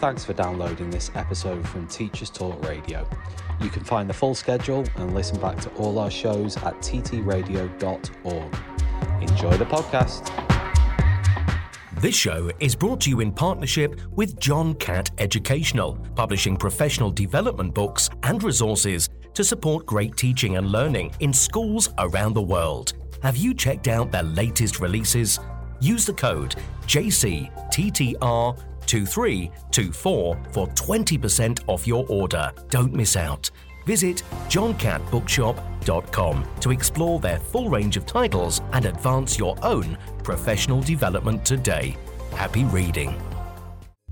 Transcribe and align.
Thanks 0.00 0.24
for 0.24 0.32
downloading 0.32 0.90
this 0.90 1.10
episode 1.16 1.66
from 1.66 1.88
Teachers 1.88 2.30
Talk 2.30 2.64
Radio. 2.64 3.04
You 3.60 3.68
can 3.68 3.82
find 3.82 4.08
the 4.08 4.14
full 4.14 4.36
schedule 4.36 4.84
and 4.94 5.12
listen 5.12 5.40
back 5.40 5.58
to 5.62 5.70
all 5.70 5.98
our 5.98 6.10
shows 6.10 6.56
at 6.58 6.74
ttradio.org. 6.76 8.56
Enjoy 9.20 9.56
the 9.56 9.64
podcast. 9.64 10.30
This 12.00 12.14
show 12.14 12.48
is 12.60 12.76
brought 12.76 13.00
to 13.00 13.10
you 13.10 13.18
in 13.18 13.32
partnership 13.32 14.00
with 14.12 14.38
John 14.38 14.74
Catt 14.74 15.10
Educational, 15.18 15.94
publishing 16.14 16.56
professional 16.56 17.10
development 17.10 17.74
books 17.74 18.08
and 18.22 18.40
resources 18.44 19.08
to 19.34 19.42
support 19.42 19.84
great 19.84 20.16
teaching 20.16 20.58
and 20.58 20.70
learning 20.70 21.12
in 21.18 21.32
schools 21.32 21.88
around 21.98 22.34
the 22.34 22.42
world. 22.42 22.92
Have 23.24 23.36
you 23.36 23.52
checked 23.52 23.88
out 23.88 24.12
their 24.12 24.22
latest 24.22 24.78
releases? 24.78 25.40
Use 25.80 26.06
the 26.06 26.12
code 26.12 26.54
JCTTR2324 28.88 30.52
for 30.52 30.66
20% 30.68 31.60
off 31.68 31.86
your 31.86 32.04
order. 32.08 32.50
Don't 32.70 32.92
miss 32.92 33.16
out. 33.16 33.50
Visit 33.86 34.22
johncattbookshop.com 34.48 36.44
to 36.60 36.70
explore 36.70 37.20
their 37.20 37.38
full 37.38 37.70
range 37.70 37.96
of 37.96 38.04
titles 38.04 38.60
and 38.72 38.84
advance 38.84 39.38
your 39.38 39.56
own 39.62 39.96
professional 40.22 40.82
development 40.82 41.44
today. 41.44 41.96
Happy 42.32 42.64
reading. 42.64 43.18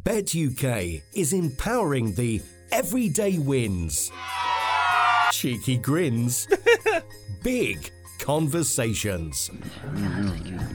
Bett 0.03 0.35
UK 0.35 1.03
is 1.15 1.33
empowering 1.33 2.15
the 2.15 2.41
everyday 2.71 3.39
wins, 3.39 4.13
cheeky 5.33 5.77
grins, 5.77 6.47
big 7.43 7.91
conversations, 8.21 9.51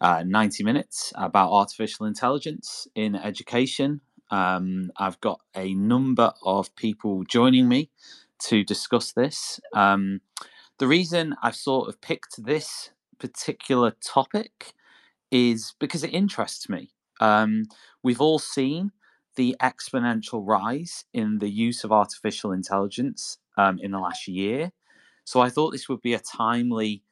uh, 0.02 0.23
90 0.26 0.64
minutes 0.64 1.14
about 1.16 1.52
artificial 1.52 2.08
intelligence 2.08 2.88
in 2.96 3.16
education. 3.16 4.02
Um, 4.31 4.92
I've 4.98 5.22
got 5.22 5.40
a 5.56 5.76
number 5.76 6.34
of 6.44 6.76
people 6.76 7.23
joining 7.26 7.70
me 7.70 7.92
to 8.39 8.64
discuss 8.64 9.14
this. 9.14 9.59
Um, 9.73 10.22
the 10.78 10.88
reason 10.88 11.36
I've 11.41 11.55
sort 11.55 11.89
of 11.89 12.02
picked 12.02 12.44
this 12.44 12.91
particular 13.19 13.94
topic 14.02 14.73
is 15.31 15.73
because 15.80 16.03
it 16.03 16.14
interests 16.14 16.69
me. 16.69 16.91
Um, 17.19 17.66
we've 18.03 18.22
all 18.22 18.39
seen 18.39 18.91
the 19.36 19.56
exponential 19.61 20.44
rise 20.45 21.06
in 21.13 21.39
the 21.39 21.50
use 21.50 21.83
of 21.83 21.91
artificial 21.91 22.52
intelligence 22.52 23.38
um, 23.58 23.80
in 23.80 23.91
the 23.91 24.00
last 24.00 24.28
year. 24.28 24.72
So 25.23 25.40
I 25.40 25.50
thought 25.50 25.72
this 25.72 25.90
would 25.90 26.02
be 26.02 26.13
a 26.13 26.19
timely 26.19 27.03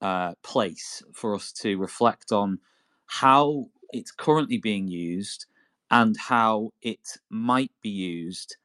uh, 0.00 0.34
place 0.42 1.02
for 1.12 1.34
us 1.34 1.52
to 1.52 1.76
reflect 1.76 2.32
on 2.32 2.58
how 3.06 3.66
it's 3.90 4.12
currently 4.12 4.58
being 4.58 4.88
used 4.88 5.46
and 5.90 6.16
how 6.16 6.70
it 6.82 7.00
might 7.30 7.72
be 7.82 7.90
used 7.90 8.56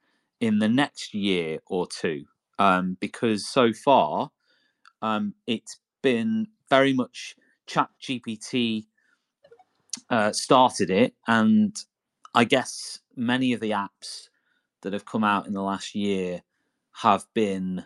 in 0.46 0.58
the 0.58 0.68
next 0.68 1.14
year 1.14 1.58
or 1.66 1.86
two. 1.86 2.24
Um, 2.58 2.96
because 3.00 3.46
so 3.46 3.72
far, 3.72 4.30
um, 5.02 5.34
it's 5.46 5.78
been 6.02 6.46
very 6.70 6.92
much 6.92 7.36
Chat 7.66 7.88
GPT 8.02 8.86
uh, 10.10 10.32
started 10.32 10.90
it, 10.90 11.14
and 11.26 11.74
I 12.34 12.44
guess 12.44 13.00
many 13.16 13.52
of 13.52 13.60
the 13.60 13.70
apps 13.70 14.28
that 14.82 14.92
have 14.92 15.06
come 15.06 15.24
out 15.24 15.46
in 15.46 15.52
the 15.52 15.62
last 15.62 15.94
year 15.94 16.42
have 17.02 17.24
been, 17.34 17.84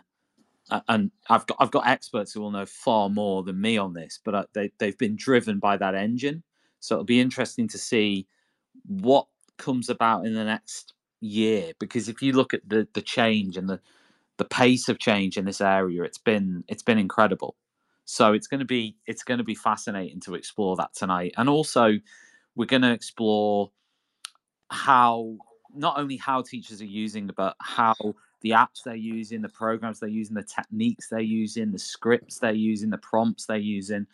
uh, 0.69 0.81
and 0.87 1.11
I've 1.29 1.47
got 1.47 1.57
I've 1.59 1.71
got 1.71 1.87
experts 1.87 2.33
who 2.33 2.41
will 2.41 2.51
know 2.51 2.65
far 2.65 3.09
more 3.09 3.43
than 3.43 3.59
me 3.59 3.77
on 3.77 3.93
this, 3.93 4.19
but 4.23 4.35
uh, 4.35 4.45
they 4.53 4.71
they've 4.79 4.97
been 4.97 5.15
driven 5.15 5.59
by 5.59 5.77
that 5.77 5.95
engine. 5.95 6.43
So 6.79 6.95
it'll 6.95 7.05
be 7.05 7.19
interesting 7.21 7.67
to 7.69 7.77
see 7.77 8.27
what 8.85 9.27
comes 9.57 9.89
about 9.89 10.25
in 10.25 10.33
the 10.33 10.43
next 10.45 10.93
year 11.21 11.71
because 11.79 12.09
if 12.09 12.21
you 12.21 12.33
look 12.33 12.53
at 12.53 12.67
the 12.67 12.87
the 12.93 13.01
change 13.01 13.57
and 13.57 13.69
the 13.69 13.79
the 14.37 14.45
pace 14.45 14.87
of 14.87 14.99
change 14.99 15.37
in 15.37 15.45
this 15.45 15.59
area 15.59 16.03
it's 16.03 16.17
been 16.17 16.63
it's 16.67 16.83
been 16.83 16.97
incredible. 16.97 17.55
So 18.05 18.33
it's 18.33 18.47
going 18.47 18.59
to 18.59 18.65
be 18.65 18.95
it's 19.05 19.23
going 19.23 19.37
to 19.37 19.43
be 19.43 19.55
fascinating 19.55 20.19
to 20.21 20.35
explore 20.35 20.75
that 20.77 20.95
tonight. 20.95 21.33
And 21.37 21.47
also 21.49 21.93
we're 22.55 22.65
going 22.65 22.81
to 22.81 22.91
explore 22.91 23.71
how 24.69 25.37
not 25.73 25.99
only 25.99 26.17
how 26.17 26.41
teachers 26.41 26.81
are 26.81 26.85
using 26.85 27.29
but 27.35 27.55
how 27.61 27.95
the 28.41 28.51
apps 28.51 28.83
they're 28.83 28.95
using 28.95 29.41
the 29.41 29.49
programs 29.49 29.99
they're 29.99 30.09
using 30.09 30.35
the 30.35 30.43
techniques 30.43 31.09
they're 31.09 31.19
using 31.19 31.71
the 31.71 31.79
scripts 31.79 32.39
they're 32.39 32.51
using 32.51 32.89
the 32.89 32.97
prompts 32.97 33.45
they're 33.45 33.57
using 33.57 34.05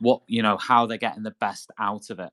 what 0.00 0.22
you 0.26 0.42
know 0.42 0.56
how 0.56 0.86
they're 0.86 0.98
getting 0.98 1.22
the 1.22 1.34
best 1.40 1.70
out 1.78 2.10
of 2.10 2.18
it 2.20 2.32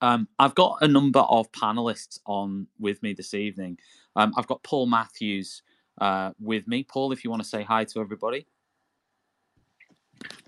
um, 0.00 0.28
I've 0.38 0.54
got 0.54 0.78
a 0.80 0.88
number 0.88 1.20
of 1.20 1.50
panelists 1.52 2.18
on 2.26 2.66
with 2.78 3.02
me 3.02 3.12
this 3.12 3.34
evening. 3.34 3.78
Um, 4.14 4.32
I've 4.36 4.46
got 4.46 4.62
Paul 4.62 4.86
Matthews 4.86 5.62
uh, 6.00 6.32
with 6.40 6.66
me. 6.68 6.84
Paul, 6.84 7.12
if 7.12 7.24
you 7.24 7.30
want 7.30 7.42
to 7.42 7.48
say 7.48 7.62
hi 7.62 7.84
to 7.84 8.00
everybody. 8.00 8.46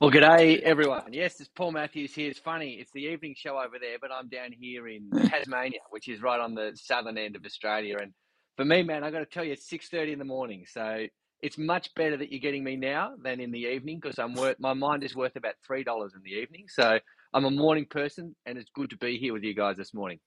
Well, 0.00 0.10
g'day 0.10 0.60
everyone. 0.60 1.12
Yes, 1.12 1.40
it's 1.40 1.48
Paul 1.48 1.72
Matthews 1.72 2.14
here. 2.14 2.30
It's 2.30 2.38
funny, 2.38 2.74
it's 2.74 2.90
the 2.92 3.02
evening 3.02 3.34
show 3.36 3.58
over 3.58 3.78
there, 3.80 3.96
but 4.00 4.10
I'm 4.12 4.28
down 4.28 4.52
here 4.52 4.88
in 4.88 5.10
Tasmania, 5.10 5.80
which 5.90 6.08
is 6.08 6.22
right 6.22 6.40
on 6.40 6.54
the 6.54 6.72
southern 6.74 7.18
end 7.18 7.36
of 7.36 7.44
Australia. 7.44 7.98
And 8.00 8.12
for 8.56 8.64
me, 8.64 8.82
man, 8.82 9.04
I've 9.04 9.12
got 9.12 9.18
to 9.20 9.26
tell 9.26 9.44
you, 9.44 9.52
it's 9.52 9.68
six 9.68 9.88
thirty 9.88 10.12
in 10.12 10.18
the 10.18 10.24
morning, 10.24 10.64
so 10.66 11.06
it's 11.42 11.58
much 11.58 11.94
better 11.94 12.16
that 12.16 12.32
you're 12.32 12.40
getting 12.40 12.64
me 12.64 12.76
now 12.76 13.12
than 13.22 13.40
in 13.40 13.52
the 13.52 13.60
evening 13.60 14.00
because 14.00 14.18
I'm 14.18 14.34
worth 14.34 14.56
my 14.58 14.72
mind 14.72 15.04
is 15.04 15.14
worth 15.14 15.36
about 15.36 15.54
three 15.66 15.84
dollars 15.84 16.12
in 16.14 16.22
the 16.22 16.30
evening. 16.30 16.66
So 16.68 16.98
I'm 17.34 17.44
a 17.44 17.50
morning 17.50 17.84
person, 17.84 18.34
and 18.46 18.56
it's 18.56 18.70
good 18.70 18.90
to 18.90 18.96
be 18.96 19.18
here 19.18 19.32
with 19.32 19.42
you 19.42 19.54
guys 19.54 19.76
this 19.76 19.92
morning. 19.92 20.18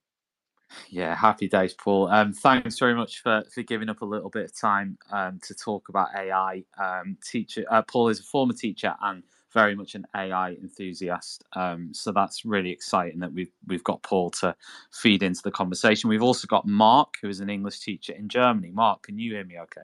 Yeah, 0.89 1.15
happy 1.15 1.47
days, 1.47 1.73
Paul. 1.73 2.07
Um, 2.09 2.31
thanks 2.31 2.77
very 2.79 2.93
much 2.93 3.21
for, 3.21 3.43
for 3.53 3.63
giving 3.63 3.89
up 3.89 4.01
a 4.01 4.05
little 4.05 4.29
bit 4.29 4.45
of 4.45 4.57
time 4.57 4.97
um, 5.11 5.39
to 5.43 5.55
talk 5.55 5.89
about 5.89 6.09
AI. 6.15 6.63
Um, 6.81 7.17
teacher 7.23 7.65
uh, 7.69 7.81
Paul 7.81 8.09
is 8.09 8.19
a 8.19 8.23
former 8.23 8.53
teacher 8.53 8.95
and 9.01 9.23
very 9.51 9.75
much 9.75 9.95
an 9.95 10.05
AI 10.15 10.51
enthusiast. 10.51 11.43
Um, 11.53 11.93
so 11.93 12.11
that's 12.11 12.45
really 12.45 12.69
exciting 12.69 13.19
that 13.19 13.33
we've 13.33 13.51
we've 13.67 13.83
got 13.83 14.01
Paul 14.03 14.29
to 14.31 14.55
feed 14.93 15.23
into 15.23 15.41
the 15.41 15.51
conversation. 15.51 16.09
We've 16.09 16.23
also 16.23 16.47
got 16.47 16.65
Mark, 16.65 17.15
who 17.21 17.27
is 17.27 17.41
an 17.41 17.49
English 17.49 17.79
teacher 17.79 18.13
in 18.13 18.29
Germany. 18.29 18.71
Mark, 18.71 19.03
can 19.03 19.19
you 19.19 19.33
hear 19.33 19.43
me? 19.43 19.59
Okay. 19.59 19.81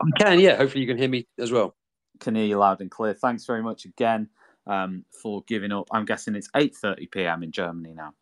I 0.00 0.18
can. 0.18 0.40
Yeah. 0.40 0.56
Hopefully, 0.56 0.82
you 0.82 0.86
can 0.86 0.96
hear 0.96 1.08
me 1.08 1.26
as 1.38 1.52
well. 1.52 1.74
Can 2.20 2.34
hear 2.34 2.46
you 2.46 2.58
loud 2.58 2.80
and 2.80 2.90
clear. 2.90 3.12
Thanks 3.12 3.44
very 3.44 3.62
much 3.62 3.84
again 3.84 4.28
um, 4.66 5.04
for 5.22 5.42
giving 5.46 5.72
up. 5.72 5.88
I'm 5.92 6.04
guessing 6.04 6.34
it's 6.34 6.50
8:30 6.54 7.10
p.m. 7.10 7.42
in 7.42 7.52
Germany 7.52 7.94
now. 7.94 8.14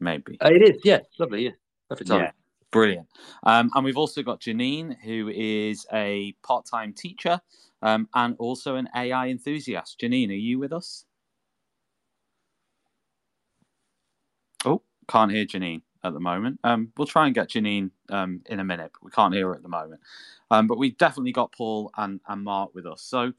Maybe 0.00 0.38
uh, 0.42 0.48
it 0.50 0.62
is. 0.62 0.80
Yeah, 0.84 1.00
lovely. 1.18 1.44
Yeah, 1.44 1.50
perfect 1.88 2.08
time. 2.08 2.20
Yeah, 2.20 2.30
brilliant. 2.70 3.06
Um, 3.44 3.70
and 3.74 3.84
we've 3.84 3.98
also 3.98 4.22
got 4.22 4.40
Janine, 4.40 4.96
who 5.02 5.28
is 5.28 5.86
a 5.92 6.34
part-time 6.42 6.94
teacher 6.94 7.40
um, 7.82 8.08
and 8.14 8.34
also 8.38 8.76
an 8.76 8.88
AI 8.96 9.28
enthusiast. 9.28 10.00
Janine, 10.00 10.30
are 10.30 10.32
you 10.32 10.58
with 10.58 10.72
us? 10.72 11.04
Oh, 14.64 14.82
can't 15.08 15.30
hear 15.30 15.44
Janine 15.44 15.82
at 16.02 16.14
the 16.14 16.20
moment. 16.20 16.58
Um, 16.64 16.92
we'll 16.96 17.06
try 17.06 17.26
and 17.26 17.34
get 17.34 17.50
Janine 17.50 17.90
um, 18.08 18.40
in 18.46 18.60
a 18.60 18.64
minute, 18.64 18.90
but 18.92 19.04
we 19.04 19.10
can't 19.10 19.34
hear 19.34 19.48
her 19.48 19.54
at 19.54 19.62
the 19.62 19.68
moment. 19.68 20.00
Um, 20.50 20.66
but 20.66 20.78
we've 20.78 20.96
definitely 20.98 21.32
got 21.32 21.52
Paul 21.52 21.90
and, 21.96 22.20
and 22.28 22.42
Mark 22.42 22.74
with 22.74 22.86
us. 22.86 23.02
So 23.02 23.32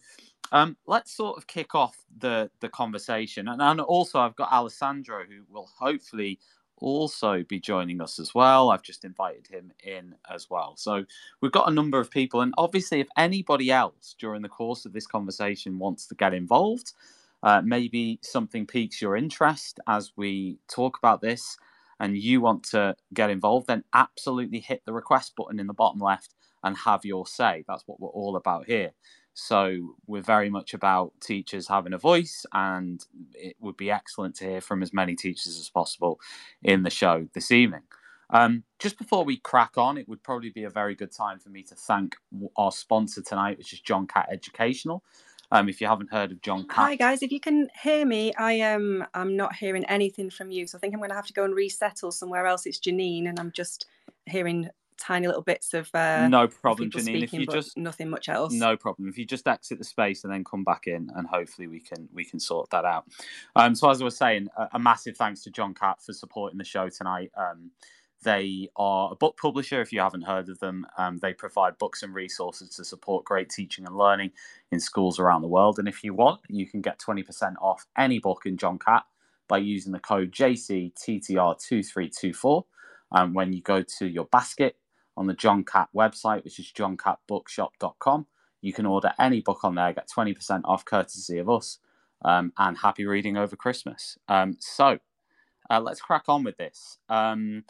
um, 0.51 0.77
let's 0.85 1.15
sort 1.15 1.37
of 1.37 1.47
kick 1.47 1.75
off 1.75 1.97
the, 2.17 2.49
the 2.59 2.69
conversation. 2.69 3.47
And, 3.47 3.61
and 3.61 3.81
also, 3.81 4.19
I've 4.19 4.35
got 4.35 4.51
Alessandro, 4.51 5.23
who 5.29 5.43
will 5.49 5.69
hopefully 5.77 6.39
also 6.77 7.43
be 7.43 7.59
joining 7.59 8.01
us 8.01 8.19
as 8.19 8.33
well. 8.33 8.71
I've 8.71 8.81
just 8.81 9.05
invited 9.05 9.47
him 9.47 9.71
in 9.83 10.15
as 10.33 10.49
well. 10.49 10.75
So 10.77 11.05
we've 11.41 11.51
got 11.51 11.69
a 11.69 11.73
number 11.73 11.99
of 11.99 12.09
people. 12.09 12.41
And 12.41 12.53
obviously, 12.57 12.99
if 12.99 13.07
anybody 13.17 13.71
else 13.71 14.15
during 14.19 14.41
the 14.41 14.49
course 14.49 14.85
of 14.85 14.93
this 14.93 15.07
conversation 15.07 15.79
wants 15.79 16.07
to 16.07 16.15
get 16.15 16.33
involved, 16.33 16.93
uh, 17.43 17.61
maybe 17.63 18.19
something 18.21 18.65
piques 18.65 19.01
your 19.01 19.15
interest 19.15 19.79
as 19.87 20.11
we 20.15 20.57
talk 20.67 20.97
about 20.97 21.21
this, 21.21 21.57
and 21.99 22.17
you 22.17 22.41
want 22.41 22.63
to 22.63 22.95
get 23.13 23.29
involved, 23.29 23.67
then 23.67 23.83
absolutely 23.93 24.59
hit 24.59 24.81
the 24.85 24.93
request 24.93 25.35
button 25.35 25.59
in 25.59 25.67
the 25.67 25.73
bottom 25.73 25.99
left 25.99 26.33
and 26.63 26.75
have 26.77 27.05
your 27.05 27.27
say. 27.27 27.63
That's 27.67 27.83
what 27.87 27.99
we're 27.99 28.09
all 28.09 28.35
about 28.35 28.65
here. 28.65 28.91
So 29.33 29.95
we're 30.07 30.21
very 30.21 30.49
much 30.49 30.73
about 30.73 31.13
teachers 31.21 31.67
having 31.67 31.93
a 31.93 31.97
voice, 31.97 32.45
and 32.53 33.03
it 33.33 33.55
would 33.59 33.77
be 33.77 33.89
excellent 33.89 34.35
to 34.35 34.45
hear 34.45 34.61
from 34.61 34.83
as 34.83 34.93
many 34.93 35.15
teachers 35.15 35.57
as 35.57 35.69
possible 35.69 36.19
in 36.61 36.83
the 36.83 36.89
show 36.89 37.27
this 37.33 37.51
evening. 37.51 37.83
Um, 38.29 38.63
just 38.79 38.97
before 38.97 39.23
we 39.23 39.37
crack 39.37 39.77
on, 39.77 39.97
it 39.97 40.07
would 40.07 40.23
probably 40.23 40.49
be 40.49 40.63
a 40.63 40.69
very 40.69 40.95
good 40.95 41.11
time 41.11 41.39
for 41.39 41.49
me 41.49 41.63
to 41.63 41.75
thank 41.75 42.15
our 42.57 42.71
sponsor 42.71 43.21
tonight, 43.21 43.57
which 43.57 43.73
is 43.73 43.81
John 43.81 44.07
Catt 44.07 44.29
Educational. 44.31 45.03
Um, 45.53 45.67
if 45.67 45.81
you 45.81 45.87
haven't 45.87 46.11
heard 46.11 46.31
of 46.31 46.41
John 46.41 46.65
Catt. 46.65 46.77
Hi 46.77 46.95
guys, 46.95 47.21
if 47.21 47.29
you 47.29 47.41
can 47.41 47.67
hear 47.83 48.05
me, 48.05 48.33
I 48.35 48.53
am 48.53 49.01
um, 49.01 49.07
I'm 49.13 49.35
not 49.35 49.53
hearing 49.53 49.83
anything 49.85 50.29
from 50.29 50.49
you, 50.49 50.65
so 50.65 50.77
I 50.77 50.79
think 50.79 50.93
I'm 50.93 51.01
going 51.01 51.09
to 51.09 51.15
have 51.15 51.27
to 51.27 51.33
go 51.33 51.43
and 51.43 51.53
resettle 51.53 52.13
somewhere 52.13 52.45
else. 52.45 52.65
It's 52.65 52.79
Janine, 52.79 53.27
and 53.27 53.37
I'm 53.37 53.51
just 53.51 53.85
hearing 54.25 54.69
tiny 55.01 55.27
little 55.27 55.41
bits 55.41 55.73
of 55.73 55.89
uh, 55.93 56.27
no 56.27 56.47
problem, 56.47 56.91
Janine. 56.91 57.01
Speaking, 57.01 57.23
if 57.23 57.33
you 57.33 57.47
just 57.47 57.77
nothing 57.77 58.09
much 58.09 58.29
else, 58.29 58.53
no 58.53 58.77
problem. 58.77 59.09
If 59.09 59.17
you 59.17 59.25
just 59.25 59.47
exit 59.47 59.79
the 59.79 59.83
space 59.83 60.23
and 60.23 60.31
then 60.31 60.43
come 60.43 60.63
back 60.63 60.85
in, 60.85 61.09
and 61.15 61.27
hopefully 61.27 61.67
we 61.67 61.79
can 61.79 62.07
we 62.13 62.23
can 62.23 62.39
sort 62.39 62.69
that 62.69 62.85
out. 62.85 63.05
Um, 63.55 63.75
so 63.75 63.89
as 63.89 64.01
I 64.01 64.05
was 64.05 64.15
saying, 64.15 64.47
a, 64.57 64.69
a 64.73 64.79
massive 64.79 65.17
thanks 65.17 65.41
to 65.43 65.49
John 65.49 65.73
Catt 65.73 66.01
for 66.01 66.13
supporting 66.13 66.57
the 66.57 66.63
show 66.63 66.87
tonight. 66.89 67.31
Um, 67.35 67.71
they 68.23 68.69
are 68.75 69.11
a 69.11 69.15
book 69.15 69.35
publisher, 69.41 69.81
if 69.81 69.91
you 69.91 69.99
haven't 69.99 70.21
heard 70.21 70.47
of 70.47 70.59
them. 70.59 70.85
Um, 70.95 71.17
they 71.17 71.33
provide 71.33 71.79
books 71.79 72.03
and 72.03 72.13
resources 72.13 72.69
to 72.75 72.85
support 72.85 73.25
great 73.25 73.49
teaching 73.49 73.87
and 73.87 73.97
learning 73.97 74.33
in 74.71 74.79
schools 74.79 75.17
around 75.17 75.41
the 75.41 75.47
world. 75.47 75.79
And 75.79 75.87
if 75.87 76.03
you 76.03 76.13
want, 76.13 76.41
you 76.47 76.67
can 76.67 76.81
get 76.81 76.99
20% 76.99 77.55
off 77.59 77.87
any 77.97 78.19
book 78.19 78.43
in 78.45 78.57
John 78.57 78.77
Catt 78.77 79.05
by 79.47 79.57
using 79.57 79.91
the 79.91 79.99
code 79.99 80.31
JCTTR2324 80.31 82.63
um, 83.11 83.33
when 83.33 83.53
you 83.53 83.61
go 83.61 83.83
to 83.97 84.07
your 84.07 84.25
basket 84.25 84.75
on 85.17 85.27
the 85.27 85.33
John 85.33 85.63
Catt 85.63 85.89
website, 85.95 86.43
which 86.43 86.59
is 86.59 86.71
johncattbookshop.com. 86.75 88.27
You 88.61 88.73
can 88.73 88.85
order 88.85 89.13
any 89.19 89.41
book 89.41 89.63
on 89.63 89.75
there, 89.75 89.93
get 89.93 90.09
20% 90.09 90.61
off 90.65 90.85
courtesy 90.85 91.37
of 91.39 91.49
us, 91.49 91.79
um, 92.23 92.53
and 92.57 92.77
happy 92.77 93.05
reading 93.05 93.37
over 93.37 93.55
Christmas. 93.55 94.17
Um, 94.27 94.57
so 94.59 94.99
uh, 95.69 95.79
let's 95.79 96.01
crack 96.01 96.25
on 96.27 96.43
with 96.43 96.57
this. 96.57 96.99
Um, 97.09 97.63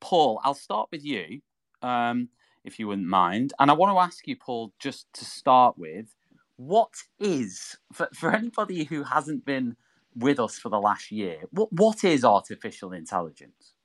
Paul, 0.00 0.40
I'll 0.44 0.54
start 0.54 0.88
with 0.92 1.04
you, 1.04 1.40
um, 1.82 2.28
if 2.64 2.78
you 2.78 2.86
wouldn't 2.86 3.08
mind. 3.08 3.52
And 3.58 3.70
I 3.70 3.74
want 3.74 3.94
to 3.94 4.00
ask 4.00 4.26
you, 4.28 4.36
Paul, 4.36 4.72
just 4.78 5.12
to 5.14 5.24
start 5.24 5.78
with, 5.78 6.14
what 6.56 6.94
is, 7.18 7.76
for, 7.92 8.08
for 8.14 8.30
anybody 8.34 8.84
who 8.84 9.04
hasn't 9.04 9.44
been 9.44 9.76
with 10.14 10.38
us 10.40 10.58
for 10.58 10.68
the 10.68 10.80
last 10.80 11.10
year, 11.10 11.42
what, 11.50 11.72
what 11.72 12.04
is 12.04 12.24
artificial 12.24 12.92
intelligence? 12.92 13.75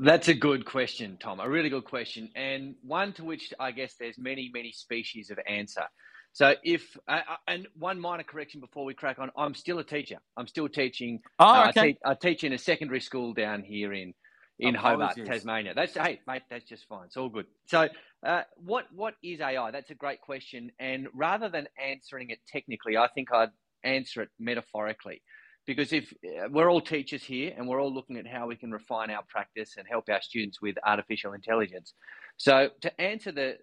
That's 0.00 0.28
a 0.28 0.34
good 0.34 0.64
question, 0.64 1.16
Tom. 1.20 1.40
A 1.40 1.48
really 1.48 1.70
good 1.70 1.84
question, 1.84 2.30
and 2.36 2.76
one 2.82 3.12
to 3.14 3.24
which 3.24 3.52
I 3.58 3.72
guess 3.72 3.94
there's 3.98 4.16
many, 4.16 4.50
many 4.52 4.70
species 4.70 5.30
of 5.30 5.38
answer. 5.46 5.84
So, 6.32 6.54
if 6.62 6.96
uh, 7.08 7.20
and 7.48 7.66
one 7.76 7.98
minor 7.98 8.22
correction 8.22 8.60
before 8.60 8.84
we 8.84 8.94
crack 8.94 9.18
on, 9.18 9.30
I'm 9.36 9.54
still 9.54 9.80
a 9.80 9.84
teacher. 9.84 10.18
I'm 10.36 10.46
still 10.46 10.68
teaching. 10.68 11.20
Oh, 11.40 11.68
okay. 11.70 11.80
Uh, 11.80 11.82
I, 11.82 11.88
te- 11.88 11.98
I, 12.04 12.14
teach 12.14 12.44
in 12.44 12.52
a 12.52 12.58
secondary 12.58 13.00
school 13.00 13.34
down 13.34 13.64
here 13.64 13.92
in 13.92 14.14
in 14.60 14.76
Apologies. 14.76 15.16
Hobart, 15.16 15.32
Tasmania. 15.32 15.74
That's 15.74 15.94
hey, 15.94 16.20
mate, 16.28 16.42
that's 16.48 16.64
just 16.64 16.86
fine. 16.86 17.06
It's 17.06 17.16
all 17.16 17.28
good. 17.28 17.46
So, 17.66 17.88
uh, 18.24 18.42
what 18.56 18.84
what 18.94 19.14
is 19.24 19.40
AI? 19.40 19.72
That's 19.72 19.90
a 19.90 19.96
great 19.96 20.20
question. 20.20 20.70
And 20.78 21.08
rather 21.12 21.48
than 21.48 21.66
answering 21.82 22.30
it 22.30 22.38
technically, 22.46 22.96
I 22.96 23.08
think 23.08 23.32
I'd 23.32 23.50
answer 23.82 24.22
it 24.22 24.28
metaphorically, 24.38 25.22
because 25.68 25.92
if 25.92 26.12
uh, 26.24 26.48
we're 26.50 26.68
all 26.68 26.80
teachers 26.80 27.22
here 27.22 27.52
and 27.56 27.68
we're 27.68 27.80
all 27.80 27.94
looking 27.94 28.16
at 28.16 28.26
how 28.26 28.48
we 28.48 28.56
can 28.56 28.72
refine 28.72 29.10
our 29.10 29.22
practice 29.28 29.76
and 29.78 29.86
help 29.86 30.06
our 30.08 30.22
students 30.22 30.60
with 30.60 30.76
artificial 30.84 31.34
intelligence. 31.34 31.94
So, 32.38 32.70
to 32.80 33.00
answer 33.00 33.30
the 33.30 33.58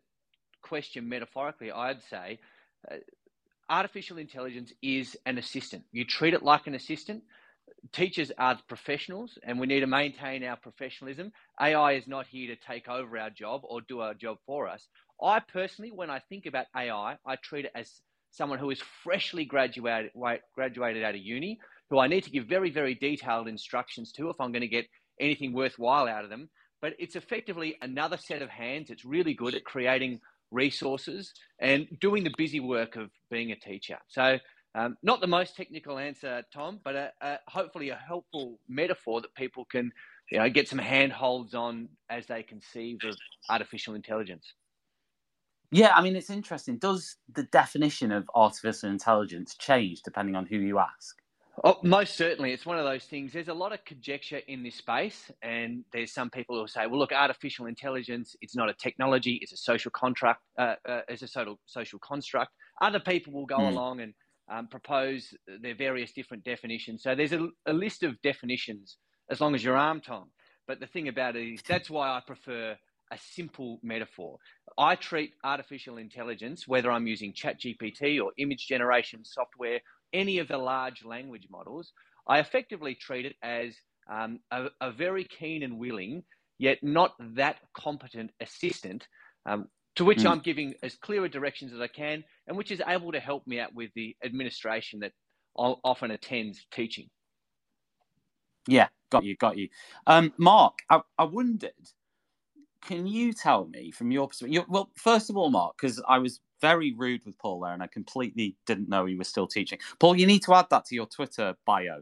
question 0.62 1.10
metaphorically, 1.10 1.72
I'd 1.72 2.04
say. 2.04 2.40
Uh, 2.90 2.98
artificial 3.68 4.20
intelligence 4.20 4.72
is 4.84 5.18
an 5.26 5.40
assistant. 5.40 5.84
You 5.92 6.06
treat 6.06 6.36
it 6.36 6.44
like 6.44 6.68
an 6.68 6.76
assistant 6.76 7.24
teachers 7.92 8.32
are 8.38 8.60
professionals 8.68 9.38
and 9.44 9.60
we 9.60 9.68
need 9.68 9.80
to 9.82 9.88
maintain 9.88 10.44
our 10.44 10.58
professionalism. 10.58 11.32
AI 11.60 11.94
is 11.94 12.08
not 12.08 12.28
here 12.28 12.54
to 12.54 12.62
take 12.62 12.88
over 12.88 13.18
our 13.18 13.30
job 13.30 13.62
or 13.64 13.82
do 13.82 14.02
our 14.02 14.14
job 14.14 14.38
for 14.46 14.68
us. 14.68 14.88
I 15.22 15.40
personally, 15.40 15.92
when 15.92 16.10
I 16.10 16.20
think 16.20 16.46
about 16.46 16.66
AI, 16.76 17.18
I 17.26 17.36
treat 17.38 17.66
it 17.66 17.72
as 17.76 18.02
someone 18.32 18.60
who 18.60 18.70
is 18.70 18.82
freshly 19.04 19.46
graduated, 19.46 20.12
graduated 20.54 21.04
out 21.04 21.16
of 21.16 21.22
uni, 21.22 21.60
who 21.90 22.00
I 22.00 22.08
need 22.08 22.24
to 22.24 22.32
give 22.32 22.46
very, 22.46 22.70
very 22.70 22.96
detailed 22.96 23.48
instructions 23.48 24.12
to 24.14 24.30
if 24.30 24.40
I'm 24.40 24.52
going 24.52 24.62
to 24.62 24.68
get 24.68 24.88
anything 25.20 25.54
worthwhile 25.54 26.08
out 26.08 26.24
of 26.24 26.30
them. 26.30 26.50
But 26.82 26.94
it's 27.00 27.16
effectively 27.16 27.76
another 27.82 28.18
set 28.18 28.42
of 28.42 28.50
hands. 28.50 28.90
It's 28.90 29.06
really 29.06 29.34
good 29.34 29.56
at 29.56 29.64
creating 29.64 30.20
resources 30.52 31.34
and 31.60 31.88
doing 32.00 32.24
the 32.24 32.34
busy 32.38 32.60
work 32.60 32.96
of 32.96 33.10
being 33.32 33.52
a 33.52 33.56
teacher. 33.56 33.98
So 34.08 34.38
um, 34.76 34.98
not 35.04 35.22
the 35.22 35.28
most 35.28 35.56
technical 35.56 35.98
answer, 35.98 36.44
Tom, 36.54 36.80
but 36.84 36.96
a, 36.96 37.12
a, 37.22 37.38
hopefully 37.48 37.90
a 37.90 37.96
helpful 37.96 38.60
metaphor 38.68 39.22
that 39.22 39.34
people 39.36 39.66
can 39.66 39.92
you 40.32 40.40
know, 40.40 40.50
get 40.50 40.68
some 40.68 40.80
handholds 40.80 41.54
on 41.54 41.88
as 42.10 42.26
they 42.28 42.44
conceive 42.44 42.98
of 43.06 43.16
artificial 43.50 43.96
intelligence. 43.96 44.54
Yeah, 45.72 45.94
I 45.96 46.02
mean, 46.02 46.16
it's 46.16 46.30
interesting. 46.30 46.78
Does 46.78 47.18
the 47.34 47.44
definition 47.44 48.12
of 48.12 48.30
artificial 48.36 48.90
intelligence 48.90 49.56
change 49.56 50.02
depending 50.04 50.36
on 50.36 50.46
who 50.46 50.58
you 50.58 50.80
ask? 50.80 51.18
Oh, 51.64 51.78
most 51.84 52.16
certainly. 52.16 52.52
It's 52.52 52.66
one 52.66 52.78
of 52.78 52.86
those 52.86 53.06
things. 53.06 53.32
There's 53.32 53.48
a 53.48 53.54
lot 53.54 53.72
of 53.72 53.84
conjecture 53.86 54.42
in 54.48 54.62
this 54.62 54.76
space, 54.76 55.32
and 55.42 55.86
there's 55.94 56.14
some 56.14 56.30
people 56.30 56.60
who 56.60 56.68
say, 56.68 56.86
well, 56.86 57.00
look, 57.00 57.12
artificial 57.12 57.66
intelligence, 57.66 58.36
it's 58.42 58.56
not 58.56 58.70
a 58.70 58.74
technology, 58.74 59.40
it's 59.42 59.54
a 59.54 59.58
social 59.58 59.92
contract, 59.92 60.42
uh, 60.60 60.76
uh, 60.88 61.02
it's 61.08 61.22
a 61.22 61.28
social, 61.28 61.60
social 61.66 62.00
construct. 62.00 62.52
Other 62.82 63.00
people 63.00 63.34
will 63.34 63.46
go 63.46 63.60
mm. 63.60 63.72
along 63.72 64.02
and 64.02 64.14
um, 64.52 64.68
propose 64.68 65.34
their 65.62 65.76
various 65.76 66.12
different 66.12 66.44
definitions. 66.44 67.04
So 67.04 67.16
there's 67.16 67.34
a, 67.34 67.48
a, 67.66 67.74
list 67.74 68.04
of 68.04 68.22
definitions 68.22 68.98
as 69.30 69.42
long 69.42 69.56
as 69.56 69.64
your 69.64 69.78
arm, 69.78 70.02
Tom. 70.02 70.30
But 70.68 70.80
the 70.80 70.88
thing 70.88 71.08
about 71.08 71.36
it 71.36 71.48
is 71.54 71.62
that's 71.68 71.90
why 71.90 72.10
I 72.10 72.22
prefer 72.26 72.78
a 73.12 73.18
simple 73.18 73.80
metaphor. 73.84 74.38
I 74.78 74.96
treat 74.96 75.34
artificial 75.44 75.98
intelligence, 75.98 76.68
whether 76.68 76.92
I'm 76.92 77.08
using 77.08 77.34
ChatGPT 77.34 78.22
or 78.22 78.32
image 78.38 78.68
generation 78.68 79.24
software, 79.24 79.80
any 80.16 80.40
of 80.40 80.48
the 80.48 80.58
large 80.58 81.04
language 81.04 81.48
models, 81.52 81.92
I 82.28 82.40
effectively 82.40 82.96
treat 82.96 83.26
it 83.26 83.36
as 83.44 83.76
um, 84.10 84.40
a, 84.52 84.68
a, 84.82 84.92
very 84.92 85.26
keen 85.26 85.62
and 85.62 85.78
willing, 85.78 86.24
yet 86.58 86.80
not 86.82 87.14
that 87.36 87.58
competent 87.76 88.32
assistant 88.40 89.08
um, 89.46 89.68
to 89.96 90.06
which 90.06 90.20
mm. 90.20 90.32
I'm 90.32 90.40
giving 90.40 90.74
as 90.82 90.96
clear 90.96 91.28
directions 91.28 91.74
as 91.74 91.80
I 91.80 91.88
can, 91.88 92.24
and 92.48 92.58
which 92.58 92.72
is 92.72 92.82
able 92.88 93.12
to 93.12 93.20
help 93.20 93.46
me 93.46 93.60
out 93.60 93.74
with 93.74 93.92
the 93.96 94.16
administration 94.24 95.00
that 95.02 95.12
I 95.58 95.76
often 95.84 96.12
attends 96.12 96.66
teaching. 96.72 97.10
Yeah, 98.68 98.88
got 99.12 99.24
you, 99.24 99.36
got 99.36 99.58
you. 99.58 99.70
Um, 100.08 100.34
Mark, 100.38 100.80
I, 100.90 101.02
I 101.18 101.26
wondered, 101.26 101.72
can 102.82 103.08
you 103.08 103.34
tell 103.34 103.66
me 103.66 103.92
from 103.92 104.12
your 104.12 104.28
perspective? 104.28 104.66
Well, 104.68 104.90
first 104.98 105.30
of 105.30 105.38
all, 105.38 105.50
Mark, 105.50 105.76
because 105.80 106.02
I 106.08 106.20
was 106.20 106.40
very 106.62 106.94
rude 106.94 107.26
with 107.26 107.38
Paul 107.38 107.62
there, 107.62 107.74
and 107.74 107.84
I 107.84 107.88
completely 107.88 108.56
didn't 108.66 108.90
know 108.90 109.06
he 109.06 109.16
was 109.16 109.28
still 109.28 109.48
teaching. 109.48 109.80
Paul, 110.00 110.16
you 110.16 110.26
need 110.26 110.44
to 110.44 110.54
add 110.54 110.68
that 110.70 110.86
to 110.86 110.96
your 110.96 111.06
Twitter 111.06 111.56
bio 111.66 112.02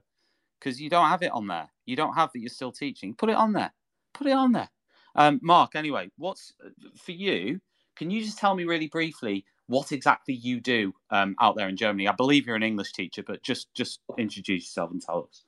because 0.60 0.80
you 0.80 0.90
don't 0.90 1.10
have 1.10 1.24
it 1.24 1.32
on 1.32 1.48
there. 1.48 1.70
You 1.86 1.96
don't 1.96 2.14
have 2.14 2.32
that 2.32 2.40
you're 2.40 2.50
still 2.50 2.72
teaching. 2.72 3.14
Put 3.14 3.30
it 3.30 3.36
on 3.36 3.54
there. 3.54 3.74
Put 4.14 4.28
it 4.28 4.34
on 4.34 4.52
there. 4.52 4.70
Um, 5.16 5.40
Mark, 5.44 5.76
anyway, 5.76 6.10
what's 6.18 6.54
for 6.98 7.12
you? 7.12 7.60
Can 7.96 8.10
you 8.10 8.24
just 8.24 8.40
tell 8.40 8.56
me 8.56 8.64
really 8.64 8.88
briefly 8.88 9.46
what 9.68 9.92
exactly 9.92 10.34
you 10.34 10.60
do 10.60 10.94
um, 11.10 11.36
out 11.40 11.56
there 11.56 11.68
in 11.68 11.78
Germany? 11.78 12.08
I 12.08 12.14
believe 12.14 12.48
you're 12.48 12.56
an 12.56 12.64
English 12.64 12.94
teacher, 12.94 13.24
but 13.26 13.44
just 13.44 13.74
just 13.74 14.00
introduce 14.18 14.64
yourself 14.64 14.92
and 14.92 15.02
tell 15.02 15.28
us. 15.30 15.44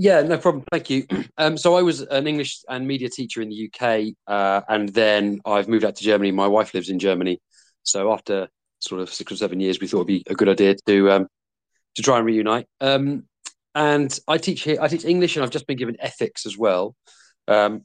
Yeah, 0.00 0.22
no 0.22 0.38
problem. 0.38 0.64
Thank 0.70 0.90
you. 0.90 1.06
Um, 1.40 1.56
so 1.56 1.76
I 1.76 1.82
was 1.82 2.00
an 2.00 2.26
English 2.26 2.64
and 2.68 2.84
media 2.84 3.08
teacher 3.08 3.40
in 3.40 3.48
the 3.48 3.70
UK, 3.72 4.12
uh, 4.26 4.62
and 4.68 4.88
then 4.88 5.40
I've 5.44 5.68
moved 5.68 5.84
out 5.84 5.94
to 5.94 6.02
Germany. 6.02 6.32
My 6.32 6.48
wife 6.48 6.74
lives 6.74 6.90
in 6.90 6.98
Germany, 6.98 7.40
so 7.88 8.12
after 8.12 8.48
sort 8.80 9.00
of 9.00 9.12
six 9.12 9.32
or 9.32 9.36
seven 9.36 9.60
years, 9.60 9.80
we 9.80 9.86
thought 9.86 9.98
it'd 9.98 10.06
be 10.06 10.24
a 10.28 10.34
good 10.34 10.48
idea 10.48 10.76
to 10.86 11.10
um, 11.10 11.26
to 11.94 12.02
try 12.02 12.18
and 12.18 12.26
reunite. 12.26 12.66
Um, 12.80 13.24
and 13.74 14.16
I 14.28 14.38
teach 14.38 14.62
here. 14.62 14.78
I 14.80 14.88
teach 14.88 15.04
English, 15.04 15.36
and 15.36 15.44
I've 15.44 15.50
just 15.50 15.66
been 15.66 15.76
given 15.76 15.96
ethics 16.00 16.46
as 16.46 16.56
well. 16.56 16.94
Um, 17.46 17.84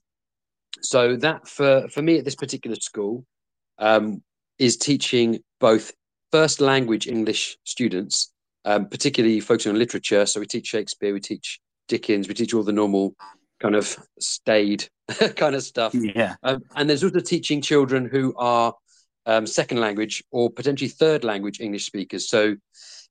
so 0.81 1.15
that 1.17 1.47
for 1.47 1.87
for 1.89 2.01
me 2.01 2.17
at 2.17 2.25
this 2.25 2.35
particular 2.35 2.75
school, 2.75 3.25
um, 3.79 4.21
is 4.59 4.77
teaching 4.77 5.39
both 5.59 5.91
first 6.31 6.61
language 6.61 7.07
English 7.07 7.57
students, 7.63 8.31
um, 8.65 8.87
particularly 8.89 9.39
focusing 9.39 9.71
on 9.71 9.79
literature. 9.79 10.25
So 10.25 10.39
we 10.39 10.47
teach 10.47 10.67
Shakespeare, 10.67 11.13
we 11.13 11.19
teach 11.19 11.59
Dickens, 11.87 12.27
we 12.27 12.33
teach 12.33 12.53
all 12.53 12.63
the 12.63 12.71
normal 12.71 13.15
kind 13.59 13.75
of 13.75 13.97
staid 14.19 14.87
kind 15.35 15.55
of 15.55 15.63
stuff. 15.63 15.93
Yeah. 15.93 16.35
Um, 16.43 16.61
and 16.75 16.89
there's 16.89 17.03
also 17.03 17.19
teaching 17.19 17.61
children 17.61 18.09
who 18.11 18.33
are 18.37 18.73
um, 19.25 19.47
second 19.47 19.79
language 19.79 20.23
or 20.31 20.49
potentially 20.49 20.89
third 20.89 21.23
language 21.23 21.59
English 21.59 21.85
speakers. 21.85 22.29
So 22.29 22.55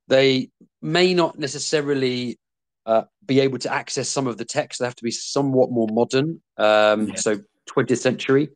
they 0.07 0.49
may 0.81 1.13
not 1.13 1.39
necessarily 1.39 2.37
uh, 2.85 3.03
be 3.25 3.39
able 3.39 3.57
to 3.59 3.73
access 3.73 4.09
some 4.09 4.27
of 4.27 4.37
the 4.37 4.45
text. 4.45 4.79
They 4.79 4.85
have 4.85 4.95
to 4.95 5.03
be 5.03 5.11
somewhat 5.11 5.71
more 5.71 5.87
modern, 5.91 6.41
um, 6.57 7.07
Yeah. 7.07 7.15
so 7.15 7.39
20th 7.69 7.99
century, 7.99 8.49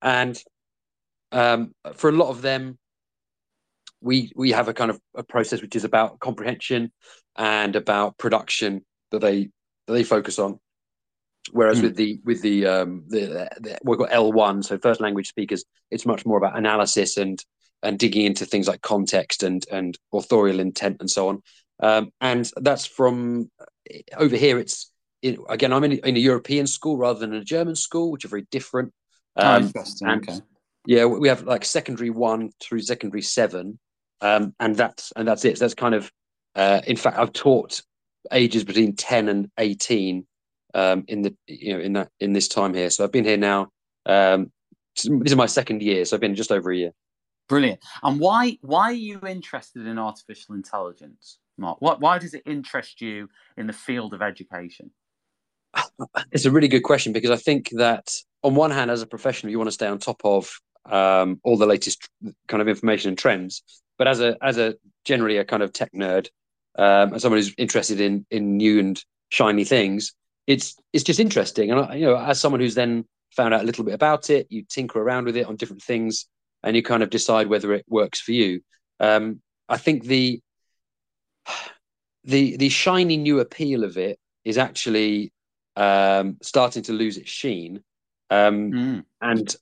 and 0.00 0.42
um, 1.32 1.72
for 1.94 2.08
a 2.08 2.12
lot 2.12 2.30
of 2.30 2.40
them, 2.42 2.78
we 4.00 4.32
we 4.36 4.52
have 4.52 4.68
a 4.68 4.74
kind 4.74 4.90
of 4.90 5.00
a 5.14 5.22
process 5.22 5.60
which 5.62 5.76
is 5.76 5.84
about 5.84 6.20
comprehension 6.20 6.92
and 7.36 7.76
about 7.76 8.16
production 8.18 8.84
that 9.10 9.20
they 9.20 9.50
that 9.86 9.92
they 9.92 10.04
focus 10.04 10.38
on. 10.38 10.58
Whereas 11.52 11.78
Hmm. 11.78 11.84
with 11.84 11.96
the 11.96 12.20
with 12.24 12.42
the 12.42 12.66
um 12.66 13.04
the, 13.08 13.48
the 13.60 13.78
we've 13.84 13.98
got 13.98 14.12
L 14.12 14.32
one, 14.32 14.62
so 14.62 14.78
first 14.78 15.00
language 15.00 15.28
speakers, 15.28 15.64
it's 15.90 16.06
much 16.06 16.24
more 16.24 16.38
about 16.38 16.56
analysis 16.56 17.16
and 17.16 17.42
and 17.82 17.98
digging 17.98 18.24
into 18.24 18.46
things 18.46 18.66
like 18.66 18.80
context 18.80 19.42
and 19.42 19.64
and 19.70 19.98
authorial 20.12 20.58
intent 20.60 20.96
and 21.00 21.10
so 21.10 21.28
on. 21.28 21.42
Um, 21.80 22.10
and 22.20 22.50
that's 22.56 22.86
from 22.86 23.50
over 24.16 24.36
here. 24.36 24.58
It's 24.58 24.90
it, 25.20 25.38
again, 25.48 25.72
I'm 25.72 25.84
in, 25.84 25.92
in 25.92 26.16
a 26.16 26.20
European 26.20 26.66
school 26.66 26.96
rather 26.96 27.18
than 27.18 27.34
a 27.34 27.44
German 27.44 27.76
school, 27.76 28.10
which 28.10 28.24
are 28.24 28.28
very 28.28 28.46
different. 28.50 28.92
Oh, 29.36 29.56
Um, 29.56 29.62
interesting. 29.64 30.08
and- 30.08 30.28
okay. 30.28 30.38
yeah, 30.86 31.04
we 31.04 31.28
have 31.28 31.42
like 31.42 31.64
secondary 31.64 32.10
one 32.10 32.50
through 32.60 32.80
secondary 32.80 33.22
seven, 33.22 33.78
um, 34.22 34.54
and 34.60 34.76
that's 34.76 35.12
and 35.16 35.28
that's 35.28 35.44
it. 35.44 35.58
So 35.58 35.64
that's 35.64 35.74
kind 35.74 35.94
of, 35.94 36.10
uh, 36.54 36.80
in 36.86 36.96
fact, 36.96 37.18
I've 37.18 37.32
taught 37.32 37.82
ages 38.32 38.64
between 38.64 38.96
ten 38.96 39.28
and 39.28 39.50
eighteen 39.58 40.26
um, 40.74 41.04
in 41.08 41.22
the 41.22 41.34
you 41.46 41.74
know 41.74 41.80
in 41.80 41.92
that 41.94 42.10
in 42.20 42.32
this 42.32 42.48
time 42.48 42.74
here. 42.74 42.90
So 42.90 43.04
I've 43.04 43.12
been 43.12 43.24
here 43.24 43.36
now. 43.36 43.68
Um, 44.06 44.52
this 44.96 45.32
is 45.32 45.36
my 45.36 45.46
second 45.46 45.82
year, 45.82 46.04
so 46.04 46.16
I've 46.16 46.20
been 46.20 46.34
just 46.34 46.52
over 46.52 46.70
a 46.70 46.76
year. 46.76 46.92
Brilliant. 47.48 47.80
And 48.02 48.20
why 48.20 48.58
why 48.62 48.84
are 48.84 48.92
you 48.92 49.20
interested 49.26 49.86
in 49.86 49.98
artificial 49.98 50.54
intelligence, 50.54 51.38
Mark? 51.58 51.80
What 51.80 52.00
why 52.00 52.18
does 52.18 52.34
it 52.34 52.42
interest 52.46 53.00
you 53.00 53.28
in 53.56 53.66
the 53.66 53.72
field 53.72 54.14
of 54.14 54.22
education? 54.22 54.90
It's 56.32 56.44
a 56.44 56.50
really 56.50 56.68
good 56.68 56.82
question 56.82 57.12
because 57.12 57.30
I 57.30 57.36
think 57.36 57.70
that 57.70 58.10
on 58.42 58.54
one 58.54 58.70
hand, 58.70 58.90
as 58.90 59.02
a 59.02 59.06
professional, 59.06 59.50
you 59.50 59.58
want 59.58 59.68
to 59.68 59.72
stay 59.72 59.86
on 59.86 59.98
top 59.98 60.20
of 60.24 60.50
um, 60.86 61.40
all 61.44 61.56
the 61.56 61.66
latest 61.66 62.08
kind 62.48 62.60
of 62.60 62.68
information 62.68 63.08
and 63.08 63.18
trends. 63.18 63.62
But 63.96 64.08
as 64.08 64.20
a 64.20 64.36
as 64.42 64.58
a 64.58 64.74
generally 65.04 65.38
a 65.38 65.44
kind 65.44 65.62
of 65.62 65.72
tech 65.72 65.90
nerd, 65.92 66.28
um, 66.76 67.12
and 67.12 67.20
someone 67.20 67.38
who's 67.38 67.54
interested 67.58 68.00
in 68.00 68.26
in 68.30 68.56
new 68.56 68.80
and 68.80 69.02
shiny 69.30 69.64
things, 69.64 70.14
it's 70.46 70.76
it's 70.92 71.04
just 71.04 71.20
interesting. 71.20 71.70
And 71.70 71.80
I- 71.80 71.94
you 71.96 72.06
know, 72.06 72.16
as 72.16 72.40
someone 72.40 72.60
who's 72.60 72.74
then 72.74 73.04
found 73.36 73.54
out 73.54 73.62
a 73.62 73.64
little 73.64 73.84
bit 73.84 73.94
about 73.94 74.30
it, 74.30 74.46
you 74.50 74.64
tinker 74.68 75.00
around 75.00 75.24
with 75.26 75.36
it 75.36 75.46
on 75.46 75.56
different 75.56 75.82
things, 75.82 76.26
and 76.62 76.76
you 76.76 76.82
kind 76.82 77.02
of 77.02 77.10
decide 77.10 77.48
whether 77.48 77.72
it 77.72 77.84
works 77.88 78.20
for 78.20 78.32
you. 78.32 78.60
Um, 79.00 79.40
I 79.68 79.76
think 79.78 80.04
the 80.04 80.40
the 82.24 82.56
the 82.56 82.68
shiny 82.68 83.16
new 83.16 83.40
appeal 83.40 83.84
of 83.84 83.96
it 83.96 84.18
is 84.44 84.58
actually 84.58 85.32
um, 85.76 86.36
starting 86.42 86.82
to 86.84 86.92
lose 86.92 87.16
its 87.16 87.30
sheen. 87.30 87.82
Um, 88.30 88.72
Mm. 88.72 89.04
and 89.20 89.56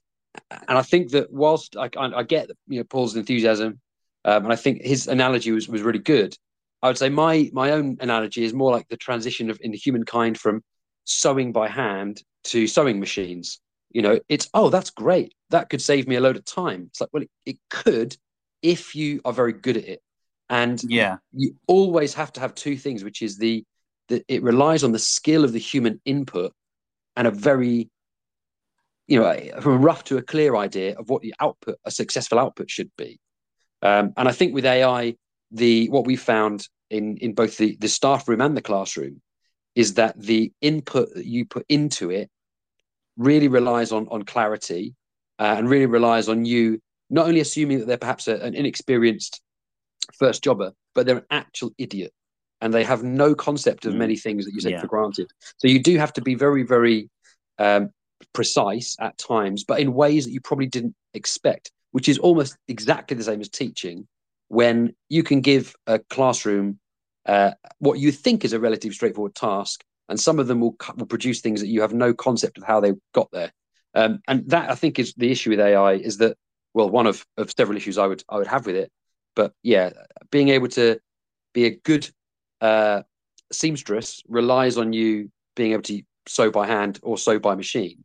and 0.49 0.77
I 0.77 0.81
think 0.81 1.11
that 1.11 1.31
whilst 1.31 1.75
I, 1.77 1.89
I, 1.97 2.19
I 2.19 2.23
get 2.23 2.49
you 2.67 2.79
know 2.79 2.83
Paul's 2.83 3.15
enthusiasm, 3.15 3.79
um, 4.25 4.43
and 4.45 4.53
I 4.53 4.55
think 4.55 4.81
his 4.81 5.07
analogy 5.07 5.51
was 5.51 5.67
was 5.67 5.81
really 5.81 5.99
good. 5.99 6.35
I 6.81 6.87
would 6.87 6.97
say 6.97 7.09
my 7.09 7.49
my 7.53 7.71
own 7.71 7.97
analogy 7.99 8.43
is 8.43 8.53
more 8.53 8.71
like 8.71 8.87
the 8.89 8.97
transition 8.97 9.49
of 9.49 9.57
in 9.61 9.71
the 9.71 9.77
humankind 9.77 10.39
from 10.39 10.63
sewing 11.05 11.51
by 11.51 11.67
hand 11.67 12.21
to 12.45 12.67
sewing 12.67 12.99
machines. 12.99 13.59
You 13.91 14.01
know, 14.01 14.19
it's 14.29 14.49
oh 14.53 14.69
that's 14.69 14.89
great. 14.89 15.33
That 15.49 15.69
could 15.69 15.81
save 15.81 16.07
me 16.07 16.15
a 16.15 16.21
load 16.21 16.35
of 16.35 16.45
time. 16.45 16.85
It's 16.89 17.01
like 17.01 17.09
well, 17.13 17.23
it, 17.23 17.29
it 17.45 17.57
could 17.69 18.17
if 18.61 18.95
you 18.95 19.21
are 19.25 19.33
very 19.33 19.53
good 19.53 19.77
at 19.77 19.87
it. 19.87 20.01
And 20.49 20.81
Yeah. 20.87 21.17
you 21.31 21.55
always 21.67 22.13
have 22.15 22.33
to 22.33 22.39
have 22.39 22.55
two 22.55 22.77
things, 22.77 23.03
which 23.03 23.21
is 23.21 23.37
the 23.37 23.63
that 24.09 24.25
it 24.27 24.43
relies 24.43 24.83
on 24.83 24.91
the 24.91 24.99
skill 24.99 25.43
of 25.43 25.53
the 25.53 25.59
human 25.59 26.01
input 26.05 26.53
and 27.15 27.27
a 27.27 27.31
very, 27.31 27.89
you 29.07 29.19
know, 29.19 29.61
from 29.61 29.73
a 29.73 29.77
rough 29.77 30.03
to 30.05 30.17
a 30.17 30.21
clear 30.21 30.55
idea 30.55 30.95
of 30.97 31.09
what 31.09 31.21
the 31.21 31.33
output, 31.39 31.77
a 31.85 31.91
successful 31.91 32.39
output 32.39 32.69
should 32.69 32.91
be. 32.97 33.19
Um, 33.81 34.13
and 34.17 34.27
I 34.27 34.31
think 34.31 34.53
with 34.53 34.65
AI, 34.65 35.15
the 35.51 35.89
what 35.89 36.05
we 36.05 36.15
found 36.15 36.67
in 36.89 37.17
in 37.17 37.33
both 37.33 37.57
the 37.57 37.75
the 37.79 37.87
staff 37.87 38.27
room 38.27 38.41
and 38.41 38.55
the 38.57 38.61
classroom 38.61 39.21
is 39.75 39.95
that 39.95 40.19
the 40.19 40.51
input 40.61 41.13
that 41.15 41.25
you 41.25 41.45
put 41.45 41.65
into 41.69 42.11
it 42.11 42.29
really 43.17 43.47
relies 43.47 43.91
on 43.91 44.07
on 44.09 44.23
clarity 44.23 44.95
uh, 45.39 45.55
and 45.57 45.69
really 45.69 45.85
relies 45.85 46.29
on 46.29 46.45
you 46.45 46.79
not 47.09 47.27
only 47.27 47.41
assuming 47.41 47.79
that 47.79 47.87
they're 47.87 47.97
perhaps 47.97 48.27
a, 48.27 48.35
an 48.37 48.55
inexperienced 48.55 49.41
first 50.17 50.43
jobber, 50.43 50.71
but 50.95 51.05
they're 51.05 51.17
an 51.17 51.25
actual 51.29 51.71
idiot 51.77 52.11
and 52.61 52.73
they 52.73 52.83
have 52.83 53.03
no 53.03 53.35
concept 53.35 53.85
of 53.85 53.93
Mm. 53.93 53.97
many 53.97 54.15
things 54.15 54.45
that 54.45 54.53
you 54.53 54.61
take 54.61 54.71
Yeah. 54.73 54.81
for 54.81 54.87
granted. 54.87 55.29
So 55.57 55.67
you 55.67 55.81
do 55.81 55.97
have 55.97 56.13
to 56.13 56.21
be 56.21 56.35
very, 56.35 56.63
very 56.63 57.09
um, 57.59 57.89
precise 58.33 58.95
at 58.99 59.17
times, 59.17 59.63
but 59.63 59.79
in 59.79 59.93
ways 59.93 60.25
that 60.25 60.31
you 60.31 60.41
probably 60.41 60.67
didn't 60.67 60.95
expect, 61.13 61.71
which 61.91 62.07
is 62.09 62.17
almost 62.17 62.55
exactly 62.67 63.15
the 63.17 63.23
same 63.23 63.41
as 63.41 63.49
teaching. 63.49 64.07
When 64.47 64.95
you 65.09 65.23
can 65.23 65.41
give 65.41 65.75
a 65.87 65.99
classroom 65.99 66.79
uh, 67.25 67.51
what 67.79 67.99
you 67.99 68.11
think 68.11 68.43
is 68.43 68.53
a 68.53 68.59
relatively 68.59 68.93
straightforward 68.93 69.35
task, 69.35 69.83
and 70.09 70.19
some 70.19 70.39
of 70.39 70.47
them 70.47 70.59
will, 70.59 70.75
will 70.97 71.05
produce 71.05 71.41
things 71.41 71.61
that 71.61 71.67
you 71.67 71.81
have 71.81 71.93
no 71.93 72.13
concept 72.13 72.57
of 72.57 72.63
how 72.63 72.79
they 72.79 72.93
got 73.13 73.29
there. 73.31 73.51
Um, 73.95 74.19
and 74.27 74.49
that 74.49 74.69
I 74.69 74.75
think 74.75 74.99
is 74.99 75.13
the 75.13 75.31
issue 75.31 75.51
with 75.51 75.59
AI 75.59 75.93
is 75.93 76.17
that 76.17 76.37
well, 76.73 76.89
one 76.89 77.07
of, 77.07 77.25
of 77.37 77.53
several 77.55 77.77
issues 77.77 77.97
I 77.97 78.07
would 78.07 78.23
I 78.27 78.37
would 78.37 78.47
have 78.47 78.65
with 78.65 78.75
it. 78.75 78.91
But 79.35 79.53
yeah, 79.61 79.91
being 80.31 80.49
able 80.49 80.67
to 80.69 80.99
be 81.53 81.65
a 81.65 81.75
good 81.75 82.09
uh, 82.61 83.03
seamstress 83.51 84.23
relies 84.27 84.77
on 84.77 84.93
you 84.93 85.31
being 85.55 85.73
able 85.73 85.83
to 85.83 86.01
sew 86.27 86.51
by 86.51 86.67
hand 86.67 86.99
or 87.03 87.17
sew 87.17 87.39
by 87.39 87.55
machine. 87.55 88.03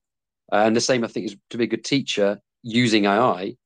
Uh, 0.52 0.64
and 0.66 0.76
the 0.76 0.80
same, 0.80 1.04
I 1.04 1.08
think, 1.08 1.26
is 1.26 1.36
to 1.50 1.58
be 1.58 1.64
a 1.64 1.68
good 1.68 1.84
teacher 1.84 2.40
using 2.62 3.06
AI. 3.06 3.56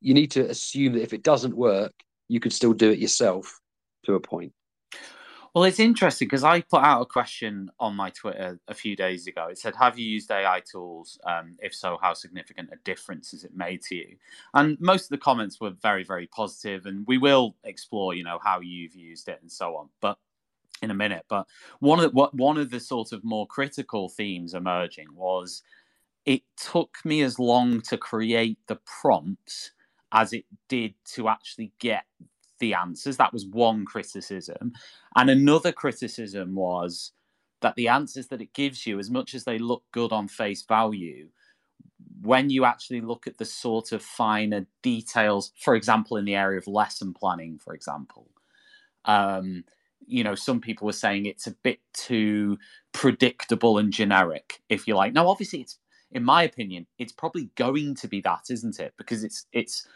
You 0.00 0.14
need 0.14 0.32
to 0.32 0.48
assume 0.48 0.94
that 0.94 1.02
if 1.02 1.12
it 1.12 1.22
doesn't 1.22 1.56
work, 1.56 1.92
you 2.28 2.40
could 2.40 2.52
still 2.52 2.72
do 2.72 2.90
it 2.90 2.98
yourself 2.98 3.60
to 4.04 4.14
a 4.14 4.20
point. 4.20 4.52
Well, 5.54 5.64
it's 5.64 5.78
interesting 5.80 6.28
because 6.28 6.44
I 6.44 6.62
put 6.62 6.82
out 6.82 7.02
a 7.02 7.06
question 7.06 7.70
on 7.78 7.94
my 7.94 8.08
Twitter 8.08 8.58
a 8.68 8.74
few 8.74 8.96
days 8.96 9.26
ago. 9.26 9.48
It 9.48 9.58
said, 9.58 9.76
"Have 9.76 9.98
you 9.98 10.06
used 10.06 10.30
AI 10.30 10.60
tools? 10.60 11.18
Um, 11.26 11.56
if 11.60 11.74
so, 11.74 11.98
how 12.00 12.14
significant 12.14 12.70
a 12.72 12.76
difference 12.84 13.32
has 13.32 13.44
it 13.44 13.54
made 13.54 13.82
to 13.82 13.94
you?" 13.96 14.16
And 14.54 14.80
most 14.80 15.04
of 15.04 15.08
the 15.10 15.18
comments 15.18 15.60
were 15.60 15.70
very, 15.70 16.04
very 16.04 16.26
positive, 16.26 16.86
and 16.86 17.06
we 17.06 17.18
will 17.18 17.54
explore, 17.64 18.14
you 18.14 18.24
know, 18.24 18.38
how 18.42 18.60
you've 18.60 18.94
used 18.94 19.28
it 19.28 19.40
and 19.42 19.52
so 19.52 19.76
on. 19.76 19.90
But 20.00 20.18
in 20.82 20.90
a 20.90 20.94
minute, 20.94 21.24
but 21.28 21.46
one 21.80 22.00
of 22.00 22.04
the, 22.04 22.10
what 22.16 22.34
one 22.34 22.58
of 22.58 22.70
the 22.70 22.80
sort 22.80 23.12
of 23.12 23.24
more 23.24 23.46
critical 23.46 24.08
themes 24.08 24.54
emerging 24.54 25.08
was 25.14 25.62
it 26.26 26.42
took 26.56 26.96
me 27.04 27.22
as 27.22 27.38
long 27.38 27.80
to 27.82 27.98
create 27.98 28.58
the 28.68 28.76
prompts 28.86 29.72
as 30.12 30.32
it 30.32 30.44
did 30.68 30.94
to 31.04 31.28
actually 31.28 31.72
get 31.80 32.04
the 32.62 32.74
answers. 32.74 33.16
That 33.18 33.32
was 33.32 33.44
one 33.44 33.84
criticism. 33.84 34.72
And 35.16 35.28
another 35.28 35.72
criticism 35.72 36.54
was 36.54 37.12
that 37.60 37.74
the 37.74 37.88
answers 37.88 38.28
that 38.28 38.40
it 38.40 38.54
gives 38.54 38.86
you, 38.86 38.98
as 38.98 39.10
much 39.10 39.34
as 39.34 39.44
they 39.44 39.58
look 39.58 39.82
good 39.92 40.12
on 40.12 40.28
face 40.28 40.62
value, 40.62 41.28
when 42.22 42.50
you 42.50 42.64
actually 42.64 43.00
look 43.00 43.26
at 43.26 43.38
the 43.38 43.44
sort 43.44 43.90
of 43.90 44.00
finer 44.00 44.64
details, 44.80 45.52
for 45.58 45.74
example, 45.74 46.16
in 46.16 46.24
the 46.24 46.36
area 46.36 46.58
of 46.58 46.66
lesson 46.68 47.12
planning, 47.12 47.58
for 47.58 47.74
example, 47.74 48.30
um, 49.06 49.64
you 50.06 50.22
know, 50.22 50.36
some 50.36 50.60
people 50.60 50.86
were 50.86 50.92
saying 50.92 51.26
it's 51.26 51.48
a 51.48 51.56
bit 51.64 51.80
too 51.94 52.58
predictable 52.92 53.78
and 53.78 53.92
generic, 53.92 54.62
if 54.68 54.86
you 54.86 54.94
like. 54.94 55.12
Now, 55.12 55.26
obviously, 55.26 55.62
it's 55.62 55.78
in 56.12 56.22
my 56.22 56.44
opinion, 56.44 56.86
it's 56.98 57.12
probably 57.12 57.50
going 57.56 57.96
to 57.96 58.06
be 58.06 58.20
that, 58.20 58.44
isn't 58.50 58.78
it? 58.78 58.92
Because 58.96 59.24
it's 59.24 59.46
it's 59.52 59.86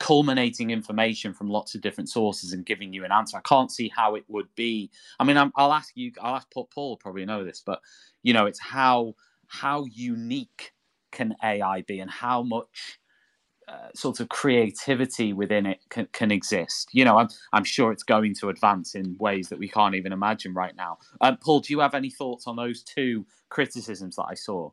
culminating 0.00 0.70
information 0.70 1.32
from 1.34 1.48
lots 1.48 1.74
of 1.74 1.80
different 1.80 2.10
sources 2.10 2.52
and 2.52 2.66
giving 2.66 2.92
you 2.92 3.04
an 3.04 3.12
answer. 3.12 3.36
I 3.38 3.42
can't 3.48 3.70
see 3.70 3.90
how 3.94 4.14
it 4.14 4.24
would 4.28 4.48
be. 4.56 4.90
I 5.20 5.24
mean, 5.24 5.36
I'm, 5.36 5.52
I'll 5.56 5.72
ask 5.72 5.92
you. 5.96 6.12
I'll 6.20 6.36
ask 6.36 6.50
Paul. 6.52 6.68
Paul 6.72 6.96
probably 6.96 7.24
know 7.24 7.44
this, 7.44 7.62
but 7.64 7.80
you 8.22 8.32
know, 8.32 8.46
it's 8.46 8.60
how 8.60 9.14
how 9.48 9.86
unique 9.86 10.72
can 11.12 11.34
AI 11.42 11.82
be, 11.82 12.00
and 12.00 12.10
how 12.10 12.42
much 12.42 12.98
uh, 13.68 13.88
sort 13.94 14.20
of 14.20 14.28
creativity 14.28 15.32
within 15.32 15.66
it 15.66 15.80
can, 15.90 16.08
can 16.12 16.30
exist. 16.30 16.88
You 16.92 17.04
know, 17.04 17.18
I'm 17.18 17.28
I'm 17.52 17.64
sure 17.64 17.92
it's 17.92 18.04
going 18.04 18.34
to 18.36 18.50
advance 18.50 18.94
in 18.94 19.16
ways 19.18 19.48
that 19.48 19.58
we 19.58 19.68
can't 19.68 19.94
even 19.94 20.12
imagine 20.12 20.54
right 20.54 20.76
now. 20.76 20.98
Um, 21.20 21.38
Paul, 21.38 21.60
do 21.60 21.72
you 21.72 21.80
have 21.80 21.94
any 21.94 22.10
thoughts 22.10 22.46
on 22.46 22.56
those 22.56 22.82
two 22.82 23.26
criticisms 23.48 24.16
that 24.16 24.26
I 24.30 24.34
saw? 24.34 24.70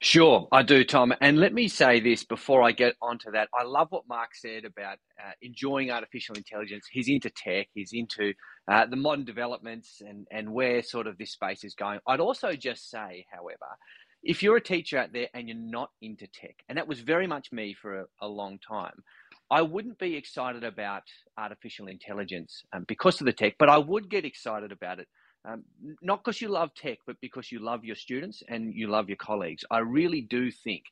Sure, 0.00 0.46
I 0.52 0.62
do, 0.62 0.84
Tom. 0.84 1.14
And 1.22 1.38
let 1.38 1.54
me 1.54 1.68
say 1.68 2.00
this 2.00 2.22
before 2.24 2.62
I 2.62 2.72
get 2.72 2.96
onto 3.00 3.32
that. 3.32 3.48
I 3.58 3.64
love 3.64 3.88
what 3.90 4.04
Mark 4.08 4.30
said 4.34 4.64
about 4.66 4.98
uh, 5.18 5.32
enjoying 5.42 5.90
artificial 5.90 6.36
intelligence. 6.36 6.86
He's 6.92 7.08
into 7.08 7.30
tech, 7.30 7.68
he's 7.74 7.90
into 7.94 8.34
uh, 8.70 8.86
the 8.86 8.96
modern 8.96 9.24
developments 9.24 10.02
and, 10.06 10.26
and 10.30 10.52
where 10.52 10.82
sort 10.82 11.06
of 11.06 11.16
this 11.18 11.32
space 11.32 11.64
is 11.64 11.74
going. 11.74 12.00
I'd 12.06 12.20
also 12.20 12.52
just 12.52 12.90
say, 12.90 13.24
however, 13.32 13.66
if 14.22 14.42
you're 14.42 14.56
a 14.58 14.62
teacher 14.62 14.98
out 14.98 15.12
there 15.14 15.28
and 15.34 15.48
you're 15.48 15.56
not 15.58 15.90
into 16.02 16.26
tech, 16.28 16.56
and 16.68 16.76
that 16.76 16.88
was 16.88 17.00
very 17.00 17.26
much 17.26 17.50
me 17.50 17.74
for 17.74 18.00
a, 18.02 18.04
a 18.22 18.28
long 18.28 18.58
time, 18.58 19.02
I 19.50 19.62
wouldn't 19.62 19.98
be 19.98 20.16
excited 20.16 20.64
about 20.64 21.04
artificial 21.38 21.88
intelligence 21.88 22.64
um, 22.74 22.84
because 22.86 23.20
of 23.20 23.24
the 23.26 23.32
tech, 23.32 23.54
but 23.58 23.70
I 23.70 23.78
would 23.78 24.10
get 24.10 24.26
excited 24.26 24.72
about 24.72 24.98
it. 25.00 25.08
Um, 25.48 25.64
not 26.02 26.22
because 26.22 26.42
you 26.42 26.48
love 26.48 26.74
tech, 26.74 26.98
but 27.06 27.16
because 27.20 27.50
you 27.50 27.60
love 27.60 27.84
your 27.84 27.96
students 27.96 28.42
and 28.48 28.74
you 28.74 28.88
love 28.88 29.08
your 29.08 29.16
colleagues. 29.16 29.64
I 29.70 29.78
really 29.78 30.20
do 30.20 30.50
think 30.50 30.84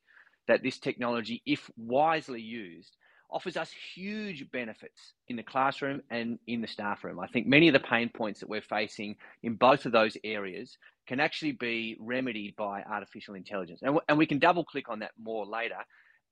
that 0.49 0.63
this 0.63 0.79
technology, 0.79 1.43
if 1.45 1.71
wisely 1.77 2.41
used, 2.41 2.97
offers 3.31 3.57
us 3.57 3.71
huge 3.95 4.51
benefits 4.53 5.13
in 5.29 5.37
the 5.37 5.43
classroom 5.43 6.01
and 6.11 6.39
in 6.47 6.61
the 6.61 6.69
staff 6.69 7.05
room. 7.05 7.19
I 7.21 7.27
think 7.27 7.47
many 7.47 7.69
of 7.69 7.75
the 7.75 7.81
pain 7.81 8.09
points 8.09 8.41
that 8.41 8.49
we're 8.49 8.63
facing 8.63 9.17
in 9.43 9.57
both 9.57 9.85
of 9.85 9.93
those 9.93 10.17
areas 10.25 10.79
can 11.07 11.21
actually 11.21 11.53
be 11.53 11.97
remedied 12.01 12.57
by 12.57 12.83
artificial 12.83 13.35
intelligence. 13.35 13.81
And, 13.83 13.99
and 14.09 14.17
we 14.17 14.27
can 14.27 14.39
double 14.39 14.65
click 14.65 14.89
on 14.89 15.01
that 15.01 15.13
more 15.21 15.45
later. 15.45 15.77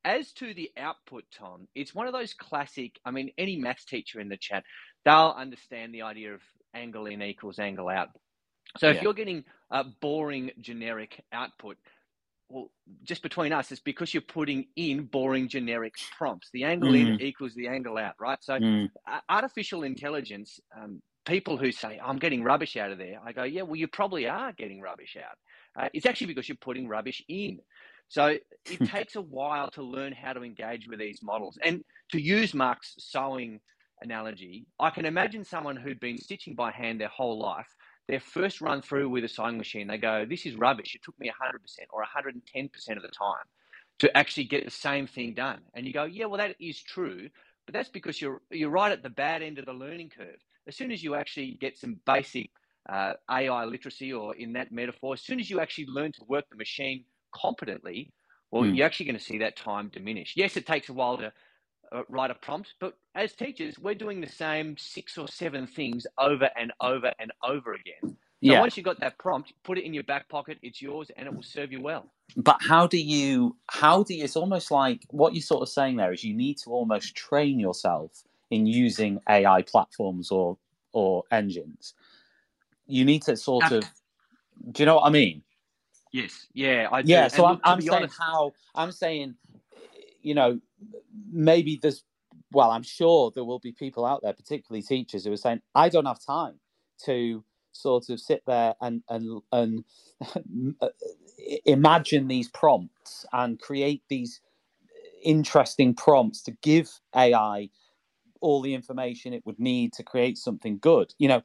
As 0.04 0.32
to 0.34 0.54
the 0.54 0.70
output, 0.76 1.24
Tom, 1.36 1.66
it's 1.74 1.94
one 1.94 2.06
of 2.06 2.12
those 2.12 2.34
classic, 2.34 3.00
I 3.04 3.10
mean, 3.10 3.32
any 3.38 3.56
maths 3.56 3.84
teacher 3.84 4.20
in 4.20 4.28
the 4.28 4.36
chat, 4.36 4.64
they'll 5.04 5.34
understand 5.36 5.94
the 5.94 6.02
idea 6.02 6.34
of 6.34 6.42
angle 6.74 7.06
in 7.06 7.22
equals 7.22 7.58
angle 7.58 7.88
out. 7.88 8.08
So 8.78 8.88
if 8.88 9.02
you're 9.02 9.14
getting 9.14 9.44
a 9.70 9.84
boring 9.84 10.50
generic 10.60 11.22
output, 11.32 11.76
well, 12.48 12.70
just 13.02 13.22
between 13.22 13.52
us, 13.52 13.70
it's 13.72 13.80
because 13.80 14.12
you're 14.12 14.20
putting 14.20 14.66
in 14.76 15.04
boring 15.04 15.48
generic 15.48 15.94
prompts. 16.16 16.50
The 16.52 16.64
angle 16.64 16.90
mm. 16.90 17.14
in 17.14 17.20
equals 17.20 17.54
the 17.54 17.68
angle 17.68 17.96
out, 17.96 18.14
right? 18.20 18.38
So 18.42 18.58
mm. 18.58 18.90
artificial 19.28 19.82
intelligence, 19.82 20.60
um, 20.76 21.00
people 21.24 21.56
who 21.56 21.72
say, 21.72 22.00
I'm 22.04 22.18
getting 22.18 22.42
rubbish 22.42 22.76
out 22.76 22.90
of 22.90 22.98
there, 22.98 23.18
I 23.24 23.32
go, 23.32 23.44
yeah, 23.44 23.62
well, 23.62 23.76
you 23.76 23.88
probably 23.88 24.28
are 24.28 24.52
getting 24.52 24.80
rubbish 24.80 25.16
out. 25.16 25.82
Uh, 25.82 25.88
it's 25.94 26.06
actually 26.06 26.28
because 26.28 26.48
you're 26.48 26.56
putting 26.60 26.88
rubbish 26.88 27.22
in. 27.28 27.58
So 28.08 28.26
it 28.26 28.86
takes 28.86 29.16
a 29.16 29.22
while 29.22 29.70
to 29.72 29.82
learn 29.82 30.12
how 30.12 30.34
to 30.34 30.42
engage 30.44 30.86
with 30.88 30.98
these 30.98 31.20
models. 31.22 31.58
And 31.64 31.82
to 32.10 32.20
use 32.20 32.54
Mark's 32.54 32.94
sewing 32.98 33.60
analogy, 34.04 34.66
I 34.78 34.90
can 34.90 35.06
imagine 35.06 35.44
someone 35.44 35.76
who'd 35.76 35.98
been 35.98 36.18
stitching 36.18 36.54
by 36.54 36.70
hand 36.70 37.00
their 37.00 37.08
whole 37.08 37.38
life, 37.38 37.66
their 38.06 38.20
first 38.20 38.60
run 38.60 38.82
through 38.82 39.08
with 39.08 39.24
a 39.24 39.28
sewing 39.28 39.58
machine, 39.58 39.88
they 39.88 39.98
go, 39.98 40.24
This 40.28 40.46
is 40.46 40.54
rubbish. 40.54 40.94
It 40.94 41.02
took 41.02 41.18
me 41.18 41.28
100% 41.28 41.32
or 41.90 42.04
110% 42.04 42.96
of 42.96 43.02
the 43.02 43.08
time 43.08 43.44
to 44.00 44.16
actually 44.16 44.44
get 44.44 44.64
the 44.64 44.70
same 44.70 45.06
thing 45.06 45.34
done. 45.34 45.60
And 45.74 45.86
you 45.86 45.92
go, 45.92 46.04
Yeah, 46.04 46.26
well, 46.26 46.38
that 46.38 46.56
is 46.60 46.80
true. 46.80 47.28
But 47.66 47.72
that's 47.72 47.88
because 47.88 48.20
you're, 48.20 48.42
you're 48.50 48.70
right 48.70 48.92
at 48.92 49.02
the 49.02 49.08
bad 49.08 49.42
end 49.42 49.58
of 49.58 49.64
the 49.64 49.72
learning 49.72 50.10
curve. 50.16 50.36
As 50.68 50.76
soon 50.76 50.92
as 50.92 51.02
you 51.02 51.14
actually 51.14 51.56
get 51.60 51.78
some 51.78 51.98
basic 52.04 52.50
uh, 52.88 53.14
AI 53.30 53.64
literacy, 53.64 54.12
or 54.12 54.34
in 54.36 54.52
that 54.52 54.70
metaphor, 54.70 55.14
as 55.14 55.22
soon 55.22 55.40
as 55.40 55.48
you 55.48 55.60
actually 55.60 55.86
learn 55.86 56.12
to 56.12 56.24
work 56.28 56.44
the 56.50 56.56
machine 56.56 57.04
competently, 57.34 58.12
well, 58.50 58.64
mm. 58.64 58.76
you're 58.76 58.86
actually 58.86 59.06
going 59.06 59.18
to 59.18 59.24
see 59.24 59.38
that 59.38 59.56
time 59.56 59.88
diminish. 59.88 60.34
Yes, 60.36 60.56
it 60.56 60.66
takes 60.66 60.90
a 60.90 60.92
while 60.92 61.16
to 61.18 61.32
uh, 61.94 62.02
write 62.08 62.30
a 62.30 62.34
prompt, 62.34 62.74
but 62.80 62.96
as 63.14 63.32
teachers, 63.34 63.78
we're 63.78 63.94
doing 63.94 64.20
the 64.20 64.28
same 64.28 64.76
six 64.76 65.16
or 65.16 65.28
seven 65.28 65.66
things 65.66 66.06
over 66.18 66.50
and 66.56 66.72
over 66.80 67.12
and 67.20 67.30
over 67.42 67.74
again. 67.74 68.16
So 68.44 68.52
yeah. 68.52 68.60
once 68.60 68.76
you've 68.76 68.84
got 68.84 69.00
that 69.00 69.16
prompt, 69.18 69.52
put 69.62 69.78
it 69.78 69.84
in 69.84 69.94
your 69.94 70.02
back 70.02 70.28
pocket, 70.28 70.58
it's 70.60 70.82
yours 70.82 71.10
and 71.16 71.26
it 71.26 71.34
will 71.34 71.42
serve 71.42 71.72
you 71.72 71.80
well. 71.80 72.10
But 72.36 72.58
how 72.60 72.86
do 72.86 72.98
you, 72.98 73.56
how 73.70 74.02
do 74.02 74.12
you, 74.12 74.24
it's 74.24 74.36
almost 74.36 74.70
like 74.70 75.02
what 75.10 75.34
you're 75.34 75.42
sort 75.42 75.62
of 75.62 75.68
saying 75.68 75.96
there 75.96 76.12
is 76.12 76.24
you 76.24 76.34
need 76.34 76.58
to 76.58 76.70
almost 76.70 77.14
train 77.14 77.58
yourself 77.58 78.24
in 78.50 78.66
using 78.66 79.20
AI 79.28 79.62
platforms 79.62 80.30
or, 80.30 80.58
or 80.92 81.22
engines. 81.30 81.94
You 82.86 83.04
need 83.04 83.22
to 83.22 83.36
sort 83.36 83.70
of, 83.72 83.84
do 84.72 84.82
you 84.82 84.86
know 84.86 84.96
what 84.96 85.06
I 85.06 85.10
mean? 85.10 85.42
Yes. 86.12 86.46
Yeah. 86.52 86.88
I 86.92 87.02
do. 87.02 87.12
Yeah. 87.12 87.28
So 87.28 87.46
and 87.46 87.60
I'm, 87.64 87.74
I'm 87.74 87.80
saying 87.80 87.94
honest... 87.94 88.18
how 88.18 88.52
I'm 88.74 88.92
saying, 88.92 89.36
you 90.22 90.34
know, 90.34 90.60
maybe 91.32 91.78
there's, 91.82 92.04
well, 92.52 92.70
I'm 92.70 92.82
sure 92.82 93.32
there 93.34 93.44
will 93.44 93.58
be 93.60 93.72
people 93.72 94.04
out 94.04 94.22
there, 94.22 94.32
particularly 94.32 94.82
teachers, 94.82 95.24
who 95.24 95.32
are 95.32 95.36
saying, 95.36 95.60
I 95.74 95.88
don't 95.88 96.06
have 96.06 96.24
time 96.24 96.60
to 97.06 97.44
sort 97.72 98.08
of 98.10 98.20
sit 98.20 98.42
there 98.46 98.74
and 98.80 99.02
and 99.08 99.42
and 99.52 99.84
imagine 101.66 102.28
these 102.28 102.48
prompts 102.48 103.26
and 103.32 103.60
create 103.60 104.02
these 104.08 104.40
interesting 105.24 105.94
prompts 105.94 106.42
to 106.42 106.52
give 106.62 106.90
AI 107.16 107.70
all 108.40 108.62
the 108.62 108.74
information 108.74 109.32
it 109.32 109.44
would 109.46 109.58
need 109.58 109.92
to 109.94 110.02
create 110.02 110.38
something 110.38 110.78
good. 110.78 111.14
You 111.18 111.28
know, 111.28 111.42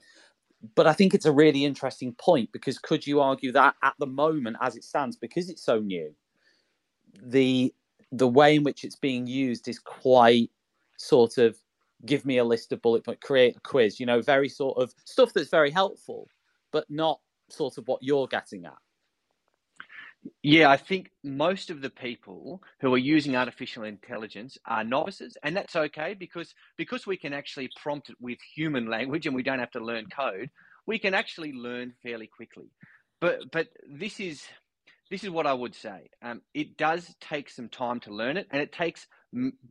but 0.75 0.87
I 0.87 0.93
think 0.93 1.13
it's 1.13 1.25
a 1.25 1.31
really 1.31 1.65
interesting 1.65 2.13
point 2.13 2.51
because 2.51 2.79
could 2.79 3.07
you 3.07 3.21
argue 3.21 3.51
that 3.53 3.75
at 3.83 3.95
the 3.99 4.07
moment, 4.07 4.57
as 4.61 4.75
it 4.75 4.83
stands, 4.83 5.17
because 5.17 5.49
it's 5.49 5.63
so 5.63 5.79
new, 5.79 6.13
the 7.23 7.73
the 8.11 8.27
way 8.27 8.55
in 8.55 8.63
which 8.63 8.83
it's 8.83 8.95
being 8.95 9.27
used 9.27 9.67
is 9.67 9.79
quite 9.79 10.49
sort 10.97 11.37
of 11.37 11.57
give 12.05 12.25
me 12.25 12.37
a 12.37 12.43
list 12.43 12.71
of 12.71 12.81
bullet 12.81 13.03
point, 13.03 13.21
create 13.21 13.55
a 13.55 13.59
quiz, 13.61 13.99
you 13.99 14.05
know, 14.05 14.21
very 14.21 14.49
sort 14.49 14.77
of 14.77 14.93
stuff 15.05 15.33
that's 15.33 15.49
very 15.49 15.71
helpful, 15.71 16.27
but 16.71 16.85
not 16.89 17.19
sort 17.49 17.77
of 17.77 17.87
what 17.87 18.01
you're 18.01 18.27
getting 18.27 18.65
at. 18.65 18.77
Yeah, 20.43 20.69
I 20.69 20.75
think 20.75 21.11
most 21.23 21.69
of 21.69 21.81
the 21.81 21.89
people 21.89 22.61
who 22.81 22.93
are 22.93 22.97
using 22.97 23.35
artificial 23.35 23.83
intelligence 23.83 24.57
are 24.65 24.83
novices, 24.83 25.37
and 25.43 25.55
that's 25.55 25.75
okay 25.75 26.13
because 26.13 26.53
because 26.77 27.07
we 27.07 27.15
can 27.15 27.31
actually 27.31 27.69
prompt 27.81 28.09
it 28.09 28.17
with 28.19 28.37
human 28.53 28.89
language 28.89 29.27
and 29.27 29.35
we 29.35 29.43
don't 29.43 29.59
have 29.59 29.71
to 29.71 29.79
learn 29.79 30.07
code. 30.07 30.49
We 30.85 30.99
can 30.99 31.13
actually 31.13 31.53
learn 31.53 31.93
fairly 32.03 32.27
quickly. 32.27 32.69
But 33.21 33.49
but 33.51 33.69
this 33.87 34.19
is 34.19 34.43
this 35.11 35.23
is 35.23 35.29
what 35.29 35.47
I 35.47 35.53
would 35.53 35.75
say. 35.75 36.09
Um, 36.21 36.41
it 36.53 36.77
does 36.77 37.15
take 37.21 37.49
some 37.49 37.69
time 37.69 37.99
to 38.01 38.13
learn 38.13 38.37
it, 38.37 38.47
and 38.51 38.61
it 38.61 38.71
takes 38.71 39.07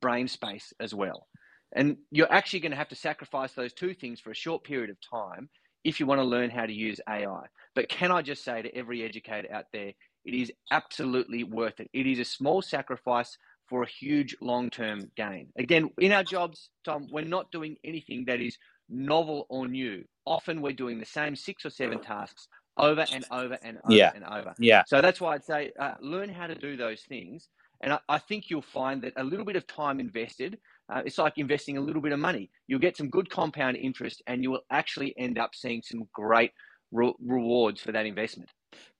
brain 0.00 0.28
space 0.28 0.72
as 0.80 0.94
well. 0.94 1.26
And 1.74 1.98
you're 2.10 2.32
actually 2.32 2.60
going 2.60 2.72
to 2.72 2.78
have 2.78 2.88
to 2.88 2.96
sacrifice 2.96 3.52
those 3.52 3.72
two 3.72 3.94
things 3.94 4.20
for 4.20 4.30
a 4.30 4.34
short 4.36 4.64
period 4.64 4.90
of 4.90 4.96
time 5.00 5.48
if 5.84 6.00
you 6.00 6.06
want 6.06 6.20
to 6.20 6.24
learn 6.26 6.50
how 6.50 6.66
to 6.66 6.72
use 6.72 7.00
AI. 7.08 7.46
But 7.74 7.88
can 7.88 8.10
I 8.10 8.22
just 8.22 8.44
say 8.44 8.62
to 8.62 8.74
every 8.76 9.04
educator 9.04 9.52
out 9.52 9.66
there, 9.72 9.92
it 10.24 10.34
is 10.34 10.52
absolutely 10.70 11.44
worth 11.44 11.80
it. 11.80 11.90
It 11.92 12.06
is 12.06 12.18
a 12.18 12.24
small 12.24 12.62
sacrifice 12.62 13.36
for 13.68 13.82
a 13.82 13.88
huge 13.88 14.36
long 14.40 14.70
term 14.70 15.10
gain. 15.16 15.48
Again, 15.58 15.90
in 15.98 16.12
our 16.12 16.24
jobs, 16.24 16.70
Tom, 16.84 17.06
we're 17.10 17.24
not 17.24 17.52
doing 17.52 17.76
anything 17.84 18.24
that 18.26 18.40
is 18.40 18.56
novel 18.88 19.46
or 19.50 19.68
new. 19.68 20.04
Often 20.26 20.62
we're 20.62 20.72
doing 20.72 20.98
the 20.98 21.06
same 21.06 21.36
six 21.36 21.64
or 21.66 21.70
seven 21.70 22.00
tasks 22.00 22.48
over 22.78 23.06
and 23.12 23.24
over 23.30 23.58
and 23.62 23.78
over 23.84 23.94
yeah. 23.94 24.12
and 24.14 24.24
over. 24.24 24.54
Yeah. 24.58 24.82
So 24.86 25.00
that's 25.00 25.20
why 25.20 25.34
I'd 25.34 25.44
say 25.44 25.72
uh, 25.78 25.94
learn 26.00 26.28
how 26.28 26.46
to 26.46 26.54
do 26.54 26.76
those 26.76 27.02
things. 27.02 27.48
And 27.80 27.92
I, 27.92 27.98
I, 28.08 28.18
think 28.18 28.50
you'll 28.50 28.62
find 28.62 29.02
that 29.02 29.12
a 29.16 29.22
little 29.22 29.44
bit 29.44 29.54
of 29.54 29.66
time 29.66 30.00
invested, 30.00 30.58
uh, 30.92 31.02
it's 31.04 31.18
like 31.18 31.38
investing 31.38 31.76
a 31.76 31.80
little 31.80 32.02
bit 32.02 32.12
of 32.12 32.18
money. 32.18 32.50
You'll 32.66 32.80
get 32.80 32.96
some 32.96 33.08
good 33.08 33.30
compound 33.30 33.76
interest 33.76 34.22
and 34.26 34.42
you 34.42 34.50
will 34.50 34.64
actually 34.70 35.14
end 35.16 35.38
up 35.38 35.54
seeing 35.54 35.82
some 35.82 36.08
great 36.12 36.52
re- 36.90 37.14
rewards 37.24 37.80
for 37.80 37.92
that 37.92 38.06
investment. 38.06 38.50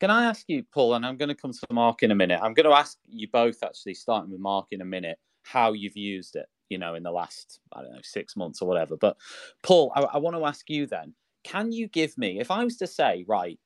Can 0.01 0.11
I 0.11 0.27
ask 0.27 0.45
you, 0.49 0.65
Paul, 0.73 0.95
and 0.95 1.05
I'm 1.05 1.17
going 1.17 1.29
to 1.29 1.35
come 1.35 1.53
to 1.53 1.67
Mark 1.73 2.03
in 2.03 2.11
a 2.11 2.15
minute. 2.15 2.41
I'm 2.43 2.55
going 2.55 2.67
to 2.69 2.77
ask 2.77 2.97
you 3.09 3.29
both, 3.33 3.63
actually, 3.63 3.95
starting 3.95 4.31
with 4.31 4.41
Mark 4.41 4.67
in 4.71 4.81
a 4.81 4.85
minute, 4.85 5.19
how 5.43 5.73
you've 5.73 5.97
used 5.97 6.37
it, 6.37 6.47
you 6.69 6.79
know, 6.79 6.95
in 6.95 7.03
the 7.03 7.11
last, 7.11 7.61
I 7.73 7.83
don't 7.83 7.93
know, 7.93 8.01
six 8.03 8.37
months 8.37 8.63
or 8.63 8.69
whatever. 8.69 8.97
But 8.97 9.17
Paul, 9.63 9.93
I, 9.95 10.03
I 10.03 10.19
want 10.19 10.37
to 10.37 10.45
ask 10.45 10.69
you 10.71 10.87
then, 10.87 11.15
can 11.45 11.73
you 11.73 11.89
give 11.89 12.17
me, 12.19 12.41
if 12.41 12.51
I 12.51 12.65
was 12.65 12.77
to 12.79 12.87
say, 12.87 13.25
right, 13.27 13.59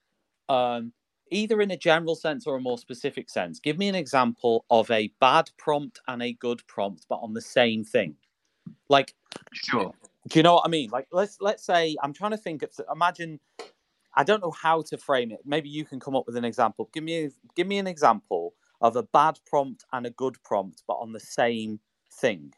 um, 0.48 0.92
either 1.30 1.60
in 1.60 1.70
a 1.70 1.76
general 1.76 2.14
sense 2.14 2.46
or 2.46 2.56
a 2.56 2.60
more 2.60 2.78
specific 2.78 3.30
sense, 3.30 3.58
give 3.58 3.78
me 3.78 3.88
an 3.88 3.94
example 3.94 4.64
of 4.70 4.90
a 4.90 5.12
bad 5.20 5.50
prompt 5.58 6.00
and 6.08 6.22
a 6.22 6.32
good 6.32 6.66
prompt, 6.66 7.06
but 7.08 7.16
on 7.16 7.32
the 7.32 7.40
same 7.40 7.84
thing. 7.84 8.14
Like, 8.88 9.14
sure. 9.52 9.92
Do 10.28 10.38
you 10.38 10.42
know 10.42 10.54
what 10.54 10.64
I 10.64 10.68
mean? 10.68 10.90
Like, 10.90 11.08
let's 11.10 11.38
let's 11.40 11.64
say 11.64 11.96
I'm 12.02 12.12
trying 12.12 12.30
to 12.30 12.36
think 12.36 12.62
of. 12.62 12.70
Imagine 12.92 13.40
I 14.14 14.24
don't 14.24 14.42
know 14.42 14.50
how 14.52 14.82
to 14.82 14.98
frame 14.98 15.32
it. 15.32 15.40
Maybe 15.44 15.68
you 15.68 15.84
can 15.84 15.98
come 15.98 16.14
up 16.14 16.26
with 16.26 16.36
an 16.36 16.44
example. 16.44 16.90
Give 16.92 17.02
me 17.02 17.24
a, 17.24 17.30
give 17.56 17.66
me 17.66 17.78
an 17.78 17.86
example 17.86 18.54
of 18.80 18.96
a 18.96 19.02
bad 19.02 19.38
prompt 19.46 19.84
and 19.92 20.06
a 20.06 20.10
good 20.10 20.42
prompt, 20.42 20.82
but 20.86 20.94
on 20.94 21.12
the 21.12 21.20
same 21.20 21.80
thing. 22.20 22.52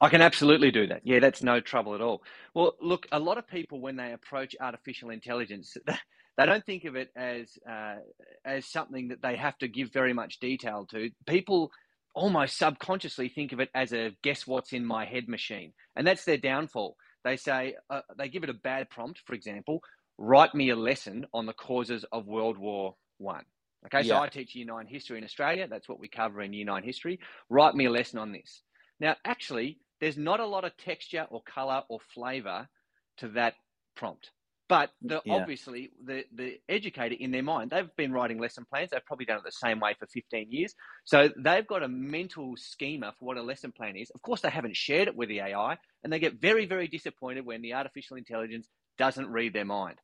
I 0.00 0.08
can 0.08 0.22
absolutely 0.22 0.70
do 0.70 0.86
that. 0.86 1.02
Yeah, 1.04 1.18
that's 1.18 1.42
no 1.42 1.60
trouble 1.60 1.94
at 1.94 2.00
all. 2.00 2.22
Well, 2.54 2.74
look, 2.80 3.06
a 3.12 3.18
lot 3.18 3.36
of 3.36 3.46
people 3.46 3.80
when 3.80 3.96
they 3.96 4.12
approach 4.12 4.56
artificial 4.58 5.10
intelligence, 5.10 5.76
they 6.40 6.46
don't 6.46 6.64
think 6.64 6.84
of 6.84 6.96
it 6.96 7.10
as 7.16 7.58
uh, 7.68 7.96
as 8.44 8.66
something 8.66 9.08
that 9.08 9.22
they 9.22 9.36
have 9.36 9.56
to 9.58 9.68
give 9.68 9.92
very 9.92 10.12
much 10.12 10.40
detail 10.40 10.86
to. 10.90 11.10
People 11.26 11.70
almost 12.14 12.58
subconsciously 12.58 13.28
think 13.28 13.52
of 13.52 13.60
it 13.60 13.70
as 13.74 13.92
a 13.92 14.10
guess 14.22 14.46
what's 14.46 14.72
in 14.72 14.84
my 14.84 15.04
head 15.04 15.28
machine, 15.28 15.72
and 15.96 16.06
that's 16.06 16.24
their 16.24 16.38
downfall. 16.38 16.96
They 17.24 17.36
say 17.36 17.74
uh, 17.90 18.00
they 18.16 18.28
give 18.28 18.44
it 18.44 18.50
a 18.50 18.54
bad 18.54 18.90
prompt, 18.90 19.20
for 19.26 19.34
example 19.34 19.82
write 20.20 20.54
me 20.54 20.68
a 20.68 20.76
lesson 20.76 21.26
on 21.32 21.46
the 21.46 21.52
causes 21.52 22.04
of 22.12 22.26
World 22.26 22.58
War 22.58 22.94
One. 23.18 23.44
Okay, 23.86 24.06
so. 24.06 24.18
I 24.18 24.28
teach 24.28 24.54
Year 24.54 24.66
Nine 24.66 24.86
history 24.86 25.18
in 25.18 25.24
Australia. 25.24 25.66
That's 25.68 25.88
what 25.88 25.98
we 25.98 26.06
cover 26.06 26.42
in 26.42 26.52
Year 26.52 26.66
Nine 26.66 26.84
history. 26.84 27.18
Write 27.48 27.74
me 27.74 27.86
a 27.86 27.90
lesson 27.90 28.18
on 28.18 28.30
this. 28.30 28.60
Now, 29.00 29.16
actually, 29.24 29.78
there's 30.00 30.18
not 30.18 30.38
a 30.38 30.46
lot 30.46 30.64
of 30.64 30.76
texture 30.76 31.26
or 31.30 31.42
color 31.42 31.82
or 31.88 31.98
flavor 32.14 32.68
to 33.16 33.28
that 33.28 33.54
prompt. 33.96 34.30
But 34.70 34.90
the, 35.02 35.20
yeah. 35.24 35.34
obviously, 35.34 35.90
the, 36.04 36.22
the 36.32 36.60
educator 36.68 37.16
in 37.18 37.32
their 37.32 37.42
mind, 37.42 37.72
they've 37.72 37.90
been 37.96 38.12
writing 38.12 38.38
lesson 38.38 38.64
plans. 38.72 38.90
They've 38.92 39.04
probably 39.04 39.26
done 39.26 39.38
it 39.38 39.44
the 39.44 39.50
same 39.50 39.80
way 39.80 39.96
for 39.98 40.06
15 40.06 40.46
years. 40.52 40.76
So 41.02 41.28
they've 41.36 41.66
got 41.66 41.82
a 41.82 41.88
mental 41.88 42.54
schema 42.56 43.12
for 43.18 43.24
what 43.24 43.36
a 43.36 43.42
lesson 43.42 43.72
plan 43.72 43.96
is. 43.96 44.10
Of 44.14 44.22
course, 44.22 44.42
they 44.42 44.48
haven't 44.48 44.76
shared 44.76 45.08
it 45.08 45.16
with 45.16 45.28
the 45.28 45.40
AI, 45.40 45.76
and 46.04 46.12
they 46.12 46.20
get 46.20 46.40
very, 46.40 46.66
very 46.66 46.86
disappointed 46.86 47.44
when 47.44 47.62
the 47.62 47.74
artificial 47.74 48.16
intelligence 48.16 48.68
doesn't 48.96 49.26
read 49.26 49.54
their 49.54 49.64
mind. 49.64 49.96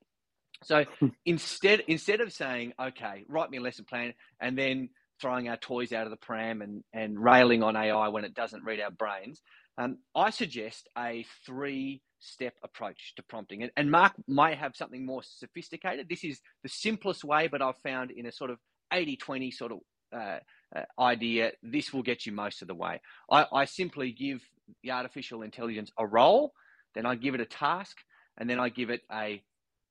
So 0.64 0.84
hmm. 0.98 1.08
instead, 1.24 1.84
instead 1.86 2.20
of 2.20 2.32
saying, 2.32 2.72
okay, 2.80 3.22
write 3.28 3.50
me 3.50 3.58
a 3.58 3.62
lesson 3.62 3.84
plan, 3.84 4.14
and 4.40 4.58
then 4.58 4.88
throwing 5.20 5.48
our 5.48 5.56
toys 5.58 5.92
out 5.92 6.06
of 6.06 6.10
the 6.10 6.16
pram 6.16 6.60
and, 6.60 6.82
and 6.92 7.22
railing 7.22 7.62
on 7.62 7.76
AI 7.76 8.08
when 8.08 8.24
it 8.24 8.34
doesn't 8.34 8.64
read 8.64 8.80
our 8.80 8.90
brains, 8.90 9.40
um, 9.78 9.98
I 10.14 10.30
suggest 10.30 10.88
a 10.96 11.26
three 11.44 12.02
step 12.18 12.54
approach 12.62 13.14
to 13.16 13.22
prompting. 13.22 13.62
And, 13.62 13.72
and 13.76 13.90
Mark 13.90 14.12
might 14.26 14.58
have 14.58 14.74
something 14.74 15.04
more 15.04 15.22
sophisticated. 15.22 16.08
This 16.08 16.24
is 16.24 16.40
the 16.62 16.68
simplest 16.68 17.24
way, 17.24 17.48
but 17.48 17.62
I've 17.62 17.78
found 17.78 18.10
in 18.10 18.26
a 18.26 18.32
sort 18.32 18.50
of 18.50 18.58
80 18.92 19.16
20 19.16 19.50
sort 19.50 19.72
of 19.72 19.78
uh, 20.12 20.38
uh, 20.74 20.82
idea, 20.98 21.52
this 21.62 21.92
will 21.92 22.02
get 22.02 22.26
you 22.26 22.32
most 22.32 22.62
of 22.62 22.68
the 22.68 22.74
way. 22.74 23.00
I, 23.30 23.46
I 23.52 23.64
simply 23.64 24.12
give 24.12 24.40
the 24.82 24.90
artificial 24.90 25.42
intelligence 25.42 25.90
a 25.98 26.06
role, 26.06 26.52
then 26.94 27.06
I 27.06 27.14
give 27.14 27.34
it 27.34 27.40
a 27.40 27.46
task, 27.46 27.96
and 28.38 28.48
then 28.48 28.58
I 28.58 28.68
give 28.68 28.90
it 28.90 29.02
a 29.12 29.42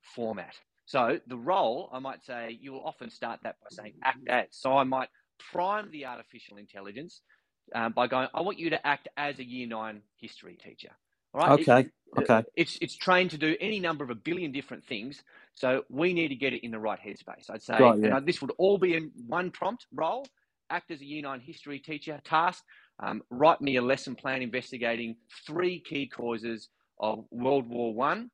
format. 0.02 0.56
So 0.86 1.20
the 1.28 1.38
role, 1.38 1.90
I 1.94 2.00
might 2.00 2.24
say, 2.24 2.58
you 2.60 2.72
will 2.72 2.84
often 2.84 3.10
start 3.10 3.40
that 3.44 3.56
by 3.62 3.68
saying 3.72 3.94
act 4.04 4.28
as. 4.28 4.48
So 4.52 4.78
I 4.78 4.84
might 4.84 5.10
prime 5.52 5.90
the 5.92 6.06
artificial 6.06 6.58
intelligence 6.58 7.22
um, 7.74 7.94
by 7.94 8.08
going, 8.08 8.28
I 8.34 8.42
want 8.42 8.60
you 8.60 8.70
to 8.72 8.88
act 8.88 9.08
as 9.18 9.40
a 9.40 9.44
year 9.44 9.68
nine 9.68 10.02
history 10.18 10.58
teacher. 10.62 10.92
All 11.34 11.42
right. 11.42 11.60
Okay. 11.60 11.80
It, 11.80 12.30
okay. 12.30 12.44
It's 12.56 12.78
it's 12.82 12.96
trained 12.96 13.32
to 13.32 13.38
do 13.38 13.56
any 13.60 13.80
number 13.80 14.04
of 14.04 14.10
a 14.10 14.16
billion 14.16 14.52
different 14.52 14.86
things. 14.86 15.24
So 15.54 15.84
we 15.90 16.14
need 16.14 16.30
to 16.30 16.36
get 16.36 16.54
it 16.54 16.64
in 16.64 16.72
the 16.72 16.80
right 16.80 17.00
headspace. 17.00 17.50
I'd 17.50 17.62
say 17.62 17.78
right, 17.80 18.00
yeah. 18.00 18.20
this 18.20 18.42
would 18.42 18.52
all 18.58 18.78
be 18.78 18.96
in 18.96 19.12
one 19.28 19.52
prompt 19.52 19.88
role. 19.94 20.26
Act 20.70 20.92
as 20.92 21.02
a 21.02 21.06
year 21.06 21.22
nine 21.22 21.40
history 21.40 21.80
teacher. 21.80 22.20
Task. 22.24 22.64
Um, 23.00 23.22
write 23.30 23.60
me 23.60 23.76
a 23.76 23.82
lesson 23.82 24.16
plan 24.16 24.42
investigating 24.42 25.18
three 25.46 25.82
key 25.82 26.08
causes 26.08 26.70
of 26.98 27.26
World 27.30 27.68
War 27.68 27.94
One, 27.94 28.32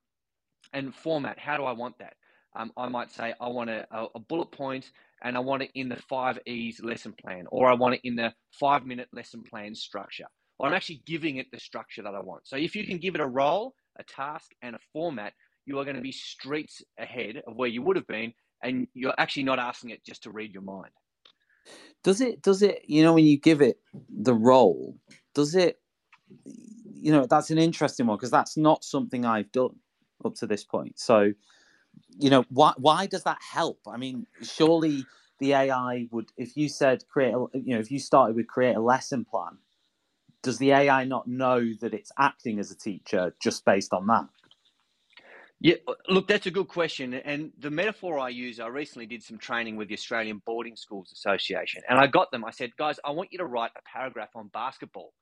and 0.74 0.94
format. 0.94 1.40
How 1.40 1.58
do 1.58 1.64
I 1.64 1.72
want 1.72 1.98
that? 2.00 2.14
Um, 2.56 2.72
I 2.78 2.88
might 2.90 3.12
say 3.12 3.34
I 3.40 3.48
want 3.48 3.70
a, 3.70 3.86
a 4.14 4.20
bullet 4.20 4.52
point 4.52 4.92
and 5.22 5.38
I 5.38 5.40
want 5.40 5.64
it 5.64 5.72
in 5.76 5.90
the 5.90 6.02
five 6.10 6.40
E's 6.46 6.82
lesson 6.82 7.14
plan, 7.14 7.46
or 7.52 7.70
I 7.70 7.74
want 7.74 7.96
it 7.96 8.02
in 8.04 8.16
the 8.16 8.34
five 8.60 8.86
minute 8.86 9.10
lesson 9.14 9.44
plan 9.44 9.76
structure. 9.76 10.28
Or 10.58 10.68
I'm 10.68 10.74
actually 10.74 11.02
giving 11.06 11.38
it 11.38 11.48
the 11.52 11.60
structure 11.60 12.04
that 12.04 12.14
I 12.14 12.22
want. 12.22 12.48
So 12.48 12.56
if 12.56 12.76
you 12.76 12.86
can 12.86 13.00
give 13.00 13.16
it 13.16 13.22
a 13.22 13.28
role, 13.28 13.74
a 13.98 14.04
task, 14.04 14.52
and 14.62 14.76
a 14.76 14.80
format, 14.94 15.34
you 15.66 15.80
are 15.80 15.84
going 15.84 15.96
to 15.96 16.02
be 16.02 16.12
streets 16.12 16.82
ahead 17.00 17.42
of 17.48 17.56
where 17.56 17.70
you 17.70 17.82
would 17.82 17.96
have 17.96 18.08
been, 18.08 18.34
and 18.64 18.88
you're 18.94 19.14
actually 19.18 19.44
not 19.44 19.60
asking 19.60 19.92
it 19.92 20.06
just 20.06 20.24
to 20.24 20.32
read 20.32 20.54
your 20.54 20.64
mind. 20.64 20.92
Does 22.04 22.22
it? 22.22 22.42
Does 22.42 22.62
it? 22.62 22.84
You 22.88 23.04
know, 23.04 23.14
when 23.14 23.26
you 23.26 23.40
give 23.40 23.62
it 23.62 23.80
the 24.10 24.34
role, 24.34 24.98
does 25.36 25.56
it? 25.56 25.80
You 26.94 27.12
know, 27.12 27.26
that's 27.26 27.50
an 27.50 27.58
interesting 27.58 28.08
one 28.08 28.18
because 28.18 28.32
that's 28.32 28.58
not 28.58 28.84
something 28.84 29.26
I've 29.26 29.52
done 29.52 29.76
up 30.24 30.36
to 30.36 30.48
this 30.48 30.64
point. 30.64 31.00
So 31.00 31.32
you 32.18 32.30
know, 32.30 32.46
why 32.50 32.74
why 32.78 33.06
does 33.08 33.24
that 33.24 33.40
help? 33.42 33.80
I 33.88 33.98
mean, 33.98 34.28
surely 34.42 35.06
the 35.40 35.54
AI 35.54 36.08
would, 36.12 36.32
if 36.38 36.56
you 36.56 36.70
said 36.70 37.04
create, 37.10 37.34
a, 37.34 37.46
you 37.54 37.74
know, 37.74 37.80
if 37.80 37.92
you 37.92 38.00
started 38.00 38.36
with 38.36 38.48
create 38.48 38.76
a 38.76 38.82
lesson 38.82 39.26
plan, 39.26 39.58
does 40.44 40.58
the 40.58 40.72
AI 40.72 41.04
not 41.06 41.28
know 41.28 41.74
that 41.82 41.94
it's 41.94 42.12
acting 42.18 42.60
as 42.60 42.72
a 42.72 42.76
teacher 42.76 43.36
just 43.42 43.66
based 43.66 43.94
on 43.94 44.08
that? 44.08 44.28
Yeah, 45.60 45.76
uh, 45.88 45.94
look, 46.10 46.28
that's 46.28 46.48
a 46.48 46.52
good 46.52 46.68
question. 46.68 47.14
And 47.14 47.52
the 47.60 47.70
metaphor 47.70 48.18
I 48.18 48.30
use, 48.30 48.60
I 48.60 48.68
recently 48.68 49.06
did 49.06 49.22
some 49.22 49.38
training 49.38 49.76
with 49.76 49.90
the 49.90 49.94
Australian 49.94 50.42
Boarding 50.46 50.76
Schools 50.76 51.12
Association, 51.12 51.84
and 51.88 52.00
I 52.00 52.08
got 52.08 52.32
them. 52.32 52.44
I 52.44 52.52
said, 52.52 52.76
guys, 52.78 53.00
I 53.06 53.12
want 53.12 53.30
you 53.32 53.38
to 53.40 53.46
write 53.46 53.72
a 53.78 53.82
paragraph 53.88 54.30
on 54.36 54.48
basketball. 54.48 55.14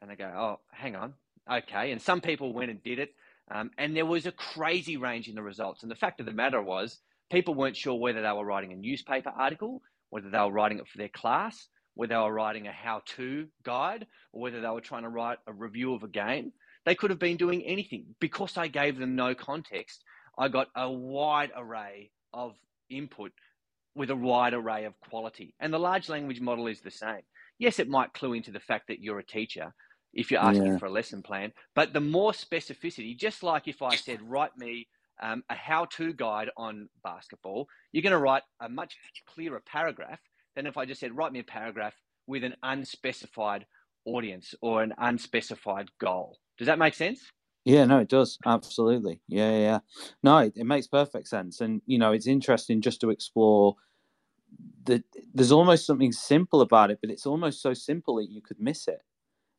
And 0.00 0.10
they 0.10 0.16
go, 0.16 0.26
oh, 0.26 0.60
hang 0.70 0.96
on. 0.96 1.14
Okay. 1.50 1.92
And 1.92 2.00
some 2.00 2.20
people 2.20 2.52
went 2.52 2.70
and 2.70 2.82
did 2.82 2.98
it. 2.98 3.14
Um, 3.50 3.70
and 3.78 3.96
there 3.96 4.06
was 4.06 4.26
a 4.26 4.32
crazy 4.32 4.96
range 4.96 5.28
in 5.28 5.34
the 5.34 5.42
results. 5.42 5.82
And 5.82 5.90
the 5.90 5.96
fact 5.96 6.20
of 6.20 6.26
the 6.26 6.32
matter 6.32 6.60
was, 6.62 6.98
people 7.30 7.54
weren't 7.54 7.76
sure 7.76 7.94
whether 7.94 8.22
they 8.22 8.32
were 8.32 8.44
writing 8.44 8.72
a 8.72 8.76
newspaper 8.76 9.30
article, 9.30 9.82
whether 10.10 10.30
they 10.30 10.38
were 10.38 10.52
writing 10.52 10.78
it 10.78 10.88
for 10.88 10.98
their 10.98 11.08
class, 11.08 11.68
whether 11.94 12.14
they 12.14 12.20
were 12.20 12.32
writing 12.32 12.66
a 12.66 12.72
how 12.72 13.02
to 13.16 13.46
guide, 13.64 14.06
or 14.32 14.42
whether 14.42 14.60
they 14.60 14.68
were 14.68 14.80
trying 14.80 15.02
to 15.02 15.08
write 15.08 15.38
a 15.46 15.52
review 15.52 15.94
of 15.94 16.02
a 16.02 16.08
game. 16.08 16.52
They 16.84 16.94
could 16.94 17.10
have 17.10 17.18
been 17.18 17.36
doing 17.36 17.62
anything. 17.64 18.14
Because 18.20 18.56
I 18.56 18.68
gave 18.68 18.98
them 18.98 19.16
no 19.16 19.34
context, 19.34 20.04
I 20.38 20.48
got 20.48 20.68
a 20.76 20.90
wide 20.90 21.50
array 21.56 22.10
of 22.32 22.54
input 22.90 23.32
with 23.94 24.10
a 24.10 24.16
wide 24.16 24.54
array 24.54 24.84
of 24.84 24.98
quality. 25.00 25.54
And 25.58 25.72
the 25.72 25.78
large 25.78 26.08
language 26.08 26.40
model 26.40 26.66
is 26.66 26.80
the 26.80 26.90
same. 26.90 27.22
Yes, 27.58 27.78
it 27.78 27.88
might 27.88 28.12
clue 28.12 28.34
into 28.34 28.52
the 28.52 28.60
fact 28.60 28.86
that 28.88 29.00
you're 29.00 29.18
a 29.18 29.26
teacher, 29.26 29.74
if 30.18 30.32
you're 30.32 30.40
asking 30.40 30.66
yeah. 30.66 30.78
for 30.78 30.86
a 30.86 30.90
lesson 30.90 31.22
plan. 31.22 31.52
But 31.76 31.92
the 31.92 32.00
more 32.00 32.32
specificity, 32.32 33.16
just 33.16 33.44
like 33.44 33.68
if 33.68 33.80
I 33.82 33.94
said, 33.94 34.20
write 34.20 34.56
me 34.58 34.88
um, 35.22 35.44
a 35.48 35.54
how 35.54 35.84
to 35.96 36.12
guide 36.12 36.50
on 36.56 36.88
basketball, 37.04 37.68
you're 37.92 38.02
going 38.02 38.10
to 38.10 38.18
write 38.18 38.42
a 38.60 38.68
much 38.68 38.96
clearer 39.28 39.62
paragraph 39.64 40.18
than 40.56 40.66
if 40.66 40.76
I 40.76 40.86
just 40.86 41.00
said, 41.00 41.16
write 41.16 41.32
me 41.32 41.38
a 41.38 41.44
paragraph 41.44 41.94
with 42.26 42.42
an 42.42 42.56
unspecified 42.64 43.64
audience 44.04 44.56
or 44.60 44.82
an 44.82 44.92
unspecified 44.98 45.88
goal. 46.00 46.38
Does 46.58 46.66
that 46.66 46.80
make 46.80 46.94
sense? 46.94 47.20
Yeah, 47.64 47.84
no, 47.84 47.98
it 47.98 48.08
does. 48.08 48.38
Absolutely. 48.44 49.20
Yeah, 49.28 49.56
yeah. 49.56 49.78
No, 50.24 50.38
it, 50.38 50.54
it 50.56 50.64
makes 50.64 50.88
perfect 50.88 51.28
sense. 51.28 51.60
And, 51.60 51.80
you 51.86 51.98
know, 51.98 52.10
it's 52.10 52.26
interesting 52.26 52.80
just 52.80 53.00
to 53.02 53.10
explore 53.10 53.76
that 54.84 55.04
there's 55.32 55.52
almost 55.52 55.86
something 55.86 56.10
simple 56.10 56.60
about 56.60 56.90
it, 56.90 56.98
but 57.00 57.10
it's 57.10 57.26
almost 57.26 57.62
so 57.62 57.72
simple 57.72 58.16
that 58.16 58.30
you 58.30 58.42
could 58.42 58.58
miss 58.58 58.88
it 58.88 59.00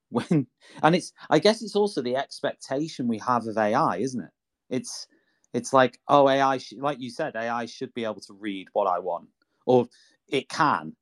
when 0.12 0.48
and 0.84 0.96
it's 0.96 1.14
i 1.30 1.40
guess 1.40 1.62
it's 1.62 1.76
also 1.76 2.02
the 2.02 2.16
expectation 2.16 3.08
we 3.08 3.18
have 3.20 3.46
of 3.48 3.58
ai 3.58 3.98
isn't 3.98 4.22
it? 4.22 4.32
It's 4.70 5.08
it's 5.54 5.74
like 5.74 6.00
oh 6.08 6.30
ai 6.30 6.58
sh- 6.58 6.74
like 6.78 7.00
you 7.00 7.10
said 7.10 7.36
ai 7.36 7.66
should 7.66 7.94
be 7.94 8.06
able 8.06 8.22
to 8.22 8.34
read 8.34 8.68
what 8.74 8.88
i 8.88 9.00
want 9.00 9.28
or 9.66 9.88
it 10.28 10.50
can 10.50 10.96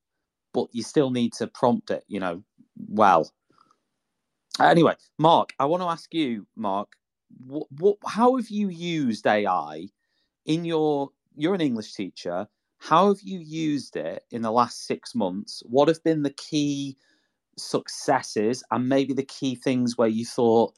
but 0.54 0.68
you 0.74 0.84
still 0.84 1.12
need 1.12 1.34
to 1.34 1.48
prompt 1.48 1.92
it 1.92 2.04
you 2.08 2.20
know 2.20 2.44
well. 2.90 3.32
Anyway 4.60 4.96
mark 5.18 5.54
i 5.60 5.66
want 5.66 5.82
to 5.84 5.88
ask 5.88 6.14
you 6.14 6.48
mark 6.56 6.90
what, 7.46 7.68
what 7.78 7.98
how 8.08 8.36
have 8.38 8.50
you 8.50 8.70
used 8.70 9.28
ai 9.28 9.88
in 10.46 10.66
your 10.66 11.10
you're 11.36 11.56
an 11.56 11.62
english 11.62 11.94
teacher. 11.94 12.48
How 12.80 13.10
have 13.10 13.22
you 13.24 13.40
used 13.40 13.96
it 13.96 14.24
in 14.32 14.42
the 14.44 14.52
last 14.52 14.86
six 14.86 15.16
months? 15.16 15.64
What 15.66 15.88
have 15.88 16.04
been 16.04 16.24
the 16.24 16.32
key 16.34 16.98
successes 17.58 18.64
and 18.72 18.88
maybe 18.88 19.14
the 19.14 19.24
key 19.24 19.56
things 19.56 19.98
where 19.98 20.08
you 20.08 20.26
thought 20.26 20.74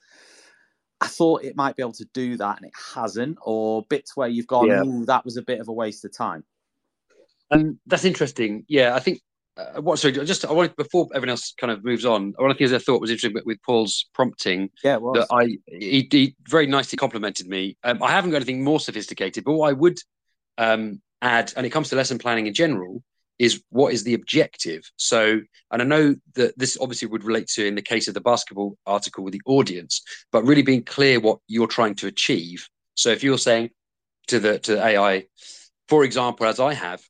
I 1.02 1.08
thought 1.08 1.44
it 1.44 1.56
might 1.56 1.76
be 1.76 1.84
able 1.84 1.94
to 1.94 2.06
do 2.14 2.36
that 2.38 2.58
and 2.58 2.66
it 2.66 2.74
hasn't, 2.94 3.38
or 3.42 3.86
bits 3.90 4.18
where 4.18 4.28
you've 4.28 4.48
gone, 4.48 4.68
yeah. 4.68 4.84
that 5.06 5.24
was 5.24 5.38
a 5.38 5.42
bit 5.42 5.62
of 5.62 5.70
a 5.70 5.74
waste 5.74 6.04
of 6.04 6.16
time. 6.16 6.44
And 7.52 7.80
that's 7.86 8.04
interesting. 8.04 8.66
Yeah, 8.68 8.96
I 8.96 9.00
think 9.00 9.22
uh, 9.58 9.82
what 9.82 9.98
so 9.98 10.12
just 10.12 10.46
I 10.46 10.52
wanted 10.52 10.76
before 10.76 11.08
everyone 11.14 11.32
else 11.32 11.54
kind 11.60 11.72
of 11.72 11.84
moves 11.84 12.06
on. 12.06 12.34
One 12.38 12.52
of 12.52 12.58
the 12.58 12.60
things 12.60 12.74
I 12.74 12.84
thought 12.84 13.02
was 13.02 13.10
interesting 13.10 13.34
with, 13.34 13.46
with 13.46 13.62
Paul's 13.64 14.08
prompting. 14.14 14.70
Yeah, 14.84 15.00
that 15.14 15.28
I 15.32 15.58
he, 15.68 16.08
he, 16.12 16.36
very 16.48 16.68
nicely 16.68 16.98
complimented 16.98 17.48
me. 17.48 17.78
Um, 17.84 18.04
I 18.04 18.12
haven't 18.12 18.32
got 18.32 18.38
anything 18.38 18.64
more 18.64 18.80
sophisticated, 18.80 19.46
but 19.46 19.54
what 19.54 19.70
I 19.70 19.74
would 19.74 20.00
um, 20.58 21.02
add, 21.22 21.54
and 21.56 21.66
it 21.66 21.72
comes 21.72 21.90
to 21.90 21.96
lesson 21.96 22.20
planning 22.20 22.48
in 22.48 22.54
general, 22.54 23.04
is 23.40 23.64
what 23.70 23.94
is 23.94 24.04
the 24.04 24.14
objective? 24.14 24.84
So, 24.98 25.40
and 25.72 25.82
I 25.82 25.86
know 25.86 26.16
that 26.36 26.58
this 26.60 26.78
obviously 26.80 27.08
would 27.08 27.24
relate 27.24 27.48
to 27.54 27.66
in 27.66 27.76
the 27.76 27.82
case 27.82 28.08
of 28.08 28.14
the 28.14 28.22
basketball 28.22 28.78
article 28.86 29.24
with 29.24 29.34
the 29.34 29.42
audience, 29.46 30.02
but 30.32 30.44
really 30.44 30.62
being 30.62 30.84
clear 30.84 31.20
what 31.20 31.40
you're 31.48 31.68
trying 31.68 31.96
to 31.96 32.08
achieve. 32.08 32.68
So, 32.96 33.10
if 33.10 33.24
you're 33.24 33.38
saying 33.38 33.72
to 34.28 34.40
the 34.40 34.60
to 34.60 34.76
the 34.76 34.86
AI, 34.86 35.26
for 35.88 36.04
example, 36.04 36.46
as 36.46 36.60
I 36.60 36.74
have, 36.74 37.02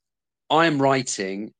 I 0.49 0.67
am 0.67 0.81
writing 0.81 1.51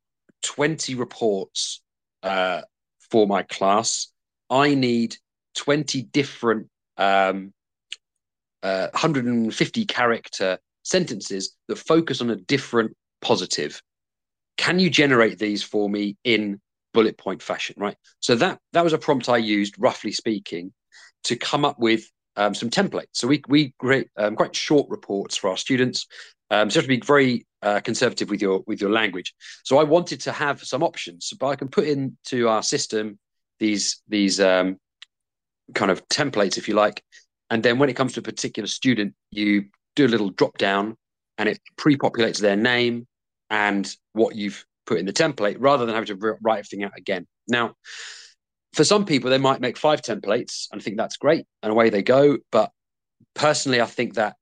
20 0.44 0.96
reports 0.96 1.82
uh, 2.24 2.62
for 3.10 3.28
my 3.28 3.44
class. 3.44 4.08
I 4.50 4.76
need 4.76 5.18
20 5.56 6.04
different 6.04 6.68
um, 6.98 7.54
uh, 8.62 8.88
150 8.92 9.86
character 9.86 10.60
sentences 10.84 11.56
that 11.68 11.78
focus 11.78 12.22
on 12.22 12.30
a 12.30 12.36
different 12.36 12.96
positive 13.22 13.82
can 14.60 14.78
you 14.78 14.90
generate 14.90 15.40
these 15.40 15.64
for 15.64 15.90
me 15.90 16.18
in 16.26 16.60
bullet 16.94 17.18
point 17.18 17.42
fashion 17.42 17.76
right? 17.78 17.96
So 18.20 18.36
that 18.36 18.60
that 18.74 18.84
was 18.84 18.94
a 18.94 18.98
prompt 18.98 19.30
i 19.30 19.38
used 19.38 19.76
roughly 19.80 20.12
speaking 20.12 20.74
to 21.24 21.36
come 21.38 21.64
up 21.64 21.80
with 21.80 22.04
um, 22.36 22.54
some 22.54 22.70
templates. 22.70 23.14
So 23.14 23.28
we 23.28 23.42
we 23.48 23.74
create 23.80 24.10
um, 24.18 24.36
quite 24.36 24.56
short 24.56 24.90
reports 24.90 25.38
for 25.38 25.50
our 25.50 25.58
students 25.58 26.08
um, 26.52 26.70
so 26.70 26.76
you 26.76 26.82
have 26.82 26.90
to 26.90 27.00
be 27.00 27.06
very 27.06 27.48
uh, 27.62 27.80
conservative 27.80 28.30
with 28.30 28.42
your 28.42 28.62
with 28.68 28.82
your 28.82 28.92
language. 28.92 29.34
So 29.64 29.78
i 29.78 29.84
wanted 29.84 30.20
to 30.22 30.34
have 30.34 30.62
some 30.62 30.84
options 30.84 31.32
but 31.40 31.48
i 31.48 31.56
can 31.56 31.70
put 31.70 31.88
into 31.88 32.50
our 32.50 32.62
system 32.62 33.18
these 33.60 34.02
these 34.10 34.42
um, 34.42 34.78
kind 35.74 35.90
of 35.90 36.06
templates 36.10 36.58
if 36.58 36.68
you 36.68 36.74
like 36.74 37.02
and 37.50 37.64
then 37.64 37.80
when 37.80 37.90
it 37.90 37.96
comes 37.96 38.12
to 38.14 38.20
a 38.20 38.30
particular 38.32 38.68
student 38.68 39.14
you 39.32 39.52
do 39.96 40.06
a 40.06 40.14
little 40.14 40.32
drop 40.32 40.58
down 40.58 40.98
and 41.38 41.48
it 41.48 41.60
pre-populates 41.78 42.42
their 42.42 42.58
name 42.58 43.08
and 43.50 43.90
what 44.14 44.36
you've 44.36 44.66
put 44.86 45.00
in 45.00 45.06
the 45.06 45.14
template 45.14 45.58
rather 45.60 45.86
than 45.86 45.96
having 45.96 46.18
to 46.18 46.38
write 46.42 46.60
everything 46.60 46.84
out 46.84 46.98
again. 46.98 47.28
Now, 47.48 47.76
for 48.74 48.84
some 48.84 49.06
people, 49.06 49.30
they 49.30 49.38
might 49.38 49.62
make 49.62 49.78
five 49.78 50.02
templates 50.02 50.68
and 50.72 50.82
think 50.82 50.98
that's 50.98 51.18
great, 51.18 51.46
and 51.64 51.72
away 51.72 51.90
they 51.90 52.04
go. 52.04 52.38
But 52.52 52.72
personally, 53.34 53.82
I 53.82 53.86
think 53.86 54.16
that 54.16 54.38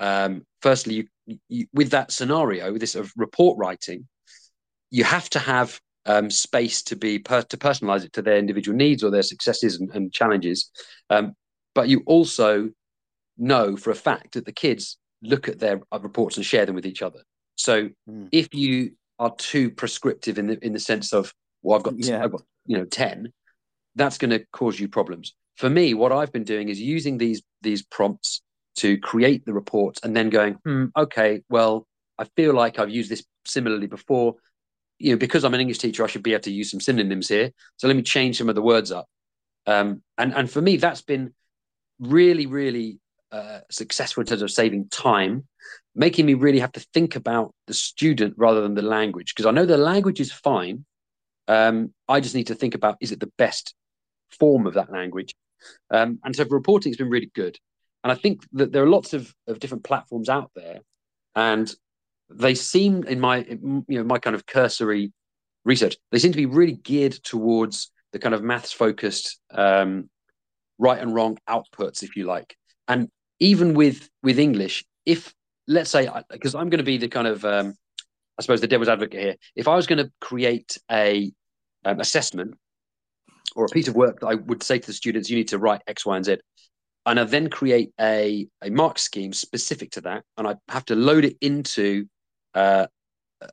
um, 0.00 0.46
firstly, 0.62 1.08
you, 1.26 1.38
you, 1.48 1.66
with 1.72 1.90
that 1.90 2.12
scenario, 2.12 2.76
this 2.76 2.94
of 2.94 3.12
report 3.16 3.58
writing, 3.58 4.06
you 4.90 5.04
have 5.04 5.30
to 5.30 5.38
have 5.38 5.80
um, 6.06 6.30
space 6.30 6.82
to 6.84 6.96
be 6.96 7.18
per- 7.18 7.42
to 7.42 7.56
personalize 7.56 8.04
it 8.04 8.12
to 8.14 8.22
their 8.22 8.38
individual 8.38 8.76
needs 8.76 9.04
or 9.04 9.10
their 9.10 9.22
successes 9.22 9.78
and, 9.78 9.90
and 9.90 10.12
challenges. 10.12 10.70
Um, 11.10 11.34
but 11.74 11.88
you 11.88 12.02
also 12.06 12.70
know 13.38 13.76
for 13.76 13.90
a 13.90 13.94
fact 13.94 14.34
that 14.34 14.44
the 14.44 14.52
kids 14.52 14.98
look 15.22 15.48
at 15.48 15.58
their 15.58 15.80
uh, 15.92 16.00
reports 16.00 16.36
and 16.36 16.44
share 16.44 16.66
them 16.66 16.74
with 16.74 16.86
each 16.86 17.02
other. 17.02 17.20
So 17.60 17.90
mm. 18.08 18.28
if 18.32 18.54
you 18.54 18.92
are 19.18 19.34
too 19.36 19.70
prescriptive 19.70 20.38
in 20.38 20.46
the 20.46 20.64
in 20.64 20.72
the 20.72 20.80
sense 20.80 21.12
of 21.12 21.32
well, 21.62 21.76
I've 21.76 21.82
got 21.82 21.94
yeah. 21.98 22.24
I've 22.24 22.32
got 22.32 22.42
you 22.66 22.78
know 22.78 22.84
ten, 22.84 23.32
that's 23.94 24.18
going 24.18 24.30
to 24.30 24.44
cause 24.52 24.80
you 24.80 24.88
problems. 24.88 25.34
For 25.56 25.68
me, 25.68 25.92
what 25.94 26.12
I've 26.12 26.32
been 26.32 26.44
doing 26.44 26.68
is 26.68 26.80
using 26.80 27.18
these 27.18 27.42
these 27.60 27.82
prompts 27.82 28.40
to 28.76 28.96
create 28.98 29.44
the 29.44 29.52
report 29.52 29.98
and 30.02 30.16
then 30.16 30.30
going, 30.30 30.54
hmm, 30.64 30.86
okay, 30.96 31.42
well, 31.50 31.86
I 32.18 32.24
feel 32.36 32.54
like 32.54 32.78
I've 32.78 32.90
used 32.90 33.10
this 33.10 33.24
similarly 33.44 33.86
before. 33.86 34.36
You 34.98 35.12
know, 35.12 35.18
because 35.18 35.44
I'm 35.44 35.54
an 35.54 35.60
English 35.60 35.78
teacher, 35.78 36.04
I 36.04 36.08
should 36.08 36.22
be 36.22 36.34
able 36.34 36.42
to 36.42 36.52
use 36.52 36.70
some 36.70 36.80
synonyms 36.80 37.28
here. 37.28 37.50
So 37.78 37.86
let 37.88 37.96
me 37.96 38.02
change 38.02 38.36
some 38.36 38.50
of 38.50 38.54
the 38.54 38.62
words 38.62 38.92
up. 38.92 39.06
Um, 39.66 40.02
and 40.16 40.32
and 40.34 40.50
for 40.50 40.62
me, 40.62 40.76
that's 40.78 41.02
been 41.02 41.34
really, 41.98 42.46
really 42.46 42.99
uh, 43.32 43.60
successful 43.70 44.22
in 44.22 44.26
terms 44.26 44.42
of 44.42 44.50
saving 44.50 44.88
time, 44.88 45.46
making 45.94 46.26
me 46.26 46.34
really 46.34 46.58
have 46.58 46.72
to 46.72 46.84
think 46.92 47.16
about 47.16 47.54
the 47.66 47.74
student 47.74 48.34
rather 48.36 48.60
than 48.60 48.74
the 48.74 48.82
language. 48.82 49.34
Because 49.34 49.46
I 49.46 49.52
know 49.52 49.66
the 49.66 49.76
language 49.76 50.20
is 50.20 50.32
fine. 50.32 50.84
Um, 51.48 51.92
I 52.08 52.20
just 52.20 52.34
need 52.34 52.48
to 52.48 52.54
think 52.54 52.74
about 52.74 52.96
is 53.00 53.12
it 53.12 53.20
the 53.20 53.32
best 53.38 53.74
form 54.38 54.66
of 54.66 54.74
that 54.74 54.92
language. 54.92 55.34
Um, 55.90 56.18
and 56.24 56.34
so 56.34 56.44
reporting, 56.48 56.90
it's 56.90 56.98
been 56.98 57.10
really 57.10 57.30
good. 57.34 57.58
And 58.02 58.10
I 58.10 58.14
think 58.14 58.46
that 58.52 58.72
there 58.72 58.82
are 58.82 58.88
lots 58.88 59.12
of, 59.12 59.32
of 59.46 59.58
different 59.58 59.84
platforms 59.84 60.28
out 60.28 60.50
there, 60.54 60.80
and 61.34 61.72
they 62.30 62.54
seem, 62.54 63.04
in 63.04 63.20
my 63.20 63.38
you 63.48 63.84
know 63.88 64.04
my 64.04 64.18
kind 64.18 64.34
of 64.34 64.46
cursory 64.46 65.12
research, 65.64 65.96
they 66.10 66.18
seem 66.18 66.32
to 66.32 66.36
be 66.36 66.46
really 66.46 66.72
geared 66.72 67.12
towards 67.12 67.90
the 68.12 68.18
kind 68.18 68.34
of 68.34 68.42
maths 68.42 68.72
focused 68.72 69.38
um, 69.52 70.08
right 70.78 70.98
and 70.98 71.14
wrong 71.14 71.38
outputs, 71.48 72.02
if 72.02 72.16
you 72.16 72.24
like. 72.24 72.56
And 72.88 73.08
even 73.40 73.74
with 73.74 74.08
with 74.22 74.38
English, 74.38 74.84
if 75.04 75.34
let's 75.66 75.90
say 75.90 76.08
because 76.30 76.54
I'm 76.54 76.70
going 76.70 76.78
to 76.78 76.84
be 76.84 76.98
the 76.98 77.08
kind 77.08 77.26
of 77.26 77.44
um, 77.44 77.74
I 78.38 78.42
suppose 78.42 78.60
the 78.60 78.68
devil's 78.68 78.88
advocate 78.88 79.20
here, 79.20 79.36
if 79.56 79.68
I 79.68 79.76
was 79.76 79.86
going 79.86 80.04
to 80.04 80.12
create 80.20 80.78
a 80.90 81.32
um, 81.84 82.00
assessment 82.00 82.56
or 83.56 83.64
a 83.64 83.68
piece 83.68 83.88
of 83.88 83.96
work 83.96 84.20
that 84.20 84.26
I 84.28 84.34
would 84.34 84.62
say 84.62 84.78
to 84.78 84.86
the 84.86 84.92
students, 84.92 85.28
you 85.28 85.36
need 85.36 85.48
to 85.48 85.58
write 85.58 85.82
X, 85.86 86.06
Y, 86.06 86.16
and 86.16 86.24
Z 86.24 86.36
and 87.06 87.18
I 87.18 87.24
then 87.24 87.48
create 87.48 87.92
a, 88.00 88.46
a 88.62 88.70
mark 88.70 88.98
scheme 88.98 89.32
specific 89.32 89.92
to 89.92 90.00
that, 90.02 90.24
and 90.36 90.46
I 90.46 90.56
have 90.68 90.84
to 90.86 90.94
load 90.94 91.24
it 91.24 91.36
into 91.40 92.06
uh, 92.54 92.86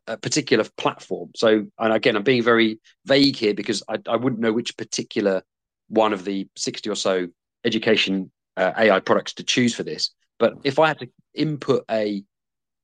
a 0.05 0.17
particular 0.17 0.65
platform. 0.77 1.31
So, 1.35 1.65
and 1.79 1.93
again, 1.93 2.15
I'm 2.15 2.23
being 2.23 2.43
very 2.43 2.79
vague 3.05 3.35
here 3.35 3.53
because 3.53 3.83
I, 3.87 3.97
I 4.07 4.17
wouldn't 4.17 4.41
know 4.41 4.51
which 4.51 4.75
particular 4.77 5.43
one 5.87 6.11
of 6.11 6.25
the 6.25 6.47
60 6.57 6.89
or 6.89 6.95
so 6.95 7.27
education 7.63 8.31
uh, 8.57 8.73
AI 8.77 8.99
products 8.99 9.33
to 9.35 9.43
choose 9.43 9.73
for 9.73 9.83
this. 9.83 10.11
But 10.39 10.55
if 10.63 10.79
I 10.79 10.87
had 10.87 10.99
to 10.99 11.09
input 11.33 11.85
a, 11.89 12.23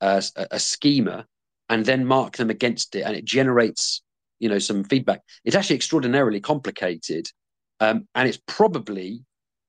a, 0.01 0.23
a 0.51 0.59
schema 0.59 1.25
and 1.69 1.85
then 1.85 2.05
mark 2.05 2.37
them 2.37 2.49
against 2.49 2.95
it, 2.95 3.01
and 3.01 3.15
it 3.15 3.25
generates 3.25 4.01
you 4.39 4.49
know 4.49 4.59
some 4.59 4.83
feedback, 4.83 5.21
it's 5.43 5.55
actually 5.55 5.75
extraordinarily 5.75 6.39
complicated, 6.39 7.27
um, 7.79 8.07
and 8.15 8.27
it's 8.27 8.39
probably 8.47 9.23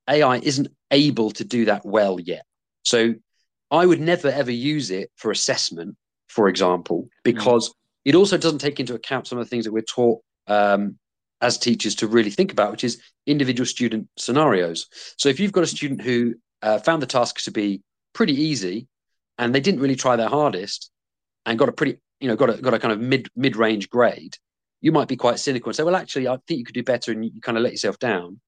AI 0.09 0.37
isn't 0.39 0.69
able 0.91 1.31
to 1.33 1.45
do 1.45 1.65
that 1.65 1.85
well 1.85 2.21
yet. 2.21 2.45
So 2.85 3.15
I 3.71 3.87
would 3.87 4.01
never 4.01 4.29
ever 4.29 4.53
use 4.53 4.91
it 4.91 5.11
for 5.17 5.31
assessment, 5.31 5.97
for 6.29 6.49
example, 6.49 7.09
because 7.23 7.71
mm. 7.71 7.75
it 8.05 8.15
also 8.15 8.37
doesn't 8.37 8.59
take 8.59 8.81
into 8.81 8.95
account 8.95 9.27
some 9.27 9.39
of 9.39 9.45
the 9.45 9.49
things 9.49 9.65
that 9.65 9.73
we're 9.73 9.83
taught 9.83 10.21
um, 10.47 10.99
as 11.45 11.59
teachers 11.59 11.95
to 11.97 12.07
really 12.07 12.31
think 12.31 12.51
about, 12.51 12.71
which 12.71 12.85
is 12.85 13.03
individual 13.27 13.67
student 13.67 14.09
scenarios. 14.17 14.87
So 15.19 15.29
if 15.29 15.39
you've 15.39 15.53
got 15.53 15.63
a 15.63 15.67
student 15.67 16.01
who 16.01 16.35
uh, 16.63 16.79
found 16.79 17.03
the 17.03 17.07
task 17.07 17.43
to 17.43 17.51
be 17.51 17.83
pretty 18.15 18.33
easy 18.33 18.89
and 19.37 19.55
they 19.55 19.61
didn't 19.61 19.81
really 19.81 19.95
try 19.95 20.17
their 20.17 20.29
hardest 20.29 20.91
and 21.45 21.59
got 21.59 21.69
a 21.69 21.73
pretty, 21.73 21.99
you 22.19 22.29
know, 22.29 22.37
got 22.37 22.49
a, 22.49 22.63
got 22.63 22.73
a 22.73 22.79
kind 22.79 22.93
of 22.93 23.01
mid 23.01 23.29
mid 23.37 23.57
range 23.57 23.91
grade, 23.91 24.37
you 24.81 24.91
might 24.91 25.09
be 25.09 25.17
quite 25.17 25.39
cynical 25.39 25.69
and 25.69 25.77
say, 25.77 25.83
well, 25.83 25.97
actually, 25.97 26.27
I 26.29 26.39
think 26.49 26.59
you 26.61 26.65
could 26.65 26.75
do 26.75 26.83
better, 26.83 27.13
and 27.13 27.23
you, 27.23 27.31
you 27.35 27.41
kind 27.43 27.59
of 27.59 27.63
let 27.63 27.73
yourself 27.73 27.99
down, 27.99 28.41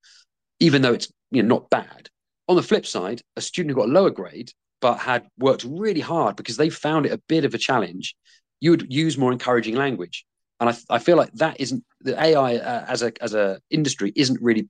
even 0.60 0.80
though 0.80 0.94
it's 0.94 1.12
you 1.30 1.42
know 1.42 1.48
not 1.56 1.68
bad. 1.68 2.08
On 2.48 2.56
the 2.56 2.62
flip 2.62 2.86
side, 2.86 3.20
a 3.36 3.42
student 3.42 3.70
who 3.72 3.82
got 3.82 3.90
a 3.90 3.92
lower 3.92 4.10
grade 4.10 4.52
but 4.80 4.98
had 4.98 5.26
worked 5.38 5.64
really 5.68 6.00
hard 6.00 6.36
because 6.36 6.56
they 6.56 6.70
found 6.70 7.06
it 7.06 7.12
a 7.12 7.22
bit 7.28 7.44
of 7.44 7.54
a 7.54 7.58
challenge, 7.58 8.14
you 8.60 8.70
would 8.70 8.92
use 8.92 9.18
more 9.18 9.32
encouraging 9.32 9.74
language. 9.74 10.24
And 10.60 10.70
I, 10.70 10.76
I 10.88 10.98
feel 10.98 11.16
like 11.16 11.32
that 11.34 11.60
isn't 11.60 11.84
the 12.00 12.20
AI 12.20 12.56
uh, 12.56 12.86
as 12.88 13.02
a 13.02 13.12
as 13.20 13.34
a 13.34 13.60
industry 13.70 14.12
isn't 14.16 14.40
really 14.40 14.68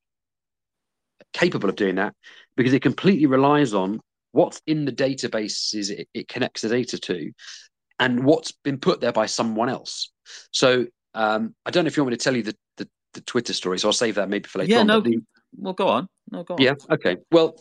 capable 1.32 1.68
of 1.68 1.76
doing 1.76 1.96
that 1.96 2.14
because 2.56 2.72
it 2.72 2.82
completely 2.82 3.26
relies 3.26 3.74
on 3.74 4.00
what's 4.32 4.60
in 4.66 4.84
the 4.84 4.92
databases 4.92 5.90
it, 5.90 6.08
it 6.12 6.28
connects 6.28 6.62
the 6.62 6.68
data 6.68 6.98
to 6.98 7.32
and 7.98 8.24
what's 8.24 8.52
been 8.52 8.78
put 8.78 9.00
there 9.00 9.12
by 9.12 9.26
someone 9.26 9.68
else. 9.68 10.12
So 10.50 10.86
um, 11.14 11.54
I 11.64 11.70
don't 11.70 11.84
know 11.84 11.88
if 11.88 11.96
you 11.96 12.02
want 12.02 12.12
me 12.12 12.16
to 12.16 12.24
tell 12.24 12.36
you 12.36 12.42
the, 12.42 12.56
the, 12.76 12.88
the 13.14 13.20
Twitter 13.22 13.52
story, 13.52 13.78
so 13.78 13.88
I'll 13.88 13.92
save 13.92 14.16
that 14.16 14.28
maybe 14.28 14.48
for 14.48 14.58
later 14.58 14.72
yeah, 14.72 14.80
on. 14.80 14.86
No, 14.86 15.00
the, 15.00 15.18
well, 15.56 15.72
go 15.72 15.88
on. 15.88 16.08
No, 16.30 16.42
go 16.42 16.54
on. 16.54 16.60
Yeah. 16.60 16.74
Okay. 16.90 17.16
Well, 17.30 17.56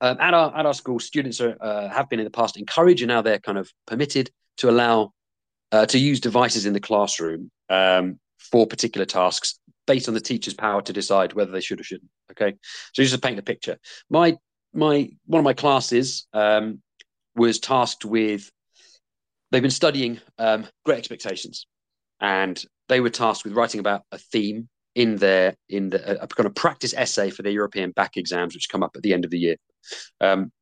um, 0.00 0.16
at 0.20 0.34
our 0.34 0.56
at 0.56 0.66
our 0.66 0.74
school, 0.74 0.98
students 0.98 1.40
are, 1.40 1.56
uh, 1.60 1.88
have 1.88 2.08
been 2.08 2.18
in 2.18 2.24
the 2.24 2.30
past 2.30 2.56
encouraged, 2.56 3.02
and 3.02 3.08
now 3.08 3.22
they're 3.22 3.38
kind 3.38 3.58
of 3.58 3.70
permitted 3.86 4.30
to 4.58 4.68
allow 4.68 5.12
uh, 5.72 5.86
to 5.86 5.98
use 5.98 6.20
devices 6.20 6.66
in 6.66 6.72
the 6.72 6.80
classroom 6.80 7.50
um, 7.68 8.18
for 8.38 8.66
particular 8.66 9.04
tasks 9.04 9.58
based 9.86 10.08
on 10.08 10.14
the 10.14 10.20
teacher's 10.20 10.54
power 10.54 10.82
to 10.82 10.92
decide 10.92 11.32
whether 11.32 11.52
they 11.52 11.60
should 11.60 11.80
or 11.80 11.84
shouldn't. 11.84 12.10
Okay. 12.32 12.56
So 12.92 13.02
just 13.02 13.14
to 13.14 13.20
paint 13.20 13.38
a 13.38 13.42
picture, 13.42 13.78
my 14.10 14.36
my 14.72 15.08
one 15.26 15.40
of 15.40 15.44
my 15.44 15.54
classes 15.54 16.26
um, 16.32 16.82
was 17.34 17.58
tasked 17.58 18.04
with 18.04 18.50
they've 19.50 19.62
been 19.62 19.70
studying 19.70 20.20
um, 20.38 20.66
Great 20.84 20.98
Expectations, 20.98 21.66
and 22.20 22.62
they 22.88 23.00
were 23.00 23.10
tasked 23.10 23.44
with 23.44 23.54
writing 23.54 23.80
about 23.80 24.02
a 24.12 24.18
theme 24.18 24.68
in 24.94 25.16
their 25.16 25.54
in 25.68 25.90
the 25.90 26.22
a 26.22 26.26
kind 26.26 26.46
of 26.46 26.54
practice 26.54 26.94
essay 26.96 27.30
for 27.30 27.42
their 27.42 27.52
European 27.52 27.92
Bac 27.92 28.16
exams, 28.16 28.54
which 28.54 28.68
come 28.68 28.82
up 28.82 28.96
at 28.96 29.02
the 29.02 29.12
end 29.12 29.24
of 29.24 29.30
the 29.30 29.38
year. 29.38 29.56
Um, 30.20 30.52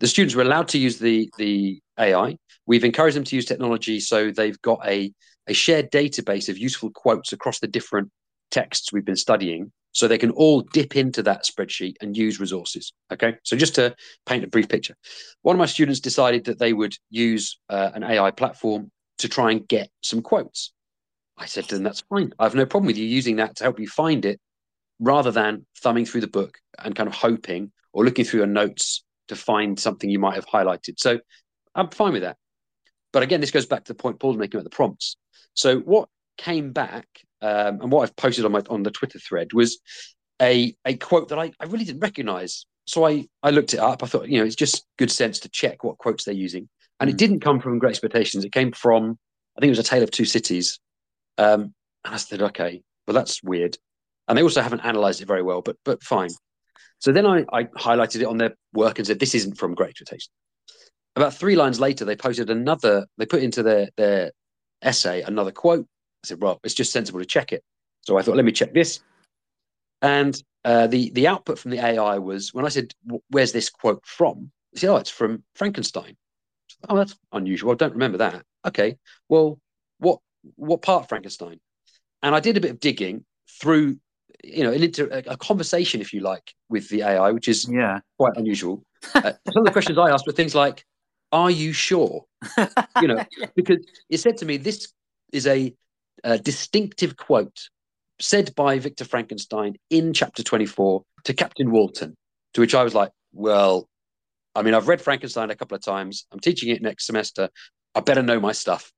the 0.00 0.06
students 0.06 0.34
were 0.34 0.42
allowed 0.42 0.68
to 0.68 0.78
use 0.78 0.98
the 0.98 1.30
the 1.38 1.80
AI. 2.02 2.36
We've 2.66 2.84
encouraged 2.84 3.16
them 3.16 3.24
to 3.24 3.36
use 3.36 3.46
technology, 3.46 4.00
so 4.00 4.30
they've 4.30 4.60
got 4.62 4.80
a 4.86 5.12
a 5.48 5.54
shared 5.54 5.90
database 5.90 6.48
of 6.48 6.56
useful 6.56 6.90
quotes 6.90 7.32
across 7.32 7.58
the 7.58 7.66
different 7.66 8.10
texts 8.52 8.92
we've 8.92 9.04
been 9.04 9.16
studying, 9.16 9.72
so 9.90 10.06
they 10.06 10.18
can 10.18 10.30
all 10.30 10.60
dip 10.60 10.96
into 10.96 11.22
that 11.24 11.44
spreadsheet 11.44 11.96
and 12.00 12.16
use 12.16 12.38
resources. 12.38 12.92
Okay, 13.12 13.36
so 13.42 13.56
just 13.56 13.74
to 13.74 13.94
paint 14.26 14.44
a 14.44 14.48
brief 14.48 14.68
picture, 14.68 14.94
one 15.42 15.56
of 15.56 15.58
my 15.58 15.66
students 15.66 16.00
decided 16.00 16.44
that 16.44 16.58
they 16.58 16.72
would 16.72 16.94
use 17.10 17.58
uh, 17.68 17.90
an 17.94 18.04
AI 18.04 18.30
platform 18.30 18.90
to 19.18 19.28
try 19.28 19.50
and 19.50 19.66
get 19.66 19.90
some 20.02 20.22
quotes. 20.22 20.72
I 21.36 21.46
said 21.46 21.64
to 21.68 21.74
them, 21.74 21.84
that's 21.84 22.02
fine. 22.08 22.32
I 22.38 22.44
have 22.44 22.54
no 22.54 22.66
problem 22.66 22.86
with 22.86 22.98
you 22.98 23.06
using 23.06 23.36
that 23.36 23.56
to 23.56 23.64
help 23.64 23.80
you 23.80 23.88
find 23.88 24.24
it 24.24 24.40
rather 25.00 25.30
than 25.30 25.66
thumbing 25.82 26.04
through 26.04 26.20
the 26.20 26.28
book 26.28 26.58
and 26.78 26.94
kind 26.94 27.08
of 27.08 27.14
hoping 27.14 27.72
or 27.92 28.04
looking 28.04 28.24
through 28.24 28.40
your 28.40 28.46
notes 28.46 29.04
to 29.28 29.36
find 29.36 29.78
something 29.78 30.08
you 30.08 30.18
might 30.18 30.34
have 30.34 30.46
highlighted. 30.46 30.98
So 30.98 31.20
I'm 31.74 31.88
fine 31.90 32.12
with 32.12 32.22
that. 32.22 32.36
But 33.12 33.22
again, 33.22 33.40
this 33.40 33.50
goes 33.50 33.66
back 33.66 33.84
to 33.84 33.92
the 33.92 33.96
point 33.96 34.20
Paul's 34.20 34.36
making 34.36 34.58
about 34.58 34.64
the 34.64 34.74
prompts. 34.74 35.16
So 35.54 35.80
what 35.80 36.08
came 36.38 36.72
back 36.72 37.06
um, 37.40 37.80
and 37.80 37.92
what 37.92 38.02
I've 38.02 38.16
posted 38.16 38.44
on 38.44 38.52
my 38.52 38.62
on 38.70 38.82
the 38.82 38.90
Twitter 38.90 39.18
thread 39.18 39.52
was 39.52 39.80
a 40.40 40.74
a 40.84 40.96
quote 40.96 41.28
that 41.28 41.38
I, 41.38 41.52
I 41.60 41.64
really 41.66 41.84
didn't 41.84 42.00
recognize. 42.00 42.66
So 42.86 43.06
I 43.06 43.26
I 43.42 43.50
looked 43.50 43.74
it 43.74 43.80
up. 43.80 44.02
I 44.02 44.06
thought, 44.06 44.28
you 44.28 44.38
know, 44.38 44.44
it's 44.44 44.56
just 44.56 44.86
good 44.98 45.10
sense 45.10 45.40
to 45.40 45.48
check 45.48 45.84
what 45.84 45.98
quotes 45.98 46.24
they're 46.24 46.34
using. 46.34 46.68
And 47.00 47.10
mm. 47.10 47.12
it 47.12 47.18
didn't 47.18 47.40
come 47.40 47.60
from 47.60 47.78
Great 47.78 47.90
Expectations. 47.90 48.44
It 48.44 48.52
came 48.52 48.72
from 48.72 49.18
I 49.56 49.60
think 49.60 49.68
it 49.68 49.76
was 49.76 49.78
a 49.78 49.90
Tale 49.90 50.02
of 50.02 50.10
Two 50.10 50.24
Cities 50.24 50.78
um, 51.38 51.74
and 52.04 52.14
I 52.14 52.16
said, 52.16 52.42
okay, 52.42 52.82
well, 53.06 53.14
that's 53.14 53.42
weird. 53.42 53.76
And 54.28 54.38
they 54.38 54.42
also 54.42 54.62
haven't 54.62 54.80
analyzed 54.80 55.20
it 55.20 55.26
very 55.26 55.42
well, 55.42 55.62
but 55.62 55.76
but 55.84 56.02
fine. 56.02 56.30
So 56.98 57.12
then 57.12 57.26
I, 57.26 57.44
I 57.52 57.64
highlighted 57.64 58.20
it 58.20 58.26
on 58.26 58.38
their 58.38 58.54
work 58.72 58.98
and 58.98 59.06
said, 59.06 59.18
this 59.18 59.34
isn't 59.34 59.58
from 59.58 59.74
Great 59.74 59.90
Expectations. 59.90 60.30
About 61.16 61.34
three 61.34 61.56
lines 61.56 61.78
later, 61.78 62.04
they 62.04 62.16
posted 62.16 62.48
another, 62.50 63.06
they 63.18 63.26
put 63.26 63.42
into 63.42 63.62
their, 63.62 63.88
their 63.96 64.32
essay 64.80 65.22
another 65.22 65.50
quote. 65.50 65.86
I 66.24 66.28
said, 66.28 66.40
well, 66.40 66.60
it's 66.64 66.74
just 66.74 66.92
sensible 66.92 67.20
to 67.20 67.26
check 67.26 67.52
it. 67.52 67.62
So 68.02 68.16
I 68.18 68.22
thought, 68.22 68.36
let 68.36 68.44
me 68.44 68.52
check 68.52 68.72
this. 68.72 69.00
And 70.00 70.40
uh, 70.64 70.86
the, 70.86 71.10
the 71.10 71.28
output 71.28 71.58
from 71.58 71.70
the 71.70 71.84
AI 71.84 72.18
was 72.18 72.54
when 72.54 72.64
I 72.64 72.68
said, 72.68 72.94
where's 73.28 73.52
this 73.52 73.68
quote 73.68 74.04
from? 74.06 74.50
He 74.72 74.78
said, 74.78 74.90
"Oh, 74.90 74.96
it's 74.96 75.10
from 75.10 75.44
Frankenstein." 75.54 76.16
Oh, 76.88 76.96
that's 76.96 77.14
unusual. 77.32 77.72
I 77.72 77.74
don't 77.74 77.92
remember 77.92 78.18
that. 78.18 78.42
Okay, 78.66 78.96
well, 79.28 79.58
what 79.98 80.20
what 80.56 80.82
part 80.82 81.08
Frankenstein? 81.08 81.60
And 82.22 82.34
I 82.34 82.40
did 82.40 82.56
a 82.56 82.60
bit 82.60 82.70
of 82.70 82.80
digging 82.80 83.24
through, 83.60 83.98
you 84.42 84.64
know, 84.64 84.72
into 84.72 85.12
a, 85.12 85.32
a 85.32 85.36
conversation, 85.36 86.00
if 86.00 86.12
you 86.14 86.20
like, 86.20 86.54
with 86.70 86.88
the 86.88 87.02
AI, 87.02 87.32
which 87.32 87.48
is 87.48 87.68
Yeah. 87.70 88.00
quite 88.18 88.36
unusual. 88.36 88.82
Uh, 89.14 89.32
some 89.52 89.58
of 89.58 89.64
the 89.64 89.72
questions 89.72 89.98
I 89.98 90.10
asked 90.10 90.26
were 90.26 90.32
things 90.32 90.54
like, 90.54 90.84
"Are 91.32 91.50
you 91.50 91.72
sure?" 91.72 92.24
You 93.00 93.08
know, 93.08 93.24
because 93.56 93.78
it 94.08 94.18
said 94.18 94.36
to 94.38 94.44
me, 94.44 94.56
"This 94.56 94.92
is 95.32 95.46
a, 95.46 95.74
a 96.24 96.38
distinctive 96.38 97.16
quote 97.16 97.68
said 98.20 98.54
by 98.54 98.78
Victor 98.78 99.04
Frankenstein 99.04 99.76
in 99.90 100.12
chapter 100.12 100.42
24 100.42 101.02
to 101.24 101.34
Captain 101.34 101.70
Walton." 101.70 102.16
To 102.54 102.60
which 102.60 102.74
I 102.74 102.84
was 102.84 102.94
like, 102.94 103.10
"Well, 103.32 103.88
I 104.54 104.62
mean, 104.62 104.74
I've 104.74 104.88
read 104.88 105.00
Frankenstein 105.00 105.50
a 105.50 105.56
couple 105.56 105.74
of 105.74 105.82
times. 105.82 106.26
I'm 106.32 106.40
teaching 106.40 106.68
it 106.68 106.82
next 106.82 107.06
semester. 107.06 107.48
I 107.94 108.00
better 108.00 108.22
know 108.22 108.38
my 108.38 108.52
stuff." 108.52 108.92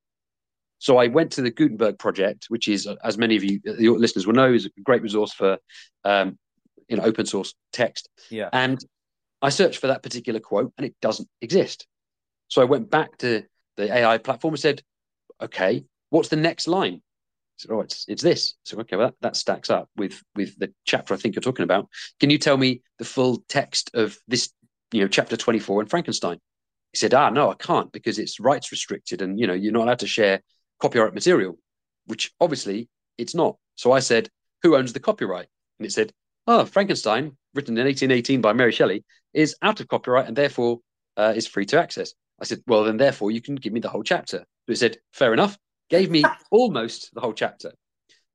So 0.84 0.98
I 0.98 1.06
went 1.06 1.32
to 1.32 1.42
the 1.42 1.50
Gutenberg 1.50 1.98
project, 1.98 2.46
which 2.48 2.68
is, 2.68 2.86
as 3.02 3.16
many 3.16 3.36
of 3.36 3.44
you, 3.44 3.58
your 3.78 3.98
listeners 3.98 4.26
will 4.26 4.34
know, 4.34 4.52
is 4.52 4.66
a 4.66 4.80
great 4.82 5.00
resource 5.00 5.32
for, 5.32 5.56
um, 6.04 6.38
you 6.88 6.98
know, 6.98 7.04
open 7.04 7.24
source 7.24 7.54
text. 7.72 8.10
Yeah. 8.28 8.50
And 8.52 8.84
I 9.40 9.48
searched 9.48 9.78
for 9.78 9.86
that 9.86 10.02
particular 10.02 10.40
quote 10.40 10.72
and 10.76 10.86
it 10.86 10.94
doesn't 11.00 11.28
exist. 11.40 11.86
So 12.48 12.62
I 12.62 12.66
went 12.66 12.90
back 12.90 13.18
to 13.18 13.44
the 13.76 13.92
AI 13.92 14.18
platform 14.18 14.54
and 14.54 14.60
said, 14.60 14.82
okay, 15.40 15.84
what's 16.10 16.28
the 16.28 16.36
next 16.36 16.68
line? 16.68 17.02
Said, 17.56 17.70
oh, 17.70 17.80
it's, 17.80 18.04
it's 18.08 18.22
this. 18.22 18.54
So, 18.64 18.78
okay, 18.80 18.96
well, 18.96 19.08
that, 19.08 19.14
that 19.20 19.36
stacks 19.36 19.70
up 19.70 19.88
with, 19.96 20.20
with 20.34 20.58
the 20.58 20.72
chapter 20.84 21.14
I 21.14 21.16
think 21.16 21.34
you're 21.34 21.42
talking 21.42 21.64
about. 21.64 21.88
Can 22.20 22.30
you 22.30 22.38
tell 22.38 22.56
me 22.56 22.82
the 22.98 23.04
full 23.04 23.44
text 23.48 23.90
of 23.94 24.18
this, 24.26 24.50
you 24.92 25.00
know, 25.00 25.08
chapter 25.08 25.36
24 25.36 25.82
in 25.82 25.88
Frankenstein? 25.88 26.38
He 26.92 26.98
said, 26.98 27.14
ah, 27.14 27.30
no, 27.30 27.50
I 27.50 27.54
can't 27.54 27.92
because 27.92 28.18
it's 28.18 28.40
rights 28.40 28.70
restricted 28.72 29.22
and, 29.22 29.38
you 29.38 29.46
know, 29.46 29.54
you're 29.54 29.72
not 29.72 29.84
allowed 29.84 29.98
to 30.00 30.06
share 30.06 30.40
copyright 30.80 31.14
material, 31.14 31.58
which 32.06 32.32
obviously 32.40 32.88
it's 33.18 33.34
not. 33.34 33.56
So 33.76 33.92
I 33.92 34.00
said, 34.00 34.28
who 34.62 34.76
owns 34.76 34.92
the 34.92 35.00
copyright? 35.00 35.48
And 35.78 35.86
it 35.86 35.92
said, 35.92 36.12
oh, 36.46 36.64
Frankenstein, 36.64 37.36
written 37.54 37.76
in 37.76 37.84
1818 37.84 38.40
by 38.40 38.52
Mary 38.52 38.72
Shelley, 38.72 39.04
is 39.32 39.56
out 39.62 39.80
of 39.80 39.88
copyright 39.88 40.26
and 40.26 40.36
therefore 40.36 40.80
uh, 41.16 41.32
is 41.34 41.46
free 41.46 41.66
to 41.66 41.80
access. 41.80 42.14
I 42.44 42.46
said, 42.46 42.62
well, 42.66 42.84
then 42.84 42.98
therefore 42.98 43.30
you 43.30 43.40
can 43.40 43.54
give 43.54 43.72
me 43.72 43.80
the 43.80 43.88
whole 43.88 44.02
chapter. 44.02 44.40
So 44.40 44.72
it 44.72 44.76
said, 44.76 44.98
fair 45.14 45.32
enough, 45.32 45.56
gave 45.88 46.10
me 46.10 46.22
almost 46.50 47.08
the 47.14 47.22
whole 47.22 47.32
chapter. 47.32 47.72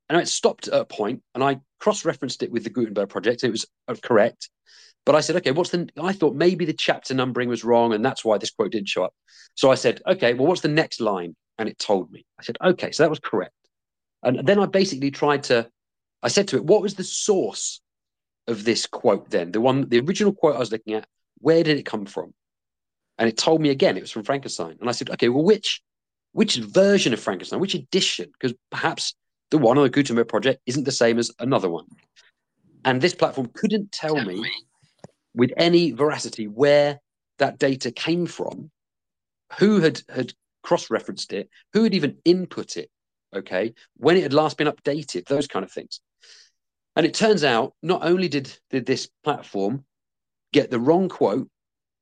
And 0.09 0.19
it 0.19 0.27
stopped 0.27 0.67
at 0.67 0.81
a 0.81 0.83
point 0.83 1.21
and 1.35 1.43
I 1.43 1.59
cross 1.79 2.05
referenced 2.05 2.41
it 2.41 2.51
with 2.51 2.63
the 2.63 2.71
Gutenberg 2.71 3.09
project. 3.09 3.43
It 3.43 3.51
was 3.51 3.67
uh, 3.87 3.93
correct. 4.01 4.49
But 5.05 5.13
I 5.13 5.19
said, 5.19 5.35
okay, 5.35 5.51
what's 5.51 5.69
the, 5.69 5.87
I 6.01 6.11
thought 6.13 6.33
maybe 6.33 6.65
the 6.65 6.73
chapter 6.73 7.13
numbering 7.13 7.49
was 7.49 7.63
wrong 7.63 7.93
and 7.93 8.03
that's 8.03 8.25
why 8.25 8.39
this 8.39 8.49
quote 8.49 8.71
didn't 8.71 8.89
show 8.89 9.03
up. 9.03 9.13
So 9.53 9.71
I 9.71 9.75
said, 9.75 10.01
okay, 10.07 10.33
well, 10.33 10.47
what's 10.47 10.61
the 10.61 10.69
next 10.69 11.01
line? 11.01 11.35
And 11.59 11.69
it 11.69 11.77
told 11.77 12.11
me. 12.11 12.25
I 12.39 12.43
said, 12.43 12.57
okay, 12.65 12.91
so 12.91 13.03
that 13.03 13.11
was 13.11 13.19
correct. 13.19 13.53
And 14.23 14.43
then 14.43 14.57
I 14.57 14.65
basically 14.65 15.11
tried 15.11 15.43
to, 15.43 15.69
I 16.23 16.29
said 16.29 16.47
to 16.47 16.55
it, 16.55 16.65
what 16.65 16.81
was 16.81 16.95
the 16.95 17.03
source 17.03 17.79
of 18.47 18.63
this 18.63 18.87
quote 18.87 19.29
then? 19.29 19.51
The 19.51 19.61
one, 19.61 19.87
the 19.87 19.99
original 19.99 20.33
quote 20.33 20.55
I 20.55 20.59
was 20.59 20.71
looking 20.71 20.95
at, 20.95 21.05
where 21.37 21.61
did 21.61 21.77
it 21.77 21.85
come 21.85 22.07
from? 22.07 22.33
And 23.19 23.27
it 23.29 23.37
told 23.37 23.61
me 23.61 23.69
again, 23.69 23.97
it 23.97 24.01
was 24.01 24.11
from 24.11 24.23
Frankenstein. 24.23 24.77
And 24.79 24.89
I 24.89 24.93
said, 24.93 25.09
okay, 25.11 25.29
well, 25.29 25.43
which 25.43 25.81
which 26.31 26.55
version 26.57 27.13
of 27.13 27.19
Frankenstein, 27.19 27.59
which 27.59 27.75
edition? 27.75 28.31
Because 28.39 28.55
perhaps 28.71 29.13
the 29.51 29.57
one 29.57 29.77
on 29.77 29.83
the 29.83 29.89
Gutenberg 29.89 30.27
project 30.27 30.61
isn't 30.65 30.85
the 30.85 30.91
same 30.91 31.19
as 31.19 31.31
another 31.39 31.69
one. 31.69 31.85
And 32.85 33.01
this 33.01 33.15
platform 33.15 33.49
couldn't 33.53 33.91
tell 33.91 34.23
me 34.23 34.49
with 35.35 35.51
any 35.57 35.91
veracity 35.91 36.47
where 36.47 36.99
that 37.39 37.59
data 37.59 37.91
came 37.91 38.25
from, 38.25 38.71
who 39.57 39.81
had 39.81 40.01
had 40.07 40.33
cross-referenced 40.63 41.33
it, 41.33 41.49
who 41.73 41.83
had 41.83 41.93
even 41.93 42.17
input 42.25 42.77
it, 42.77 42.89
okay, 43.35 43.73
when 43.97 44.17
it 44.17 44.23
had 44.23 44.33
last 44.33 44.57
been 44.57 44.67
updated, 44.67 45.25
those 45.25 45.47
kind 45.47 45.65
of 45.65 45.71
things. 45.71 45.99
And 46.95 47.05
it 47.05 47.13
turns 47.13 47.43
out 47.43 47.73
not 47.81 48.03
only 48.03 48.27
did, 48.27 48.53
did 48.69 48.85
this 48.85 49.09
platform 49.23 49.85
get 50.51 50.69
the 50.69 50.79
wrong 50.79 51.09
quote 51.09 51.49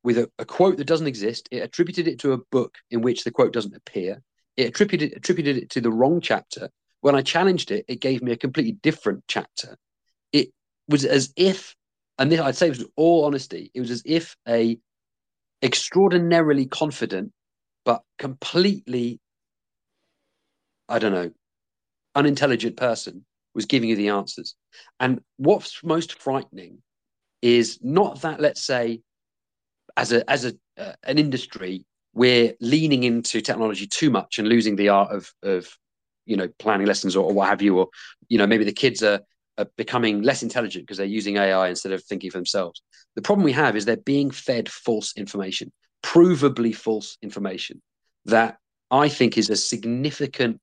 with 0.07 0.17
a, 0.17 0.31
a, 0.39 0.45
quote 0.45 0.77
that 0.77 0.87
doesn't 0.87 1.05
exist, 1.05 1.49
it 1.51 1.57
attributed 1.57 2.07
it 2.07 2.17
to 2.17 2.31
a 2.31 2.37
book 2.37 2.77
in 2.91 3.01
which 3.01 3.25
the 3.25 3.29
quote 3.29 3.51
doesn't 3.51 3.75
appear. 3.75 4.23
It 4.55 4.69
attributed 4.69 5.11
attributed 5.17 5.57
it 5.57 5.69
to 5.71 5.81
the 5.81 5.91
wrong 5.91 6.21
chapter. 6.21 6.69
When 7.01 7.13
I 7.13 7.21
challenged 7.21 7.71
it, 7.71 7.83
it 7.89 7.99
gave 7.99 8.23
me 8.23 8.31
a 8.31 8.37
completely 8.37 8.71
different 8.71 9.25
chapter. 9.27 9.77
It 10.31 10.51
was 10.87 11.03
as 11.03 11.33
if, 11.35 11.75
and 12.17 12.31
this 12.31 12.39
I'd 12.39 12.55
say 12.55 12.69
was 12.69 12.85
all 12.95 13.25
honesty, 13.25 13.69
it 13.73 13.81
was 13.81 13.91
as 13.91 14.01
if 14.05 14.37
a 14.47 14.79
extraordinarily 15.61 16.67
confident 16.67 17.33
but 17.83 18.01
completely, 18.17 19.19
I 20.87 20.99
don't 20.99 21.11
know, 21.11 21.31
unintelligent 22.15 22.77
person 22.77 23.25
was 23.53 23.65
giving 23.65 23.89
you 23.89 23.97
the 23.97 24.07
answers. 24.07 24.55
And 25.01 25.19
what's 25.35 25.83
most 25.83 26.17
frightening 26.21 26.77
is 27.41 27.79
not 27.81 28.21
that, 28.21 28.39
let's 28.39 28.65
say, 28.65 29.01
as 29.97 30.11
a 30.13 30.29
as 30.29 30.45
a 30.45 30.53
uh, 30.77 30.93
an 31.03 31.17
industry, 31.17 31.85
we're 32.13 32.53
leaning 32.61 33.03
into 33.03 33.41
technology 33.41 33.87
too 33.87 34.09
much 34.09 34.39
and 34.39 34.47
losing 34.47 34.75
the 34.75 34.89
art 34.89 35.11
of 35.11 35.29
of 35.43 35.67
you 36.25 36.37
know 36.37 36.47
planning 36.59 36.87
lessons 36.87 37.15
or, 37.15 37.25
or 37.25 37.33
what 37.33 37.49
have 37.49 37.61
you, 37.61 37.77
or 37.77 37.89
you 38.29 38.37
know 38.37 38.47
maybe 38.47 38.63
the 38.63 38.71
kids 38.71 39.03
are, 39.03 39.19
are 39.57 39.67
becoming 39.75 40.21
less 40.21 40.43
intelligent 40.43 40.85
because 40.85 40.97
they're 40.97 41.05
using 41.05 41.37
AI 41.37 41.67
instead 41.67 41.91
of 41.91 42.03
thinking 42.03 42.31
for 42.31 42.37
themselves. 42.37 42.81
The 43.15 43.21
problem 43.21 43.43
we 43.43 43.51
have 43.53 43.75
is 43.75 43.83
they're 43.83 43.97
being 43.97 44.31
fed 44.31 44.69
false 44.69 45.13
information 45.17 45.71
provably 46.03 46.75
false 46.75 47.17
information 47.21 47.81
that 48.25 48.57
I 48.91 49.09
think 49.09 49.37
is 49.37 49.49
a 49.49 49.55
significant 49.55 50.59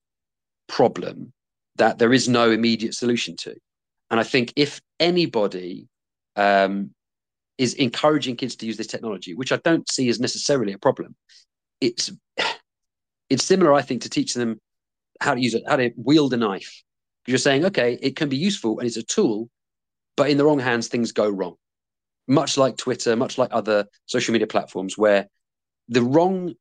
problem 0.69 1.33
that 1.77 1.99
there 1.99 2.13
is 2.13 2.29
no 2.29 2.51
immediate 2.51 2.95
solution 2.95 3.37
to. 3.37 3.55
And 4.11 4.21
I 4.21 4.23
think 4.23 4.53
if 4.57 4.81
anybody 5.01 5.89
um, 6.37 6.91
is 7.59 7.75
encouraging 7.75 8.37
kids 8.37 8.57
to 8.57 8.67
use 8.67 8.77
this 8.77 8.87
technology, 8.87 9.35
which 9.35 9.53
I 9.53 9.57
don't 9.59 9.89
see 9.91 10.09
as 10.09 10.21
necessarily 10.21 10.73
a 10.73 10.79
problem, 10.79 11.15
it's 11.81 12.11
it's 13.31 13.45
similar, 13.45 13.73
I 13.73 13.83
think, 13.83 14.03
to 14.03 14.11
teaching 14.11 14.41
them 14.41 14.61
how 15.21 15.35
to 15.35 15.41
use 15.41 15.55
it, 15.55 15.63
how 15.67 15.77
to 15.77 15.91
wield 15.97 16.35
a 16.35 16.37
knife. 16.37 16.83
You're 17.27 17.39
saying, 17.39 17.65
okay, 17.67 17.99
it 18.03 18.17
can 18.17 18.29
be 18.29 18.37
useful 18.37 18.79
and 18.79 18.87
it's 18.87 18.99
a 18.99 19.03
tool, 19.03 19.49
but 20.17 20.29
in 20.29 20.37
the 20.37 20.45
wrong 20.45 20.59
hands, 20.59 20.89
things 20.89 21.13
go 21.13 21.29
wrong 21.29 21.57
much 22.27 22.57
like 22.57 22.77
Twitter, 22.77 23.17
much 23.17 23.39
like 23.39 23.51
other 23.53 23.87
social 24.07 24.33
media 24.33 24.47
platforms, 24.47 24.97
where 24.97 25.29
the 25.89 26.03
wrong 26.03 26.55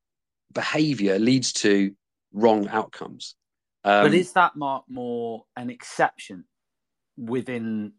behavior 0.51 1.19
leads 1.19 1.53
to 1.53 1.95
wrong 2.34 2.67
outcomes. 2.67 3.36
Um, 3.84 4.06
but 4.06 4.13
is 4.13 4.34
that 4.34 4.56
Mark 4.56 4.86
more 4.88 5.45
an 5.56 5.69
exception 5.69 6.45
within 7.17 7.93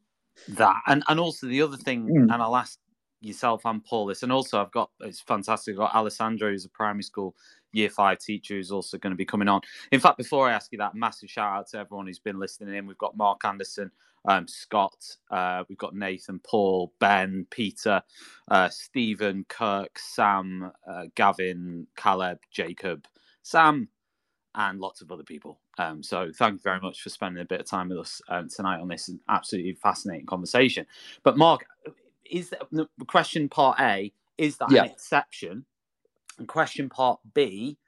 that? 0.49 0.81
And 0.87 1.03
and 1.09 1.21
also 1.21 1.47
the 1.47 1.63
other 1.63 1.77
thing, 1.77 2.07
mm. 2.07 2.33
and 2.33 2.43
I'll 2.43 2.57
ask 2.57 2.79
yourself 3.25 3.63
and 3.65 3.85
Paul 3.85 4.07
this, 4.07 4.23
and 4.23 4.33
also 4.33 4.61
I've 4.61 4.73
got 4.73 4.91
it's 5.01 5.21
fantastic. 5.21 5.75
I've 5.75 5.79
got 5.79 5.95
Alessandro, 5.95 6.51
who's 6.51 6.65
a 6.65 6.71
primary 6.71 7.03
school 7.03 7.35
year 7.73 7.91
five 7.91 8.19
teacher, 8.19 8.55
who's 8.55 8.71
also 8.71 8.99
going 8.99 9.13
to 9.13 9.17
be 9.17 9.25
coming 9.25 9.49
on. 9.49 9.61
In 9.93 10.01
fact, 10.01 10.19
before 10.19 10.49
I 10.49 10.53
ask 10.53 10.71
you 10.73 10.79
that, 10.79 10.95
massive 10.95 11.31
shout 11.31 11.59
out 11.59 11.69
to 11.71 11.79
everyone 11.79 12.07
who's 12.07 12.19
been 12.19 12.39
listening 12.39 12.75
in. 12.75 12.87
We've 12.87 12.99
got 12.99 13.17
Mark 13.17 13.45
Anderson, 13.45 13.91
um, 14.27 14.47
Scott, 14.49 15.17
uh, 15.31 15.65
we've 15.69 15.79
got 15.79 15.95
Nathan, 15.95 16.41
Paul, 16.41 16.93
Ben, 17.01 17.47
Peter, 17.51 18.03
uh, 18.51 18.69
Stephen, 18.69 19.45
Kirk, 19.49 19.99
Sam, 19.99 20.73
uh, 20.89 21.05
Gavin, 21.15 21.87
Caleb, 21.97 22.39
Jacob, 22.51 23.07
Sam, 23.43 23.89
and 24.55 24.81
lots 24.81 25.01
of 25.01 25.11
other 25.11 25.25
people. 25.25 25.61
Um, 25.79 26.03
so 26.03 26.31
thank 26.37 26.55
you 26.55 26.61
very 26.63 26.81
much 26.81 27.03
for 27.03 27.11
spending 27.11 27.43
a 27.43 27.47
bit 27.47 27.61
of 27.61 27.67
time 27.67 27.89
with 27.89 27.99
us 27.99 28.23
um, 28.29 28.49
tonight 28.49 28.81
on 28.81 28.89
this 28.89 29.11
absolutely 29.29 29.73
fascinating 29.75 30.27
conversation. 30.27 30.87
But 31.25 31.37
Mark, 31.37 31.67
is 32.31 32.55
the 32.73 32.89
question 33.07 33.49
part 33.49 33.81
A 33.81 34.13
is 34.39 34.57
that 34.59 34.71
yeah. 34.71 34.85
an 34.85 34.91
exception? 34.91 35.65
And 36.39 36.49
question 36.49 36.89
part 36.89 37.21
B, 37.33 37.79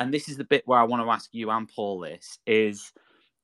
and 0.00 0.12
this 0.12 0.28
is 0.28 0.36
the 0.36 0.44
bit 0.44 0.66
where 0.66 0.78
I 0.78 0.82
want 0.82 1.02
to 1.04 1.10
ask 1.10 1.30
you 1.32 1.50
and 1.50 1.68
Paul 1.68 2.00
this 2.00 2.38
is 2.46 2.92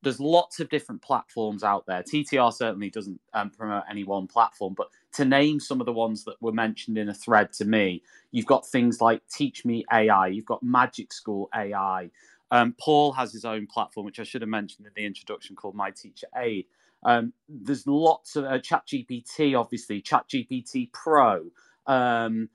there's 0.03 0.21
lots 0.21 0.61
of 0.61 0.69
different 0.69 1.03
platforms 1.03 1.63
out 1.63 1.85
there. 1.87 2.03
TTR 2.03 2.53
certainly 2.53 2.91
doesn't 2.91 3.21
um, 3.35 3.51
promote 3.51 3.85
any 3.91 4.05
one 4.05 4.27
platform, 4.27 4.75
but 4.77 4.89
to 5.15 5.25
name 5.25 5.59
some 5.59 5.81
of 5.81 5.87
the 5.87 5.93
ones 5.93 6.25
that 6.25 6.41
were 6.41 6.53
mentioned 6.53 6.99
in 6.99 7.09
a 7.09 7.15
thread 7.15 7.53
to 7.55 7.65
me, 7.65 8.03
you've 8.31 8.47
got 8.47 8.67
things 8.67 9.01
like 9.01 9.23
TeachMate 9.29 9.85
AI, 9.93 10.29
you've 10.29 10.45
got 10.45 10.63
Magic 10.63 11.13
School 11.13 11.49
AI. 11.55 12.11
Um, 12.51 12.75
Paul 12.79 13.13
has 13.13 13.33
his 13.33 13.45
own 13.45 13.67
platform, 13.67 14.07
which 14.07 14.21
I 14.21 14.23
should 14.23 14.43
have 14.43 14.49
mentioned 14.49 14.87
in 14.87 14.93
the 14.95 15.05
introduction, 15.05 15.57
called 15.57 15.75
My 15.75 15.91
Teacher 15.91 16.29
Aid. 16.37 16.67
Um, 17.07 17.35
there's 17.49 17.87
lots 17.89 18.37
of 18.37 18.47
uh, 18.47 18.61
ChatGPT, 18.61 19.59
obviously, 19.61 20.03
ChatGPT 20.03 20.93
Pro. 20.93 21.47
Um, 21.87 22.51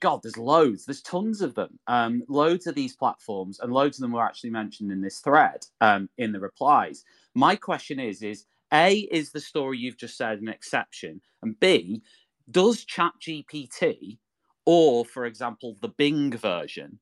God, 0.00 0.22
there's 0.22 0.38
loads. 0.38 0.86
There's 0.86 1.02
tons 1.02 1.42
of 1.42 1.54
them. 1.56 1.78
Um, 1.88 2.24
loads 2.28 2.66
of 2.68 2.76
these 2.76 2.96
platforms, 2.96 3.60
and 3.60 3.72
loads 3.72 3.98
of 3.98 4.02
them 4.02 4.12
were 4.12 4.24
actually 4.24 4.50
mentioned 4.50 4.92
in 4.92 5.02
this 5.02 5.20
thread 5.20 5.66
um, 5.80 6.10
in 6.18 6.32
the 6.32 6.40
replies. 6.40 7.04
My 7.34 7.56
question 7.56 8.00
is: 8.00 8.22
is 8.22 8.46
a 8.72 8.96
is 9.12 9.32
the 9.32 9.40
story 9.40 9.78
you've 9.78 9.98
just 9.98 10.16
said 10.18 10.40
an 10.40 10.48
exception, 10.48 11.22
and 11.42 11.58
B 11.60 12.02
does 12.50 12.84
ChatGPT 12.86 14.18
or 14.66 15.04
for 15.04 15.26
example, 15.26 15.76
the 15.80 15.88
Bing 15.88 16.32
version, 16.36 16.98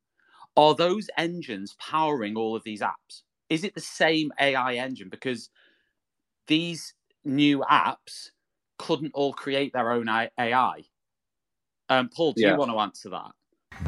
are 0.56 0.74
those 0.74 1.08
engines 1.18 1.76
powering 1.80 2.36
all 2.36 2.56
of 2.56 2.64
these 2.64 2.82
apps? 2.82 3.22
Is 3.50 3.64
it 3.64 3.74
the 3.74 3.80
same 3.80 4.32
AI 4.40 4.74
engine? 4.74 5.08
Because 5.10 5.50
these 6.50 6.92
new 7.24 7.60
apps 7.70 8.30
couldn't 8.78 9.12
all 9.14 9.32
create 9.32 9.72
their 9.72 9.92
own 9.92 10.08
AI. 10.08 10.82
Um, 11.88 12.10
Paul, 12.14 12.32
do 12.32 12.42
Yeah. 12.42 12.52
you 12.52 12.58
want 12.58 12.70
to 12.72 12.78
answer 12.78 13.08
that? 13.10 13.30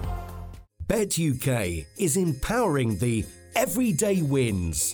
Bett 0.87 1.17
UK 1.17 1.85
is 1.97 2.17
empowering 2.17 2.97
the 2.97 3.25
everyday 3.55 4.21
wins, 4.21 4.93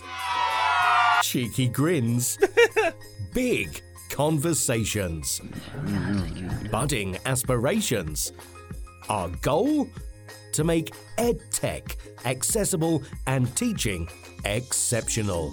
cheeky 1.22 1.68
grins, 1.68 2.38
big 3.34 3.82
conversations, 4.10 5.40
budding 6.70 7.18
aspirations. 7.26 8.32
Our 9.08 9.28
goal? 9.42 9.88
To 10.54 10.64
make 10.64 10.92
EdTech 11.16 11.94
accessible 12.24 13.02
and 13.26 13.54
teaching 13.56 14.08
exceptional. 14.44 15.52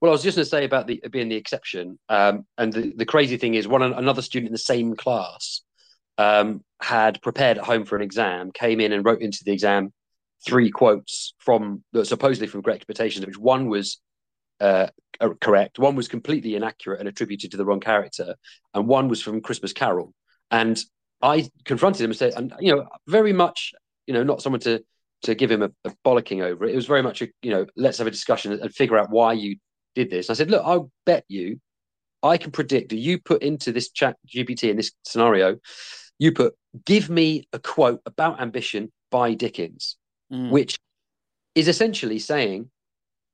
Well, 0.00 0.10
I 0.10 0.12
was 0.12 0.22
just 0.22 0.36
going 0.36 0.44
to 0.44 0.50
say 0.50 0.64
about 0.64 0.86
the 0.86 1.02
being 1.10 1.28
the 1.28 1.36
exception, 1.36 1.98
um, 2.08 2.44
and 2.58 2.72
the, 2.72 2.92
the 2.96 3.06
crazy 3.06 3.36
thing 3.36 3.54
is, 3.54 3.68
one 3.68 3.82
another 3.82 4.22
student 4.22 4.48
in 4.48 4.52
the 4.52 4.58
same 4.58 4.96
class 4.96 5.60
um, 6.18 6.64
had 6.80 7.22
prepared 7.22 7.58
at 7.58 7.64
home 7.64 7.84
for 7.84 7.94
an 7.94 8.02
exam, 8.02 8.50
came 8.50 8.80
in 8.80 8.92
and 8.92 9.04
wrote 9.04 9.20
into 9.22 9.44
the 9.44 9.52
exam 9.52 9.92
three 10.44 10.70
quotes 10.70 11.34
from 11.38 11.84
supposedly 12.02 12.48
from 12.48 12.62
Great 12.62 12.74
Expectations, 12.76 13.24
which 13.24 13.38
one 13.38 13.68
was 13.68 14.00
uh, 14.60 14.88
correct, 15.40 15.78
one 15.78 15.94
was 15.94 16.08
completely 16.08 16.56
inaccurate 16.56 16.98
and 16.98 17.08
attributed 17.08 17.52
to 17.52 17.56
the 17.56 17.64
wrong 17.64 17.80
character, 17.80 18.34
and 18.74 18.88
one 18.88 19.06
was 19.08 19.22
from 19.22 19.40
Christmas 19.40 19.72
Carol. 19.72 20.12
And 20.50 20.80
I 21.22 21.48
confronted 21.64 22.02
him 22.02 22.10
and 22.10 22.18
said, 22.18 22.32
and 22.34 22.52
you 22.58 22.74
know, 22.74 22.88
very 23.06 23.32
much, 23.32 23.72
you 24.08 24.14
know, 24.14 24.24
not 24.24 24.42
someone 24.42 24.60
to 24.60 24.82
to 25.22 25.34
give 25.34 25.50
him 25.50 25.62
a, 25.62 25.70
a 25.84 25.92
bollocking 26.04 26.42
over 26.42 26.64
it. 26.64 26.72
It 26.72 26.76
was 26.76 26.86
very 26.86 27.02
much, 27.02 27.22
a, 27.22 27.28
you 27.42 27.50
know, 27.50 27.66
let's 27.76 27.98
have 27.98 28.06
a 28.06 28.10
discussion 28.10 28.52
and 28.52 28.74
figure 28.74 28.98
out 28.98 29.10
why 29.10 29.32
you 29.34 29.56
did 29.94 30.10
this. 30.10 30.28
And 30.28 30.34
I 30.34 30.38
said, 30.38 30.50
look, 30.50 30.62
I'll 30.64 30.90
bet 31.06 31.24
you, 31.28 31.60
I 32.22 32.36
can 32.36 32.50
predict. 32.50 32.92
You 32.92 33.20
put 33.20 33.42
into 33.42 33.72
this 33.72 33.90
chat 33.90 34.16
GPT 34.26 34.70
in 34.70 34.76
this 34.76 34.92
scenario, 35.04 35.58
you 36.18 36.32
put, 36.32 36.54
give 36.84 37.10
me 37.10 37.48
a 37.52 37.58
quote 37.58 38.00
about 38.06 38.40
ambition 38.40 38.92
by 39.10 39.34
Dickens, 39.34 39.96
Mm. 40.32 40.50
which 40.50 40.78
is 41.54 41.68
essentially 41.68 42.18
saying, 42.18 42.70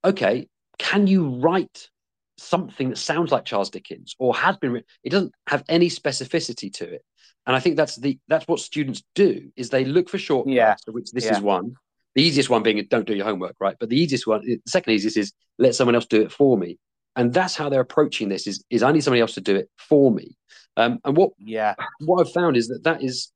okay, 0.05 0.49
can 0.78 1.07
you 1.07 1.28
write 1.28 1.89
something 2.36 2.89
that 2.89 2.99
sounds 2.99 3.30
like 3.30 3.45
Charles 3.45 3.70
Dickens 3.70 4.16
or 4.18 4.34
has 4.34 4.57
been 4.57 4.72
written? 4.72 4.86
It 5.05 5.11
doesn't 5.11 5.32
have 5.47 5.62
any 5.68 5.91
specificity 5.91 6.72
to 6.74 6.95
it. 6.95 7.03
And 7.49 7.57
I 7.57 7.61
think 7.61 7.76
that's 7.76 7.96
the 7.96 8.18
that's 8.28 8.46
what 8.46 8.61
students 8.61 9.03
do 9.14 9.51
is 9.57 9.70
they 9.70 9.86
look 9.86 10.11
for 10.11 10.18
shortcuts, 10.18 10.55
Yeah. 10.55 10.92
which 10.92 11.11
this 11.12 11.24
Yeah. 11.24 11.32
is 11.32 11.40
one. 11.40 11.74
The 12.14 12.22
easiest 12.22 12.51
one 12.51 12.62
being 12.62 12.86
don't 12.90 13.07
do 13.07 13.14
your 13.14 13.24
homework, 13.24 13.57
right? 13.59 13.74
But 13.80 13.88
the 13.88 13.99
easiest 13.99 14.26
one, 14.26 14.42
the 14.44 14.61
second 14.66 14.92
easiest 14.92 15.16
is 15.16 15.32
let 15.59 15.74
someone 15.74 15.94
else 15.94 16.05
do 16.07 16.20
it 16.20 16.30
for 16.30 16.59
me. 16.59 16.78
And 17.16 17.32
that's 17.32 17.57
how 17.57 17.70
they're 17.70 17.80
approaching 17.80 18.28
this: 18.28 18.46
is 18.46 18.62
is 18.68 18.82
I 18.82 18.92
need 18.92 19.03
somebody 19.03 19.22
else 19.22 19.34
to 19.34 19.40
do 19.40 19.57
it 19.57 19.70
for 19.78 20.12
me. 20.12 20.36
Um, 20.76 21.01
and 21.05 21.16
what 21.16 21.30
Yeah. 21.38 21.74
what 22.01 22.20
I've 22.20 22.32
found 22.32 22.59
is 22.59 22.68
that 22.68 22.84
that 22.84 23.03
is 23.03 23.32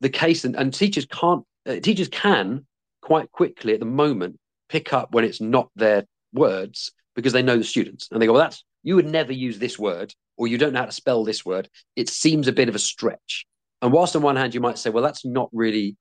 the 0.00 0.08
case, 0.10 0.44
and, 0.44 0.56
and 0.56 0.74
teachers 0.74 1.06
can't 1.06 1.44
uh, 1.66 1.76
teachers 1.76 2.08
can 2.08 2.66
quite 3.00 3.30
quickly 3.30 3.74
at 3.74 3.80
the 3.80 3.86
moment 3.86 4.40
pick 4.68 4.92
up 4.92 5.14
when 5.14 5.24
it's 5.24 5.40
not 5.40 5.70
their 5.76 6.04
words 6.32 6.92
because 7.14 7.32
they 7.32 7.42
know 7.42 7.56
the 7.56 7.64
students 7.64 8.08
and 8.10 8.20
they 8.20 8.26
go, 8.26 8.32
well, 8.32 8.42
that's 8.42 8.64
you 8.84 8.94
would 8.94 9.08
never 9.08 9.32
use 9.32 9.58
this 9.58 9.78
word 9.78 10.14
or 10.36 10.46
you 10.46 10.58
don't 10.58 10.72
know 10.72 10.80
how 10.80 10.86
to 10.86 10.92
spell 10.92 11.24
this 11.24 11.44
word. 11.44 11.68
It 11.96 12.08
seems 12.08 12.46
a 12.46 12.52
bit 12.52 12.68
of 12.68 12.76
a 12.76 12.78
stretch. 12.78 13.46
And 13.82 13.92
whilst 13.92 14.14
on 14.14 14.22
one 14.22 14.36
hand 14.36 14.54
you 14.54 14.60
might 14.60 14.78
say, 14.78 14.90
well, 14.90 15.02
that's 15.02 15.24
not 15.24 15.48
really 15.52 15.96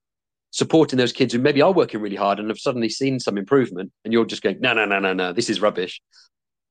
supporting 0.51 0.97
those 0.97 1.11
kids 1.11 1.33
who 1.33 1.39
maybe 1.39 1.61
are 1.63 1.73
working 1.73 1.99
really 1.99 2.15
hard 2.15 2.39
and 2.39 2.49
have 2.49 2.59
suddenly 2.59 2.89
seen 2.89 3.19
some 3.19 3.37
improvement, 3.37 3.91
and 4.05 4.13
you're 4.13 4.25
just 4.25 4.43
going, 4.43 4.61
no, 4.61 4.73
no, 4.73 4.85
no, 4.85 4.99
no, 4.99 5.11
no, 5.11 5.33
this 5.33 5.49
is 5.49 5.59
rubbish. 5.59 5.99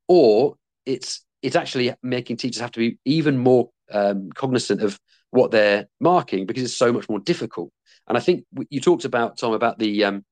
Or 0.07 0.55
it's 0.87 1.25
it's 1.43 1.57
actually 1.57 1.93
making 2.03 2.37
teachers 2.37 2.61
have 2.61 2.71
to 2.71 2.79
be 2.79 2.99
even 3.05 3.39
more 3.39 3.71
um, 3.91 4.31
cognizant 4.31 4.81
of 4.81 4.99
what 5.31 5.51
they're 5.51 5.89
marking 6.01 6.47
because 6.47 6.63
it's 6.63 6.77
so 6.77 6.93
much 6.93 7.09
more 7.09 7.19
difficult. 7.19 7.71
And 8.07 8.17
I 8.17 8.21
think 8.21 8.45
you 8.71 8.81
talked 8.81 9.05
about 9.05 9.39
Tom 9.39 9.53
about 9.53 9.79
the 9.79 10.05
um, 10.05 10.25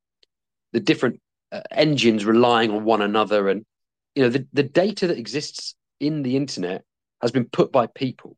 the 0.72 0.80
different 0.80 1.20
uh, 1.50 1.62
engines 1.72 2.24
relying 2.24 2.70
on 2.70 2.84
one 2.84 3.02
another, 3.02 3.48
and 3.48 3.64
you 4.14 4.22
know 4.22 4.28
the 4.28 4.46
the 4.52 4.62
data 4.62 5.06
that 5.06 5.18
exists 5.18 5.74
in 6.00 6.22
the 6.22 6.36
internet 6.36 6.82
has 7.22 7.30
been 7.30 7.44
put 7.46 7.72
by 7.72 7.86
people, 7.88 8.36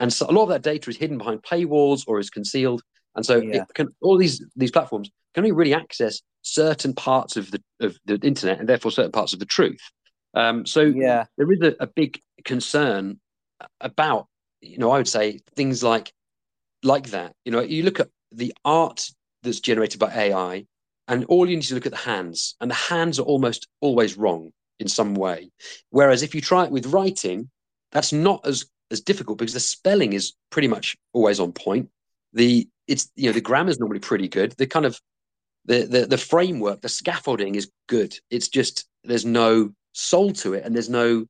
and 0.00 0.12
so 0.12 0.26
a 0.28 0.32
lot 0.32 0.44
of 0.44 0.48
that 0.50 0.62
data 0.62 0.90
is 0.90 0.96
hidden 0.96 1.18
behind 1.18 1.42
paywalls 1.42 2.04
or 2.06 2.18
is 2.18 2.30
concealed. 2.30 2.82
And 3.14 3.24
so 3.24 3.40
Yeah. 3.40 3.62
it 3.62 3.74
can 3.74 3.88
all 4.02 4.18
these 4.18 4.44
these 4.56 4.70
platforms 4.70 5.10
can 5.34 5.44
only 5.44 5.52
really 5.52 5.74
access 5.74 6.20
certain 6.42 6.94
parts 6.94 7.36
of 7.36 7.50
the 7.50 7.62
of 7.80 7.96
the 8.04 8.18
internet 8.22 8.60
and 8.60 8.68
therefore 8.68 8.90
certain 8.92 9.12
parts 9.12 9.32
of 9.32 9.38
the 9.38 9.46
truth. 9.46 9.80
Um, 10.34 10.66
so 10.66 10.92
Yeah. 10.92 11.24
there 11.38 11.50
is 11.50 11.60
a, 11.62 11.74
a 11.80 11.86
big 11.86 12.20
concern 12.44 13.18
about 13.80 14.26
you 14.60 14.78
know 14.78 14.90
i 14.90 14.98
would 14.98 15.08
say 15.08 15.40
things 15.54 15.82
like 15.82 16.12
like 16.82 17.10
that 17.10 17.32
you 17.44 17.52
know 17.52 17.60
you 17.60 17.82
look 17.82 18.00
at 18.00 18.08
the 18.32 18.52
art 18.64 19.08
that's 19.42 19.60
generated 19.60 19.98
by 19.98 20.12
ai 20.14 20.64
and 21.08 21.24
all 21.26 21.48
you 21.48 21.56
need 21.56 21.62
to 21.62 21.74
look 21.74 21.86
at 21.86 21.92
the 21.92 21.98
hands 21.98 22.54
and 22.60 22.70
the 22.70 22.74
hands 22.74 23.18
are 23.18 23.22
almost 23.22 23.68
always 23.80 24.16
wrong 24.16 24.50
in 24.78 24.88
some 24.88 25.14
way. 25.14 25.50
Whereas 25.90 26.22
if 26.22 26.34
you 26.34 26.40
try 26.40 26.64
it 26.64 26.70
with 26.70 26.86
writing 26.86 27.50
that's 27.92 28.12
not 28.12 28.46
as 28.46 28.66
as 28.90 29.00
difficult 29.00 29.38
because 29.38 29.54
the 29.54 29.60
spelling 29.60 30.12
is 30.12 30.34
pretty 30.50 30.68
much 30.68 30.96
always 31.12 31.40
on 31.40 31.52
point. 31.52 31.88
The 32.32 32.68
it's 32.86 33.10
you 33.16 33.26
know 33.26 33.32
the 33.32 33.40
grammar 33.40 33.70
is 33.70 33.80
normally 33.80 34.00
pretty 34.00 34.28
good. 34.28 34.52
The 34.52 34.66
kind 34.66 34.86
of 34.86 35.00
the, 35.64 35.86
the 35.86 36.06
the 36.06 36.18
framework 36.18 36.80
the 36.80 36.88
scaffolding 36.88 37.54
is 37.54 37.70
good. 37.88 38.16
It's 38.30 38.48
just 38.48 38.86
there's 39.04 39.24
no 39.24 39.72
soul 39.92 40.32
to 40.32 40.54
it 40.54 40.64
and 40.64 40.74
there's 40.74 40.90
no 40.90 41.26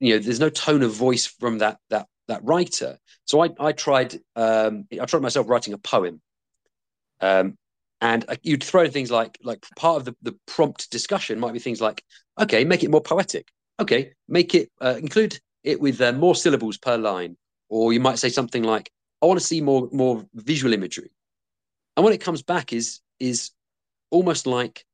you 0.00 0.14
know 0.14 0.18
there's 0.18 0.40
no 0.40 0.48
tone 0.48 0.82
of 0.82 0.92
voice 0.92 1.26
from 1.26 1.58
that 1.58 1.78
that 1.90 2.06
that 2.28 2.44
writer. 2.44 2.98
So 3.24 3.44
i 3.44 3.50
i 3.60 3.72
tried 3.72 4.20
um 4.36 4.86
i 5.00 5.04
tried 5.04 5.22
myself 5.22 5.48
writing 5.48 5.74
a 5.74 5.78
poem. 5.78 6.20
Um 7.20 7.56
and 8.00 8.24
you'd 8.42 8.64
throw 8.64 8.84
in 8.84 8.90
things 8.90 9.10
like 9.10 9.38
like 9.42 9.64
part 9.76 9.96
of 9.96 10.04
the, 10.04 10.16
the 10.22 10.36
prompt 10.46 10.90
discussion 10.90 11.38
might 11.38 11.52
be 11.52 11.58
things 11.58 11.80
like 11.80 12.02
okay 12.40 12.64
make 12.64 12.82
it 12.82 12.90
more 12.90 13.00
poetic. 13.02 13.48
Okay 13.78 14.12
make 14.28 14.54
it 14.54 14.70
uh, 14.80 14.96
include 14.98 15.38
it 15.64 15.80
with 15.80 16.00
uh, 16.00 16.12
more 16.12 16.34
syllables 16.34 16.78
per 16.78 16.96
line. 16.96 17.36
Or 17.68 17.92
you 17.92 18.00
might 18.00 18.18
say 18.18 18.28
something 18.28 18.62
like 18.62 18.90
i 19.22 19.26
want 19.26 19.38
to 19.38 19.46
see 19.46 19.60
more 19.60 19.88
more 19.92 20.24
visual 20.34 20.72
imagery. 20.72 21.10
And 21.96 22.04
when 22.04 22.14
it 22.14 22.20
comes 22.20 22.42
back 22.42 22.72
is 22.72 23.00
is 23.18 23.50
almost 24.10 24.46
like 24.46 24.84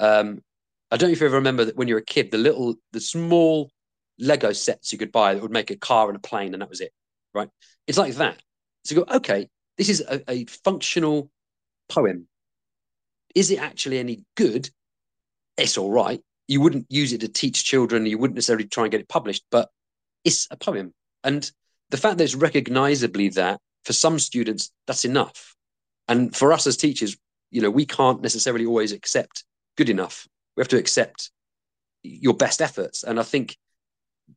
um 0.00 0.42
i 0.90 0.96
don't 0.96 1.08
know 1.08 1.12
if 1.12 1.20
you 1.20 1.26
ever 1.26 1.36
remember 1.36 1.64
that 1.64 1.76
when 1.76 1.88
you're 1.88 1.98
a 1.98 2.04
kid 2.04 2.30
the 2.30 2.38
little 2.38 2.74
the 2.92 3.00
small 3.00 3.70
lego 4.18 4.52
sets 4.52 4.92
you 4.92 4.98
could 4.98 5.12
buy 5.12 5.34
that 5.34 5.40
would 5.42 5.50
make 5.50 5.70
a 5.70 5.76
car 5.76 6.08
and 6.08 6.16
a 6.16 6.20
plane 6.20 6.52
and 6.52 6.60
that 6.60 6.68
was 6.68 6.80
it 6.80 6.92
right? 7.34 7.48
It's 7.86 7.98
like 7.98 8.14
that. 8.14 8.40
So 8.84 8.94
you 8.94 9.04
go 9.04 9.16
okay 9.16 9.48
this 9.76 9.88
is 9.88 10.02
a, 10.08 10.22
a 10.30 10.44
functional 10.46 11.30
poem 11.88 12.26
is 13.34 13.50
it 13.50 13.60
actually 13.60 13.98
any 13.98 14.24
good 14.36 14.68
it's 15.56 15.78
all 15.78 15.90
right 15.90 16.20
you 16.46 16.60
wouldn't 16.60 16.86
use 16.90 17.12
it 17.12 17.20
to 17.20 17.28
teach 17.28 17.64
children 17.64 18.06
you 18.06 18.18
wouldn't 18.18 18.36
necessarily 18.36 18.66
try 18.66 18.84
and 18.84 18.90
get 18.90 19.00
it 19.00 19.08
published 19.08 19.44
but 19.50 19.70
it's 20.24 20.48
a 20.50 20.56
poem 20.56 20.92
And 21.22 21.50
the 21.90 21.96
fact 21.96 22.18
that 22.18 22.24
it's 22.24 22.34
recognizably 22.34 23.28
that 23.30 23.60
for 23.84 23.92
some 23.92 24.18
students, 24.18 24.70
that's 24.86 25.04
enough. 25.04 25.54
And 26.08 26.34
for 26.34 26.52
us 26.52 26.66
as 26.66 26.76
teachers, 26.76 27.16
you 27.50 27.60
know, 27.60 27.70
we 27.70 27.86
can't 27.86 28.22
necessarily 28.22 28.66
always 28.66 28.92
accept 28.92 29.44
good 29.76 29.88
enough. 29.88 30.26
We 30.56 30.62
have 30.62 30.68
to 30.68 30.78
accept 30.78 31.30
your 32.02 32.34
best 32.34 32.60
efforts. 32.60 33.04
And 33.04 33.20
I 33.20 33.22
think, 33.22 33.56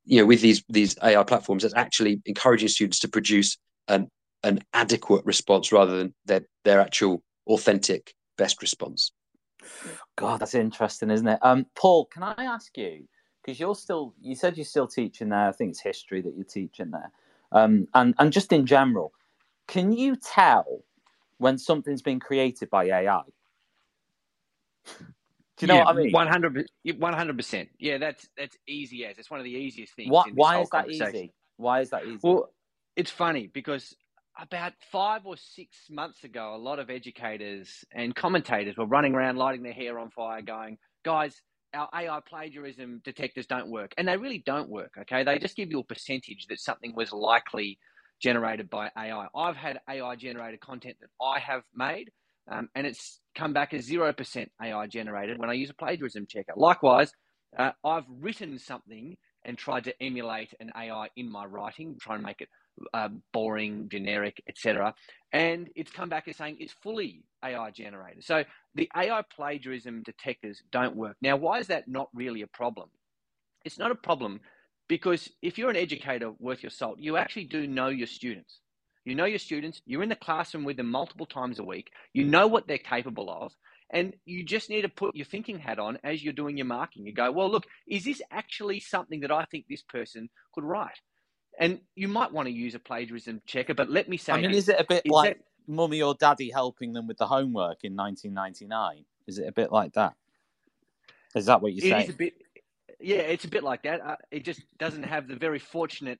you 0.05 0.19
know, 0.19 0.25
with 0.25 0.41
these 0.41 0.63
these 0.69 0.97
AI 1.01 1.23
platforms, 1.23 1.63
it's 1.63 1.73
actually 1.73 2.21
encouraging 2.25 2.67
students 2.67 2.99
to 2.99 3.07
produce 3.07 3.57
an 3.87 4.09
an 4.43 4.59
adequate 4.73 5.25
response 5.25 5.71
rather 5.71 5.97
than 5.97 6.13
their 6.25 6.41
their 6.63 6.79
actual 6.79 7.23
authentic 7.47 8.15
best 8.37 8.61
response. 8.61 9.11
God, 10.15 10.41
that's 10.41 10.55
interesting, 10.55 11.09
isn't 11.09 11.27
it? 11.27 11.39
Um, 11.41 11.65
Paul, 11.75 12.05
can 12.05 12.23
I 12.23 12.35
ask 12.37 12.75
you 12.77 13.07
because 13.43 13.59
you're 13.59 13.75
still 13.75 14.13
you 14.21 14.35
said 14.35 14.57
you're 14.57 14.65
still 14.65 14.87
teaching 14.87 15.29
there. 15.29 15.47
I 15.47 15.51
think 15.51 15.71
it's 15.71 15.81
history 15.81 16.21
that 16.21 16.35
you're 16.35 16.43
teaching 16.43 16.91
there, 16.91 17.11
um, 17.51 17.87
and 17.93 18.13
and 18.19 18.33
just 18.33 18.51
in 18.51 18.65
general, 18.65 19.13
can 19.67 19.91
you 19.91 20.15
tell 20.15 20.83
when 21.37 21.57
something's 21.57 22.01
been 22.01 22.19
created 22.19 22.69
by 22.69 22.85
AI? 22.85 23.21
Do 25.57 25.65
you 25.65 25.67
know 25.67 25.77
yeah, 25.77 25.83
what 25.85 25.95
I 25.95 25.97
mean? 25.97 26.11
100 26.11 27.37
percent. 27.37 27.69
Yeah, 27.79 27.97
that's 27.97 28.27
that's 28.37 28.57
easy 28.67 29.05
as 29.05 29.17
it's 29.17 29.31
one 29.31 29.39
of 29.39 29.43
the 29.43 29.51
easiest 29.51 29.93
things. 29.95 30.09
What, 30.09 30.27
in 30.27 30.35
this 30.35 30.43
why 30.43 30.55
whole 30.55 30.63
is 30.63 30.69
that 30.69 30.89
easy? 30.89 31.33
Why 31.57 31.81
is 31.81 31.89
that 31.89 32.05
easy? 32.05 32.19
Well, 32.21 32.51
it's 32.95 33.11
funny 33.11 33.47
because 33.47 33.95
about 34.39 34.73
five 34.91 35.25
or 35.25 35.37
six 35.37 35.77
months 35.89 36.23
ago, 36.23 36.55
a 36.55 36.57
lot 36.57 36.79
of 36.79 36.89
educators 36.89 37.85
and 37.93 38.15
commentators 38.15 38.77
were 38.77 38.85
running 38.85 39.13
around 39.15 39.37
lighting 39.37 39.63
their 39.63 39.73
hair 39.73 39.99
on 39.99 40.09
fire, 40.11 40.41
going, 40.41 40.77
"Guys, 41.03 41.41
our 41.73 41.89
AI 41.93 42.19
plagiarism 42.21 43.01
detectors 43.03 43.47
don't 43.47 43.69
work," 43.69 43.93
and 43.97 44.07
they 44.07 44.17
really 44.17 44.39
don't 44.39 44.69
work. 44.69 44.93
Okay, 44.99 45.23
they 45.23 45.39
just 45.39 45.55
give 45.55 45.71
you 45.71 45.79
a 45.79 45.83
percentage 45.83 46.47
that 46.49 46.59
something 46.59 46.93
was 46.95 47.11
likely 47.13 47.79
generated 48.21 48.69
by 48.69 48.91
AI. 48.97 49.27
I've 49.35 49.57
had 49.57 49.79
AI 49.89 50.15
generated 50.15 50.61
content 50.61 50.97
that 51.01 51.09
I 51.21 51.39
have 51.39 51.63
made, 51.75 52.11
um, 52.51 52.69
and 52.75 52.87
it's 52.87 53.19
come 53.35 53.53
back 53.53 53.73
as 53.73 53.85
zero 53.85 54.13
percent 54.13 54.51
AI 54.61 54.87
generated 54.87 55.39
when 55.39 55.49
I 55.49 55.53
use 55.53 55.69
a 55.69 55.75
plagiarism 55.75 56.27
checker. 56.27 56.53
Likewise, 56.55 57.11
uh, 57.57 57.71
I've 57.83 58.05
written 58.09 58.59
something 58.59 59.17
and 59.45 59.57
tried 59.57 59.85
to 59.85 60.03
emulate 60.03 60.53
an 60.59 60.71
AI 60.75 61.09
in 61.15 61.31
my 61.31 61.45
writing, 61.45 61.97
try 62.01 62.15
and 62.15 62.23
make 62.23 62.41
it 62.41 62.49
uh, 62.93 63.09
boring, 63.33 63.89
generic, 63.89 64.41
etc. 64.47 64.93
And 65.31 65.69
it's 65.75 65.91
come 65.91 66.09
back 66.09 66.27
as 66.27 66.37
saying 66.37 66.57
it's 66.59 66.73
fully 66.73 67.23
AI 67.43 67.71
generated. 67.71 68.23
So 68.23 68.43
the 68.75 68.89
AI 68.95 69.23
plagiarism 69.35 70.03
detectors 70.03 70.61
don't 70.71 70.95
work. 70.95 71.17
Now, 71.21 71.35
why 71.35 71.59
is 71.59 71.67
that 71.67 71.87
not 71.87 72.09
really 72.13 72.41
a 72.41 72.47
problem? 72.47 72.89
It's 73.65 73.79
not 73.79 73.91
a 73.91 73.95
problem 73.95 74.41
because 74.87 75.29
if 75.41 75.57
you're 75.57 75.69
an 75.69 75.75
educator 75.75 76.31
worth 76.39 76.63
your 76.63 76.69
salt, 76.69 76.99
you 76.99 77.17
actually 77.17 77.45
do 77.45 77.67
know 77.67 77.87
your 77.89 78.07
students. 78.07 78.59
You 79.05 79.15
know 79.15 79.25
your 79.25 79.39
students, 79.39 79.81
you're 79.85 80.03
in 80.03 80.09
the 80.09 80.15
classroom 80.15 80.65
with 80.65 80.77
them 80.77 80.91
multiple 80.91 81.25
times 81.25 81.59
a 81.59 81.63
week, 81.63 81.91
you 82.13 82.25
know 82.25 82.47
what 82.47 82.67
they're 82.67 82.77
capable 82.77 83.29
of, 83.29 83.53
and 83.89 84.13
you 84.25 84.43
just 84.43 84.69
need 84.69 84.81
to 84.81 84.89
put 84.89 85.15
your 85.15 85.25
thinking 85.25 85.59
hat 85.59 85.79
on 85.79 85.97
as 86.03 86.21
you're 86.21 86.33
doing 86.33 86.57
your 86.57 86.65
marking. 86.65 87.05
You 87.05 87.13
go, 87.13 87.31
well, 87.31 87.49
look, 87.49 87.65
is 87.87 88.03
this 88.03 88.21
actually 88.31 88.81
something 88.81 89.21
that 89.21 89.31
I 89.31 89.45
think 89.45 89.65
this 89.69 89.81
person 89.81 90.29
could 90.53 90.65
write? 90.65 90.99
And 91.59 91.79
you 91.95 92.07
might 92.07 92.31
want 92.31 92.47
to 92.47 92.53
use 92.53 92.75
a 92.75 92.79
plagiarism 92.79 93.41
checker, 93.45 93.73
but 93.73 93.89
let 93.89 94.07
me 94.07 94.17
say, 94.17 94.33
I 94.33 94.41
mean, 94.41 94.51
is 94.51 94.69
it 94.69 94.79
a 94.79 94.83
bit 94.83 95.07
like 95.09 95.37
that- 95.37 95.43
mummy 95.67 96.01
or 96.01 96.13
daddy 96.15 96.49
helping 96.51 96.93
them 96.93 97.07
with 97.07 97.17
the 97.17 97.27
homework 97.27 97.83
in 97.83 97.95
1999? 97.95 99.05
Is 99.27 99.39
it 99.39 99.47
a 99.47 99.51
bit 99.51 99.71
like 99.71 99.93
that? 99.93 100.13
Is 101.35 101.45
that 101.47 101.61
what 101.61 101.73
you're 101.73 101.85
It 101.85 101.89
saying? 101.89 102.03
is 102.03 102.09
a 102.09 102.17
bit, 102.17 102.33
yeah, 102.99 103.17
it's 103.17 103.45
a 103.45 103.49
bit 103.49 103.63
like 103.63 103.83
that. 103.83 104.01
Uh, 104.01 104.15
it 104.31 104.45
just 104.45 104.61
doesn't 104.77 105.03
have 105.03 105.27
the 105.27 105.35
very 105.35 105.59
fortunate 105.59 106.19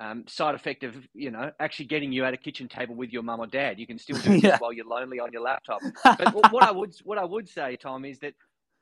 um, 0.00 0.24
side 0.28 0.54
effect 0.54 0.84
of 0.84 0.94
you 1.12 1.30
know 1.30 1.50
actually 1.58 1.86
getting 1.86 2.12
you 2.12 2.24
at 2.24 2.32
a 2.32 2.36
kitchen 2.36 2.68
table 2.68 2.94
with 2.94 3.12
your 3.12 3.22
mum 3.22 3.40
or 3.40 3.46
dad. 3.46 3.78
You 3.78 3.86
can 3.86 3.98
still 3.98 4.16
do 4.18 4.32
it 4.46 4.60
while 4.60 4.72
you're 4.72 4.86
lonely 4.86 5.20
on 5.20 5.32
your 5.32 5.42
laptop. 5.42 5.80
But 6.04 6.52
what 6.52 6.62
I 6.62 6.70
would 6.70 6.94
what 7.04 7.18
I 7.18 7.24
would 7.24 7.48
say, 7.48 7.76
Tom, 7.76 8.04
is 8.04 8.18
that 8.20 8.34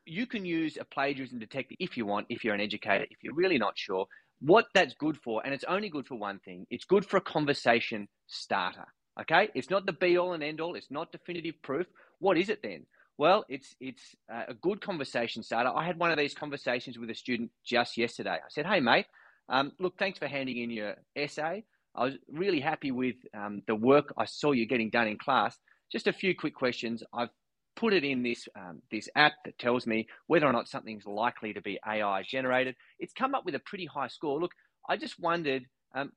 you 0.04 0.26
can 0.26 0.44
use 0.44 0.76
a 0.80 0.84
plagiarism 0.84 1.38
detector 1.38 1.74
if 1.80 1.96
you 1.96 2.06
want, 2.06 2.26
if 2.28 2.44
you're 2.44 2.54
an 2.54 2.60
educator, 2.60 3.06
if 3.10 3.22
you're 3.22 3.34
really 3.34 3.58
not 3.58 3.76
sure 3.78 4.06
what 4.40 4.66
that's 4.74 4.94
good 4.94 5.18
for, 5.22 5.42
and 5.44 5.54
it's 5.54 5.64
only 5.64 5.88
good 5.88 6.06
for 6.06 6.16
one 6.16 6.38
thing. 6.40 6.66
It's 6.70 6.84
good 6.84 7.04
for 7.04 7.16
a 7.16 7.22
conversation 7.22 8.08
starter. 8.26 8.86
Okay, 9.20 9.48
it's 9.54 9.70
not 9.70 9.86
the 9.86 9.92
be 9.92 10.18
all 10.18 10.34
and 10.34 10.42
end 10.42 10.60
all. 10.60 10.74
It's 10.74 10.90
not 10.90 11.10
definitive 11.10 11.54
proof. 11.62 11.86
What 12.18 12.36
is 12.36 12.50
it 12.50 12.60
then? 12.62 12.84
Well, 13.18 13.46
it's 13.48 13.74
it's 13.80 14.14
uh, 14.32 14.44
a 14.48 14.54
good 14.54 14.80
conversation 14.82 15.42
starter. 15.42 15.70
I 15.74 15.86
had 15.86 15.98
one 15.98 16.10
of 16.10 16.18
these 16.18 16.34
conversations 16.34 16.98
with 16.98 17.08
a 17.10 17.14
student 17.14 17.50
just 17.64 17.96
yesterday. 17.96 18.34
I 18.34 18.48
said, 18.50 18.66
"Hey, 18.66 18.80
mate, 18.80 19.06
um, 19.48 19.72
look, 19.78 19.98
thanks 19.98 20.18
for 20.18 20.26
handing 20.26 20.58
in 20.58 20.70
your 20.70 20.96
essay. 21.14 21.64
I 21.94 22.04
was 22.04 22.14
really 22.30 22.60
happy 22.60 22.90
with 22.90 23.16
um, 23.34 23.62
the 23.66 23.74
work 23.74 24.12
I 24.18 24.26
saw 24.26 24.52
you 24.52 24.66
getting 24.66 24.90
done 24.90 25.08
in 25.08 25.18
class. 25.18 25.56
Just 25.90 26.06
a 26.06 26.12
few 26.12 26.34
quick 26.34 26.54
questions. 26.54 27.02
I've 27.14 27.30
put 27.76 27.92
it 27.92 28.04
in 28.04 28.22
this 28.22 28.48
um, 28.56 28.82
this 28.90 29.08
app 29.14 29.34
that 29.44 29.58
tells 29.58 29.86
me 29.86 30.08
whether 30.26 30.46
or 30.46 30.52
not 30.52 30.68
something's 30.68 31.06
likely 31.06 31.52
to 31.52 31.60
be 31.60 31.78
AI 31.86 32.22
generated. 32.22 32.74
It's 32.98 33.12
come 33.12 33.34
up 33.34 33.44
with 33.44 33.54
a 33.54 33.60
pretty 33.60 33.86
high 33.86 34.08
score. 34.08 34.40
Look, 34.40 34.52
I 34.88 34.96
just 34.96 35.20
wondered, 35.20 35.66
um, 35.94 36.12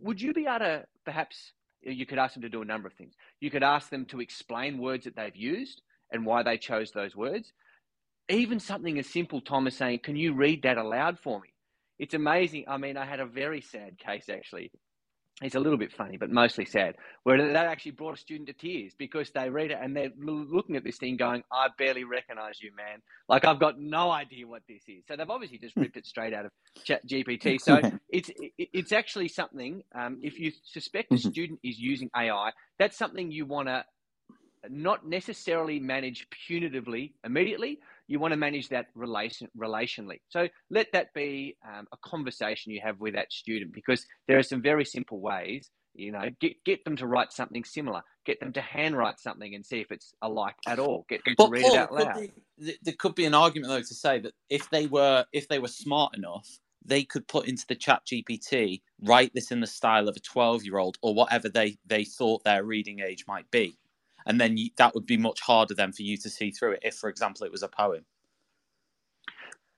would 0.00 0.20
you 0.20 0.32
be 0.32 0.46
able 0.46 0.60
to 0.60 0.84
perhaps 1.04 1.52
you 1.82 2.06
could 2.06 2.18
ask 2.18 2.34
them 2.34 2.42
to 2.42 2.48
do 2.48 2.62
a 2.62 2.66
number 2.66 2.86
of 2.86 2.94
things. 2.94 3.14
You 3.40 3.50
could 3.50 3.62
ask 3.64 3.90
them 3.90 4.06
to 4.06 4.20
explain 4.20 4.78
words 4.78 5.04
that 5.04 5.16
they've 5.16 5.34
used 5.34 5.82
and 6.12 6.24
why 6.24 6.42
they 6.42 6.56
chose 6.56 6.92
those 6.92 7.16
words. 7.16 7.52
Even 8.28 8.60
something 8.60 8.98
as 8.98 9.08
simple, 9.08 9.40
Tom, 9.40 9.66
as 9.66 9.76
saying, 9.76 10.00
"Can 10.00 10.16
you 10.16 10.32
read 10.32 10.62
that 10.62 10.78
aloud 10.78 11.18
for 11.18 11.40
me?" 11.40 11.48
It's 11.98 12.14
amazing. 12.14 12.64
I 12.68 12.76
mean, 12.78 12.96
I 12.96 13.04
had 13.04 13.20
a 13.20 13.26
very 13.26 13.60
sad 13.60 13.98
case 13.98 14.28
actually. 14.28 14.70
It's 15.40 15.54
a 15.54 15.60
little 15.60 15.78
bit 15.78 15.92
funny, 15.92 16.16
but 16.16 16.30
mostly 16.30 16.64
sad, 16.64 16.96
where 17.22 17.52
that 17.52 17.66
actually 17.66 17.92
brought 17.92 18.14
a 18.14 18.20
student 18.20 18.48
to 18.48 18.52
tears 18.54 18.92
because 18.98 19.30
they 19.30 19.48
read 19.50 19.70
it 19.70 19.78
and 19.80 19.96
they're 19.96 20.10
looking 20.16 20.76
at 20.76 20.84
this 20.84 20.98
thing 20.98 21.16
going, 21.16 21.42
I 21.50 21.68
barely 21.78 22.02
recognize 22.04 22.60
you, 22.60 22.72
man. 22.76 23.00
Like, 23.28 23.44
I've 23.44 23.60
got 23.60 23.78
no 23.78 24.10
idea 24.10 24.46
what 24.48 24.62
this 24.68 24.82
is. 24.88 25.04
So 25.06 25.16
they've 25.16 25.30
obviously 25.30 25.58
just 25.58 25.76
ripped 25.76 25.96
it 25.96 26.06
straight 26.06 26.34
out 26.34 26.46
of 26.46 26.52
Chat 26.84 27.06
GPT. 27.06 27.60
So 27.60 27.82
it's, 28.08 28.30
it's 28.58 28.92
actually 28.92 29.28
something, 29.28 29.82
um, 29.94 30.18
if 30.22 30.38
you 30.38 30.52
suspect 30.64 31.14
a 31.14 31.16
Mhm. 31.16 31.18
student 31.18 31.60
is 31.62 31.78
using 31.78 32.10
AI, 32.16 32.50
that's 32.78 32.96
something 32.98 33.30
you 33.30 33.46
want 33.46 33.68
to 33.68 33.84
not 34.68 35.06
necessarily 35.06 35.80
manage 35.80 36.26
punitively 36.48 37.14
immediately. 37.24 37.80
You 38.12 38.20
want 38.20 38.32
to 38.32 38.36
manage 38.38 38.68
that 38.68 38.86
relation 38.94 39.48
relationally. 39.58 40.20
So 40.28 40.48
let 40.70 40.88
that 40.92 41.08
be 41.14 41.56
um, 41.66 41.86
a 41.92 41.96
conversation 42.04 42.72
you 42.72 42.80
have 42.84 43.00
with 43.00 43.14
that 43.14 43.32
student 43.32 43.72
because 43.72 44.04
there 44.28 44.38
are 44.38 44.42
some 44.42 44.62
very 44.62 44.84
simple 44.84 45.20
ways. 45.20 45.70
You 45.94 46.12
know, 46.12 46.30
get 46.40 46.62
get 46.64 46.84
them 46.84 46.96
to 46.96 47.06
write 47.06 47.32
something 47.32 47.64
similar. 47.64 48.02
Get 48.26 48.40
them 48.40 48.52
to 48.54 48.60
handwrite 48.60 49.20
something 49.20 49.54
and 49.54 49.64
see 49.64 49.80
if 49.80 49.90
it's 49.90 50.14
alike 50.22 50.56
at 50.66 50.78
all. 50.78 51.06
Get 51.08 51.24
them 51.24 51.36
to 51.38 51.48
read 51.48 51.62
Paul, 51.62 51.74
it 51.74 51.74
out 51.74 51.92
loud. 51.94 52.24
be- 52.58 52.78
there 52.82 52.94
could 52.98 53.14
be 53.14 53.24
an 53.24 53.34
argument 53.34 53.70
though 53.70 53.80
to 53.80 53.94
say 53.94 54.20
that 54.20 54.34
if 54.50 54.70
they 54.70 54.86
were 54.86 55.24
if 55.32 55.48
they 55.48 55.58
were 55.58 55.68
smart 55.68 56.16
enough, 56.16 56.60
they 56.84 57.04
could 57.04 57.26
put 57.28 57.48
into 57.48 57.66
the 57.68 57.74
chat 57.74 58.02
GPT, 58.06 58.82
write 59.02 59.32
this 59.34 59.50
in 59.50 59.60
the 59.60 59.66
style 59.66 60.08
of 60.08 60.16
a 60.16 60.20
12 60.20 60.64
year 60.64 60.78
old 60.78 60.98
or 61.02 61.14
whatever 61.14 61.48
they, 61.48 61.78
they 61.86 62.04
thought 62.04 62.44
their 62.44 62.64
reading 62.64 63.00
age 63.00 63.24
might 63.28 63.50
be. 63.50 63.76
And 64.26 64.40
then 64.40 64.56
you, 64.56 64.70
that 64.76 64.94
would 64.94 65.06
be 65.06 65.16
much 65.16 65.40
harder 65.40 65.74
then 65.74 65.92
for 65.92 66.02
you 66.02 66.16
to 66.18 66.30
see 66.30 66.50
through 66.50 66.72
it 66.72 66.80
if, 66.82 66.94
for 66.94 67.08
example, 67.08 67.44
it 67.46 67.52
was 67.52 67.62
a 67.62 67.68
poem. 67.68 68.04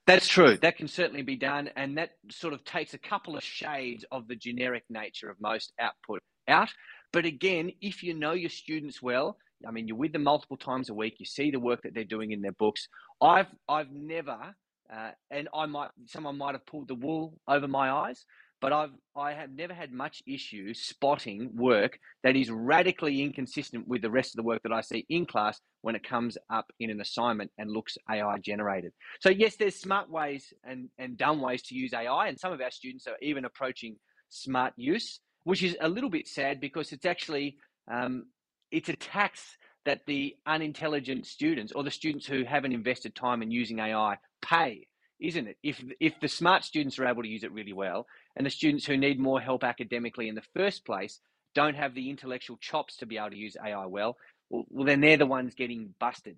That's 0.07 0.27
true. 0.27 0.57
That 0.57 0.77
can 0.77 0.87
certainly 0.87 1.23
be 1.23 1.35
done. 1.35 1.69
And 1.75 1.97
that 1.97 2.11
sort 2.29 2.53
of 2.53 2.63
takes 2.63 2.93
a 2.93 2.99
couple 2.99 3.35
of 3.35 3.43
shades 3.43 4.05
of 4.11 4.27
the 4.27 4.35
generic 4.35 4.83
nature 4.89 5.29
of 5.29 5.41
most 5.41 5.73
output 5.79 6.21
out. 6.47 6.69
But 7.11 7.25
again, 7.25 7.71
if 7.81 8.03
you 8.03 8.13
know 8.13 8.33
your 8.33 8.49
students 8.49 9.01
well, 9.01 9.37
I 9.67 9.71
mean, 9.71 9.87
you're 9.87 9.97
with 9.97 10.13
them 10.13 10.23
multiple 10.23 10.57
times 10.57 10.89
a 10.89 10.93
week, 10.93 11.15
you 11.19 11.25
see 11.25 11.49
the 11.49 11.59
work 11.59 11.81
that 11.83 11.93
they're 11.95 12.03
doing 12.03 12.31
in 12.31 12.41
their 12.41 12.51
books. 12.51 12.87
I've, 13.21 13.47
I've 13.67 13.91
never, 13.91 14.53
uh, 14.93 15.11
and 15.31 15.49
I 15.55 15.65
might, 15.65 15.89
someone 16.05 16.37
might 16.37 16.53
have 16.53 16.65
pulled 16.65 16.87
the 16.89 16.95
wool 16.95 17.39
over 17.47 17.67
my 17.67 17.89
eyes, 17.89 18.25
but 18.65 18.73
I've, 18.73 18.89
I 19.15 19.33
have 19.33 19.51
never 19.51 19.75
had 19.75 19.91
much 19.91 20.23
issue 20.25 20.73
spotting 20.73 21.51
work 21.53 21.99
that 22.23 22.35
is 22.35 22.49
radically 22.49 23.21
inconsistent 23.21 23.87
with 23.87 24.01
the 24.01 24.09
rest 24.09 24.33
of 24.33 24.37
the 24.37 24.47
work 24.47 24.63
that 24.63 24.71
I 24.71 24.81
see 24.81 25.05
in 25.07 25.27
class 25.27 25.59
when 25.83 25.93
it 25.93 26.03
comes 26.03 26.35
up 26.49 26.65
in 26.79 26.89
an 26.89 26.99
assignment 26.99 27.51
and 27.59 27.69
looks 27.69 27.95
AI 28.09 28.39
generated. 28.39 28.91
So 29.19 29.29
yes, 29.29 29.55
there's 29.57 29.75
smart 29.75 30.09
ways 30.09 30.51
and, 30.63 30.89
and 30.97 31.15
dumb 31.15 31.41
ways 31.41 31.61
to 31.67 31.75
use 31.75 31.93
AI, 31.93 32.27
and 32.27 32.39
some 32.39 32.53
of 32.53 32.59
our 32.59 32.71
students 32.71 33.05
are 33.05 33.17
even 33.21 33.45
approaching 33.45 33.97
smart 34.29 34.73
use, 34.77 35.19
which 35.43 35.61
is 35.61 35.77
a 35.79 35.87
little 35.87 36.09
bit 36.09 36.27
sad 36.27 36.59
because 36.59 36.91
it's 36.91 37.05
actually 37.05 37.57
um, 37.93 38.25
it's 38.71 38.89
a 38.89 38.95
tax 38.95 39.57
that 39.85 40.01
the 40.07 40.35
unintelligent 40.47 41.27
students 41.27 41.71
or 41.71 41.83
the 41.83 41.91
students 41.91 42.25
who 42.25 42.43
haven't 42.43 42.73
invested 42.73 43.13
time 43.13 43.43
in 43.43 43.51
using 43.51 43.77
AI 43.77 44.17
pay, 44.41 44.87
isn't 45.19 45.49
it? 45.49 45.57
If 45.61 45.83
if 45.99 46.19
the 46.19 46.27
smart 46.27 46.63
students 46.63 46.97
are 46.97 47.05
able 47.05 47.21
to 47.21 47.29
use 47.29 47.43
it 47.43 47.51
really 47.51 47.73
well, 47.73 48.07
and 48.35 48.45
the 48.45 48.51
students 48.51 48.85
who 48.85 48.97
need 48.97 49.19
more 49.19 49.39
help 49.41 49.63
academically 49.63 50.29
in 50.29 50.35
the 50.35 50.43
first 50.55 50.85
place 50.85 51.19
don't 51.55 51.75
have 51.75 51.95
the 51.95 52.09
intellectual 52.09 52.57
chops 52.57 52.97
to 52.97 53.05
be 53.05 53.17
able 53.17 53.31
to 53.31 53.37
use 53.37 53.57
AI 53.63 53.85
well, 53.85 54.17
well, 54.49 54.65
well 54.69 54.85
then 54.85 55.01
they're 55.01 55.17
the 55.17 55.25
ones 55.25 55.55
getting 55.55 55.93
busted. 55.99 56.37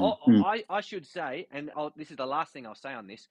Oh, 0.00 0.16
I, 0.44 0.64
I 0.68 0.80
should 0.82 1.06
say, 1.06 1.46
and 1.52 1.70
I'll, 1.76 1.92
this 1.96 2.10
is 2.10 2.16
the 2.16 2.26
last 2.26 2.52
thing 2.52 2.66
I'll 2.66 2.74
say 2.74 2.94
on 2.94 3.06
this. 3.06 3.28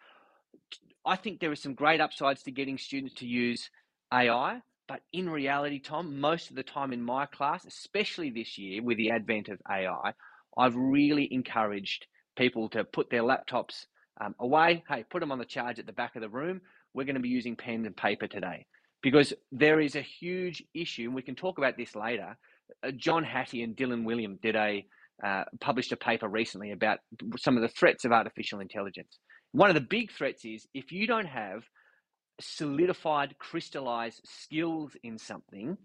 I 1.05 1.15
think 1.15 1.39
there 1.39 1.51
are 1.51 1.55
some 1.55 1.73
great 1.75 2.01
upsides 2.01 2.43
to 2.43 2.51
getting 2.51 2.77
students 2.77 3.15
to 3.15 3.27
use 3.27 3.69
AI. 4.13 4.61
But 4.87 5.01
in 5.13 5.29
reality, 5.29 5.79
Tom, 5.79 6.19
most 6.19 6.49
of 6.49 6.55
the 6.55 6.63
time 6.63 6.93
in 6.93 7.01
my 7.01 7.25
class, 7.25 7.65
especially 7.65 8.29
this 8.29 8.57
year 8.57 8.83
with 8.83 8.97
the 8.97 9.11
advent 9.11 9.49
of 9.49 9.61
AI, 9.69 10.13
I've 10.57 10.75
really 10.75 11.27
encouraged 11.31 12.07
people 12.37 12.69
to 12.69 12.83
put 12.83 13.09
their 13.09 13.23
laptops 13.23 13.85
um, 14.19 14.35
away. 14.39 14.83
Hey, 14.89 15.05
put 15.09 15.21
them 15.21 15.31
on 15.31 15.39
the 15.39 15.45
charge 15.45 15.79
at 15.79 15.85
the 15.85 15.93
back 15.93 16.15
of 16.15 16.21
the 16.21 16.29
room. 16.29 16.61
We're 16.93 17.05
going 17.05 17.15
to 17.15 17.21
be 17.21 17.29
using 17.29 17.55
pen 17.55 17.85
and 17.85 17.95
paper 17.95 18.27
today 18.27 18.65
because 19.01 19.33
there 19.51 19.79
is 19.79 19.95
a 19.95 20.01
huge 20.01 20.63
issue, 20.73 21.03
and 21.03 21.15
we 21.15 21.21
can 21.21 21.35
talk 21.35 21.57
about 21.57 21.77
this 21.77 21.95
later. 21.95 22.37
Uh, 22.85 22.91
John 22.91 23.23
Hattie 23.23 23.63
and 23.63 23.75
Dylan 23.75 24.03
Wiliam 24.03 24.39
did 24.41 24.55
a 24.55 24.85
uh, 25.23 25.43
published 25.59 25.91
a 25.91 25.97
paper 25.97 26.27
recently 26.27 26.71
about 26.71 26.99
some 27.37 27.55
of 27.55 27.61
the 27.61 27.67
threats 27.67 28.05
of 28.05 28.11
artificial 28.11 28.59
intelligence. 28.59 29.19
One 29.51 29.69
of 29.69 29.75
the 29.75 29.81
big 29.81 30.11
threats 30.11 30.45
is 30.45 30.67
if 30.73 30.91
you 30.91 31.05
don't 31.05 31.27
have 31.27 31.63
solidified, 32.39 33.35
crystallized 33.37 34.21
skills 34.25 34.95
in 35.03 35.19
something, 35.19 35.77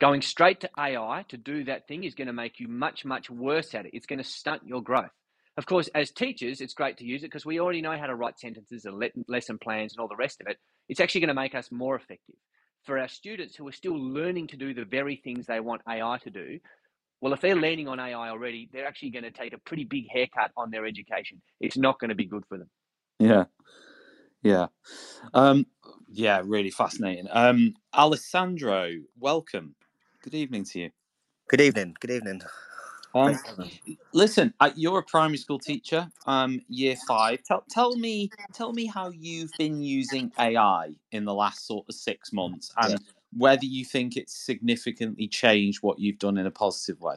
going 0.00 0.22
straight 0.22 0.60
to 0.60 0.70
AI 0.78 1.24
to 1.28 1.36
do 1.36 1.64
that 1.64 1.88
thing 1.88 2.04
is 2.04 2.14
going 2.14 2.28
to 2.28 2.32
make 2.32 2.60
you 2.60 2.68
much, 2.68 3.04
much 3.04 3.28
worse 3.30 3.74
at 3.74 3.86
it. 3.86 3.94
It's 3.94 4.06
going 4.06 4.20
to 4.20 4.24
stunt 4.24 4.62
your 4.64 4.82
growth. 4.82 5.10
Of 5.58 5.66
course, 5.66 5.88
as 5.94 6.12
teachers, 6.12 6.62
it's 6.62 6.74
great 6.74 6.98
to 6.98 7.04
use 7.04 7.24
it 7.24 7.28
because 7.28 7.46
we 7.46 7.60
already 7.60 7.82
know 7.82 7.98
how 7.98 8.06
to 8.06 8.16
write 8.16 8.40
sentences 8.40 8.86
and 8.86 9.02
lesson 9.28 9.58
plans 9.58 9.92
and 9.94 10.00
all 10.00 10.08
the 10.08 10.16
rest 10.16 10.40
of 10.40 10.48
it. 10.48 10.58
It's 10.88 11.00
actually 11.00 11.22
going 11.22 11.28
to 11.28 11.34
make 11.34 11.56
us 11.56 11.72
more 11.72 11.96
effective. 11.96 12.36
For 12.84 12.98
our 12.98 13.08
students 13.08 13.56
who 13.56 13.68
are 13.68 13.72
still 13.72 13.98
learning 13.98 14.48
to 14.48 14.58
do 14.58 14.74
the 14.74 14.86
very 14.86 15.16
things 15.16 15.46
they 15.46 15.60
want 15.60 15.82
AI 15.88 16.18
to 16.24 16.30
do, 16.30 16.60
well, 17.20 17.34
if 17.34 17.42
they're 17.42 17.56
leaning 17.56 17.88
on 17.88 18.00
AI 18.00 18.30
already, 18.30 18.70
they're 18.72 18.86
actually 18.88 19.10
going 19.10 19.24
to 19.24 19.32
take 19.32 19.52
a 19.52 19.58
pretty 19.58 19.84
big 19.84 20.06
haircut 20.12 20.52
on 20.56 20.70
their 20.70 20.86
education. 20.86 21.42
It's 21.60 21.78
not 21.78 22.00
going 22.00 22.10
to 22.10 22.16
be 22.16 22.26
good 22.26 22.44
for 22.48 22.58
them. 22.58 22.70
Yeah. 23.18 23.46
Yeah. 24.42 24.68
Um, 25.34 25.66
yeah, 26.10 26.42
really 26.44 26.70
fascinating. 26.70 27.28
Um, 27.30 27.74
Alessandro, 27.94 28.92
welcome. 29.18 29.74
Good 30.22 30.34
evening 30.34 30.64
to 30.66 30.80
you. 30.80 30.90
Good 31.48 31.60
evening. 31.60 31.96
Good 32.00 32.10
evening. 32.12 32.42
Um, 33.18 33.70
listen, 34.12 34.54
you're 34.76 34.98
a 34.98 35.02
primary 35.02 35.38
school 35.38 35.58
teacher, 35.58 36.08
um, 36.26 36.60
year 36.68 36.96
five. 37.06 37.42
Tell, 37.44 37.64
tell 37.70 37.96
me, 37.96 38.30
tell 38.52 38.72
me 38.72 38.86
how 38.86 39.10
you've 39.10 39.52
been 39.58 39.80
using 39.80 40.32
AI 40.38 40.90
in 41.12 41.24
the 41.24 41.34
last 41.34 41.66
sort 41.66 41.86
of 41.88 41.94
six 41.94 42.32
months, 42.32 42.72
and 42.78 42.92
yeah. 42.92 42.98
whether 43.36 43.64
you 43.64 43.84
think 43.84 44.16
it's 44.16 44.36
significantly 44.36 45.28
changed 45.28 45.82
what 45.82 45.98
you've 45.98 46.18
done 46.18 46.38
in 46.38 46.46
a 46.46 46.50
positive 46.50 47.00
way. 47.00 47.16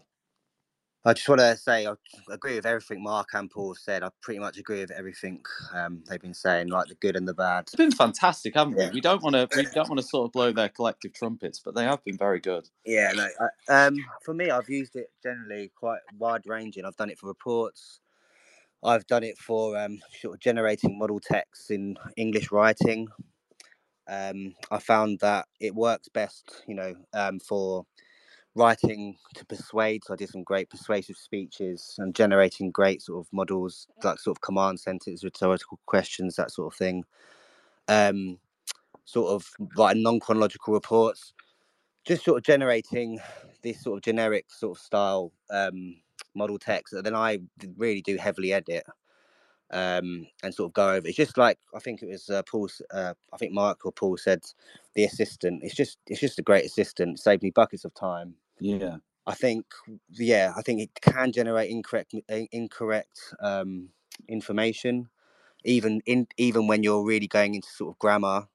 I 1.03 1.13
just 1.13 1.27
want 1.27 1.41
to 1.41 1.57
say 1.57 1.87
I 1.87 1.93
agree 2.29 2.55
with 2.55 2.65
everything 2.65 3.01
Mark 3.01 3.29
and 3.33 3.49
Paul 3.49 3.73
said. 3.73 4.03
I 4.03 4.09
pretty 4.21 4.39
much 4.39 4.57
agree 4.59 4.81
with 4.81 4.91
everything 4.91 5.41
um, 5.73 6.03
they've 6.07 6.21
been 6.21 6.35
saying, 6.35 6.67
like 6.67 6.89
the 6.89 6.95
good 6.95 7.15
and 7.15 7.27
the 7.27 7.33
bad. 7.33 7.61
It's 7.61 7.75
been 7.75 7.91
fantastic, 7.91 8.53
haven't 8.53 8.77
we? 8.77 8.87
We 8.91 9.01
don't 9.01 9.23
want 9.23 9.33
to 9.35 9.47
we 9.55 9.65
don't 9.73 9.89
want 9.89 9.99
to 9.99 10.05
sort 10.05 10.25
of 10.27 10.31
blow 10.31 10.51
their 10.51 10.69
collective 10.69 11.13
trumpets, 11.13 11.59
but 11.59 11.73
they 11.73 11.85
have 11.85 12.03
been 12.03 12.17
very 12.17 12.39
good. 12.39 12.69
Yeah, 12.85 13.11
no. 13.15 13.27
I, 13.67 13.85
um, 13.87 13.95
for 14.23 14.35
me, 14.35 14.51
I've 14.51 14.69
used 14.69 14.95
it 14.95 15.07
generally 15.23 15.71
quite 15.75 16.01
wide 16.19 16.43
ranging. 16.45 16.85
I've 16.85 16.97
done 16.97 17.09
it 17.09 17.17
for 17.17 17.27
reports. 17.27 17.99
I've 18.83 19.07
done 19.07 19.23
it 19.23 19.39
for 19.39 19.77
um, 19.77 19.99
sort 20.19 20.35
of 20.35 20.39
generating 20.39 20.99
model 20.99 21.19
texts 21.19 21.71
in 21.71 21.97
English 22.15 22.51
writing. 22.51 23.07
Um, 24.07 24.53
I 24.69 24.79
found 24.79 25.19
that 25.19 25.47
it 25.59 25.73
works 25.73 26.09
best, 26.09 26.63
you 26.67 26.75
know, 26.75 26.95
um, 27.13 27.39
for 27.39 27.85
writing 28.55 29.17
to 29.35 29.45
persuade. 29.45 30.03
So 30.03 30.13
I 30.13 30.17
did 30.17 30.29
some 30.29 30.43
great 30.43 30.69
persuasive 30.69 31.17
speeches 31.17 31.95
and 31.99 32.13
generating 32.15 32.71
great 32.71 33.01
sort 33.01 33.25
of 33.25 33.31
models, 33.33 33.87
like 34.03 34.19
sort 34.19 34.37
of 34.37 34.41
command 34.41 34.79
sentence, 34.79 35.23
rhetorical 35.23 35.79
questions, 35.85 36.35
that 36.35 36.51
sort 36.51 36.73
of 36.73 36.77
thing. 36.77 37.03
Um, 37.87 38.37
sort 39.05 39.31
of 39.31 39.49
writing 39.77 40.03
non-chronological 40.03 40.73
reports, 40.73 41.33
just 42.05 42.23
sort 42.23 42.37
of 42.37 42.43
generating 42.43 43.19
this 43.61 43.81
sort 43.81 43.97
of 43.97 44.03
generic 44.03 44.45
sort 44.49 44.77
of 44.77 44.83
style 44.83 45.31
um, 45.49 45.95
model 46.35 46.57
text 46.57 46.93
that 46.93 47.03
then 47.03 47.15
I 47.15 47.39
really 47.77 48.01
do 48.01 48.17
heavily 48.17 48.53
edit 48.53 48.83
um, 49.71 50.27
and 50.43 50.53
sort 50.53 50.69
of 50.69 50.73
go 50.73 50.89
over. 50.89 51.07
It's 51.07 51.17
just 51.17 51.37
like 51.37 51.57
I 51.73 51.79
think 51.79 52.01
it 52.01 52.07
was 52.09 52.29
uh, 52.29 52.43
Paul. 52.43 52.69
Uh, 52.93 53.13
I 53.33 53.37
think 53.37 53.53
Mark 53.53 53.85
or 53.85 53.91
Paul 53.91 54.17
said 54.17 54.43
the 54.95 55.05
assistant. 55.05 55.63
It's 55.63 55.75
just 55.75 55.97
it's 56.07 56.19
just 56.19 56.39
a 56.39 56.43
great 56.43 56.65
assistant. 56.65 57.19
Saved 57.19 57.43
me 57.43 57.51
buckets 57.51 57.85
of 57.85 57.93
time. 57.93 58.35
Yeah. 58.59 58.97
I 59.27 59.33
think 59.33 59.65
yeah, 60.11 60.53
I 60.57 60.61
think 60.61 60.81
it 60.81 60.89
can 61.01 61.31
generate 61.31 61.69
incorrect 61.69 62.15
incorrect 62.27 63.19
um, 63.39 63.89
information, 64.27 65.09
even 65.63 66.01
in 66.05 66.27
even 66.37 66.67
when 66.67 66.83
you're 66.83 67.05
really 67.05 67.27
going 67.27 67.55
into 67.55 67.69
sort 67.69 67.93
of 67.93 67.99
grammar. 67.99 68.47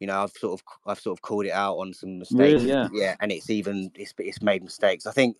You 0.00 0.08
know, 0.08 0.22
I've 0.24 0.32
sort 0.32 0.60
of 0.60 0.64
I've 0.84 1.00
sort 1.00 1.16
of 1.16 1.22
called 1.22 1.46
it 1.46 1.52
out 1.52 1.76
on 1.76 1.94
some 1.94 2.18
mistakes. 2.18 2.62
Really, 2.62 2.68
yeah, 2.68 2.88
yeah, 2.92 3.14
and 3.20 3.30
it's 3.30 3.48
even 3.48 3.92
it's 3.94 4.12
it's 4.18 4.42
made 4.42 4.64
mistakes. 4.64 5.06
I 5.06 5.12
think 5.12 5.36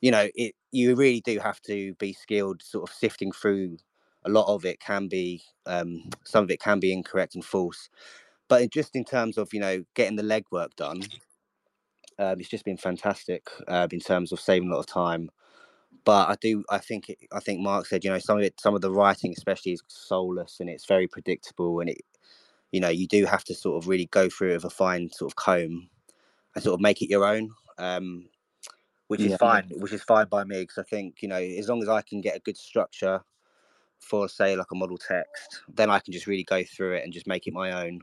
you 0.00 0.10
know 0.10 0.28
it. 0.34 0.54
You 0.72 0.96
really 0.96 1.20
do 1.20 1.38
have 1.38 1.60
to 1.62 1.94
be 1.94 2.14
skilled, 2.14 2.62
sort 2.62 2.88
of 2.88 2.94
sifting 2.94 3.30
through 3.30 3.76
a 4.28 4.30
lot 4.30 4.52
of 4.52 4.64
it 4.64 4.78
can 4.80 5.08
be 5.08 5.42
um, 5.66 6.02
some 6.24 6.44
of 6.44 6.50
it 6.50 6.60
can 6.60 6.78
be 6.78 6.92
incorrect 6.92 7.34
and 7.34 7.44
false 7.44 7.88
but 8.48 8.70
just 8.70 8.94
in 8.94 9.04
terms 9.04 9.38
of 9.38 9.52
you 9.52 9.60
know 9.60 9.82
getting 9.94 10.16
the 10.16 10.22
legwork 10.22 10.74
done 10.76 11.02
um, 12.18 12.38
it's 12.38 12.48
just 12.48 12.64
been 12.64 12.76
fantastic 12.76 13.48
uh, 13.68 13.88
in 13.90 14.00
terms 14.00 14.32
of 14.32 14.40
saving 14.40 14.68
a 14.68 14.72
lot 14.72 14.80
of 14.80 14.86
time 14.86 15.30
but 16.04 16.28
i 16.28 16.36
do 16.40 16.64
i 16.70 16.78
think 16.78 17.08
it, 17.08 17.18
i 17.32 17.40
think 17.40 17.60
mark 17.60 17.86
said 17.86 18.04
you 18.04 18.10
know 18.10 18.18
some 18.18 18.38
of 18.38 18.44
it 18.44 18.58
some 18.60 18.74
of 18.74 18.80
the 18.80 18.90
writing 18.90 19.34
especially 19.36 19.72
is 19.72 19.82
soulless 19.88 20.60
and 20.60 20.68
it's 20.68 20.86
very 20.86 21.08
predictable 21.08 21.80
and 21.80 21.90
it 21.90 22.00
you 22.72 22.80
know 22.80 22.88
you 22.88 23.06
do 23.06 23.24
have 23.24 23.44
to 23.44 23.54
sort 23.54 23.82
of 23.82 23.88
really 23.88 24.06
go 24.06 24.28
through 24.28 24.50
it 24.50 24.54
with 24.54 24.64
a 24.64 24.70
fine 24.70 25.10
sort 25.10 25.30
of 25.32 25.36
comb 25.36 25.88
and 26.54 26.64
sort 26.64 26.74
of 26.74 26.80
make 26.80 27.02
it 27.02 27.10
your 27.10 27.24
own 27.24 27.50
um, 27.78 28.26
which 29.06 29.20
yeah. 29.20 29.32
is 29.32 29.36
fine 29.38 29.64
which 29.76 29.92
is 29.92 30.02
fine 30.02 30.26
by 30.26 30.44
me 30.44 30.60
because 30.60 30.78
i 30.78 30.82
think 30.82 31.22
you 31.22 31.28
know 31.28 31.36
as 31.36 31.68
long 31.68 31.82
as 31.82 31.88
i 31.88 32.02
can 32.02 32.20
get 32.20 32.36
a 32.36 32.40
good 32.40 32.56
structure 32.56 33.22
for 34.00 34.28
say 34.28 34.56
like 34.56 34.70
a 34.72 34.74
model 34.76 34.98
text, 34.98 35.62
then 35.68 35.90
I 35.90 35.98
can 35.98 36.12
just 36.12 36.26
really 36.26 36.44
go 36.44 36.62
through 36.64 36.94
it 36.94 37.04
and 37.04 37.12
just 37.12 37.26
make 37.26 37.46
it 37.46 37.54
my 37.54 37.84
own. 37.84 38.00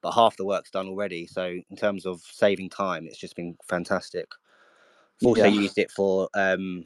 But 0.00 0.12
half 0.12 0.36
the 0.36 0.44
work's 0.44 0.70
done 0.70 0.88
already. 0.88 1.26
So 1.26 1.44
in 1.44 1.76
terms 1.76 2.06
of 2.06 2.20
saving 2.20 2.70
time, 2.70 3.06
it's 3.06 3.18
just 3.18 3.36
been 3.36 3.56
fantastic. 3.68 4.28
I've 5.20 5.26
also 5.26 5.46
yeah. 5.46 5.60
used 5.60 5.78
it 5.78 5.90
for 5.90 6.28
um, 6.34 6.84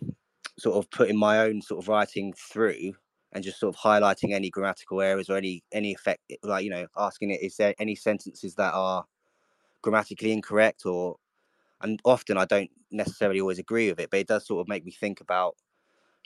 sort 0.59 0.77
of 0.77 0.91
putting 0.91 1.19
my 1.19 1.41
own 1.41 1.61
sort 1.61 1.83
of 1.83 1.89
writing 1.89 2.33
through 2.33 2.95
and 3.33 3.45
just 3.45 3.61
sort 3.61 3.75
of 3.75 3.81
highlighting 3.81 4.33
any 4.33 4.49
grammatical 4.51 5.01
errors 5.01 5.29
or 5.29 5.37
any 5.37 5.63
any 5.73 5.93
effect 5.93 6.21
like 6.43 6.65
you 6.65 6.71
know 6.71 6.87
asking 6.99 7.31
it 7.31 7.41
is 7.41 7.57
there 7.57 7.75
any 7.79 7.95
sentences 7.95 8.55
that 8.55 8.75
are 8.75 9.07
grammatically 9.81 10.33
incorrect 10.33 10.85
or 10.85 11.17
and 11.83 12.01
often 12.05 12.37
I 12.39 12.45
don't 12.45 12.71
necessarily 12.91 13.41
always 13.41 13.59
agree 13.59 13.91
with 13.91 14.01
it, 14.01 14.11
but 14.11 14.21
it 14.21 14.29
does 14.29 14.47
sort 14.47 14.61
of 14.61 14.69
make 14.69 14.85
me 14.85 14.93
think 14.93 15.21
about 15.21 15.57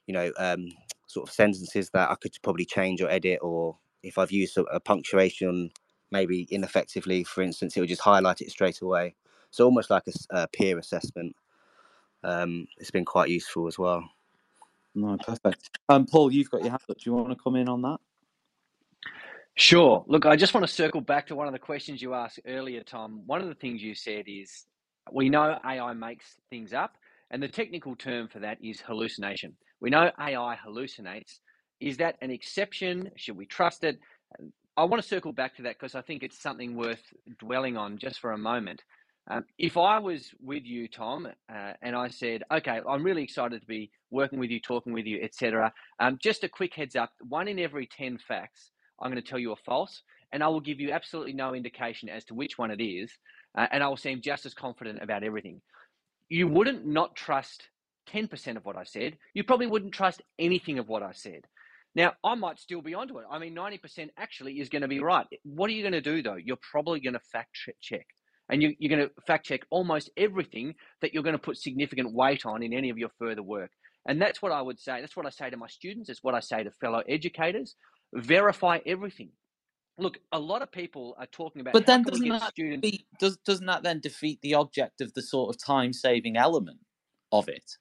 you 0.07 0.15
know 0.15 0.33
um, 0.39 0.69
sort 1.07 1.29
of 1.29 1.35
sentences 1.35 1.91
that 1.91 2.11
I 2.11 2.15
could 2.17 2.37
probably 2.43 2.65
change 2.65 3.01
or 3.01 3.11
edit, 3.11 3.39
or 3.43 3.77
if 4.03 4.19
I've 4.19 4.33
used 4.33 4.57
a, 4.59 4.63
a 4.65 4.81
punctuation 4.81 5.71
maybe 6.11 6.47
ineffectively, 6.51 7.25
for 7.25 7.43
instance, 7.43 7.77
it 7.77 7.81
would 7.81 7.89
just 7.89 8.01
highlight 8.03 8.41
it 8.41 8.51
straight 8.51 8.81
away. 8.81 9.15
So 9.51 9.65
almost 9.65 9.91
like 9.91 10.05
a, 10.07 10.13
a 10.31 10.49
peer 10.49 10.79
assessment. 10.79 11.35
Um, 12.23 12.67
it's 12.79 12.91
been 12.91 13.05
quite 13.05 13.29
useful 13.29 13.67
as 13.67 13.79
well. 13.79 14.09
No, 14.95 15.17
perfect. 15.19 15.79
Um, 15.89 16.07
Paul, 16.07 16.33
you've 16.33 16.51
got 16.51 16.63
your 16.63 16.71
hand 16.71 16.83
up. 16.89 16.99
Do 16.99 17.03
you 17.11 17.13
want 17.13 17.31
to 17.31 17.37
come 17.37 17.57
in 17.57 17.69
on 17.69 17.83
that? 17.83 17.99
Sure. 19.55 20.05
Look, 20.07 20.27
I 20.27 20.37
just 20.37 20.55
want 20.55 20.67
to 20.67 20.73
circle 20.73 21.01
back 21.01 21.27
to 21.29 21.35
one 21.35 21.47
of 21.47 21.53
the 21.53 21.59
questions 21.59 22.03
you 22.03 22.15
asked 22.15 22.41
earlier, 22.47 22.83
Tom. 22.83 23.23
One 23.27 23.41
of 23.41 23.49
the 23.49 23.55
things 23.55 23.83
you 23.83 23.95
said 23.95 24.25
is 24.27 24.67
we 25.13 25.29
know 25.29 25.59
AI 25.65 25.93
makes 25.95 26.37
things 26.51 26.73
up, 26.73 26.97
and 27.31 27.43
the 27.43 27.49
technical 27.49 27.97
term 27.97 28.29
for 28.29 28.41
that 28.41 28.59
is 28.63 28.81
hallucination. 28.81 29.57
We 29.81 29.91
know 29.91 30.11
AI 30.19 30.57
hallucinates. 30.67 31.39
Is 31.81 31.99
that 31.99 32.17
an 32.23 32.31
exception? 32.31 33.11
Should 33.17 33.37
we 33.37 33.47
trust 33.47 33.85
it? 33.85 33.99
I 34.77 34.85
want 34.85 35.03
to 35.03 35.09
circle 35.09 35.33
back 35.33 35.57
to 35.57 35.63
that 35.63 35.79
because 35.79 35.95
I 35.95 36.03
think 36.03 36.23
it's 36.23 36.41
something 36.43 36.77
worth 36.77 37.03
dwelling 37.39 37.77
on 37.77 37.99
just 37.99 38.21
for 38.21 38.33
a 38.33 38.39
moment. 38.39 38.83
Um, 39.31 39.45
if 39.59 39.77
I 39.77 39.99
was 39.99 40.31
with 40.41 40.65
you, 40.65 40.89
Tom, 40.89 41.27
uh, 41.53 41.73
and 41.83 41.97
I 41.97 42.09
said, 42.09 42.45
"Okay, 42.53 42.81
I'm 42.89 43.03
really 43.05 43.25
excited 43.25 43.61
to 43.61 43.67
be 43.67 43.91
working 44.11 44.39
with 44.39 44.51
you, 44.51 44.61
talking 44.61 44.93
with 44.93 45.07
you, 45.07 45.21
etc." 45.23 45.73
Um, 45.99 46.19
just 46.23 46.45
a 46.45 46.49
quick 46.49 46.75
heads 46.75 46.97
up: 46.97 47.13
one 47.21 47.49
in 47.49 47.59
every 47.59 47.87
ten 47.87 48.19
facts 48.19 48.71
I'm 49.01 49.11
going 49.11 49.23
to 49.23 49.29
tell 49.29 49.39
you 49.39 49.53
are 49.53 49.57
false, 49.65 50.03
and 50.33 50.45
I 50.45 50.49
will 50.49 50.61
give 50.61 50.81
you 50.81 50.93
absolutely 50.93 51.33
no 51.33 51.55
indication 51.55 52.09
as 52.09 52.25
to 52.27 52.35
which 52.35 52.59
one 52.59 52.71
it 52.71 52.83
is, 52.83 53.13
uh, 53.59 53.67
and 53.73 53.83
I 53.83 53.89
will 53.89 53.97
seem 53.97 54.21
just 54.21 54.47
as 54.47 54.55
confident 54.55 55.03
about 55.03 55.25
everything. 55.25 55.61
You 56.29 56.49
wouldn't 56.49 56.87
not 56.87 57.15
trust 57.15 57.69
10% 58.13 58.57
of 58.57 58.65
what 58.65 58.77
I 58.77 58.85
said, 58.85 59.17
you 59.35 59.45
probably 59.45 59.67
wouldn't 59.67 59.93
trust 59.93 60.23
anything 60.39 60.79
of 60.79 60.89
what 60.89 61.03
I 61.03 61.13
said. 61.13 61.43
Now, 61.95 62.13
I 62.23 62.35
might 62.35 62.61
still 62.61 62.83
be 62.83 62.95
onto 62.95 63.19
it. 63.19 63.25
I 63.31 63.39
mean, 63.39 63.55
90% 63.55 64.11
actually 64.19 64.61
is 64.61 64.69
going 64.69 64.83
to 64.83 64.89
be 64.89 65.01
right. 65.01 65.27
What 65.45 65.71
are 65.71 65.73
you 65.73 65.83
going 65.83 65.93
to 65.93 66.03
do, 66.03 66.23
though? 66.23 66.37
You're 66.37 66.59
probably 66.71 67.01
going 67.01 67.15
to 67.15 67.21
fact 67.33 67.57
check. 67.81 68.07
And 68.49 68.63
you, 68.63 68.75
are 68.85 68.89
going 68.89 69.09
to 69.09 69.11
fact 69.27 69.47
check 69.47 69.63
almost 69.71 70.11
everything 70.17 70.75
that 71.01 71.15
you're 71.15 71.23
going 71.23 71.35
to 71.35 71.39
put 71.39 71.57
significant 71.57 72.15
weight 72.15 72.45
on 72.45 72.63
in 72.63 72.73
any 72.73 72.91
of 72.91 72.99
your 72.99 73.09
further 73.19 73.43
work. 73.43 73.71
And 74.07 74.21
that's 74.21 74.41
what 74.41 74.53
I 74.53 74.63
would 74.63 74.79
say. 74.79 75.01
That's 75.01 75.17
what 75.17 75.27
I 75.27 75.31
say 75.31 75.51
to 75.51 75.57
my 75.57 75.67
students. 75.69 76.09
It's 76.11 76.23
what 76.23 76.35
I 76.35 76.41
say 76.41 76.63
to 76.63 76.71
fellow 76.71 77.03
educators. 77.09 77.75
Verify 78.15 78.79
everything. 78.87 79.31
Look, 79.99 80.19
a 80.33 80.39
lot 80.39 80.63
of 80.63 80.71
people 80.71 81.15
are 81.19 81.27
talking 81.27 81.61
about. 81.61 81.73
But 81.75 81.87
then 81.87 82.03
doesn't 82.03 82.29
that 82.29 82.43
students? 82.53 82.87
defeat, 82.91 83.07
does 83.19 83.37
doesn't 83.39 83.67
that 83.67 83.83
then 83.83 84.01
defeat 84.01 84.41
the 84.43 84.55
object 84.55 85.01
of 85.01 85.13
the 85.15 85.23
sort 85.23 85.55
of 85.55 85.63
time 85.63 85.93
saving 85.93 86.37
element 86.37 86.81
of 87.33 87.49
it? 87.49 87.77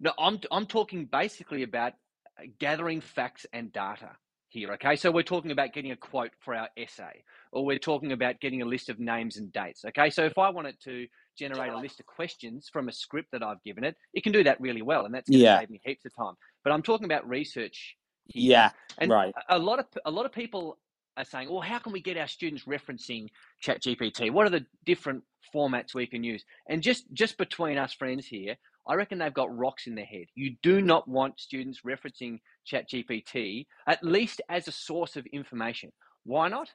No, 0.00 0.12
I'm 0.18 0.40
I'm 0.50 0.66
talking 0.66 1.04
basically 1.06 1.62
about 1.62 1.92
uh, 2.38 2.44
gathering 2.58 3.00
facts 3.00 3.46
and 3.52 3.72
data 3.72 4.16
here. 4.48 4.72
Okay, 4.72 4.96
so 4.96 5.10
we're 5.10 5.22
talking 5.22 5.50
about 5.50 5.72
getting 5.72 5.92
a 5.92 5.96
quote 5.96 6.32
for 6.40 6.54
our 6.54 6.68
essay, 6.76 7.22
or 7.52 7.64
we're 7.64 7.78
talking 7.78 8.12
about 8.12 8.40
getting 8.40 8.62
a 8.62 8.64
list 8.64 8.88
of 8.88 8.98
names 8.98 9.36
and 9.36 9.52
dates. 9.52 9.84
Okay, 9.84 10.10
so 10.10 10.24
if 10.24 10.38
I 10.38 10.48
wanted 10.50 10.80
to 10.84 11.06
generate 11.38 11.72
a 11.72 11.78
list 11.78 12.00
of 12.00 12.06
questions 12.06 12.68
from 12.72 12.88
a 12.88 12.92
script 12.92 13.28
that 13.32 13.42
I've 13.42 13.62
given 13.62 13.84
it, 13.84 13.96
it 14.14 14.22
can 14.22 14.32
do 14.32 14.42
that 14.44 14.60
really 14.60 14.82
well, 14.82 15.04
and 15.04 15.14
that's 15.14 15.30
going 15.30 15.40
to 15.40 15.46
Yeah. 15.46 15.58
save 15.60 15.70
me 15.70 15.80
heaps 15.84 16.04
of 16.04 16.14
time. 16.16 16.34
But 16.64 16.72
I'm 16.72 16.82
talking 16.82 17.04
about 17.04 17.28
research. 17.28 17.96
Yeah, 18.34 18.70
And 18.98 19.10
right. 19.10 19.34
a- 19.48 19.58
lot 19.58 19.80
of 19.80 19.86
a 20.04 20.10
lot 20.10 20.26
of 20.26 20.32
people 20.32 20.78
are 21.16 21.24
saying, 21.24 21.50
"Well, 21.50 21.60
how 21.62 21.78
can 21.80 21.92
we 21.92 22.02
get 22.02 22.16
our 22.18 22.28
students 22.28 22.64
referencing 22.64 23.30
ChatGPT? 23.62 24.30
What 24.32 24.46
are 24.46 24.50
the 24.50 24.66
different 24.84 25.24
formats 25.54 25.94
we 25.94 26.06
can 26.06 26.24
use?" 26.24 26.44
And 26.68 26.82
just 26.82 27.12
just 27.12 27.38
between 27.38 27.78
us 27.78 27.92
friends 27.94 28.26
here, 28.26 28.56
I 28.88 28.94
reckon 28.94 29.18
they've 29.18 29.34
got 29.34 29.56
rocks 29.56 29.86
in 29.86 29.94
their 29.96 30.04
head. 30.06 30.26
You 30.34 30.56
do 30.62 30.82
not 30.82 31.08
want 31.08 31.40
students 31.40 31.82
referencing 31.82 32.40
ChatGPT 32.66 33.66
at 33.86 34.04
least 34.04 34.40
as 34.48 34.68
a 34.68 34.72
source 34.72 35.16
of 35.16 35.26
information. 35.28 35.92
Why 36.24 36.48
not? 36.48 36.72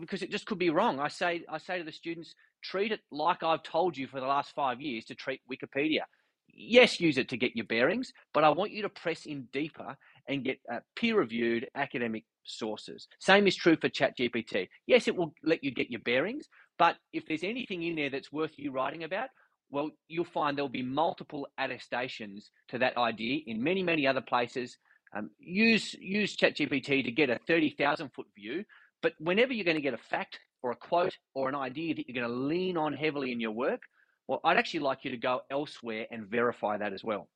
Because 0.00 0.22
it 0.22 0.30
just 0.30 0.46
could 0.46 0.58
be 0.58 0.70
wrong. 0.70 1.00
I 1.00 1.08
say 1.08 1.44
I 1.48 1.58
say 1.58 1.78
to 1.78 1.84
the 1.84 1.92
students, 1.92 2.34
treat 2.62 2.92
it 2.92 3.00
like 3.10 3.42
I've 3.42 3.62
told 3.62 3.96
you 3.96 4.06
for 4.08 4.20
the 4.20 4.26
last 4.26 4.54
five 4.54 4.80
years 4.80 5.04
to 5.06 5.14
treat 5.14 5.42
Wikipedia. 5.50 6.02
Yes, 6.48 7.00
use 7.00 7.18
it 7.18 7.28
to 7.30 7.36
get 7.38 7.56
your 7.56 7.66
bearings, 7.66 8.12
but 8.34 8.44
I 8.44 8.50
want 8.50 8.72
you 8.72 8.82
to 8.82 8.88
press 8.88 9.26
in 9.26 9.48
deeper 9.52 9.96
and 10.28 10.44
get 10.44 10.58
uh, 10.72 10.80
peer-reviewed 10.96 11.68
academic 11.74 12.24
sources. 12.44 13.08
Same 13.18 13.46
is 13.46 13.56
true 13.56 13.76
for 13.80 13.88
ChatGPT. 13.88 14.68
Yes, 14.86 15.08
it 15.08 15.16
will 15.16 15.34
let 15.42 15.62
you 15.64 15.70
get 15.70 15.90
your 15.90 16.00
bearings, 16.00 16.48
but 16.78 16.96
if 17.12 17.26
there's 17.26 17.44
anything 17.44 17.82
in 17.82 17.96
there 17.96 18.10
that's 18.10 18.32
worth 18.32 18.52
you 18.56 18.70
writing 18.72 19.04
about, 19.04 19.28
well, 19.70 19.90
you'll 20.08 20.24
find 20.24 20.56
there'll 20.56 20.68
be 20.68 20.82
multiple 20.82 21.46
attestations 21.58 22.50
to 22.68 22.78
that 22.78 22.96
idea 22.96 23.40
in 23.46 23.62
many, 23.62 23.82
many 23.82 24.06
other 24.06 24.22
places. 24.22 24.78
Um, 25.14 25.30
use 25.38 25.94
use 25.94 26.36
ChatGPT 26.36 27.04
to 27.04 27.10
get 27.10 27.30
a 27.30 27.38
thirty 27.46 27.70
thousand 27.70 28.10
foot 28.14 28.26
view, 28.34 28.64
but 29.02 29.14
whenever 29.18 29.52
you're 29.52 29.64
going 29.64 29.76
to 29.76 29.82
get 29.82 29.94
a 29.94 29.98
fact 29.98 30.38
or 30.62 30.70
a 30.70 30.76
quote 30.76 31.16
or 31.34 31.48
an 31.48 31.54
idea 31.54 31.94
that 31.94 32.08
you're 32.08 32.20
going 32.20 32.30
to 32.30 32.46
lean 32.46 32.76
on 32.76 32.92
heavily 32.92 33.32
in 33.32 33.40
your 33.40 33.52
work, 33.52 33.82
well, 34.26 34.40
I'd 34.44 34.56
actually 34.58 34.80
like 34.80 35.04
you 35.04 35.10
to 35.10 35.16
go 35.16 35.40
elsewhere 35.50 36.06
and 36.10 36.26
verify 36.26 36.76
that 36.78 36.92
as 36.92 37.02
well. 37.04 37.28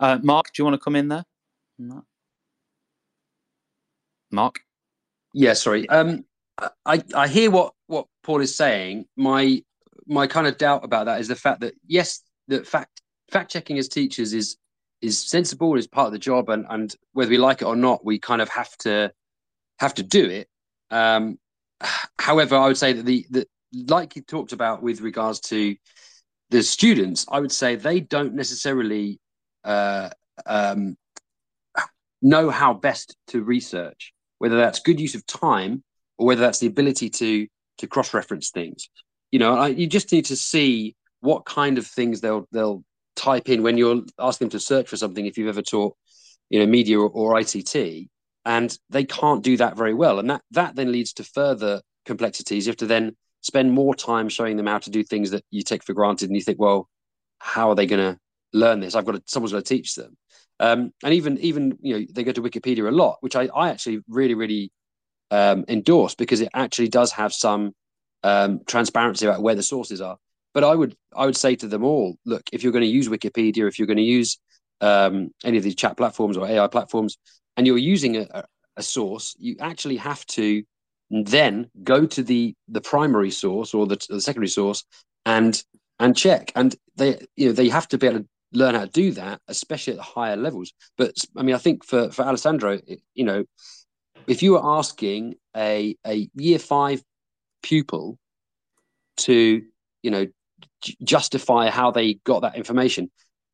Uh, 0.00 0.18
Mark, 0.22 0.46
do 0.46 0.60
you 0.60 0.64
want 0.64 0.74
to 0.74 0.84
come 0.84 0.96
in 0.96 1.08
there? 1.08 1.24
No. 1.78 2.04
Mark. 4.30 4.60
Yeah, 5.32 5.52
sorry. 5.52 5.88
Um, 5.88 6.24
I 6.84 7.02
I 7.14 7.28
hear 7.28 7.50
what 7.50 7.74
what 7.86 8.06
Paul 8.22 8.40
is 8.40 8.56
saying. 8.56 9.06
My 9.16 9.62
my 10.06 10.26
kind 10.26 10.46
of 10.46 10.56
doubt 10.56 10.84
about 10.84 11.06
that 11.06 11.20
is 11.20 11.28
the 11.28 11.36
fact 11.36 11.60
that 11.60 11.74
yes, 11.86 12.22
that 12.48 12.66
fact 12.66 13.02
fact 13.30 13.50
checking 13.50 13.78
as 13.78 13.88
teachers 13.88 14.32
is 14.32 14.56
is 15.02 15.18
sensible, 15.18 15.76
is 15.76 15.86
part 15.86 16.06
of 16.06 16.12
the 16.12 16.18
job, 16.18 16.48
and 16.48 16.66
and 16.70 16.94
whether 17.12 17.30
we 17.30 17.38
like 17.38 17.62
it 17.62 17.66
or 17.66 17.76
not, 17.76 18.04
we 18.04 18.18
kind 18.18 18.40
of 18.40 18.48
have 18.48 18.74
to 18.78 19.12
have 19.78 19.94
to 19.94 20.02
do 20.02 20.24
it. 20.24 20.48
Um, 20.90 21.38
however, 22.18 22.56
I 22.56 22.68
would 22.68 22.78
say 22.78 22.94
that 22.94 23.04
the 23.04 23.26
the 23.30 23.46
like 23.72 24.16
you 24.16 24.22
talked 24.22 24.52
about 24.52 24.82
with 24.82 25.00
regards 25.00 25.40
to 25.40 25.76
the 26.50 26.62
students, 26.62 27.26
I 27.30 27.40
would 27.40 27.52
say 27.52 27.76
they 27.76 28.00
don't 28.00 28.34
necessarily 28.34 29.20
uh, 29.64 30.10
um, 30.46 30.96
know 32.22 32.50
how 32.50 32.74
best 32.74 33.16
to 33.28 33.42
research, 33.42 34.12
whether 34.38 34.56
that's 34.56 34.80
good 34.80 35.00
use 35.00 35.14
of 35.14 35.26
time 35.26 35.82
or 36.18 36.26
whether 36.26 36.40
that's 36.40 36.58
the 36.58 36.66
ability 36.66 37.10
to 37.10 37.46
to 37.78 37.86
cross 37.86 38.14
reference 38.14 38.50
things. 38.50 38.88
You 39.30 39.38
know, 39.38 39.54
I, 39.54 39.68
you 39.68 39.86
just 39.86 40.12
need 40.12 40.26
to 40.26 40.36
see 40.36 40.96
what 41.20 41.44
kind 41.44 41.78
of 41.78 41.86
things 41.86 42.20
they'll 42.20 42.46
they'll 42.52 42.84
type 43.16 43.48
in 43.48 43.62
when 43.62 43.78
you're 43.78 44.02
asking 44.18 44.46
them 44.46 44.58
to 44.58 44.60
search 44.60 44.88
for 44.88 44.96
something. 44.96 45.26
If 45.26 45.36
you've 45.36 45.48
ever 45.48 45.62
taught, 45.62 45.96
you 46.48 46.58
know, 46.58 46.66
media 46.66 46.98
or, 46.98 47.08
or 47.08 47.34
ICT, 47.34 48.08
and 48.44 48.78
they 48.90 49.04
can't 49.04 49.42
do 49.42 49.56
that 49.58 49.76
very 49.76 49.94
well, 49.94 50.18
and 50.18 50.30
that 50.30 50.42
that 50.52 50.76
then 50.76 50.92
leads 50.92 51.12
to 51.14 51.24
further 51.24 51.82
complexities. 52.04 52.66
You 52.66 52.70
have 52.70 52.78
to 52.78 52.86
then 52.86 53.16
spend 53.42 53.72
more 53.72 53.94
time 53.94 54.28
showing 54.28 54.56
them 54.56 54.66
how 54.66 54.78
to 54.78 54.90
do 54.90 55.02
things 55.02 55.30
that 55.30 55.44
you 55.50 55.62
take 55.62 55.84
for 55.84 55.92
granted, 55.92 56.28
and 56.28 56.36
you 56.36 56.42
think, 56.42 56.58
well, 56.58 56.88
how 57.38 57.70
are 57.70 57.74
they 57.74 57.86
going 57.86 58.14
to 58.14 58.18
learn 58.52 58.80
this? 58.80 58.94
I've 58.94 59.04
got 59.04 59.12
to, 59.12 59.22
someone's 59.26 59.52
got 59.52 59.64
to 59.64 59.74
teach 59.76 59.94
them. 59.94 60.16
Um, 60.58 60.92
and 61.04 61.14
even 61.14 61.38
even 61.38 61.78
you 61.80 61.98
know 61.98 62.06
they 62.12 62.24
go 62.24 62.32
to 62.32 62.42
Wikipedia 62.42 62.88
a 62.88 62.90
lot, 62.90 63.18
which 63.20 63.36
I, 63.36 63.48
I 63.54 63.70
actually 63.70 64.00
really 64.08 64.34
really 64.34 64.72
um, 65.30 65.64
endorse 65.68 66.14
because 66.14 66.40
it 66.40 66.48
actually 66.54 66.88
does 66.88 67.12
have 67.12 67.32
some 67.32 67.72
um, 68.22 68.60
transparency 68.66 69.26
about 69.26 69.42
where 69.42 69.54
the 69.54 69.62
sources 69.62 70.00
are. 70.00 70.16
But 70.54 70.64
I 70.64 70.74
would 70.74 70.96
I 71.14 71.26
would 71.26 71.36
say 71.36 71.56
to 71.56 71.68
them 71.68 71.84
all, 71.84 72.16
look, 72.24 72.42
if 72.52 72.62
you're 72.62 72.72
going 72.72 72.84
to 72.84 72.90
use 72.90 73.08
Wikipedia, 73.08 73.68
if 73.68 73.78
you're 73.78 73.86
going 73.86 73.98
to 73.98 74.02
use 74.02 74.38
um, 74.80 75.30
any 75.44 75.58
of 75.58 75.64
these 75.64 75.74
chat 75.74 75.96
platforms 75.96 76.36
or 76.36 76.46
AI 76.46 76.66
platforms, 76.68 77.18
and 77.56 77.66
you're 77.66 77.78
using 77.78 78.16
a, 78.16 78.44
a 78.76 78.82
source, 78.82 79.34
you 79.38 79.56
actually 79.60 79.96
have 79.96 80.24
to 80.26 80.62
then 81.10 81.70
go 81.84 82.06
to 82.06 82.22
the 82.22 82.54
the 82.68 82.80
primary 82.80 83.30
source 83.30 83.74
or 83.74 83.86
the, 83.86 83.98
the 84.08 84.20
secondary 84.20 84.48
source 84.48 84.84
and 85.26 85.62
and 86.00 86.16
check. 86.16 86.52
And 86.56 86.74
they 86.96 87.26
you 87.36 87.48
know 87.48 87.52
they 87.52 87.68
have 87.68 87.88
to 87.88 87.98
be 87.98 88.06
able 88.06 88.20
to 88.20 88.26
learn 88.56 88.74
how 88.74 88.84
to 88.84 88.90
do 88.90 89.12
that, 89.12 89.40
especially 89.48 89.92
at 89.92 89.98
the 89.98 90.02
higher 90.02 90.36
levels. 90.36 90.72
But 90.96 91.14
I 91.36 91.42
mean, 91.42 91.54
I 91.54 91.58
think 91.58 91.84
for 91.84 92.10
for 92.10 92.24
Alessandro, 92.24 92.80
you 93.14 93.24
know, 93.24 93.44
if 94.26 94.42
you 94.42 94.52
were 94.52 94.64
asking 94.64 95.34
a 95.56 95.96
a 96.06 96.28
year 96.34 96.58
five 96.58 97.02
pupil 97.62 98.18
to 99.18 99.62
you 100.02 100.10
know 100.10 100.26
j- 100.80 100.96
justify 101.02 101.70
how 101.70 101.90
they 101.90 102.14
got 102.24 102.40
that 102.42 102.56
information, 102.56 103.10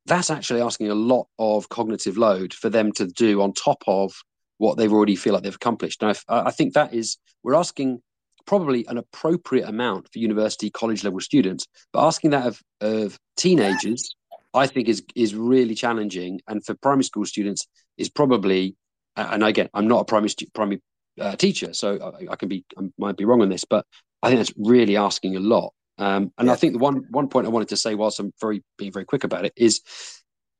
that's 0.06 0.30
actually 0.30 0.60
asking 0.60 0.88
a 0.88 0.94
lot 0.94 1.26
of 1.38 1.68
cognitive 1.68 2.16
load 2.16 2.54
for 2.54 2.70
them 2.70 2.92
to 2.92 3.06
do 3.06 3.42
on 3.42 3.52
top 3.52 3.82
of 3.86 4.12
what 4.58 4.76
they've 4.76 4.92
already 4.92 5.16
feel 5.16 5.34
like 5.34 5.42
they've 5.42 5.54
accomplished. 5.54 6.02
And 6.02 6.16
I, 6.28 6.40
I 6.48 6.50
think 6.52 6.74
that 6.74 6.94
is 6.94 7.18
we're 7.42 7.54
asking 7.54 8.00
probably 8.46 8.84
an 8.86 8.98
appropriate 8.98 9.68
amount 9.68 10.08
for 10.12 10.18
university 10.18 10.70
college 10.70 11.04
level 11.04 11.20
students, 11.20 11.66
but 11.92 12.06
asking 12.06 12.30
that 12.30 12.46
of, 12.46 12.60
of 12.80 13.18
teenagers 13.36 14.14
I 14.54 14.66
think 14.66 14.88
is 14.88 15.02
is 15.14 15.34
really 15.34 15.74
challenging, 15.74 16.40
and 16.48 16.64
for 16.64 16.74
primary 16.74 17.04
school 17.04 17.24
students 17.26 17.66
is 17.96 18.08
probably. 18.08 18.76
And 19.14 19.44
again, 19.44 19.68
I'm 19.74 19.88
not 19.88 20.00
a 20.00 20.04
primary 20.06 20.30
stu- 20.30 20.46
primary 20.54 20.80
uh, 21.20 21.36
teacher, 21.36 21.74
so 21.74 21.98
I, 22.00 22.32
I 22.32 22.36
can 22.36 22.48
be 22.48 22.64
I 22.78 22.82
might 22.98 23.16
be 23.16 23.26
wrong 23.26 23.42
on 23.42 23.50
this, 23.50 23.64
but 23.64 23.84
I 24.22 24.28
think 24.28 24.38
that's 24.38 24.54
really 24.56 24.96
asking 24.96 25.36
a 25.36 25.40
lot. 25.40 25.74
Um, 25.98 26.32
and 26.38 26.46
Yeah. 26.48 26.54
I 26.54 26.56
think 26.56 26.72
the 26.72 26.78
one 26.78 27.04
one 27.10 27.28
point 27.28 27.46
I 27.46 27.50
wanted 27.50 27.68
to 27.68 27.76
say, 27.76 27.94
whilst 27.94 28.18
I'm 28.20 28.32
very 28.40 28.62
being 28.78 28.92
very 28.92 29.04
quick 29.04 29.24
about 29.24 29.44
it, 29.44 29.52
is 29.56 29.82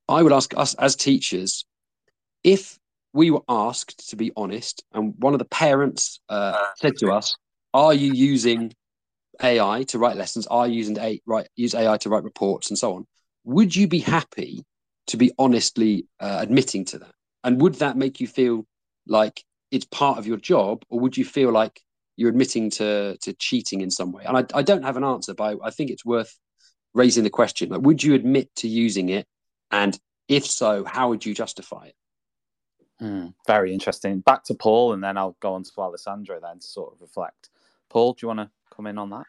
I 0.09 0.23
would 0.23 0.33
ask 0.33 0.57
us 0.57 0.75
as 0.75 0.97
teachers 0.97 1.65
if 2.45 2.79
we 3.13 3.31
were 3.31 3.43
asked 3.49 4.11
to 4.11 4.17
be 4.17 4.33
honest, 4.37 4.85
and 4.93 5.15
one 5.19 5.35
of 5.35 5.39
the 5.39 5.45
parents 5.47 6.21
uh, 6.29 6.67
said 6.77 6.97
to 6.99 7.11
us, 7.13 7.37
"Are 7.75 7.95
you 7.95 8.13
using 8.13 8.73
AI 9.43 9.85
to 9.85 9.99
write 9.99 10.17
lessons? 10.17 10.47
Are 10.49 10.69
you 10.69 10.77
using 10.77 10.99
a 10.99 11.21
right 11.27 11.49
use 11.57 11.75
AI 11.75 11.99
to 11.99 12.11
write 12.11 12.25
reports 12.25 12.71
and 12.71 12.79
so 12.79 12.95
on?" 12.95 13.07
Would 13.45 13.75
you 13.75 13.89
be 13.89 13.99
happy 13.99 14.65
to 15.09 15.17
be 15.17 15.33
honestly 15.39 16.07
uh, 16.21 16.39
admitting 16.41 16.85
to 16.87 16.99
that? 16.99 17.15
And 17.45 17.61
would 17.61 17.75
that 17.77 17.97
make 17.97 18.21
you 18.21 18.27
feel 18.27 18.67
like 19.07 19.45
it's 19.71 19.85
part 19.87 20.19
of 20.19 20.27
your 20.27 20.37
job, 20.37 20.85
or 20.89 21.01
would 21.01 21.17
you 21.17 21.25
feel 21.25 21.51
like 21.51 21.81
you're 22.17 22.29
admitting 22.29 22.71
to 22.71 23.17
to 23.23 23.33
cheating 23.35 23.81
in 23.81 23.91
some 23.91 24.13
way? 24.13 24.25
And 24.25 24.37
I, 24.37 24.45
I 24.55 24.63
don't 24.63 24.85
have 24.85 24.97
an 24.97 25.05
answer, 25.05 25.35
but 25.35 25.45
I, 25.45 25.69
I 25.69 25.71
think 25.71 25.91
it's 25.91 26.05
worth 26.05 26.39
raising 26.95 27.25
the 27.25 27.31
question: 27.31 27.71
like, 27.71 27.83
would 27.83 28.03
you 28.03 28.15
admit 28.15 28.55
to 28.57 28.69
using 28.69 29.09
it? 29.09 29.27
And 29.71 29.99
if 30.29 30.47
so, 30.47 30.85
how 30.85 31.09
would 31.09 31.25
you 31.27 31.35
justify 31.35 31.87
it? 31.87 31.95
Hmm, 33.01 33.29
very 33.47 33.73
interesting. 33.73 34.21
Back 34.21 34.45
to 34.45 34.55
Paul, 34.55 34.93
and 34.93 35.03
then 35.03 35.17
I'll 35.17 35.37
go 35.41 35.55
on 35.55 35.65
to 35.65 35.71
Alessandro 35.79 36.39
then 36.41 36.61
to 36.61 36.67
sort 36.67 36.93
of 36.95 37.01
reflect. 37.01 37.51
Paul, 37.91 38.13
do 38.13 38.19
you 38.23 38.29
want 38.29 38.41
to 38.41 38.51
come 38.75 38.87
in 38.87 38.99
on 38.99 39.11
that? 39.11 39.27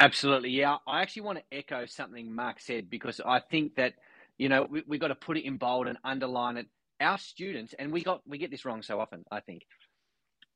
Absolutely, 0.00 0.50
yeah. 0.50 0.76
I 0.86 1.02
actually 1.02 1.22
want 1.22 1.38
to 1.38 1.56
echo 1.56 1.86
something 1.86 2.34
Mark 2.34 2.60
said 2.60 2.90
because 2.90 3.20
I 3.24 3.40
think 3.40 3.76
that 3.76 3.94
you 4.38 4.48
know 4.48 4.66
we 4.70 4.82
we 4.86 4.98
got 4.98 5.08
to 5.08 5.14
put 5.14 5.36
it 5.38 5.44
in 5.46 5.56
bold 5.56 5.86
and 5.88 5.98
underline 6.04 6.56
it. 6.58 6.66
Our 7.00 7.18
students, 7.18 7.74
and 7.78 7.92
we 7.92 8.02
got 8.02 8.22
we 8.26 8.38
get 8.38 8.50
this 8.50 8.64
wrong 8.64 8.82
so 8.82 9.00
often. 9.00 9.24
I 9.30 9.40
think 9.40 9.62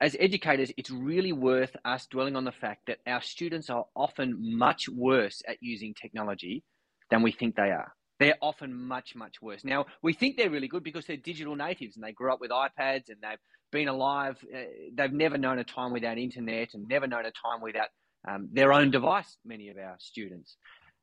as 0.01 0.17
educators, 0.21 0.73
it's 0.79 0.91
really 0.93 1.33
worth 1.33 1.77
us 1.85 2.07
dwelling 2.07 2.37
on 2.37 2.45
the 2.45 2.53
fact 2.53 2.83
that 2.89 2.99
our 3.09 3.23
students 3.23 3.71
are 3.71 3.87
often 3.97 4.37
much 4.59 4.89
worse 4.89 5.43
at 5.49 5.59
using 5.63 5.95
technology 5.95 6.65
than 7.11 7.23
we 7.25 7.33
think 7.33 7.57
they 7.57 7.73
are. 7.73 7.93
They're 8.21 8.39
often 8.43 8.75
much, 8.75 9.17
much 9.17 9.43
worse. 9.43 9.65
Now, 9.65 9.87
we 10.03 10.15
think 10.15 10.39
they're 10.39 10.51
really 10.51 10.69
good 10.69 10.85
because 10.85 11.07
they're 11.07 11.19
digital 11.19 11.57
natives 11.57 11.97
and 11.97 12.05
they 12.05 12.13
grew 12.13 12.33
up 12.33 12.41
with 12.41 12.53
iPads 12.53 13.11
and 13.11 13.19
they've 13.23 13.41
been 13.73 13.89
alive. 13.89 14.39
Uh, 14.55 14.61
they've 14.95 15.13
never 15.13 15.39
known 15.39 15.59
a 15.61 15.65
time 15.65 15.93
without 15.93 16.19
internet 16.19 16.71
and 16.75 16.89
never 16.89 17.09
known 17.09 17.27
a 17.27 17.33
time 17.33 17.63
without 17.63 17.89
um, 18.27 18.49
their 18.53 18.73
own 18.73 18.91
device, 18.91 19.37
many 19.45 19.69
of 19.69 19.77
our 19.77 19.97
students. 19.99 20.57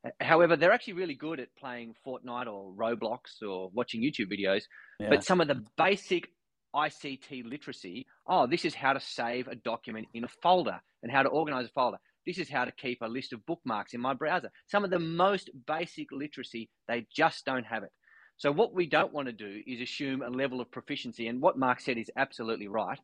Uh, 0.05 0.09
However, 0.22 0.55
they're 0.55 0.74
actually 0.74 0.93
really 0.93 1.16
good 1.16 1.39
at 1.39 1.55
playing 1.55 1.95
Fortnite 2.05 2.47
or 2.47 2.74
Roblox 2.74 3.41
or 3.47 3.70
watching 3.74 4.01
YouTube 4.01 4.32
videos. 4.32 4.63
Yeah. 4.99 5.09
But 5.09 5.24
some 5.24 5.41
of 5.41 5.47
the 5.47 5.63
basic 5.78 6.30
ICT 6.76 7.49
literacy. 7.49 8.05
Oh, 8.28 8.47
this 8.47 8.66
is 8.66 8.76
how 8.76 8.93
to 8.93 8.99
save 8.99 9.47
a 9.47 9.55
document 9.55 10.07
in 10.13 10.26
a 10.26 10.30
folder 10.43 10.82
and 11.01 11.11
how 11.11 11.24
to 11.24 11.30
organize 11.30 11.66
a 11.66 11.70
folder. 11.70 11.97
This 12.28 12.38
is 12.38 12.49
how 12.49 12.66
to 12.66 12.72
keep 12.72 13.01
a 13.01 13.07
list 13.07 13.34
of 13.34 13.45
bookmarks 13.45 13.93
in 13.93 14.01
my 14.01 14.13
browser. 14.13 14.51
Some 14.68 14.84
of 14.84 14.89
the 14.89 14.99
most 14.99 15.49
basic 15.68 16.11
literacy, 16.11 16.70
they 16.88 17.05
just 17.16 17.45
don't 17.45 17.66
have 17.66 17.84
it. 17.84 17.91
So, 18.38 18.51
what 18.51 18.74
we 18.74 18.88
don't 18.88 19.13
want 19.13 19.28
to 19.28 19.34
do 19.34 19.61
is 19.66 19.80
assume 19.80 20.22
a 20.22 20.30
level 20.30 20.59
of 20.59 20.70
proficiency. 20.72 21.28
And 21.28 21.41
what 21.41 21.57
Mark 21.57 21.80
said 21.80 21.97
is 21.97 22.11
absolutely 22.18 22.68
right. 22.68 22.99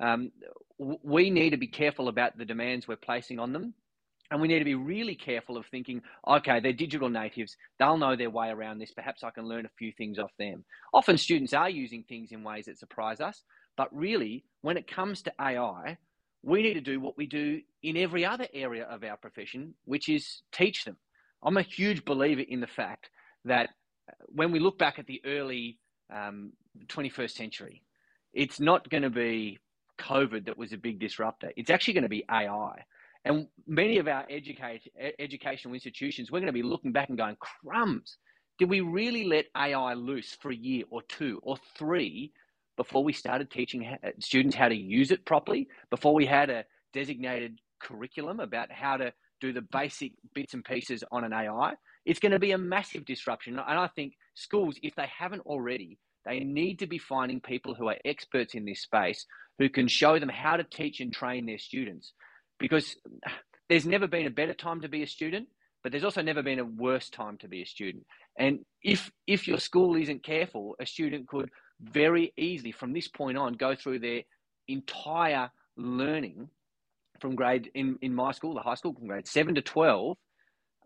Um, 0.00 0.30
we 0.78 1.30
need 1.30 1.50
to 1.50 1.56
be 1.56 1.66
careful 1.66 2.08
about 2.08 2.36
the 2.36 2.44
demands 2.44 2.86
we're 2.86 2.96
placing 2.96 3.38
on 3.38 3.52
them. 3.52 3.74
And 4.30 4.40
we 4.40 4.48
need 4.48 4.58
to 4.58 4.64
be 4.64 4.74
really 4.74 5.14
careful 5.14 5.56
of 5.56 5.66
thinking, 5.66 6.02
okay, 6.26 6.58
they're 6.58 6.72
digital 6.72 7.08
natives. 7.08 7.56
They'll 7.78 7.96
know 7.96 8.16
their 8.16 8.30
way 8.30 8.48
around 8.48 8.78
this. 8.78 8.90
Perhaps 8.90 9.22
I 9.22 9.30
can 9.30 9.46
learn 9.46 9.66
a 9.66 9.70
few 9.78 9.92
things 9.92 10.18
off 10.18 10.32
them. 10.38 10.64
Often 10.92 11.18
students 11.18 11.52
are 11.52 11.70
using 11.70 12.02
things 12.02 12.32
in 12.32 12.42
ways 12.42 12.66
that 12.66 12.78
surprise 12.78 13.20
us. 13.20 13.44
But 13.76 13.94
really, 13.96 14.44
when 14.62 14.76
it 14.76 14.90
comes 14.90 15.22
to 15.22 15.32
AI, 15.40 15.96
we 16.42 16.62
need 16.62 16.74
to 16.74 16.80
do 16.80 16.98
what 16.98 17.16
we 17.16 17.26
do 17.26 17.60
in 17.82 17.96
every 17.96 18.24
other 18.24 18.48
area 18.52 18.84
of 18.84 19.04
our 19.04 19.16
profession, 19.16 19.74
which 19.84 20.08
is 20.08 20.42
teach 20.52 20.84
them. 20.84 20.96
I'm 21.42 21.56
a 21.56 21.62
huge 21.62 22.04
believer 22.04 22.42
in 22.48 22.60
the 22.60 22.66
fact 22.66 23.10
that 23.44 23.70
when 24.26 24.50
we 24.50 24.58
look 24.58 24.78
back 24.78 24.98
at 24.98 25.06
the 25.06 25.20
early 25.24 25.78
um, 26.12 26.52
21st 26.88 27.30
century, 27.30 27.82
it's 28.32 28.58
not 28.60 28.88
going 28.90 29.02
to 29.02 29.10
be 29.10 29.58
COVID 29.98 30.46
that 30.46 30.58
was 30.58 30.72
a 30.72 30.76
big 30.76 30.98
disruptor. 30.98 31.52
It's 31.56 31.70
actually 31.70 31.94
going 31.94 32.02
to 32.02 32.08
be 32.08 32.24
AI. 32.30 32.84
And 33.24 33.48
many 33.66 33.98
of 33.98 34.06
our 34.06 34.24
educate, 34.30 34.82
educational 35.18 35.74
institutions, 35.74 36.30
we're 36.30 36.40
going 36.40 36.46
to 36.46 36.52
be 36.52 36.62
looking 36.62 36.92
back 36.92 37.08
and 37.08 37.18
going, 37.18 37.36
crumbs, 37.40 38.18
did 38.58 38.70
we 38.70 38.80
really 38.80 39.24
let 39.24 39.46
AI 39.56 39.94
loose 39.94 40.36
for 40.40 40.50
a 40.50 40.56
year 40.56 40.84
or 40.90 41.02
two 41.02 41.40
or 41.42 41.56
three 41.76 42.32
before 42.76 43.02
we 43.02 43.12
started 43.12 43.50
teaching 43.50 43.96
students 44.20 44.54
how 44.54 44.68
to 44.68 44.76
use 44.76 45.10
it 45.10 45.24
properly, 45.24 45.68
before 45.90 46.14
we 46.14 46.24
had 46.24 46.50
a 46.50 46.64
designated 46.92 47.58
curriculum 47.80 48.40
about 48.40 48.70
how 48.70 48.96
to 48.96 49.12
do 49.40 49.52
the 49.52 49.60
basic 49.60 50.12
bits 50.34 50.54
and 50.54 50.64
pieces 50.64 51.02
on 51.10 51.24
an 51.24 51.32
AI? 51.32 51.74
It's 52.04 52.20
going 52.20 52.32
to 52.32 52.38
be 52.38 52.52
a 52.52 52.58
massive 52.58 53.04
disruption. 53.04 53.58
And 53.58 53.78
I 53.78 53.88
think 53.88 54.14
schools, 54.34 54.76
if 54.82 54.94
they 54.94 55.08
haven't 55.18 55.42
already, 55.46 55.98
they 56.24 56.40
need 56.40 56.78
to 56.78 56.86
be 56.86 56.98
finding 56.98 57.40
people 57.40 57.74
who 57.74 57.88
are 57.88 57.96
experts 58.04 58.54
in 58.54 58.64
this 58.64 58.82
space 58.82 59.26
who 59.58 59.68
can 59.68 59.88
show 59.88 60.18
them 60.18 60.28
how 60.28 60.56
to 60.56 60.64
teach 60.64 61.00
and 61.00 61.12
train 61.12 61.46
their 61.46 61.58
students. 61.58 62.12
Because 62.58 62.96
there's 63.68 63.86
never 63.86 64.06
been 64.06 64.26
a 64.26 64.30
better 64.30 64.54
time 64.54 64.80
to 64.82 64.88
be 64.88 65.02
a 65.02 65.06
student, 65.06 65.48
but 65.82 65.92
there's 65.92 66.04
also 66.04 66.22
never 66.22 66.42
been 66.42 66.58
a 66.58 66.64
worse 66.64 67.10
time 67.10 67.38
to 67.38 67.48
be 67.48 67.62
a 67.62 67.66
student. 67.66 68.04
And 68.38 68.60
if 68.82 69.10
if 69.26 69.46
your 69.46 69.58
school 69.58 69.96
isn't 69.96 70.24
careful, 70.24 70.76
a 70.80 70.86
student 70.86 71.28
could 71.28 71.50
very 71.80 72.32
easily 72.36 72.72
from 72.72 72.92
this 72.92 73.08
point 73.08 73.36
on 73.36 73.52
go 73.54 73.74
through 73.74 74.00
their 74.00 74.22
entire 74.68 75.50
learning 75.76 76.48
from 77.20 77.34
grade 77.34 77.70
in, 77.74 77.98
in 78.02 78.14
my 78.14 78.32
school, 78.32 78.54
the 78.54 78.60
high 78.60 78.74
school, 78.74 78.94
from 78.94 79.06
grade 79.06 79.26
seven 79.26 79.54
to 79.54 79.62
12, 79.62 80.16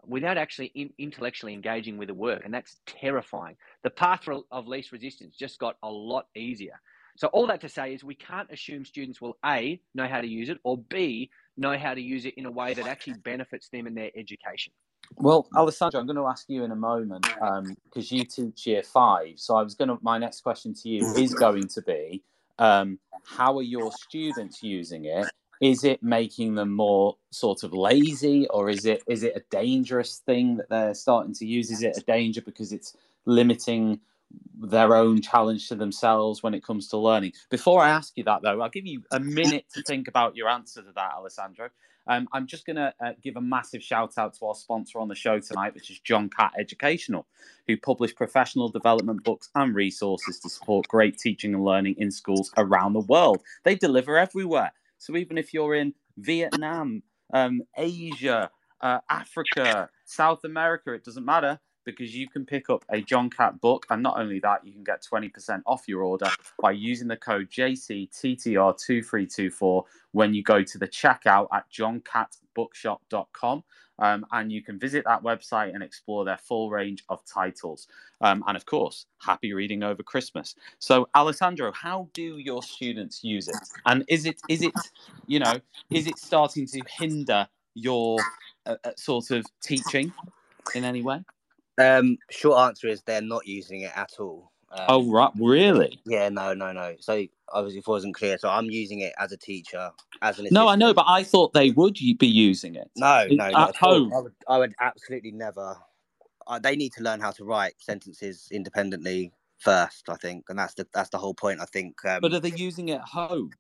without 0.06 0.38
actually 0.38 0.66
in, 0.74 0.90
intellectually 0.98 1.52
engaging 1.52 1.98
with 1.98 2.08
the 2.08 2.14
work. 2.14 2.42
And 2.44 2.52
that's 2.52 2.76
terrifying. 2.86 3.56
The 3.82 3.90
path 3.90 4.28
of 4.50 4.66
least 4.66 4.92
resistance 4.92 5.36
just 5.36 5.58
got 5.58 5.76
a 5.82 5.90
lot 5.90 6.26
easier. 6.36 6.80
So, 7.20 7.26
all 7.28 7.46
that 7.48 7.60
to 7.60 7.68
say 7.68 7.92
is 7.92 8.02
we 8.02 8.14
can't 8.14 8.50
assume 8.50 8.82
students 8.86 9.20
will 9.20 9.36
A, 9.44 9.78
know 9.94 10.08
how 10.08 10.22
to 10.22 10.26
use 10.26 10.48
it, 10.48 10.56
or 10.64 10.78
B, 10.78 11.28
know 11.58 11.76
how 11.76 11.92
to 11.92 12.00
use 12.00 12.24
it 12.24 12.32
in 12.38 12.46
a 12.46 12.50
way 12.50 12.72
that 12.72 12.86
actually 12.86 13.18
benefits 13.22 13.68
them 13.68 13.86
in 13.86 13.94
their 13.94 14.10
education. 14.16 14.72
Well, 15.16 15.46
Alessandro, 15.54 16.00
I'm 16.00 16.06
going 16.06 16.16
to 16.16 16.24
ask 16.24 16.46
you 16.48 16.64
in 16.64 16.70
a 16.70 16.76
moment 16.76 17.24
because 17.24 18.10
um, 18.10 18.16
you 18.16 18.24
teach 18.24 18.66
year 18.66 18.82
five. 18.82 19.34
So, 19.36 19.54
I 19.54 19.62
was 19.62 19.74
going 19.74 19.88
to, 19.88 19.98
my 20.00 20.16
next 20.16 20.40
question 20.40 20.72
to 20.72 20.88
you 20.88 21.04
is 21.14 21.34
going 21.34 21.68
to 21.68 21.82
be 21.82 22.22
um, 22.58 22.98
how 23.26 23.58
are 23.58 23.62
your 23.62 23.92
students 23.92 24.62
using 24.62 25.04
it? 25.04 25.26
is 25.60 25.84
it 25.84 26.02
making 26.02 26.54
them 26.54 26.74
more 26.74 27.18
sort 27.32 27.64
of 27.64 27.74
lazy 27.74 28.48
or 28.48 28.70
is 28.70 28.86
it 28.86 29.02
is 29.06 29.24
it 29.24 29.36
a 29.36 29.42
dangerous 29.50 30.22
thing 30.24 30.56
that 30.56 30.70
they're 30.70 30.94
starting 30.94 31.34
to 31.34 31.44
use 31.44 31.70
is 31.70 31.82
it 31.82 31.98
a 31.98 32.00
danger 32.00 32.40
because 32.40 32.72
it's 32.72 32.96
limiting 33.26 34.00
their 34.62 34.95
own 34.95 35.22
challenge 35.22 35.68
to 35.68 35.74
themselves 35.74 36.43
when 36.43 36.55
it 36.55 36.62
comes 36.62 36.89
to 36.89 36.99
learning. 36.99 37.33
Before 37.49 37.83
i 37.83 37.89
ask 37.91 38.16
you 38.16 38.24
that 38.24 38.43
though 38.43 38.61
i'll 38.61 38.68
give 38.68 38.87
you 38.87 39.03
a 39.11 39.20
minute 39.20 39.66
to 39.74 39.83
think 39.83 40.09
about 40.09 40.37
your 40.37 40.49
answer 40.49 40.83
to 40.83 40.93
that 40.95 41.12
alessandro. 41.16 41.70
Um, 42.07 42.28
i'm 42.33 42.47
just 42.47 42.66
going 42.66 42.76
to 42.76 42.93
uh, 43.01 43.12
give 43.22 43.37
a 43.37 43.41
massive 43.41 43.83
shout 43.83 44.18
out 44.18 44.35
to 44.35 44.47
our 44.47 44.55
sponsor 44.55 44.99
on 44.99 45.09
the 45.09 45.14
show 45.14 45.41
tonight 45.41 45.74
which 45.74 45.91
is 45.91 45.99
john 46.01 46.28
Catt 46.28 46.53
educational 46.59 47.26
who 47.66 47.76
publish 47.76 48.14
professional 48.14 48.68
development 48.68 49.24
books 49.24 49.49
and 49.55 49.74
resources 49.74 50.39
to 50.41 50.49
support 50.49 50.89
great 50.89 51.18
teaching 51.18 51.55
and 51.55 51.64
learning 51.64 51.95
in 51.99 52.11
schools 52.11 52.53
around 52.57 52.93
the 52.93 53.01
world. 53.01 53.43
They 53.64 53.76
deliver 53.76 54.18
everywhere. 54.18 54.72
So 54.99 55.16
even 55.16 55.39
if 55.39 55.55
you're 55.55 55.74
in 55.74 55.95
Vietnam, 56.16 57.03
um, 57.33 57.62
Asia, 57.76 58.51
uh, 58.81 58.99
Africa, 59.09 59.89
South 60.05 60.45
America, 60.45 60.93
it 60.93 61.05
doesn't 61.05 61.24
matter 61.24 61.61
because 61.85 62.14
you 62.14 62.28
can 62.28 62.45
pick 62.45 62.70
up 62.70 62.85
a 62.91 63.01
John 63.01 63.31
Catt 63.31 63.61
book. 63.61 63.87
And 63.91 64.01
not 64.03 64.18
only 64.18 64.41
that, 64.41 64.64
you 64.64 64.72
can 64.72 64.83
get 64.85 65.07
20% 65.11 65.62
off 65.66 65.85
your 65.87 66.03
order 66.03 66.28
by 66.61 66.72
using 66.72 67.09
the 67.09 67.16
code 67.16 67.49
JCTTR2324 67.51 69.85
when 70.12 70.35
you 70.35 70.43
go 70.43 70.62
to 70.62 70.78
the 70.78 70.89
checkout 70.89 71.49
at 71.53 71.64
johncattbookshop.com. 71.72 73.64
Um, 73.99 74.24
and 74.33 74.51
you 74.51 74.62
can 74.62 74.78
visit 74.78 75.05
that 75.05 75.22
website 75.22 75.74
and 75.74 75.83
explore 75.83 76.24
their 76.24 76.39
full 76.39 76.70
range 76.70 77.05
of 77.11 77.22
titles. 77.26 77.87
Um, 78.22 78.43
and 78.47 78.57
of 78.57 78.64
course, 78.64 79.05
happy 79.18 79.53
reading 79.53 79.83
over 79.83 80.03
Christmas. 80.03 80.55
So, 80.78 81.11
Alessandro, 81.14 81.70
how 81.72 82.09
do 82.14 82.39
your 82.39 82.62
students 82.62 83.22
use 83.22 83.47
it? 83.47 83.59
And 83.85 84.03
is 84.09 84.24
it 84.24 84.41
is 84.49 84.62
it 84.62 84.72
you 85.26 85.39
know 85.39 85.61
is 85.91 86.07
it 86.07 86.18
starting 86.18 86.64
to 86.68 86.81
hinder 86.89 87.47
your 87.74 88.18
uh, 88.64 88.76
uh 88.85 88.93
sort 88.97 89.33
of 89.33 89.45
teaching 89.62 90.14
in 90.74 90.85
any 90.85 91.03
way? 91.03 91.22
Um, 91.81 92.18
short 92.31 92.61
answer 92.61 92.89
is 92.89 93.03
they're 93.03 93.20
not 93.20 93.47
using 93.47 93.83
it 93.83 93.93
at 93.97 94.11
all. 94.18 94.53
Um, 94.72 94.87
oh 94.89 95.11
right, 95.11 95.31
really? 95.41 96.01
Yeah, 96.07 96.28
no, 96.28 96.55
no, 96.55 96.72
no. 96.72 96.95
So 97.01 97.26
obviously, 97.53 97.78
if 97.78 97.89
it 97.89 97.91
wasn't 97.91 98.14
clear, 98.14 98.39
so 98.39 98.49
I'm 98.49 98.66
using 98.66 99.01
it 99.01 99.12
as 99.18 99.33
a 99.33 99.37
teacher, 99.37 99.91
as 100.22 100.39
an. 100.39 100.47
Assistant. 100.47 100.53
No, 100.53 100.68
I 100.68 100.76
know, 100.76 100.95
but 100.95 101.07
I 101.09 101.24
thought 101.24 101.53
they 101.53 101.70
would 101.70 101.95
be 101.95 102.26
using 102.26 102.76
it. 102.76 102.89
No, 102.97 103.26
no, 103.31 103.45
at 103.45 103.76
home. 103.76 104.12
I 104.14 104.20
would, 104.20 104.35
I 104.49 104.59
would 104.59 104.74
absolutely 104.81 105.33
never. 105.33 105.76
Uh, 106.47 106.59
they 106.59 106.76
need 106.76 106.93
to 106.93 107.03
learn 107.03 107.20
how 107.20 107.31
to 107.33 107.45
write 107.45 107.74
sentences 107.78 108.49
independently 108.53 109.33
first. 109.59 110.09
I 110.09 110.14
think, 110.16 110.45
and 110.49 110.59
that's 110.59 110.74
the 110.74 110.87
that's 110.95 111.11
the 111.11 111.18
whole 111.18 111.35
point. 111.35 111.61
I 111.61 111.64
think. 111.64 112.05
Um, 112.05 112.20
but 112.20 112.33
are 112.33 112.41
they 112.41 112.53
using 112.53 112.91
it 112.91 113.01
at 113.01 113.09
home? 113.09 113.51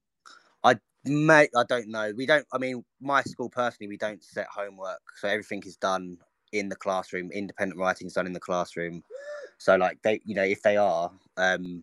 I 0.62 0.76
may. 1.04 1.48
I 1.56 1.64
don't 1.68 1.88
know. 1.88 2.12
We 2.16 2.26
don't. 2.26 2.46
I 2.52 2.58
mean, 2.58 2.84
my 3.00 3.22
school 3.22 3.50
personally, 3.50 3.88
we 3.88 3.96
don't 3.96 4.22
set 4.22 4.46
homework, 4.46 5.00
so 5.16 5.26
everything 5.26 5.64
is 5.66 5.76
done 5.76 6.18
in 6.52 6.68
the 6.68 6.76
classroom. 6.76 7.30
Independent 7.32 7.78
writing 7.78 8.06
is 8.06 8.14
done 8.14 8.26
in 8.26 8.32
the 8.32 8.40
classroom. 8.40 9.02
So 9.58 9.76
like 9.76 10.00
they, 10.02 10.20
you 10.24 10.34
know, 10.34 10.44
if 10.44 10.62
they 10.62 10.76
are, 10.76 11.10
um, 11.36 11.82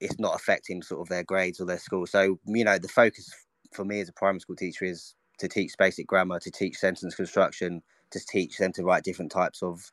it's 0.00 0.18
not 0.18 0.34
affecting 0.34 0.82
sort 0.82 1.00
of 1.00 1.08
their 1.08 1.24
grades 1.24 1.60
or 1.60 1.66
their 1.66 1.78
school. 1.78 2.06
So 2.06 2.38
you 2.46 2.64
know, 2.64 2.78
the 2.78 2.88
focus 2.88 3.32
for 3.72 3.84
me 3.84 4.00
as 4.00 4.08
a 4.08 4.12
primary 4.12 4.40
school 4.40 4.56
teacher 4.56 4.84
is 4.84 5.14
to 5.38 5.48
teach 5.48 5.72
basic 5.78 6.06
grammar, 6.06 6.38
to 6.40 6.50
teach 6.50 6.76
sentence 6.76 7.14
construction, 7.14 7.82
to 8.10 8.20
teach 8.26 8.58
them 8.58 8.72
to 8.72 8.84
write 8.84 9.02
different 9.02 9.32
types 9.32 9.62
of 9.62 9.90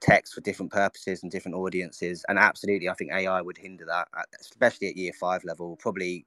text 0.00 0.34
for 0.34 0.40
different 0.40 0.72
purposes 0.72 1.22
and 1.22 1.32
different 1.32 1.56
audiences. 1.56 2.24
And 2.28 2.38
absolutely, 2.38 2.88
I 2.88 2.94
think 2.94 3.12
AI 3.12 3.40
would 3.40 3.56
hinder 3.56 3.86
that, 3.86 4.08
especially 4.40 4.88
at 4.88 4.96
year 4.96 5.12
five 5.18 5.44
level, 5.44 5.76
probably 5.76 6.26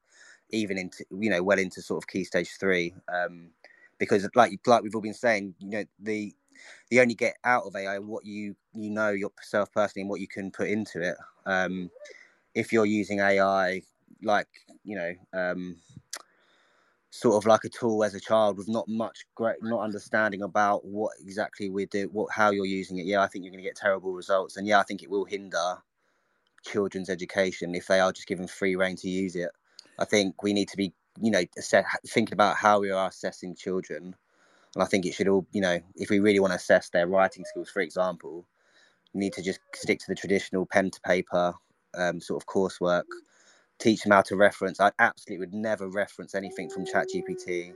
even 0.52 0.78
into 0.78 1.04
you 1.12 1.30
know 1.30 1.44
well 1.44 1.60
into 1.60 1.82
sort 1.82 2.04
of 2.04 2.08
key 2.08 2.24
stage 2.24 2.52
three. 2.60 2.94
Um, 3.14 3.50
because 3.98 4.28
like 4.36 4.60
like 4.66 4.84
we've 4.84 4.96
all 4.96 5.02
been 5.02 5.14
saying, 5.14 5.56
you 5.60 5.70
know 5.70 5.86
the 6.00 6.34
you 6.90 7.02
only 7.02 7.16
get 7.16 7.36
out 7.44 7.64
of 7.66 7.76
AI 7.76 8.00
what 8.00 8.26
you 8.26 8.56
you 8.74 8.90
know 8.90 9.10
yourself 9.10 9.72
personally 9.72 10.02
and 10.02 10.10
what 10.10 10.22
you 10.22 10.28
can 10.28 10.52
put 10.52 10.68
into 10.68 11.02
it. 11.02 11.16
Um, 11.46 11.90
if 12.54 12.72
you're 12.72 12.86
using 12.86 13.20
AI 13.20 13.82
like 14.24 14.48
you 14.84 14.96
know 14.96 15.14
um, 15.34 15.78
sort 17.10 17.36
of 17.36 17.46
like 17.46 17.64
a 17.64 17.70
tool 17.70 18.04
as 18.04 18.16
a 18.16 18.20
child 18.20 18.58
with 18.58 18.68
not 18.68 18.88
much 18.88 19.26
great 19.36 19.58
not 19.62 19.82
understanding 19.82 20.42
about 20.42 20.86
what 20.86 21.14
exactly 21.20 21.70
we 21.70 21.86
do 21.86 22.10
what 22.12 22.32
how 22.32 22.50
you're 22.50 22.66
using 22.66 22.98
it 22.98 23.06
yeah 23.06 23.22
i 23.22 23.28
think 23.28 23.44
you're 23.44 23.52
going 23.52 23.64
to 23.64 23.68
get 23.68 23.76
terrible 23.76 24.12
results. 24.12 24.58
And 24.58 24.68
yeah 24.68 24.80
i 24.80 24.84
think 24.84 25.02
it 25.02 25.10
will 25.10 25.24
hinder 25.24 25.78
children's 26.66 27.10
education 27.10 27.76
if 27.76 27.88
they 27.88 28.00
are 28.00 28.12
just 28.12 28.28
given 28.28 28.48
free 28.48 28.76
reign 28.76 28.96
to 28.98 29.10
use 29.10 29.36
it. 29.36 29.52
I 30.00 30.06
think 30.06 30.44
we 30.44 30.52
need 30.52 30.68
to 30.70 30.78
be 30.78 30.94
you 31.22 31.32
know 31.32 31.44
assess, 31.58 31.86
thinking 32.08 32.34
about 32.34 32.58
how 32.58 32.80
we 32.82 32.92
are 32.92 33.08
assessing 33.08 33.56
children 33.56 34.16
and 34.76 34.84
I 34.84 34.88
think 34.88 35.06
it 35.06 35.14
should 35.16 35.28
all, 35.30 35.48
you 35.54 35.62
know, 35.62 35.80
if 35.96 36.10
we 36.10 36.20
really 36.20 36.40
want 36.40 36.52
to 36.52 36.58
assess 36.58 36.90
their 36.90 37.08
writing 37.08 37.46
skills, 37.46 37.70
for 37.70 37.82
example, 37.82 38.48
need 39.14 39.34
to 39.34 39.44
just 39.44 39.60
stick 39.76 40.00
to 40.00 40.06
the 40.10 40.16
traditional 40.16 40.66
pen 40.66 40.92
to 40.92 41.02
paper 41.02 41.54
um, 41.98 42.22
sort 42.22 42.42
of 42.44 42.48
coursework, 42.48 43.04
teach 43.80 44.04
them 44.04 44.12
how 44.14 44.22
to 44.24 44.36
reference. 44.36 44.80
I 44.80 44.92
absolutely 45.00 45.46
would 45.48 45.54
never 45.56 45.90
reference 45.90 46.36
anything 46.36 46.70
from 46.70 46.86
ChatGPT. 46.86 47.74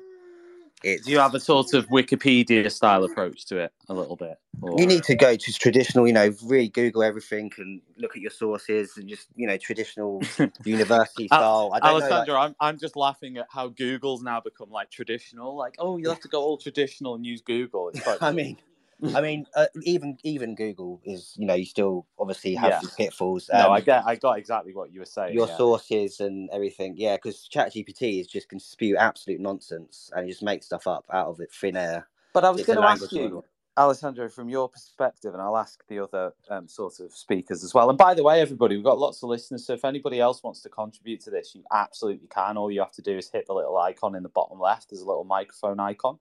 It's 0.83 1.05
Do 1.05 1.11
you 1.11 1.19
have 1.19 1.35
a 1.35 1.39
sort 1.39 1.73
of 1.73 1.87
Wikipedia 1.89 2.71
style 2.71 3.03
approach 3.03 3.45
to 3.45 3.57
it 3.59 3.73
a 3.89 3.93
little 3.93 4.15
bit? 4.15 4.37
Or... 4.61 4.79
you 4.79 4.85
need 4.85 5.03
to 5.03 5.15
go 5.15 5.35
to 5.35 5.53
traditional, 5.53 6.07
you 6.07 6.13
know, 6.13 6.33
really 6.43 6.69
Google 6.69 7.03
everything 7.03 7.51
and 7.57 7.81
look 7.97 8.15
at 8.15 8.21
your 8.21 8.31
sources 8.31 8.97
and 8.97 9.07
just, 9.07 9.27
you 9.35 9.47
know, 9.47 9.57
traditional 9.57 10.21
university 10.65 11.27
style. 11.27 11.71
I 11.73 11.91
know, 11.91 11.97
like, 11.97 12.29
I'm, 12.29 12.55
I'm 12.59 12.77
just 12.77 12.95
laughing 12.95 13.37
at 13.37 13.47
how 13.49 13.67
Google's 13.67 14.21
now 14.21 14.39
become 14.39 14.69
like 14.69 14.89
traditional. 14.89 15.55
Like, 15.55 15.75
oh, 15.79 15.97
you 15.97 16.09
have 16.09 16.21
to 16.21 16.27
go 16.27 16.41
all 16.41 16.57
traditional 16.57 17.15
and 17.15 17.25
use 17.25 17.41
Google. 17.41 17.89
It's 17.89 17.99
quite 18.03 18.21
I 18.21 18.31
mean, 18.31 18.57
I 19.15 19.21
mean, 19.21 19.45
uh, 19.55 19.67
even 19.83 20.17
even 20.23 20.55
Google 20.55 21.01
is, 21.05 21.33
you 21.37 21.45
know, 21.45 21.53
you 21.53 21.65
still 21.65 22.05
obviously 22.17 22.55
have 22.55 22.69
Yeah. 22.69 22.79
the 22.81 22.89
pitfalls. 22.97 23.49
no, 23.51 23.67
um, 23.67 23.71
I 23.71 23.81
get, 23.81 24.03
I 24.05 24.15
got 24.15 24.37
exactly 24.37 24.73
what 24.73 24.91
you 24.91 24.99
were 24.99 25.05
saying. 25.05 25.33
your 25.33 25.47
yeah. 25.47 25.57
sources 25.57 26.19
and 26.19 26.49
everything. 26.51 26.95
Yeah, 26.97 27.15
because 27.15 27.47
ChatGPT 27.53 28.19
is 28.19 28.27
just 28.27 28.49
can 28.49 28.59
spew 28.59 28.97
absolute 28.97 29.39
nonsense 29.39 30.11
and 30.15 30.27
just 30.27 30.43
make 30.43 30.63
stuff 30.63 30.85
up 30.85 31.05
out 31.13 31.27
of 31.27 31.39
it 31.39 31.51
thin 31.51 31.77
air. 31.77 32.07
But 32.33 32.43
I 32.43 32.49
was 32.49 32.65
going 32.65 32.79
to 32.79 32.85
ask 32.85 33.11
you, 33.11 33.23
model. 33.23 33.45
Alessandro, 33.77 34.27
from 34.27 34.49
your 34.49 34.67
perspective, 34.67 35.33
and 35.33 35.41
I'll 35.41 35.57
ask 35.57 35.81
the 35.87 35.99
other 35.99 36.33
um, 36.49 36.67
sort 36.67 36.99
of 36.99 37.13
speakers 37.13 37.63
as 37.63 37.73
well. 37.73 37.89
And 37.89 37.97
by 37.97 38.13
the 38.13 38.23
way, 38.23 38.41
everybody, 38.41 38.75
we've 38.75 38.83
got 38.83 38.99
lots 38.99 39.23
of 39.23 39.29
listeners. 39.29 39.65
So 39.65 39.73
if 39.73 39.85
anybody 39.85 40.19
else 40.19 40.43
wants 40.43 40.61
to 40.63 40.69
contribute 40.69 41.21
to 41.21 41.29
this, 41.29 41.55
you 41.55 41.63
absolutely 41.71 42.27
can. 42.27 42.57
All 42.57 42.69
you 42.69 42.81
have 42.81 42.91
to 42.93 43.01
do 43.01 43.17
is 43.17 43.29
hit 43.29 43.47
the 43.47 43.53
little 43.53 43.77
icon 43.77 44.15
in 44.15 44.23
the 44.23 44.29
bottom 44.29 44.59
left. 44.59 44.89
There's 44.89 45.01
a 45.01 45.07
little 45.07 45.23
microphone 45.23 45.79
icon. 45.79 46.19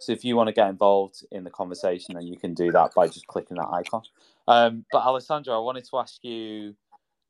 So 0.00 0.12
if 0.12 0.24
you 0.24 0.34
want 0.34 0.48
to 0.48 0.52
get 0.54 0.68
involved 0.68 1.24
in 1.30 1.44
the 1.44 1.50
conversation, 1.50 2.14
then 2.14 2.26
you 2.26 2.38
can 2.38 2.54
do 2.54 2.72
that 2.72 2.94
by 2.94 3.06
just 3.06 3.26
clicking 3.26 3.58
that 3.58 3.68
icon. 3.68 4.02
Um, 4.48 4.84
but 4.90 5.02
Alessandro, 5.02 5.54
I 5.54 5.58
wanted 5.58 5.84
to 5.90 5.98
ask 5.98 6.24
you, 6.24 6.74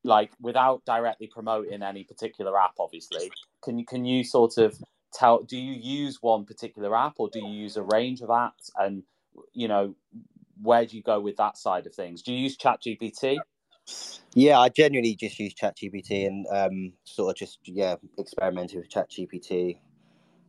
like, 0.05 0.31
without 0.41 0.85
directly 0.87 1.27
promoting 1.27 1.83
any 1.83 2.05
particular 2.05 2.57
app, 2.59 2.75
obviously, 2.79 3.33
can 3.63 3.77
you 3.77 3.85
can 3.85 4.05
you 4.05 4.23
sort 4.23 4.57
of 4.57 4.79
tell? 5.13 5.43
Do 5.43 5.59
you 5.59 5.73
use 5.73 6.19
one 6.23 6.45
particular 6.45 6.97
app, 6.97 7.15
or 7.19 7.29
do 7.29 7.41
you 7.41 7.49
use 7.49 7.77
a 7.77 7.83
range 7.83 8.21
of 8.21 8.29
apps? 8.29 8.71
And 8.77 9.03
you 9.53 9.67
know, 9.67 9.97
where 10.63 10.87
do 10.87 10.97
you 10.97 11.03
go 11.03 11.19
with 11.21 11.37
that 11.39 11.59
side 11.59 11.87
of 11.87 11.95
things? 11.95 12.23
Do 12.23 12.33
you 12.33 12.39
use 12.39 12.57
ChatGPT? 12.57 13.39
Yeah, 14.35 14.61
I 14.61 14.69
genuinely 14.69 15.17
just 15.17 15.41
use 15.41 15.55
ChatGPT 15.55 16.27
and 16.27 16.47
um, 16.53 16.93
sort 17.03 17.31
of 17.33 17.37
just 17.37 17.59
yeah 17.65 17.97
experimented 18.17 18.79
with 18.79 18.91
ChatGPT. 18.91 19.79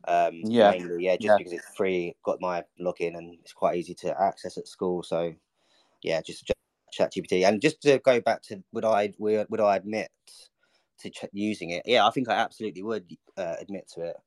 Um, 0.08 0.42
Yeah. 0.44 0.72
mainly, 0.72 1.06
yeah, 1.06 1.16
just 1.16 1.26
Yeah. 1.26 1.38
because 1.38 1.54
it's 1.54 1.76
free, 1.76 2.16
got 2.24 2.42
my 2.42 2.64
login 2.80 3.18
and 3.18 3.38
it's 3.42 3.54
quite 3.54 3.78
easy 3.78 3.94
to 3.96 4.20
access 4.22 4.58
at 4.58 4.68
school. 4.68 5.04
So 5.04 5.34
yeah, 6.02 6.22
just 6.22 6.46
Ch- 6.46 7.00
ChatGPT. 7.00 7.48
And 7.48 7.62
just 7.62 7.82
to 7.82 8.00
go 8.00 8.20
back 8.22 8.42
to 8.44 8.64
would 8.74 8.86
I 8.86 9.14
would, 9.18 9.48
would 9.50 9.60
I 9.62 9.76
admit 9.76 10.10
to 11.00 11.10
ch- 11.10 11.26
using 11.34 11.72
it? 11.72 11.84
Yeah, 11.86 12.08
I 12.08 12.12
think 12.12 12.30
I 12.30 12.34
absolutely 12.34 12.84
would 12.84 13.16
uh, 13.38 13.56
admit 13.60 13.88
to 13.96 14.02
it. 14.02 14.18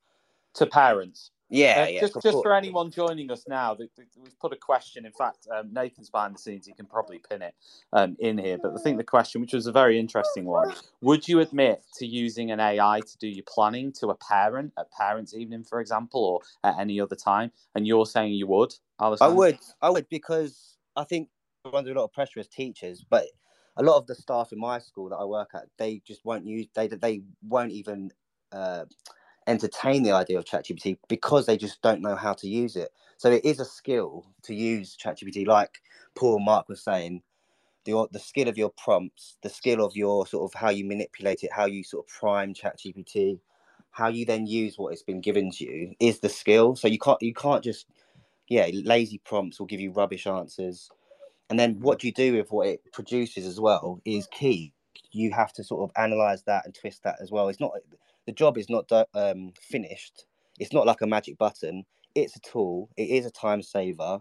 To 0.55 0.67
parents, 0.67 1.33
Yeah, 1.51 1.83
Uh, 1.83 1.87
yeah. 1.89 2.01
just 2.01 2.15
just 2.23 2.43
for 2.43 2.55
anyone 2.55 2.91
joining 2.91 3.31
us 3.31 3.45
now, 3.47 3.77
we've 3.79 4.39
put 4.41 4.53
a 4.53 4.57
question. 4.57 5.05
In 5.05 5.13
fact, 5.13 5.47
um, 5.55 5.73
Nathan's 5.73 6.11
behind 6.11 6.35
the 6.35 6.39
scenes; 6.39 6.67
he 6.67 6.73
can 6.73 6.87
probably 6.87 7.21
pin 7.29 7.43
it 7.43 7.55
um, 7.93 8.17
in 8.19 8.39
here. 8.39 8.59
But 8.61 8.73
I 8.79 8.83
think 8.83 8.97
the 8.97 9.05
question, 9.05 9.41
which 9.41 9.53
was 9.53 9.67
a 9.67 9.73
very 9.73 9.99
interesting 9.99 10.47
one, 10.47 10.73
would 11.03 11.29
you 11.29 11.41
admit 11.41 11.83
to 11.97 12.07
using 12.07 12.51
an 12.51 12.61
AI 12.61 13.01
to 13.01 13.19
do 13.19 13.29
your 13.29 13.45
planning 13.47 13.93
to 14.01 14.09
a 14.09 14.15
parent 14.17 14.73
at 14.79 14.91
parents' 14.91 15.35
evening, 15.35 15.65
for 15.65 15.81
example, 15.81 16.25
or 16.25 16.41
at 16.69 16.79
any 16.79 16.99
other 16.99 17.17
time? 17.17 17.53
And 17.75 17.87
you're 17.87 18.07
saying 18.07 18.33
you 18.33 18.47
would, 18.47 18.75
I 18.99 19.11
would, 19.11 19.59
I 19.83 19.91
would, 19.91 20.09
because 20.09 20.79
I 20.97 21.05
think 21.05 21.29
we're 21.65 21.77
under 21.77 21.93
a 21.93 21.95
lot 21.95 22.05
of 22.05 22.13
pressure 22.13 22.41
as 22.41 22.49
teachers, 22.49 23.05
but 23.09 23.27
a 23.77 23.83
lot 23.83 23.99
of 23.99 24.07
the 24.07 24.15
staff 24.15 24.53
in 24.53 24.59
my 24.59 24.79
school 24.79 25.11
that 25.11 25.17
I 25.17 25.25
work 25.25 25.51
at, 25.55 25.65
they 25.79 26.01
just 26.07 26.25
won't 26.25 26.47
use, 26.47 26.67
they 26.75 26.89
they 26.89 27.23
won't 27.43 27.73
even 27.73 28.11
uh, 28.53 28.87
entertain 29.47 30.03
the 30.03 30.13
idea 30.13 30.39
of 30.39 30.45
ChatGPT 30.45 30.99
because 31.09 31.47
they 31.47 31.57
just 31.57 31.83
don't 31.83 32.03
know 32.03 32.17
how 32.17 32.33
to 32.35 32.49
use 32.49 32.77
it. 32.77 32.91
So 33.17 33.31
it 33.31 33.45
is 33.45 33.61
a 33.61 33.65
skill 33.65 34.27
to 34.43 34.55
use 34.55 34.97
ChatGPT, 34.97 35.47
like 35.47 35.79
Paul 36.15 36.41
Mark 36.41 36.69
was 36.69 36.83
saying. 36.83 37.23
The, 37.85 38.07
the 38.13 38.19
skill 38.19 38.49
of 38.49 38.57
your 38.57 38.71
prompts, 38.71 39.37
the 39.43 39.51
skill 39.51 39.85
of 39.85 39.95
your 39.95 40.27
sort 40.27 40.51
of 40.51 40.59
how 40.59 40.71
you 40.71 40.87
manipulate 40.87 41.43
it, 41.43 41.53
how 41.53 41.67
you 41.67 41.85
sort 41.85 42.07
of 42.07 42.15
prime 42.15 42.55
ChatGPT, 42.55 43.41
how 43.91 44.09
you 44.09 44.25
then 44.25 44.47
use 44.47 44.79
what 44.79 44.95
it's 44.95 45.03
been 45.03 45.21
given 45.21 45.51
to 45.53 45.65
you 45.65 45.95
is 46.01 46.21
the 46.21 46.31
skill. 46.31 46.77
So 46.77 46.89
you 46.89 46.99
can't 46.99 47.21
you 47.21 47.35
can't 47.35 47.63
just 47.63 47.87
yeah, 48.49 48.69
lazy 48.73 49.19
prompts 49.19 49.59
will 49.59 49.67
give 49.67 49.81
you 49.81 49.93
rubbish 49.93 50.27
answers. 50.27 50.91
And 51.51 51.59
then 51.59 51.79
what 51.81 52.03
you 52.05 52.13
do 52.13 52.37
with 52.37 52.51
what 52.51 52.69
it 52.69 52.81
produces 52.93 53.47
as 53.47 53.61
well 53.61 54.01
is 54.05 54.27
key. 54.29 54.73
You 55.13 55.31
have 55.33 55.53
to 55.55 55.65
sort 55.65 55.89
of 55.89 56.03
analyze 56.03 56.43
that 56.45 56.65
and 56.65 56.75
twist 56.75 57.03
that 57.05 57.17
as 57.21 57.31
well. 57.31 57.49
It's 57.49 57.61
not 57.61 57.73
the 58.27 58.33
job 58.33 58.59
is 58.59 58.69
not 58.71 58.91
um, 59.15 59.53
finished. 59.61 60.27
It's 60.59 60.73
not 60.73 60.87
like 60.87 61.01
a 61.01 61.07
magic 61.07 61.39
button. 61.39 61.85
It's 62.15 62.37
a 62.37 62.41
tool. 62.41 62.91
It 62.97 63.11
is 63.11 63.27
a 63.27 63.31
time 63.31 63.63
saver. 63.63 64.21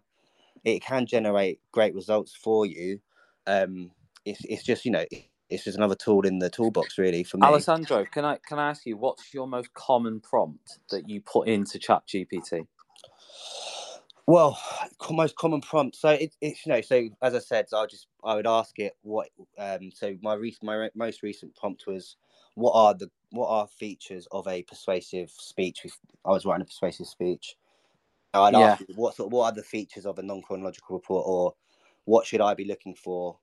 It 0.63 0.81
can 0.81 1.05
generate 1.05 1.59
great 1.71 1.93
results 1.93 2.35
for 2.35 2.65
you. 2.65 2.99
Um, 3.45 3.91
it's 4.25 4.41
it's 4.45 4.63
just 4.63 4.85
you 4.85 4.91
know 4.91 5.05
it's 5.49 5.65
just 5.65 5.77
another 5.77 5.95
tool 5.95 6.25
in 6.25 6.39
the 6.39 6.49
toolbox 6.49 6.97
really 6.97 7.23
for 7.23 7.37
me. 7.37 7.47
Alessandro, 7.47 8.05
can 8.05 8.25
I 8.25 8.37
can 8.47 8.59
I 8.59 8.69
ask 8.69 8.85
you 8.85 8.97
what's 8.97 9.33
your 9.33 9.47
most 9.47 9.73
common 9.73 10.21
prompt 10.21 10.79
that 10.89 11.09
you 11.09 11.21
put 11.21 11.47
into 11.47 11.77
ChatGPT? 11.77 12.65
Well, 14.25 14.57
most 15.11 15.35
common 15.35 15.59
prompt. 15.59 15.97
So 15.97 16.09
it, 16.09 16.33
it's 16.39 16.65
you 16.65 16.71
know. 16.71 16.81
So 16.81 17.09
as 17.21 17.35
I 17.35 17.39
said, 17.39 17.69
so 17.69 17.79
I 17.79 17.85
just 17.87 18.07
I 18.23 18.35
would 18.35 18.47
ask 18.47 18.79
it 18.79 18.93
what. 19.01 19.27
Um. 19.57 19.91
So 19.93 20.15
my 20.21 20.33
recent 20.35 20.63
my 20.63 20.75
re- 20.75 20.89
most 20.95 21.23
recent 21.23 21.55
prompt 21.55 21.85
was, 21.87 22.15
what 22.55 22.73
are 22.73 22.93
the 22.93 23.09
what 23.31 23.47
are 23.47 23.67
features 23.67 24.27
of 24.31 24.47
a 24.47 24.63
persuasive 24.63 25.29
speech? 25.31 25.85
I 26.25 26.29
was 26.29 26.45
writing 26.45 26.61
a 26.61 26.65
persuasive 26.65 27.07
speech. 27.07 27.55
I'd 28.33 28.55
ask 28.55 28.81
it, 28.81 28.95
what 28.95 29.15
sort 29.15 29.31
what 29.31 29.45
are 29.45 29.55
the 29.55 29.63
features 29.63 30.05
of 30.05 30.19
a 30.19 30.23
non 30.23 30.41
chronological 30.41 30.95
report, 30.95 31.25
or 31.27 31.53
what 32.05 32.25
should 32.25 32.41
I 32.41 32.53
be 32.53 32.65
looking 32.65 32.95
for? 32.95 33.37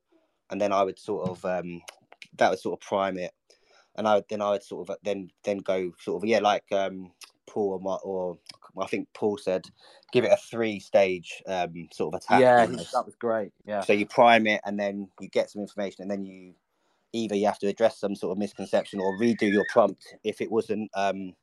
And 0.51 0.61
then 0.61 0.73
I 0.73 0.83
would 0.83 0.99
sort 0.99 1.29
of 1.29 1.45
um, 1.45 1.83
that 2.39 2.51
would 2.51 2.59
sort 2.59 2.81
of 2.81 2.87
prime 2.87 3.17
it, 3.19 3.33
and 3.97 4.07
I 4.07 4.17
would 4.17 4.25
then 4.29 4.43
I 4.43 4.51
would 4.51 4.63
sort 4.63 4.89
of 4.89 4.97
then 5.03 5.31
then 5.45 5.59
go 5.59 5.93
sort 6.01 6.23
of 6.23 6.29
yeah 6.29 6.41
like 6.41 6.65
um 6.73 7.13
Paul 7.47 7.73
or, 7.75 7.81
Ma- 7.81 7.97
or 8.03 8.39
I 8.81 8.87
think 8.87 9.09
Paul 9.15 9.39
said 9.39 9.65
give 10.13 10.25
it 10.25 10.33
a 10.33 10.37
three 10.37 10.81
stage 10.81 11.43
um, 11.47 11.89
sort 11.93 12.15
of 12.15 12.21
attack. 12.21 12.41
yeah, 12.41 12.67
that 12.67 13.07
was 13.07 13.15
great. 13.19 13.53
Yeah. 13.65 13.81
So 13.81 13.93
you 13.93 14.07
prime 14.07 14.47
it 14.47 14.61
and 14.65 14.79
then 14.79 15.09
you 15.21 15.29
get 15.29 15.51
some 15.51 15.63
information 15.63 16.03
and 16.03 16.11
then 16.11 16.25
you 16.25 16.55
either 17.13 17.35
you 17.35 17.47
have 17.47 17.59
to 17.59 17.69
address 17.69 17.99
some 17.99 18.15
sort 18.15 18.33
of 18.33 18.39
misconception 18.39 19.01
or 19.01 19.19
redo 19.19 19.51
your 19.51 19.65
prompt 19.71 20.15
if 20.25 20.41
it 20.41 20.51
wasn't 20.51 20.91
um, 20.95 21.35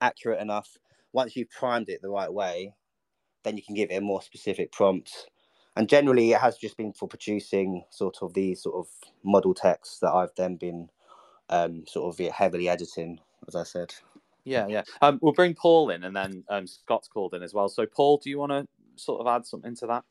accurate 0.00 0.40
enough. 0.40 0.76
Once 1.12 1.36
you've 1.36 1.50
primed 1.50 1.88
it 1.88 2.00
the 2.02 2.08
right 2.08 2.32
way, 2.32 2.74
then 3.44 3.56
you 3.56 3.62
can 3.62 3.74
give 3.74 3.90
it 3.90 3.96
a 3.96 4.00
more 4.00 4.22
specific 4.22 4.72
prompt. 4.72 5.28
And 5.76 5.88
generally, 5.88 6.32
it 6.32 6.40
has 6.40 6.58
just 6.58 6.76
been 6.76 6.92
for 6.92 7.08
producing 7.08 7.82
sort 7.90 8.18
of 8.22 8.34
these 8.34 8.62
sort 8.62 8.76
of 8.76 8.88
model 9.24 9.54
texts 9.54 10.00
that 10.00 10.12
I've 10.12 10.34
then 10.36 10.56
been 10.56 10.88
um, 11.48 11.84
sort 11.86 12.18
of 12.18 12.26
heavily 12.28 12.68
editing, 12.68 13.20
as 13.48 13.54
I 13.54 13.62
said. 13.62 13.94
Yeah, 14.44 14.66
yeah. 14.66 14.82
Um, 15.00 15.18
we'll 15.22 15.32
bring 15.32 15.54
Paul 15.54 15.90
in, 15.90 16.04
and 16.04 16.14
then 16.14 16.44
um, 16.48 16.66
Scott's 16.66 17.08
called 17.08 17.34
in 17.34 17.42
as 17.42 17.54
well. 17.54 17.68
So, 17.68 17.86
Paul, 17.86 18.18
do 18.18 18.28
you 18.28 18.38
want 18.38 18.52
to 18.52 18.66
sort 18.96 19.20
of 19.20 19.26
add 19.26 19.46
something 19.46 19.74
to 19.76 19.86
that? 19.86 20.04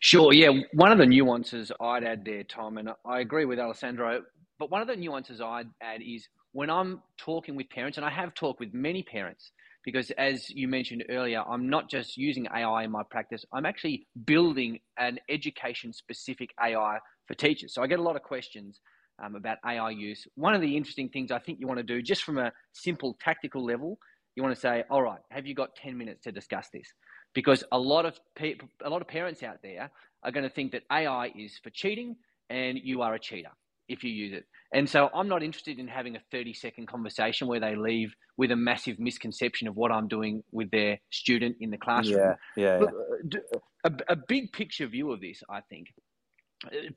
Sure, 0.00 0.32
yeah. 0.32 0.50
One 0.74 0.92
of 0.92 0.98
the 0.98 1.06
nuances 1.06 1.72
I'd 1.80 2.04
add 2.04 2.24
there, 2.24 2.44
Tom, 2.44 2.78
and 2.78 2.90
I 3.04 3.20
agree 3.20 3.46
with 3.46 3.58
Alessandro, 3.58 4.22
but 4.58 4.70
one 4.70 4.82
of 4.82 4.88
the 4.88 4.96
nuances 4.96 5.40
I'd 5.40 5.68
add 5.82 6.02
is 6.02 6.28
when 6.52 6.70
I'm 6.70 7.02
talking 7.18 7.56
with 7.56 7.68
parents, 7.70 7.98
and 7.98 8.06
I 8.06 8.10
have 8.10 8.34
talked 8.34 8.60
with 8.60 8.74
many 8.74 9.02
parents, 9.02 9.50
because 9.84 10.10
as 10.12 10.50
you 10.50 10.68
mentioned 10.68 11.04
earlier, 11.10 11.42
I'm 11.42 11.68
not 11.68 11.90
just 11.90 12.16
using 12.16 12.46
AI 12.54 12.84
in 12.84 12.90
my 12.92 13.02
practice, 13.10 13.44
I'm 13.52 13.66
actually 13.66 14.06
building 14.26 14.78
an 14.98 15.18
education 15.30 15.92
specific 15.92 16.50
AI 16.62 16.98
for 17.26 17.34
teachers. 17.34 17.74
So 17.74 17.82
I 17.82 17.86
get 17.86 17.98
a 17.98 18.02
lot 18.02 18.16
of 18.16 18.22
questions 18.22 18.80
um, 19.24 19.34
about 19.34 19.58
AI 19.66 19.90
use. 19.90 20.26
One 20.36 20.54
of 20.54 20.60
the 20.60 20.76
interesting 20.76 21.08
things 21.08 21.32
I 21.32 21.38
think 21.40 21.58
you 21.60 21.66
want 21.66 21.78
to 21.78 21.84
do, 21.84 22.02
just 22.02 22.22
from 22.22 22.38
a 22.38 22.52
simple 22.72 23.16
tactical 23.20 23.64
level, 23.64 23.98
you 24.36 24.42
want 24.44 24.54
to 24.54 24.60
say, 24.60 24.84
all 24.90 25.02
right, 25.02 25.20
have 25.30 25.46
you 25.46 25.54
got 25.54 25.74
10 25.76 25.98
minutes 25.98 26.22
to 26.24 26.32
discuss 26.32 26.68
this? 26.72 26.86
Because 27.34 27.64
a 27.72 27.78
lot 27.78 28.06
of 28.06 28.18
people, 28.36 28.68
a 28.84 28.90
lot 28.90 29.02
of 29.02 29.08
parents 29.08 29.42
out 29.42 29.58
there 29.62 29.90
are 30.22 30.32
going 30.32 30.44
to 30.44 30.50
think 30.50 30.72
that 30.72 30.82
AI 30.90 31.32
is 31.36 31.58
for 31.62 31.70
cheating 31.70 32.16
and 32.50 32.78
you 32.82 33.02
are 33.02 33.14
a 33.14 33.18
cheater 33.18 33.50
if 33.88 34.04
you 34.04 34.10
use 34.10 34.32
it. 34.32 34.44
And 34.72 34.88
so 34.88 35.08
I'm 35.14 35.28
not 35.28 35.42
interested 35.42 35.78
in 35.78 35.88
having 35.88 36.16
a 36.16 36.20
30 36.30 36.52
second 36.52 36.88
conversation 36.88 37.48
where 37.48 37.60
they 37.60 37.74
leave 37.74 38.14
with 38.36 38.50
a 38.50 38.56
massive 38.56 38.98
misconception 38.98 39.66
of 39.66 39.76
what 39.76 39.90
I'm 39.90 40.08
doing 40.08 40.42
with 40.52 40.70
their 40.70 40.98
student 41.10 41.56
in 41.60 41.70
the 41.70 41.78
classroom. 41.78 42.34
yeah, 42.56 42.80
uh, 42.82 42.86
d- 43.26 43.38
a, 43.84 43.92
a 44.10 44.16
big 44.16 44.52
picture 44.52 44.86
view 44.86 45.10
of 45.10 45.20
this, 45.20 45.42
I 45.48 45.60
think, 45.62 45.88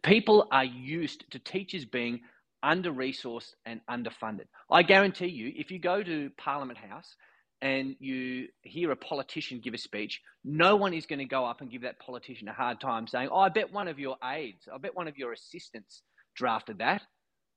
people 0.04 0.48
are 0.52 0.66
used 0.66 1.30
to 1.32 1.40
teachers 1.40 1.86
being 1.86 2.22
under 2.64 2.92
resourced 2.92 3.54
and 3.66 3.80
underfunded. 3.90 4.46
I 4.70 4.84
guarantee 4.84 5.28
you, 5.28 5.52
if 5.56 5.72
you 5.72 5.80
go 5.80 6.04
to 6.04 6.30
Parliament 6.38 6.78
House 6.78 7.16
and 7.62 7.96
you 8.00 8.48
hear 8.64 8.92
a 8.92 8.96
politician 8.96 9.60
give 9.64 9.74
a 9.74 9.78
speech, 9.78 10.22
no 10.44 10.76
one 10.76 10.94
is 10.94 11.06
going 11.06 11.20
to 11.20 11.26
go 11.26 11.46
up 11.46 11.62
and 11.62 11.70
give 11.70 11.84
that 11.84 12.00
politician 12.00 12.48
a 12.48 12.54
hard 12.54 12.82
time 12.82 13.08
saying, 13.08 13.30
Oh, 13.32 13.40
I 13.40 13.50
bet 13.50 13.72
one 13.72 13.88
of 13.88 14.00
your 14.00 14.18
aides, 14.24 14.68
I 14.74 14.78
bet 14.78 14.96
one 14.96 15.08
of 15.08 15.18
your 15.18 15.32
assistants 15.32 16.04
drafted 16.36 16.80
that. 16.80 17.04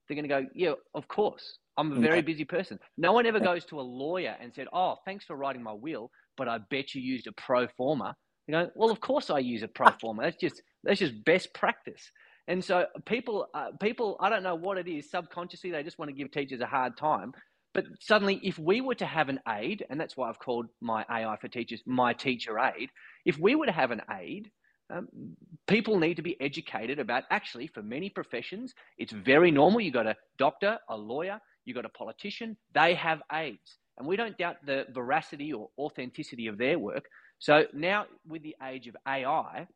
They're 0.07 0.17
going 0.17 0.29
to 0.29 0.43
go, 0.43 0.47
Yeah, 0.55 0.75
of 0.95 1.09
course. 1.09 1.59
I'm 1.77 1.91
a 1.91 2.01
very 2.01 2.23
busy 2.23 2.45
person. 2.45 2.79
No 2.97 3.13
one 3.13 3.27
ever 3.27 3.41
goes 3.41 3.65
to 3.67 3.81
a 3.81 3.83
lawyer 3.83 4.37
and 4.41 4.55
said, 4.55 4.69
Oh, 4.73 4.97
thanks 5.05 5.25
for 5.25 5.37
writing 5.37 5.63
my 5.63 5.73
will, 5.73 6.11
but 6.37 6.49
I 6.49 6.59
bet 6.71 6.95
you 6.95 7.01
used 7.03 7.27
a 7.27 7.33
pro 7.33 7.67
forma. 7.67 8.15
You 8.47 8.53
go, 8.53 8.71
well, 8.75 8.91
of 8.91 9.01
course 9.01 9.31
I 9.31 9.39
use 9.39 9.63
a 9.63 9.69
pro 9.69 9.91
forma. 10.01 10.23
That's 10.23 10.37
just 10.37 10.63
that's 10.85 11.01
just 11.01 11.25
best 11.25 11.53
practice. 11.55 12.11
And 12.47 12.63
so 12.63 12.87
people, 13.07 13.47
uh, 13.55 13.71
people, 13.81 14.17
I 14.21 14.29
don't 14.29 14.43
know 14.43 14.55
what 14.55 14.77
it 14.77 14.87
is. 14.87 15.11
Subconsciously, 15.11 15.71
they 15.71 15.83
just 15.83 15.99
want 15.99 16.11
to 16.11 16.13
give 16.15 16.31
teachers 16.31 16.61
a 16.61 16.67
hard 16.67 16.97
time. 16.97 17.33
But 17.75 17.87
suddenly, 18.01 18.41
if 18.43 18.59
we 18.59 18.81
were 18.81 18.95
to 18.95 19.07
have 19.07 19.29
an 19.29 19.41
aid, 19.49 19.85
and 19.91 20.01
that's 20.01 20.17
why 20.17 20.29
I've 20.29 20.39
called 20.39 20.67
my 20.81 21.05
AI 21.11 21.37
for 21.41 21.49
teachers 21.49 21.83
my 21.85 22.13
teacher 22.13 22.59
aid, 22.59 22.91
if 23.25 23.37
we 23.37 23.57
were 23.57 23.67
to 23.67 23.73
have 23.73 23.91
an 23.91 24.01
aid, 24.21 24.51
um, 24.91 25.09
people 25.67 25.99
need 25.99 26.15
to 26.15 26.23
be 26.23 26.41
educated 26.41 27.01
about 27.01 27.25
actually, 27.31 27.67
for 27.67 27.83
many 27.83 28.11
professions, 28.11 28.75
it's 28.97 29.13
very 29.13 29.51
normal. 29.51 29.81
You've 29.81 29.95
got 29.95 30.07
a 30.07 30.17
doctor, 30.39 30.79
a 30.89 30.97
lawyer, 30.97 31.41
you've 31.65 31.75
got 31.75 31.85
a 31.85 31.91
politician, 31.91 32.57
they 32.75 32.95
have 32.95 33.21
aids. 33.33 33.79
And 33.99 34.07
we 34.07 34.17
don't 34.17 34.37
doubt 34.39 34.57
the 34.65 34.87
veracity 34.93 35.53
or 35.53 35.69
authenticity 35.79 36.47
of 36.49 36.59
their 36.59 36.79
work. 36.79 37.05
So 37.39 37.65
now, 37.73 38.07
with 38.27 38.43
the 38.43 38.57
age 38.65 38.87
of 38.89 38.97
AI, 39.07 39.67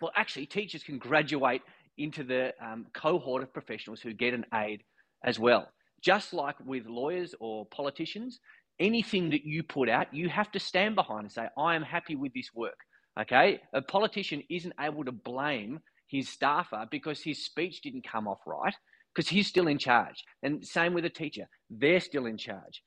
well, 0.00 0.12
actually, 0.16 0.46
teachers 0.46 0.82
can 0.82 0.98
graduate 0.98 1.62
into 1.98 2.24
the 2.24 2.52
um, 2.62 2.86
cohort 2.94 3.42
of 3.42 3.52
professionals 3.52 4.00
who 4.00 4.12
get 4.14 4.32
an 4.34 4.46
aid 4.54 4.82
as 5.24 5.38
well. 5.38 5.68
Just 6.02 6.32
like 6.32 6.56
with 6.64 6.86
lawyers 6.86 7.34
or 7.40 7.66
politicians, 7.66 8.40
anything 8.78 9.30
that 9.30 9.44
you 9.44 9.62
put 9.62 9.88
out, 9.88 10.12
you 10.12 10.28
have 10.28 10.50
to 10.52 10.58
stand 10.58 10.94
behind 10.94 11.22
and 11.22 11.32
say, 11.32 11.48
I 11.58 11.74
am 11.74 11.82
happy 11.82 12.16
with 12.16 12.32
this 12.34 12.50
work. 12.54 12.78
Okay? 13.20 13.60
A 13.74 13.82
politician 13.82 14.42
isn't 14.48 14.74
able 14.80 15.04
to 15.04 15.12
blame 15.12 15.80
his 16.08 16.28
staffer 16.28 16.86
because 16.90 17.22
his 17.22 17.44
speech 17.44 17.82
didn't 17.82 18.06
come 18.06 18.26
off 18.26 18.40
right 18.46 18.74
because 19.14 19.28
he's 19.28 19.46
still 19.46 19.68
in 19.68 19.78
charge. 19.78 20.24
And 20.42 20.64
same 20.64 20.94
with 20.94 21.04
a 21.04 21.10
teacher, 21.10 21.48
they're 21.68 22.00
still 22.00 22.26
in 22.26 22.38
charge. 22.38 22.82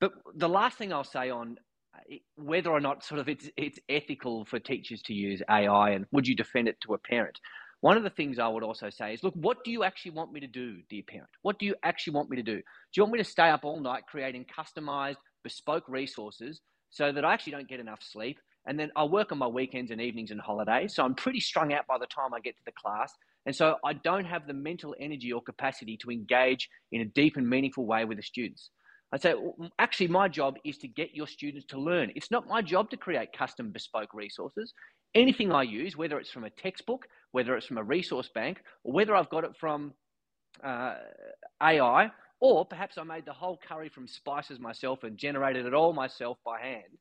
But 0.00 0.12
the 0.34 0.48
last 0.48 0.78
thing 0.78 0.92
I'll 0.92 1.04
say 1.04 1.30
on 1.30 1.56
uh, 1.94 2.16
whether 2.36 2.70
or 2.70 2.80
not 2.80 3.04
sort 3.04 3.20
of 3.20 3.28
it's 3.28 3.50
it's 3.56 3.78
ethical 3.88 4.44
for 4.44 4.58
teachers 4.58 5.02
to 5.02 5.14
use 5.14 5.42
AI 5.50 5.90
and 5.90 6.06
would 6.12 6.26
you 6.26 6.36
defend 6.36 6.68
it 6.68 6.80
to 6.82 6.94
a 6.94 6.98
parent? 6.98 7.38
One 7.80 7.96
of 7.96 8.02
the 8.02 8.10
things 8.10 8.38
I 8.38 8.48
would 8.48 8.64
also 8.64 8.90
say 8.90 9.14
is, 9.14 9.22
look, 9.22 9.34
what 9.34 9.62
do 9.64 9.70
you 9.70 9.84
actually 9.84 10.10
want 10.12 10.32
me 10.32 10.40
to 10.40 10.48
do, 10.48 10.78
dear 10.90 11.02
parent? 11.06 11.30
What 11.42 11.58
do 11.58 11.66
you 11.66 11.76
actually 11.84 12.14
want 12.14 12.28
me 12.28 12.36
to 12.36 12.42
do? 12.42 12.56
Do 12.56 12.62
you 12.96 13.02
want 13.04 13.12
me 13.12 13.18
to 13.18 13.24
stay 13.24 13.48
up 13.48 13.64
all 13.64 13.80
night 13.80 14.02
creating 14.08 14.46
customized, 14.46 15.18
bespoke 15.44 15.84
resources 15.88 16.60
so 16.90 17.12
that 17.12 17.24
I 17.24 17.34
actually 17.34 17.52
don't 17.52 17.68
get 17.68 17.78
enough 17.78 18.00
sleep? 18.02 18.38
And 18.66 18.78
then 18.78 18.90
I 18.96 19.04
work 19.04 19.30
on 19.30 19.38
my 19.38 19.46
weekends 19.46 19.92
and 19.92 20.00
evenings 20.00 20.32
and 20.32 20.40
holidays. 20.40 20.94
So 20.94 21.04
I'm 21.04 21.14
pretty 21.14 21.40
strung 21.40 21.72
out 21.72 21.86
by 21.86 21.98
the 21.98 22.06
time 22.06 22.34
I 22.34 22.40
get 22.40 22.56
to 22.56 22.62
the 22.66 22.72
class. 22.72 23.12
And 23.46 23.54
so 23.54 23.76
I 23.84 23.92
don't 23.92 24.26
have 24.26 24.46
the 24.46 24.54
mental 24.54 24.94
energy 25.00 25.32
or 25.32 25.40
capacity 25.40 25.96
to 25.98 26.10
engage 26.10 26.68
in 26.90 27.00
a 27.00 27.04
deep 27.06 27.36
and 27.36 27.48
meaningful 27.48 27.86
way 27.86 28.04
with 28.04 28.18
the 28.18 28.22
students. 28.22 28.70
I 29.10 29.16
say, 29.16 29.34
actually, 29.78 30.08
my 30.08 30.28
job 30.28 30.56
is 30.66 30.76
to 30.78 30.88
get 30.88 31.14
your 31.14 31.26
students 31.26 31.64
to 31.68 31.80
learn. 31.80 32.12
It's 32.14 32.30
not 32.30 32.46
my 32.46 32.60
job 32.60 32.90
to 32.90 32.98
create 32.98 33.32
custom 33.32 33.70
bespoke 33.70 34.12
resources 34.12 34.74
anything 35.14 35.52
I 35.52 35.62
use, 35.62 35.96
whether 35.96 36.18
it's 36.18 36.30
from 36.30 36.44
a 36.44 36.50
textbook, 36.50 37.06
whether 37.32 37.56
it's 37.56 37.66
from 37.66 37.78
a 37.78 37.82
resource 37.82 38.28
bank, 38.34 38.60
or 38.84 38.92
whether 38.92 39.14
I've 39.14 39.30
got 39.30 39.44
it 39.44 39.56
from 39.58 39.92
uh, 40.62 40.94
AI, 41.62 42.10
or 42.40 42.64
perhaps 42.64 42.98
I 42.98 43.02
made 43.02 43.24
the 43.24 43.32
whole 43.32 43.58
curry 43.68 43.88
from 43.88 44.06
spices 44.06 44.60
myself 44.60 45.02
and 45.02 45.16
generated 45.16 45.66
it 45.66 45.74
all 45.74 45.92
myself 45.92 46.38
by 46.44 46.60
hand. 46.60 46.98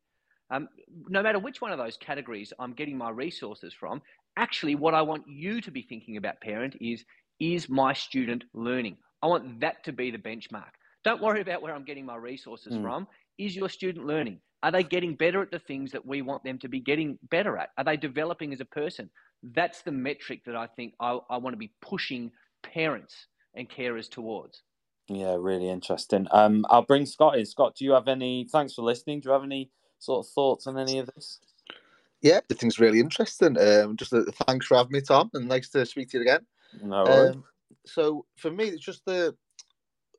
Um, 0.50 0.70
no 1.10 1.22
matter 1.22 1.40
which 1.40 1.62
one 1.62 1.72
of 1.72 1.78
those 1.78 1.98
categories 1.98 2.54
I'm 2.58 2.74
getting 2.74 2.98
my 2.98 3.10
resources 3.10 3.74
from, 3.74 4.02
actually, 4.38 4.76
what 4.76 4.94
I 4.94 5.02
want 5.02 5.24
you 5.28 5.60
to 5.62 5.72
be 5.72 5.82
thinking 5.82 6.18
about, 6.18 6.42
parent, 6.42 6.76
is 6.80 7.04
is 7.40 7.70
my 7.70 7.94
student 7.94 8.46
learning? 8.54 8.98
I 9.22 9.28
want 9.28 9.60
that 9.60 9.84
to 9.84 9.92
be 9.92 10.10
the 10.10 10.18
benchmark. 10.18 10.72
Don't 11.04 11.22
worry 11.22 11.42
about 11.42 11.62
where 11.62 11.76
I'm 11.76 11.86
getting 11.86 12.06
my 12.06 12.16
resources 12.16 12.74
mm. 12.74 12.82
from. 12.82 13.08
Is 13.38 13.56
your 13.56 13.70
student 13.70 14.06
learning? 14.06 14.40
Are 14.64 14.72
they 14.72 14.84
getting 14.84 15.16
better 15.16 15.42
at 15.42 15.52
the 15.52 15.60
things 15.60 15.92
that 15.92 16.06
we 16.06 16.22
want 16.22 16.44
them 16.44 16.58
to 16.60 16.68
be 16.68 16.80
getting 16.80 17.20
better 17.30 17.58
at? 17.58 17.70
Are 17.78 17.84
they 17.84 17.98
developing 17.98 18.54
as 18.54 18.62
a 18.62 18.66
person? 18.66 19.10
That's 19.44 19.84
the 19.84 19.92
metric 19.92 20.42
that 20.46 20.56
I 20.56 20.68
think 20.68 20.94
I, 21.00 21.20
I 21.30 21.38
want 21.38 21.54
to 21.54 21.58
be 21.58 21.72
pushing 21.82 22.32
parents 22.64 23.28
and 23.56 23.70
carers 23.70 24.10
towards. 24.10 24.64
Yeah, 25.10 25.36
really 25.40 25.70
interesting. 25.70 26.28
Um, 26.32 26.66
I'll 26.70 26.82
bring 26.82 27.06
Scott 27.06 27.38
in. 27.38 27.46
Scott, 27.46 27.76
do 27.78 27.86
you 27.86 27.92
have 27.92 28.08
any? 28.08 28.48
Thanks 28.52 28.74
for 28.74 28.82
listening. 28.82 29.22
Do 29.22 29.30
you 29.30 29.34
have 29.34 29.44
any 29.44 29.70
sort 30.00 30.26
of 30.26 30.32
thoughts 30.32 30.68
on 30.68 30.78
any 30.78 31.00
of 31.00 31.10
this? 31.16 31.40
Yeah, 32.22 32.40
the 32.50 32.56
thing's 32.56 32.80
really 32.80 33.00
interesting. 33.00 33.58
Um, 33.58 33.96
just 33.96 34.12
a, 34.12 34.24
thanks 34.48 34.66
for 34.66 34.76
having 34.76 34.92
me, 34.92 35.02
Tom, 35.02 35.30
and 35.34 35.48
nice 35.48 35.70
to 35.70 35.86
speak 35.86 36.10
to 36.10 36.18
you 36.18 36.24
again. 36.24 36.46
No. 36.84 37.06
Um, 37.06 37.44
so 37.86 38.26
for 38.38 38.52
me, 38.52 38.66
it's 38.66 38.84
just 38.84 39.06
the 39.06 39.36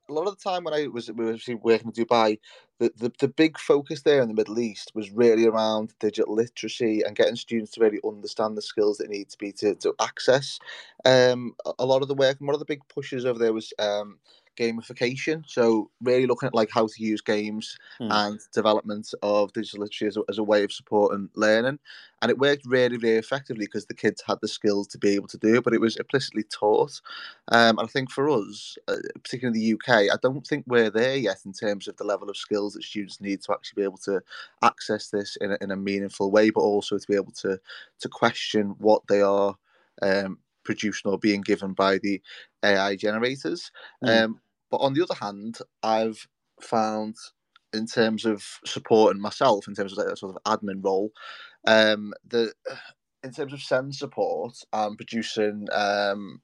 a 0.08 0.12
lot 0.12 0.26
of 0.26 0.36
the 0.36 0.50
time 0.50 0.64
when 0.64 0.74
I 0.74 0.86
was, 0.88 1.10
was 1.10 1.48
working 1.62 1.92
in 1.94 2.04
Dubai, 2.04 2.38
the, 2.78 2.92
the, 2.96 3.12
the 3.18 3.28
big 3.28 3.58
focus 3.58 4.02
there 4.02 4.22
in 4.22 4.28
the 4.28 4.34
Middle 4.34 4.58
East 4.58 4.92
was 4.94 5.10
really 5.10 5.46
around 5.46 5.94
digital 6.00 6.34
literacy 6.34 7.02
and 7.02 7.16
getting 7.16 7.36
students 7.36 7.72
to 7.72 7.80
really 7.80 8.00
understand 8.04 8.56
the 8.56 8.62
skills 8.62 8.98
that 8.98 9.10
need 9.10 9.28
to 9.30 9.38
be 9.38 9.52
to, 9.52 9.74
to 9.76 9.94
access 10.00 10.58
um, 11.04 11.54
a 11.78 11.84
lot 11.84 12.02
of 12.02 12.08
the 12.08 12.14
work. 12.14 12.38
And 12.38 12.46
one 12.46 12.54
of 12.54 12.60
the 12.60 12.64
big 12.66 12.86
pushes 12.88 13.24
over 13.24 13.38
there 13.38 13.52
was 13.52 13.72
um, 13.78 14.18
gamification. 14.58 15.44
So 15.46 15.90
really 16.02 16.26
looking 16.26 16.48
at 16.48 16.54
like 16.54 16.70
how 16.72 16.86
to 16.86 17.02
use 17.02 17.20
games 17.20 17.78
hmm. 17.98 18.10
and 18.10 18.40
development 18.52 19.12
of 19.22 19.52
digital 19.52 19.80
literacy 19.80 20.06
as 20.06 20.16
a, 20.16 20.22
as 20.28 20.38
a 20.38 20.42
way 20.42 20.64
of 20.64 20.72
supporting 20.72 21.28
learning. 21.34 21.78
And 22.20 22.30
it 22.30 22.38
worked 22.38 22.66
really, 22.66 22.96
really 22.96 23.16
effectively 23.16 23.66
because 23.66 23.86
the 23.86 23.94
kids 23.94 24.22
had 24.26 24.38
the 24.42 24.48
skills 24.48 24.88
to 24.88 24.98
be 24.98 25.10
able 25.14 25.28
to 25.28 25.38
do 25.38 25.54
it, 25.56 25.64
but 25.64 25.72
it 25.72 25.80
was 25.80 25.96
implicitly 25.96 26.42
taught. 26.42 27.00
Um, 27.52 27.78
and 27.78 27.86
I 27.86 27.86
think 27.86 28.10
for 28.10 28.28
us, 28.28 28.76
uh, 28.88 28.96
particularly 29.22 29.58
in 29.58 29.62
the 29.62 29.74
UK, 29.74 30.12
I 30.12 30.18
don't 30.20 30.44
think 30.44 30.64
we're 30.66 30.90
there 30.90 31.16
yet 31.16 31.38
in 31.46 31.52
terms 31.52 31.86
of 31.86 31.96
the 31.96 32.04
level 32.04 32.28
of 32.28 32.36
skills 32.36 32.74
that 32.74 32.82
students 32.82 33.20
need 33.20 33.42
to 33.42 33.52
actually 33.52 33.82
be 33.82 33.84
able 33.84 33.98
to 33.98 34.20
access 34.62 35.10
this 35.10 35.36
in 35.40 35.52
a, 35.52 35.58
in 35.60 35.70
a 35.70 35.76
meaningful 35.76 36.32
way, 36.32 36.50
but 36.50 36.60
also 36.60 36.98
to 36.98 37.06
be 37.06 37.14
able 37.14 37.32
to 37.32 37.58
to 38.00 38.08
question 38.08 38.74
what 38.78 39.02
they 39.08 39.20
are 39.20 39.56
um, 40.02 40.38
producing 40.64 41.10
or 41.10 41.18
being 41.18 41.40
given 41.40 41.72
by 41.72 41.98
the 41.98 42.20
AI 42.62 42.96
generators. 42.96 43.70
Mm. 44.04 44.24
Um, 44.24 44.40
but 44.70 44.78
on 44.78 44.94
the 44.94 45.02
other 45.02 45.14
hand, 45.14 45.58
I've 45.82 46.26
found 46.60 47.16
in 47.72 47.86
terms 47.86 48.24
of 48.24 48.44
supporting 48.64 49.20
myself, 49.20 49.68
in 49.68 49.74
terms 49.74 49.92
of 49.92 49.98
like 49.98 50.08
a 50.08 50.16
sort 50.16 50.34
of 50.34 50.60
admin 50.60 50.84
role, 50.84 51.10
um, 51.66 52.12
the 52.26 52.52
in 53.22 53.32
terms 53.32 53.52
of 53.52 53.60
SEND 53.60 53.94
support 53.94 54.54
and 54.72 54.96
producing 54.96 55.66
um, 55.72 56.40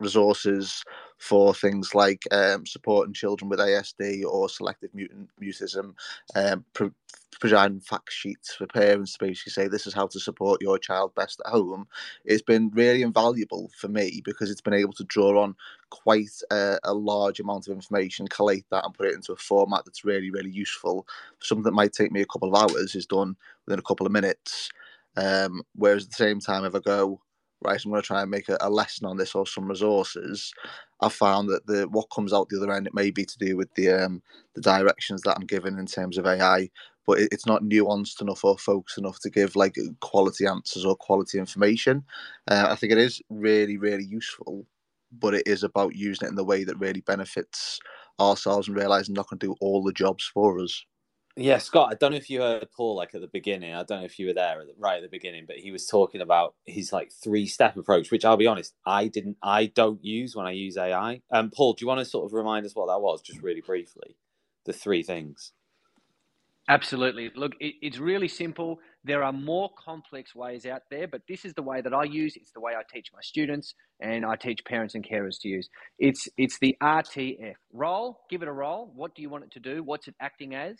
resources 0.00 0.82
for 1.18 1.54
things 1.54 1.94
like 1.94 2.22
um, 2.30 2.66
supporting 2.66 3.14
children 3.14 3.48
with 3.48 3.58
ASD 3.58 4.24
or 4.24 4.48
selective 4.48 4.94
mutant 4.94 5.30
mutism, 5.40 5.94
um, 6.34 6.64
pro- 6.72 6.92
providing 7.40 7.80
fact 7.80 8.12
sheets 8.12 8.54
for 8.54 8.66
parents 8.66 9.12
to 9.12 9.24
basically 9.24 9.52
say 9.52 9.68
this 9.68 9.86
is 9.86 9.94
how 9.94 10.06
to 10.06 10.18
support 10.20 10.62
your 10.62 10.78
child 10.78 11.14
best 11.14 11.40
at 11.44 11.52
home. 11.52 11.86
It's 12.24 12.42
been 12.42 12.70
really 12.74 13.02
invaluable 13.02 13.70
for 13.76 13.88
me 13.88 14.22
because 14.24 14.50
it's 14.50 14.60
been 14.60 14.74
able 14.74 14.92
to 14.94 15.04
draw 15.04 15.42
on 15.42 15.54
quite 15.90 16.40
a, 16.50 16.78
a 16.84 16.94
large 16.94 17.40
amount 17.40 17.68
of 17.68 17.74
information, 17.74 18.28
collate 18.28 18.66
that, 18.70 18.84
and 18.84 18.94
put 18.94 19.06
it 19.06 19.14
into 19.14 19.32
a 19.32 19.36
format 19.36 19.84
that's 19.84 20.04
really, 20.04 20.30
really 20.30 20.50
useful. 20.50 21.06
Something 21.40 21.64
that 21.64 21.72
might 21.72 21.92
take 21.92 22.12
me 22.12 22.22
a 22.22 22.26
couple 22.26 22.54
of 22.54 22.60
hours 22.60 22.94
is 22.94 23.06
done 23.06 23.36
within 23.66 23.78
a 23.78 23.82
couple 23.82 24.06
of 24.06 24.12
minutes. 24.12 24.70
Um, 25.16 25.62
whereas 25.74 26.04
at 26.04 26.10
the 26.10 26.16
same 26.16 26.40
time, 26.40 26.64
if 26.64 26.74
I 26.74 26.80
go, 26.80 27.20
right, 27.62 27.80
I'm 27.84 27.90
going 27.90 28.02
to 28.02 28.06
try 28.06 28.22
and 28.22 28.30
make 28.30 28.48
a, 28.48 28.56
a, 28.60 28.70
lesson 28.70 29.06
on 29.06 29.16
this 29.16 29.34
or 29.34 29.46
some 29.46 29.68
resources, 29.68 30.52
I 31.00 31.08
found 31.08 31.48
that 31.48 31.66
the 31.66 31.88
what 31.88 32.10
comes 32.14 32.32
out 32.32 32.48
the 32.48 32.58
other 32.58 32.72
end, 32.72 32.86
it 32.86 32.94
may 32.94 33.10
be 33.10 33.24
to 33.24 33.38
do 33.38 33.56
with 33.56 33.72
the 33.74 33.90
um, 33.90 34.22
the 34.54 34.60
directions 34.60 35.22
that 35.22 35.36
I'm 35.36 35.46
given 35.46 35.78
in 35.78 35.86
terms 35.86 36.18
of 36.18 36.26
AI, 36.26 36.70
but 37.06 37.18
it, 37.18 37.28
it's 37.32 37.46
not 37.46 37.62
nuanced 37.62 38.20
enough 38.20 38.44
or 38.44 38.58
focused 38.58 38.98
enough 38.98 39.20
to 39.20 39.30
give 39.30 39.56
like 39.56 39.76
quality 40.00 40.46
answers 40.46 40.84
or 40.84 40.96
quality 40.96 41.38
information. 41.38 42.04
Uh, 42.48 42.66
I 42.70 42.76
think 42.76 42.92
it 42.92 42.98
is 42.98 43.20
really, 43.30 43.76
really 43.76 44.04
useful, 44.04 44.66
but 45.12 45.34
it 45.34 45.46
is 45.46 45.62
about 45.62 45.94
using 45.94 46.26
it 46.26 46.30
in 46.30 46.36
the 46.36 46.44
way 46.44 46.64
that 46.64 46.78
really 46.78 47.00
benefits 47.02 47.78
ourselves 48.20 48.68
and 48.68 48.76
realizing 48.76 49.14
not 49.14 49.28
going 49.28 49.38
to 49.38 49.46
do 49.46 49.56
all 49.60 49.82
the 49.82 49.92
jobs 49.92 50.30
for 50.32 50.60
us. 50.60 50.84
Yeah, 51.36 51.58
Scott, 51.58 51.90
I 51.92 51.96
don't 51.96 52.12
know 52.12 52.18
if 52.18 52.30
you 52.30 52.42
heard 52.42 52.68
Paul 52.76 52.96
like 52.96 53.14
at 53.16 53.22
the 53.22 53.28
beginning. 53.28 53.74
I 53.74 53.84
don't 53.84 54.00
know 54.00 54.06
if 54.06 54.20
you 54.20 54.28
were 54.28 54.34
there 54.34 54.62
right 54.78 54.98
at 54.98 55.02
the 55.02 55.08
beginning, 55.10 55.46
but 55.48 55.56
he 55.58 55.72
was 55.72 55.86
talking 55.86 56.22
about 56.22 56.54
his 56.66 56.92
like 56.92 57.12
three 57.12 57.48
step 57.48 57.76
approach, 57.76 58.12
which 58.12 58.24
I'll 58.24 58.38
be 58.38 58.46
honest, 58.46 58.74
I 58.86 59.08
didn't, 59.08 59.38
I 59.42 59.66
don't 59.66 60.04
use 60.04 60.36
when 60.36 60.46
I 60.46 60.52
use 60.52 60.78
AI. 60.78 61.22
Um, 61.32 61.50
Paul, 61.50 61.74
do 61.74 61.84
you 61.84 61.88
want 61.88 62.00
to 62.00 62.06
sort 62.06 62.26
of 62.26 62.34
remind 62.34 62.66
us 62.66 62.76
what 62.76 62.88
that 62.88 63.00
was, 63.00 63.22
just 63.22 63.42
really 63.42 63.62
briefly, 63.62 64.16
the 64.66 64.74
three 64.74 65.02
things? 65.02 65.52
Absolutely. 66.68 67.30
Look, 67.36 67.52
it, 67.60 67.74
it's 67.82 67.98
really 67.98 68.28
simple. 68.28 68.80
There 69.04 69.22
are 69.22 69.32
more 69.32 69.70
complex 69.78 70.34
ways 70.34 70.66
out 70.66 70.82
there, 70.90 71.06
but 71.08 71.22
this 71.28 71.44
is 71.44 71.54
the 71.54 71.62
way 71.62 71.80
that 71.82 71.94
I 71.94 72.04
use. 72.04 72.36
It's 72.36 72.52
the 72.52 72.60
way 72.60 72.72
I 72.74 72.82
teach 72.92 73.08
my 73.12 73.20
students 73.22 73.74
and 74.00 74.24
I 74.24 74.36
teach 74.36 74.64
parents 74.64 74.94
and 74.94 75.06
carers 75.06 75.40
to 75.42 75.48
use. 75.48 75.68
It's 75.98 76.28
it's 76.38 76.58
the 76.60 76.76
RTF 76.82 77.54
role. 77.72 78.20
Give 78.30 78.42
it 78.42 78.48
a 78.48 78.52
role. 78.52 78.90
What 78.94 79.14
do 79.14 79.22
you 79.22 79.30
want 79.30 79.44
it 79.44 79.52
to 79.52 79.60
do? 79.60 79.82
What's 79.84 80.08
it 80.08 80.14
acting 80.20 80.54
as? 80.54 80.78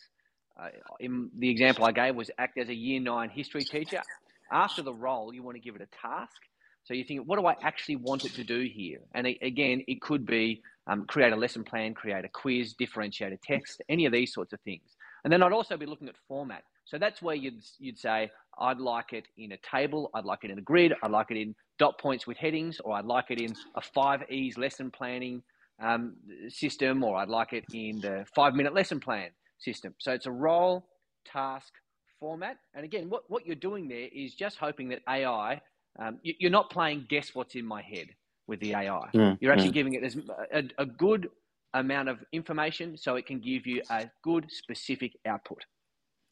Uh, 0.61 0.69
in 1.01 1.31
the 1.39 1.51
example 1.51 1.85
I 1.85 1.93
gave 1.93 2.15
was 2.15 2.31
act 2.39 2.59
as 2.59 2.69
a 2.69 2.75
year 2.75 3.01
nine 3.01 3.31
history 3.31 3.65
teacher. 3.65 4.03
After 4.51 4.83
the 4.83 4.95
role, 4.95 5.35
you 5.35 5.43
want 5.43 5.57
to 5.57 5.61
give 5.61 5.75
it 5.75 5.83
a 5.83 5.89
task. 6.01 6.37
So 6.85 6.95
you 6.95 7.05
think, 7.05 7.23
what 7.27 7.39
do 7.39 7.47
I 7.47 7.57
actually 7.63 7.97
want 7.97 8.25
it 8.25 8.35
to 8.35 8.45
do 8.45 8.61
here? 8.73 9.01
And 9.13 9.27
again, 9.43 9.83
it 9.89 10.01
could 10.01 10.25
be 10.25 10.63
um, 10.87 11.05
create 11.07 11.33
a 11.33 11.37
lesson 11.37 11.65
plan, 11.65 11.95
create 11.95 12.25
a 12.25 12.29
quiz, 12.29 12.75
differentiate 12.75 13.33
a 13.33 13.39
text, 13.39 13.83
any 13.89 14.07
of 14.07 14.13
these 14.13 14.33
sorts 14.33 14.53
of 14.53 14.61
things. 14.61 14.95
And 15.25 15.33
then 15.33 15.43
I'd 15.43 15.53
also 15.53 15.77
be 15.77 15.87
looking 15.87 16.09
at 16.09 16.15
format. 16.29 16.63
So 16.85 16.99
that's 16.99 17.21
where 17.21 17.35
you'd 17.35 17.61
you'd 17.81 17.99
say 17.99 18.31
I'd 18.61 18.79
like 18.79 19.13
it 19.13 19.27
in 19.37 19.51
a 19.51 19.57
table, 19.69 20.11
I'd 20.15 20.25
like 20.25 20.45
it 20.45 20.53
in 20.53 20.59
a 20.59 20.63
grid, 20.63 20.93
I'd 21.03 21.11
like 21.11 21.31
it 21.31 21.37
in 21.37 21.57
dot 21.81 21.99
points 21.99 22.29
with 22.29 22.37
headings, 22.37 22.79
or 22.85 22.95
I'd 22.95 23.05
like 23.05 23.27
it 23.31 23.41
in 23.41 23.53
a 23.75 23.81
five 23.81 24.23
E's 24.31 24.57
lesson 24.57 24.93
planning 24.93 25.43
um, 25.83 26.15
system, 26.49 27.03
or 27.03 27.17
I'd 27.17 27.29
like 27.29 27.53
it 27.53 27.65
in 27.75 28.01
the 28.01 28.25
five 28.37 28.55
minute 28.55 28.73
lesson 28.73 29.01
plan 29.01 29.31
system. 29.59 29.95
So 29.99 30.13
it's 30.13 30.27
a 30.27 30.33
role, 30.33 30.87
task, 31.25 31.73
format. 32.21 32.57
And 32.75 32.85
again, 32.85 33.09
what, 33.09 33.25
what 33.29 33.47
you're 33.47 33.57
doing 33.57 33.89
there 33.89 34.09
is 34.15 34.35
just 34.35 34.57
hoping 34.57 34.89
that 34.91 35.01
AI, 35.09 35.61
um, 35.99 36.19
you, 36.23 36.49
are 36.49 36.51
not 36.51 36.71
playing 36.71 37.07
guess 37.09 37.35
what's 37.35 37.55
in 37.55 37.65
my 37.65 37.83
head 37.83 38.09
with 38.47 38.61
the 38.61 38.75
AI. 38.75 39.09
Mm, 39.15 39.39
you're 39.41 39.53
actually 39.53 39.71
mm. 39.71 39.75
giving 39.75 39.95
it 39.95 40.17
a, 40.53 40.83
a 40.83 40.87
good 40.87 41.29
amount 41.75 42.09
of 42.09 42.19
information 42.33 42.97
so 42.97 43.17
it 43.17 43.27
can 43.27 43.41
give 43.41 43.67
you 43.67 43.83
a 43.91 44.11
good 44.23 44.47
specific 44.51 45.13
output. 45.27 45.65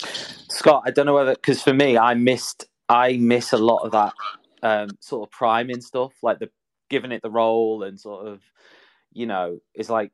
Scott, 0.01 0.83
I 0.87 0.91
don't 0.91 1.07
know 1.07 1.15
whether 1.15 1.35
because 1.35 1.63
for 1.63 1.75
me, 1.75 1.99
I 1.99 2.15
missed 2.15 2.67
I 2.89 3.17
miss 3.17 3.53
a 3.53 3.59
lot 3.59 3.85
of 3.85 3.93
that 3.93 4.13
um, 4.63 4.91
sort 5.01 5.27
of 5.27 5.33
priming 5.33 5.81
stuff, 5.81 6.13
like 6.23 6.39
the 6.39 6.51
giving 6.91 7.13
it 7.13 7.23
the 7.23 7.31
role 7.31 7.83
and 7.83 7.99
sort 7.99 8.27
of, 8.27 8.41
you 9.13 9.27
know, 9.27 9.59
it's 9.75 9.89
like 9.91 10.13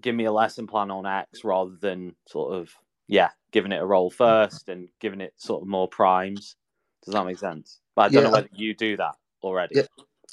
give 0.00 0.14
me 0.14 0.24
a 0.24 0.32
lesson 0.32 0.66
plan 0.66 0.90
on 0.90 1.06
X 1.06 1.44
rather 1.44 1.76
than 1.80 2.14
sort 2.26 2.54
of 2.54 2.70
yeah, 3.08 3.30
giving 3.52 3.72
it 3.72 3.80
a 3.80 3.86
role 3.86 4.10
first 4.10 4.68
and 4.68 4.88
giving 5.00 5.20
it 5.20 5.32
sort 5.36 5.62
of 5.62 5.68
more 5.68 5.88
primes. 5.88 6.56
Does 7.04 7.14
that 7.14 7.24
make 7.24 7.38
sense? 7.38 7.80
But 7.96 8.02
I 8.02 8.08
don't 8.08 8.22
yeah. 8.22 8.28
know 8.28 8.34
whether 8.34 8.48
you 8.52 8.74
do 8.74 8.96
that 8.98 9.14
already. 9.42 9.76
Yeah. 9.76 9.86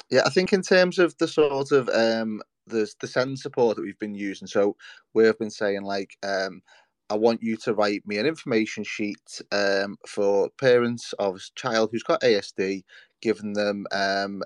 yeah, 0.10 0.22
I 0.26 0.30
think 0.30 0.52
in 0.52 0.62
terms 0.62 1.00
of 1.00 1.18
the 1.18 1.28
sort 1.28 1.72
of 1.72 1.90
um 1.90 2.42
the 2.68 2.92
the 3.00 3.08
SEND 3.08 3.40
support 3.40 3.78
that 3.78 3.84
we've 3.84 4.00
been 4.00 4.16
using, 4.16 4.48
so 4.48 4.76
we've 5.14 5.38
been 5.40 5.52
saying 5.52 5.84
like 5.84 6.18
um 6.24 6.62
I 7.10 7.16
want 7.16 7.44
you 7.44 7.56
to 7.58 7.74
write 7.74 8.06
me 8.08 8.18
an 8.18 8.26
information 8.26 8.84
sheet 8.84 9.42
um, 9.52 9.98
for 10.08 10.50
parents 10.60 11.14
of 11.20 11.36
a 11.36 11.40
child 11.56 11.90
who's 11.92 12.04
got 12.04 12.22
ASD, 12.22 12.84
giving 13.22 13.54
them 13.54 13.86
um, 13.92 14.42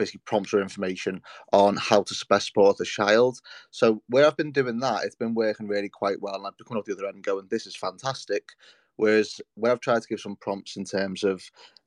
basically 0.00 0.22
prompts 0.24 0.54
or 0.54 0.60
information 0.60 1.20
on 1.52 1.76
how 1.76 2.02
to 2.02 2.26
best 2.28 2.48
support 2.48 2.78
the 2.78 2.84
child. 2.84 3.38
So 3.70 4.02
where 4.08 4.26
I've 4.26 4.36
been 4.36 4.52
doing 4.52 4.80
that, 4.80 5.04
it's 5.04 5.14
been 5.14 5.34
working 5.34 5.68
really 5.68 5.88
quite 5.88 6.20
well, 6.20 6.34
and 6.34 6.46
I've 6.46 6.56
been 6.56 6.66
coming 6.66 6.80
off 6.80 6.86
the 6.86 6.94
other 6.94 7.06
end 7.06 7.16
and 7.16 7.24
going, 7.24 7.46
"This 7.48 7.66
is 7.66 7.76
fantastic." 7.76 8.52
Whereas 8.96 9.40
where 9.54 9.72
I've 9.72 9.80
tried 9.80 10.02
to 10.02 10.08
give 10.08 10.20
some 10.20 10.36
prompts 10.36 10.76
in 10.76 10.84
terms 10.84 11.24
of 11.24 11.42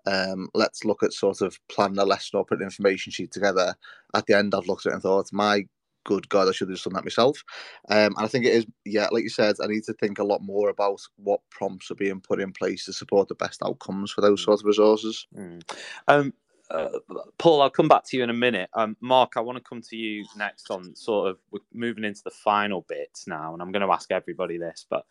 um, 0.05 0.49
let's 0.53 0.83
look 0.83 1.03
at 1.03 1.13
sort 1.13 1.41
of 1.41 1.59
planning 1.69 1.99
a 1.99 2.05
lesson 2.05 2.37
or 2.37 2.45
put 2.45 2.59
an 2.59 2.65
information 2.65 3.11
sheet 3.11 3.31
together. 3.31 3.75
At 4.13 4.25
the 4.25 4.37
end, 4.37 4.53
I've 4.53 4.67
looked 4.67 4.85
at 4.85 4.91
it 4.91 4.93
and 4.93 5.01
thought, 5.01 5.31
my 5.31 5.65
good 6.05 6.27
God, 6.29 6.47
I 6.47 6.51
should 6.51 6.69
have 6.69 6.81
done 6.81 6.93
that 6.93 7.05
myself. 7.05 7.43
Um, 7.89 8.13
and 8.17 8.19
I 8.19 8.27
think 8.27 8.45
it 8.45 8.53
is, 8.53 8.65
yeah, 8.85 9.07
like 9.11 9.23
you 9.23 9.29
said, 9.29 9.55
I 9.63 9.67
need 9.67 9.83
to 9.83 9.93
think 9.93 10.19
a 10.19 10.23
lot 10.23 10.41
more 10.41 10.69
about 10.69 10.99
what 11.17 11.39
prompts 11.49 11.89
are 11.91 11.95
being 11.95 12.19
put 12.19 12.41
in 12.41 12.51
place 12.51 12.85
to 12.85 12.93
support 12.93 13.27
the 13.27 13.35
best 13.35 13.61
outcomes 13.63 14.11
for 14.11 14.21
those 14.21 14.41
mm. 14.41 14.45
sort 14.45 14.59
of 14.59 14.65
resources. 14.65 15.27
Mm. 15.35 15.61
Um, 16.07 16.33
uh, 16.73 16.89
Paul, 17.37 17.61
I'll 17.61 17.69
come 17.69 17.87
back 17.87 18.03
to 18.05 18.17
you 18.17 18.23
in 18.23 18.29
a 18.29 18.33
minute. 18.33 18.69
Um, 18.73 18.97
Mark, 18.99 19.33
I 19.35 19.41
want 19.41 19.57
to 19.57 19.63
come 19.63 19.81
to 19.81 19.95
you 19.95 20.25
next 20.35 20.69
on 20.71 20.95
sort 20.95 21.29
of 21.29 21.37
we're 21.51 21.59
moving 21.73 22.03
into 22.03 22.23
the 22.23 22.31
final 22.31 22.85
bits 22.89 23.27
now, 23.27 23.53
and 23.53 23.61
I'm 23.61 23.71
going 23.71 23.85
to 23.85 23.93
ask 23.93 24.11
everybody 24.11 24.57
this. 24.57 24.85
But 24.89 25.05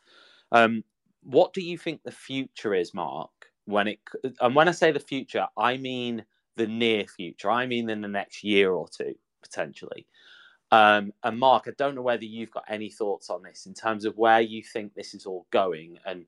um, 0.51 0.85
what 1.23 1.53
do 1.53 1.61
you 1.63 1.79
think 1.79 2.03
the 2.03 2.11
future 2.11 2.75
is, 2.75 2.93
Mark? 2.95 3.31
When 3.65 3.87
it 3.87 4.01
and 4.41 4.55
when 4.55 4.69
I 4.69 4.73
say 4.73 4.91
the 4.91 5.01
future, 5.01 5.47
I 5.57 5.77
mean 5.77 6.25
the 6.57 6.67
near 6.67 7.07
future. 7.07 7.51
I 7.51 7.67
mean 7.67 7.89
in 7.89 8.01
the 8.01 8.09
next 8.09 8.43
year 8.43 8.73
or 8.73 8.89
two 8.89 9.15
potentially. 9.43 10.07
Um, 10.73 11.13
and 11.23 11.39
Mark, 11.39 11.65
I 11.69 11.73
don't 11.77 11.95
know 11.95 12.03
whether 12.03 12.25
you've 12.25 12.51
got 12.51 12.65
any 12.69 12.89
thoughts 12.89 13.29
on 13.29 13.43
this 13.43 13.67
in 13.67 13.75
terms 13.75 14.07
of 14.07 14.17
where 14.17 14.41
you 14.41 14.63
think 14.63 14.95
this 14.95 15.13
is 15.15 15.27
all 15.27 15.47
going 15.51 15.99
and 16.07 16.25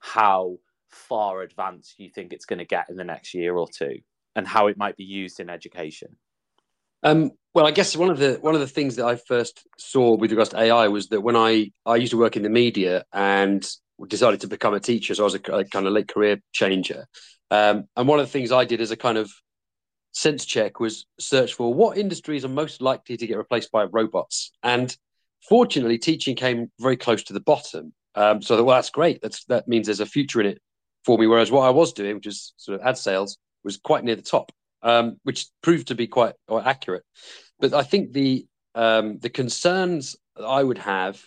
how 0.00 0.58
far 0.88 1.42
advanced 1.42 1.98
you 1.98 2.10
think 2.10 2.32
it's 2.32 2.44
going 2.44 2.58
to 2.58 2.64
get 2.64 2.90
in 2.90 2.96
the 2.96 3.04
next 3.04 3.34
year 3.34 3.54
or 3.54 3.68
two, 3.68 3.98
and 4.36 4.46
how 4.46 4.66
it 4.66 4.76
might 4.76 4.96
be 4.96 5.04
used 5.04 5.40
in 5.40 5.50
education. 5.50 6.16
Um, 7.02 7.32
well, 7.52 7.66
I 7.66 7.70
guess 7.70 7.96
one 7.96 8.10
of 8.10 8.18
the 8.18 8.38
one 8.40 8.54
of 8.54 8.60
the 8.60 8.66
things 8.66 8.96
that 8.96 9.06
I 9.06 9.16
first 9.16 9.66
saw 9.78 10.16
with 10.16 10.30
regards 10.30 10.50
to 10.50 10.58
AI 10.58 10.88
was 10.88 11.08
that 11.08 11.20
when 11.20 11.36
I 11.36 11.70
I 11.86 11.96
used 11.96 12.12
to 12.12 12.18
work 12.18 12.36
in 12.36 12.42
the 12.42 12.50
media 12.50 13.04
and 13.12 13.64
decided 14.08 14.40
to 14.40 14.48
become 14.48 14.74
a 14.74 14.80
teacher, 14.80 15.14
so 15.14 15.22
I 15.22 15.24
was 15.24 15.34
a, 15.34 15.52
a 15.52 15.64
kind 15.64 15.86
of 15.86 15.92
late 15.92 16.08
career 16.08 16.40
changer. 16.52 17.06
Um, 17.50 17.84
and 17.96 18.08
one 18.08 18.18
of 18.18 18.26
the 18.26 18.32
things 18.32 18.50
I 18.50 18.64
did 18.64 18.80
as 18.80 18.90
a 18.90 18.96
kind 18.96 19.18
of 19.18 19.30
sense 20.12 20.44
check 20.44 20.80
was 20.80 21.06
search 21.20 21.54
for 21.54 21.72
what 21.72 21.98
industries 21.98 22.44
are 22.44 22.48
most 22.48 22.80
likely 22.80 23.16
to 23.16 23.26
get 23.26 23.36
replaced 23.36 23.70
by 23.70 23.84
robots. 23.84 24.52
And 24.62 24.96
fortunately, 25.48 25.98
teaching 25.98 26.34
came 26.36 26.70
very 26.80 26.96
close 26.96 27.22
to 27.24 27.32
the 27.32 27.40
bottom. 27.40 27.92
Um, 28.14 28.40
so 28.40 28.56
that, 28.56 28.64
well, 28.64 28.76
that's 28.76 28.90
great. 28.90 29.20
That's 29.22 29.44
that 29.44 29.68
means 29.68 29.86
there's 29.86 30.00
a 30.00 30.06
future 30.06 30.40
in 30.40 30.46
it 30.46 30.62
for 31.04 31.18
me. 31.18 31.26
Whereas 31.26 31.50
what 31.50 31.66
I 31.66 31.70
was 31.70 31.92
doing, 31.92 32.16
which 32.16 32.26
is 32.26 32.54
sort 32.56 32.80
of 32.80 32.86
ad 32.86 32.96
sales, 32.96 33.38
was 33.64 33.76
quite 33.76 34.04
near 34.04 34.16
the 34.16 34.22
top, 34.22 34.52
um, 34.82 35.16
which 35.22 35.46
proved 35.62 35.88
to 35.88 35.94
be 35.94 36.06
quite 36.06 36.34
accurate. 36.50 37.04
But 37.58 37.74
I 37.74 37.82
think 37.82 38.12
the 38.12 38.46
um, 38.74 39.18
the 39.18 39.30
concerns 39.30 40.16
I 40.42 40.62
would 40.62 40.78
have 40.78 41.22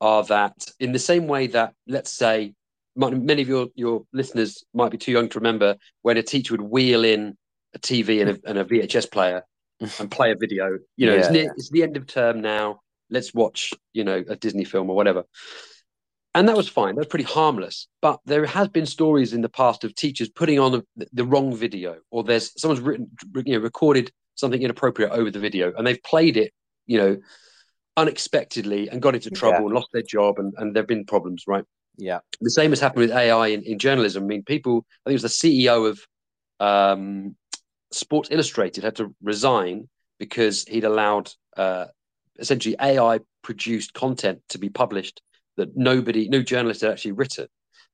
are 0.00 0.24
that 0.24 0.70
in 0.78 0.92
the 0.92 0.98
same 0.98 1.26
way 1.26 1.48
that 1.48 1.74
let's 1.86 2.12
say 2.12 2.54
many 2.96 3.42
of 3.42 3.48
your 3.48 3.68
your 3.74 4.02
listeners 4.12 4.64
might 4.74 4.90
be 4.90 4.98
too 4.98 5.12
young 5.12 5.28
to 5.28 5.38
remember 5.38 5.76
when 6.02 6.16
a 6.16 6.22
teacher 6.22 6.54
would 6.54 6.62
wheel 6.62 7.04
in 7.04 7.36
a 7.74 7.78
TV 7.78 8.20
and 8.20 8.30
a, 8.30 8.48
and 8.48 8.58
a 8.58 8.64
VHS 8.64 9.10
player 9.10 9.42
and 9.98 10.10
play 10.10 10.32
a 10.32 10.36
video. 10.36 10.78
You 10.96 11.06
know, 11.06 11.14
yeah, 11.14 11.20
it's, 11.20 11.30
near, 11.30 11.54
it's 11.56 11.70
the 11.70 11.82
end 11.82 11.96
of 11.96 12.06
term 12.06 12.40
now. 12.40 12.80
Let's 13.10 13.32
watch, 13.32 13.72
you 13.92 14.04
know, 14.04 14.22
a 14.28 14.36
Disney 14.36 14.64
film 14.64 14.90
or 14.90 14.96
whatever. 14.96 15.24
And 16.34 16.48
that 16.48 16.56
was 16.56 16.68
fine. 16.68 16.94
That 16.94 17.00
was 17.00 17.06
pretty 17.08 17.24
harmless. 17.24 17.88
But 18.02 18.20
there 18.26 18.44
has 18.46 18.68
been 18.68 18.86
stories 18.86 19.32
in 19.32 19.40
the 19.40 19.48
past 19.48 19.84
of 19.84 19.94
teachers 19.94 20.28
putting 20.28 20.58
on 20.58 20.82
the, 20.96 21.06
the 21.12 21.24
wrong 21.24 21.54
video, 21.54 21.96
or 22.10 22.22
there's 22.22 22.60
someone's 22.60 22.80
written, 22.80 23.10
you 23.44 23.54
know, 23.54 23.60
recorded 23.60 24.12
something 24.34 24.62
inappropriate 24.62 25.10
over 25.10 25.30
the 25.30 25.40
video, 25.40 25.72
and 25.76 25.86
they've 25.86 26.02
played 26.02 26.36
it, 26.36 26.52
you 26.86 26.98
know, 26.98 27.16
unexpectedly 27.96 28.88
and 28.88 29.02
got 29.02 29.14
into 29.14 29.30
trouble 29.30 29.60
yeah. 29.60 29.66
and 29.66 29.74
lost 29.74 29.88
their 29.92 30.02
job, 30.02 30.38
and, 30.38 30.54
and 30.58 30.76
there've 30.76 30.86
been 30.86 31.04
problems, 31.04 31.44
right? 31.46 31.64
Yeah. 31.96 32.20
The 32.40 32.50
same 32.50 32.70
has 32.70 32.80
happened 32.80 33.00
with 33.00 33.10
AI 33.10 33.48
in, 33.48 33.62
in 33.62 33.78
journalism. 33.78 34.22
I 34.22 34.26
mean, 34.26 34.44
people, 34.44 34.86
I 35.04 35.10
think 35.10 35.20
it 35.20 35.22
was 35.22 35.40
the 35.40 35.66
CEO 35.66 35.90
of 35.90 36.00
um, 36.60 37.36
Sports 37.90 38.28
Illustrated 38.30 38.84
had 38.84 38.96
to 38.96 39.14
resign 39.22 39.88
because 40.18 40.64
he'd 40.64 40.84
allowed 40.84 41.32
uh, 41.56 41.86
essentially 42.38 42.76
AI 42.80 43.20
produced 43.42 43.94
content 43.94 44.40
to 44.50 44.58
be 44.58 44.68
published 44.68 45.22
that 45.58 45.76
nobody, 45.76 46.28
no 46.28 46.42
journalist 46.42 46.80
had 46.80 46.90
actually 46.90 47.12
written. 47.12 47.46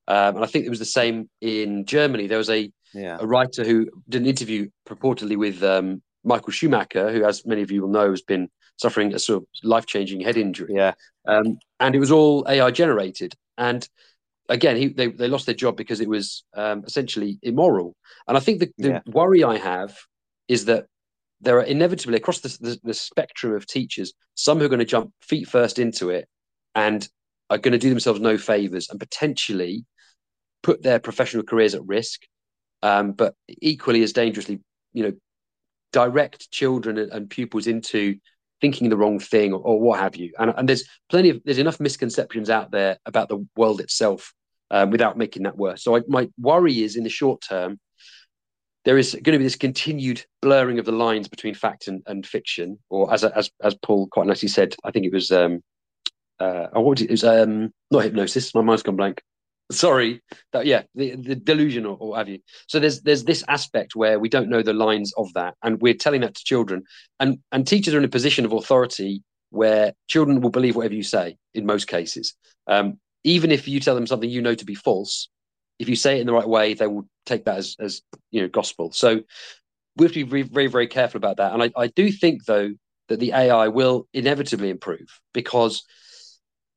Um, 0.07 0.37
and 0.37 0.45
I 0.45 0.47
think 0.47 0.67
it 0.67 0.71
was 0.71 0.79
the 0.79 0.85
same 0.85 1.29
in 1.41 1.85
Germany. 1.85 2.27
There 2.27 2.39
was 2.39 2.51
a 2.51 2.71
yeah. 2.95 3.19
a 3.21 3.27
writer 3.27 3.65
who 3.65 3.89
did 4.09 4.23
an 4.23 4.29
interview 4.29 4.69
purportedly 4.89 5.37
with 5.37 5.63
um, 5.63 6.03
Michael 6.23 6.53
Schumacher, 6.53 7.13
who, 7.13 7.25
as 7.25 7.45
many 7.45 7.63
of 7.63 7.71
you 7.71 7.83
will 7.83 7.89
know, 7.89 8.11
has 8.11 8.23
been 8.23 8.49
suffering 8.77 9.15
a 9.15 9.19
sort 9.19 9.43
of 9.43 9.49
life 9.63 9.87
changing 9.87 10.21
head 10.21 10.37
injury. 10.37 10.75
Yeah. 10.75 10.95
Um, 11.27 11.59
and 11.81 11.95
it 11.95 11.99
was 11.99 12.11
all 12.11 12.47
AI 12.49 12.71
generated. 12.71 13.35
And 13.59 13.87
again, 14.49 14.77
he, 14.77 14.89
they, 14.89 15.09
they 15.09 15.29
lost 15.29 15.47
their 15.47 15.55
job 15.55 15.77
because 15.77 16.01
it 16.01 16.09
was 16.09 16.45
um, 16.55 16.85
essentially 16.87 17.39
immoral. 17.43 17.95
And 18.27 18.37
I 18.37 18.41
think 18.41 18.61
the, 18.61 18.71
the 18.79 18.89
yeah. 18.89 19.01
worry 19.07 19.45
I 19.45 19.59
have 19.59 19.97
is 20.49 20.67
that 20.67 20.87
there 21.41 21.59
are 21.59 21.65
inevitably 21.65 22.17
across 22.17 22.41
the, 22.41 22.57
the, 22.61 22.81
the 22.83 22.95
spectrum 22.95 23.55
of 23.55 23.67
teachers 23.67 24.13
some 24.35 24.59
who 24.59 24.65
are 24.65 24.69
going 24.69 24.79
to 24.79 24.85
jump 24.85 25.13
feet 25.21 25.49
first 25.49 25.79
into 25.79 26.11
it 26.11 26.27
and 26.75 27.09
are 27.51 27.59
going 27.59 27.73
to 27.73 27.79
do 27.79 27.91
themselves 27.91 28.21
no 28.21 28.39
favors 28.39 28.89
and 28.91 28.99
potentially 28.99 29.85
put 30.63 30.83
their 30.83 30.99
professional 30.99 31.43
careers 31.43 31.75
at 31.75 31.87
risk, 31.87 32.23
um, 32.83 33.13
but 33.13 33.35
equally 33.49 34.03
as 34.03 34.13
dangerously, 34.13 34.61
you 34.93 35.03
know, 35.05 35.13
direct 35.93 36.51
children 36.51 36.99
and, 36.99 37.31
pupils 37.31 37.69
into 37.69 38.17
thinking 38.61 38.89
the 38.89 38.97
wrong 38.97 39.21
thing 39.21 39.53
or, 39.53 39.61
or, 39.61 39.81
what 39.81 40.01
have 40.01 40.17
you. 40.17 40.33
And, 40.39 40.53
and 40.57 40.69
there's 40.69 40.85
plenty 41.09 41.31
of 41.31 41.41
there's 41.45 41.59
enough 41.59 41.79
misconceptions 41.79 42.51
out 42.51 42.73
there 42.73 42.99
about 43.07 43.29
the 43.29 43.47
world 43.57 43.81
itself 43.81 44.33
um, 44.71 44.91
without 44.91 45.17
making 45.17 45.45
that 45.45 45.57
worse. 45.57 45.85
So 45.85 45.97
I, 45.97 46.01
my 46.09 46.29
worry 46.39 46.83
is 46.83 46.97
in 46.97 47.05
the 47.05 47.11
short 47.11 47.43
term, 47.49 47.79
there 48.85 48.99
is 48.99 49.13
going 49.13 49.33
to 49.35 49.39
be 49.39 49.45
this 49.45 49.57
continued 49.57 50.25
blurring 50.43 50.79
of 50.79 50.85
the 50.85 50.93
lines 50.93 51.29
between 51.29 51.55
fact 51.55 51.89
and, 51.89 52.03
and 52.07 52.27
fiction, 52.27 52.79
or 52.91 53.13
as 53.13 53.25
as 53.25 53.51
as 53.63 53.75
Paul 53.77 54.09
quite 54.09 54.27
nicely 54.27 54.49
said, 54.49 54.75
I 54.85 54.91
think 54.91 55.07
it 55.07 55.13
was 55.13 55.31
um, 55.31 55.63
uh, 56.41 56.69
what 56.73 56.85
was 56.85 57.03
it? 57.03 57.07
it 57.07 57.11
was 57.13 57.25
um, 57.25 57.73
not 57.91 58.05
hypnosis. 58.05 58.55
My 58.55 58.63
mind's 58.63 58.83
gone 58.83 58.97
blank. 58.97 59.23
Sorry, 59.73 60.23
that 60.53 60.67
yeah, 60.67 60.83
the, 60.95 61.17
the 61.17 61.37
delusion 61.37 61.87
or, 61.87 61.97
or 61.99 62.17
have 62.17 62.29
you. 62.29 62.41
So 62.69 62.79
there's 62.79 63.01
there's 63.03 63.25
this 63.25 63.45
aspect 63.49 63.97
where 63.97 64.19
we 64.19 64.29
don't 64.29 64.51
know 64.51 64.63
the 64.63 64.75
lines 64.75 65.13
of 65.17 65.33
that, 65.35 65.55
and 65.63 65.81
we're 65.81 65.95
telling 65.95 66.21
that 66.21 66.35
to 66.35 66.45
children, 66.45 66.83
and 67.19 67.39
and 67.51 67.67
teachers 67.67 67.95
are 67.95 67.99
in 67.99 68.05
a 68.05 68.09
position 68.09 68.45
of 68.45 68.53
authority 68.53 69.23
where 69.51 69.93
children 70.09 70.41
will 70.41 70.51
believe 70.51 70.77
whatever 70.77 70.95
you 70.95 71.03
say 71.03 71.37
in 71.55 71.65
most 71.65 71.87
cases. 71.87 72.35
Um, 72.67 72.99
even 73.23 73.51
if 73.51 73.67
you 73.69 73.81
tell 73.81 73.95
them 73.95 74.07
something 74.07 74.29
you 74.29 74.43
know 74.43 74.55
to 74.55 74.65
be 74.65 74.75
false, 74.75 75.29
if 75.79 75.89
you 75.89 75.97
say 75.97 76.19
it 76.19 76.21
in 76.21 76.27
the 76.27 76.33
right 76.33 76.49
way, 76.49 76.75
they 76.75 76.87
will 76.87 77.09
take 77.25 77.45
that 77.47 77.57
as, 77.57 77.77
as 77.81 78.03
you 78.31 78.43
know 78.43 78.49
gospel. 78.49 78.93
So 78.93 79.23
we 79.97 80.05
have 80.05 80.13
to 80.13 80.25
be 80.25 80.29
very, 80.29 80.43
very, 80.43 80.67
very 80.67 80.87
careful 80.87 81.19
about 81.19 81.39
that. 81.39 81.53
And 81.53 81.63
I, 81.63 81.71
I 81.77 81.87
do 81.89 82.11
think 82.11 82.45
though 82.45 82.71
that 83.09 83.21
the 83.21 83.33
AI 83.33 83.69
will 83.69 84.09
inevitably 84.13 84.71
improve 84.71 85.21
because 85.33 85.85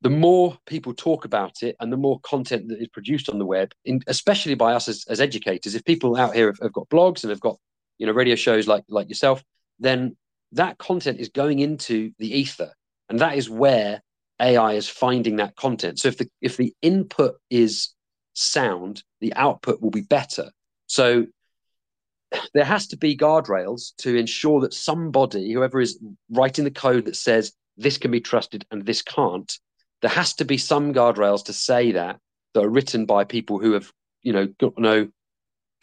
the 0.02 0.10
more 0.10 0.58
people 0.66 0.94
talk 0.94 1.26
about 1.26 1.64
it 1.64 1.76
and 1.80 1.92
the 1.92 1.98
more 1.98 2.20
content 2.22 2.68
that 2.70 2.80
is 2.80 2.88
produced 2.90 3.30
on 3.30 3.40
the 3.40 3.46
web, 3.46 3.74
in, 3.86 4.02
especially 4.08 4.56
by 4.56 4.74
us 4.74 4.88
as, 4.88 5.06
as 5.10 5.20
educators, 5.20 5.74
if 5.76 5.84
people 5.86 6.16
out 6.16 6.36
here 6.36 6.48
have, 6.48 6.60
have 6.62 6.74
got 6.74 6.90
blogs 6.90 7.24
and 7.24 7.32
have 7.32 7.40
got 7.40 7.58
you 7.98 8.06
know 8.06 8.14
radio 8.14 8.36
shows 8.36 8.68
like 8.68 8.84
like 8.90 9.10
yourself, 9.10 9.44
then 9.80 10.16
that 10.52 10.78
content 10.78 11.20
is 11.20 11.30
going 11.30 11.60
into 11.60 12.12
the 12.20 12.38
ether, 12.38 12.72
and 13.10 13.20
that 13.20 13.38
is 13.38 13.50
where 13.50 14.02
AI 14.40 14.74
is 14.74 14.88
finding 14.88 15.38
that 15.38 15.56
content. 15.56 16.00
So 16.00 16.10
if 16.10 16.18
the 16.18 16.30
if 16.42 16.58
the 16.58 16.74
input 16.82 17.36
is 17.50 17.94
sound, 18.34 19.04
the 19.20 19.34
output 19.34 19.82
will 19.82 19.90
be 19.90 20.02
better. 20.02 20.52
So 20.86 21.26
there 22.54 22.66
has 22.66 22.88
to 22.88 22.98
be 22.98 23.18
guardrails 23.18 23.96
to 24.00 24.16
ensure 24.16 24.62
that 24.62 24.74
somebody, 24.74 25.52
whoever 25.52 25.80
is 25.80 26.00
writing 26.30 26.66
the 26.66 26.72
code 26.72 27.06
that 27.06 27.16
says 27.16 27.54
this 27.78 27.98
can 27.98 28.12
be 28.12 28.22
trusted 28.22 28.66
and 28.70 28.86
this 28.86 29.02
can't, 29.02 29.58
there 30.02 30.12
has 30.12 30.34
to 30.36 30.46
be 30.46 30.58
some 30.58 30.94
guardrails 30.94 31.46
to 31.46 31.54
say 31.54 31.94
that 31.94 32.20
that 32.54 32.64
are 32.64 32.70
written 32.70 33.06
by 33.06 33.24
people 33.24 33.60
who 33.60 33.74
have, 33.74 33.92
you 34.24 34.34
know, 34.34 34.48
got 34.60 34.78
no 34.78 35.08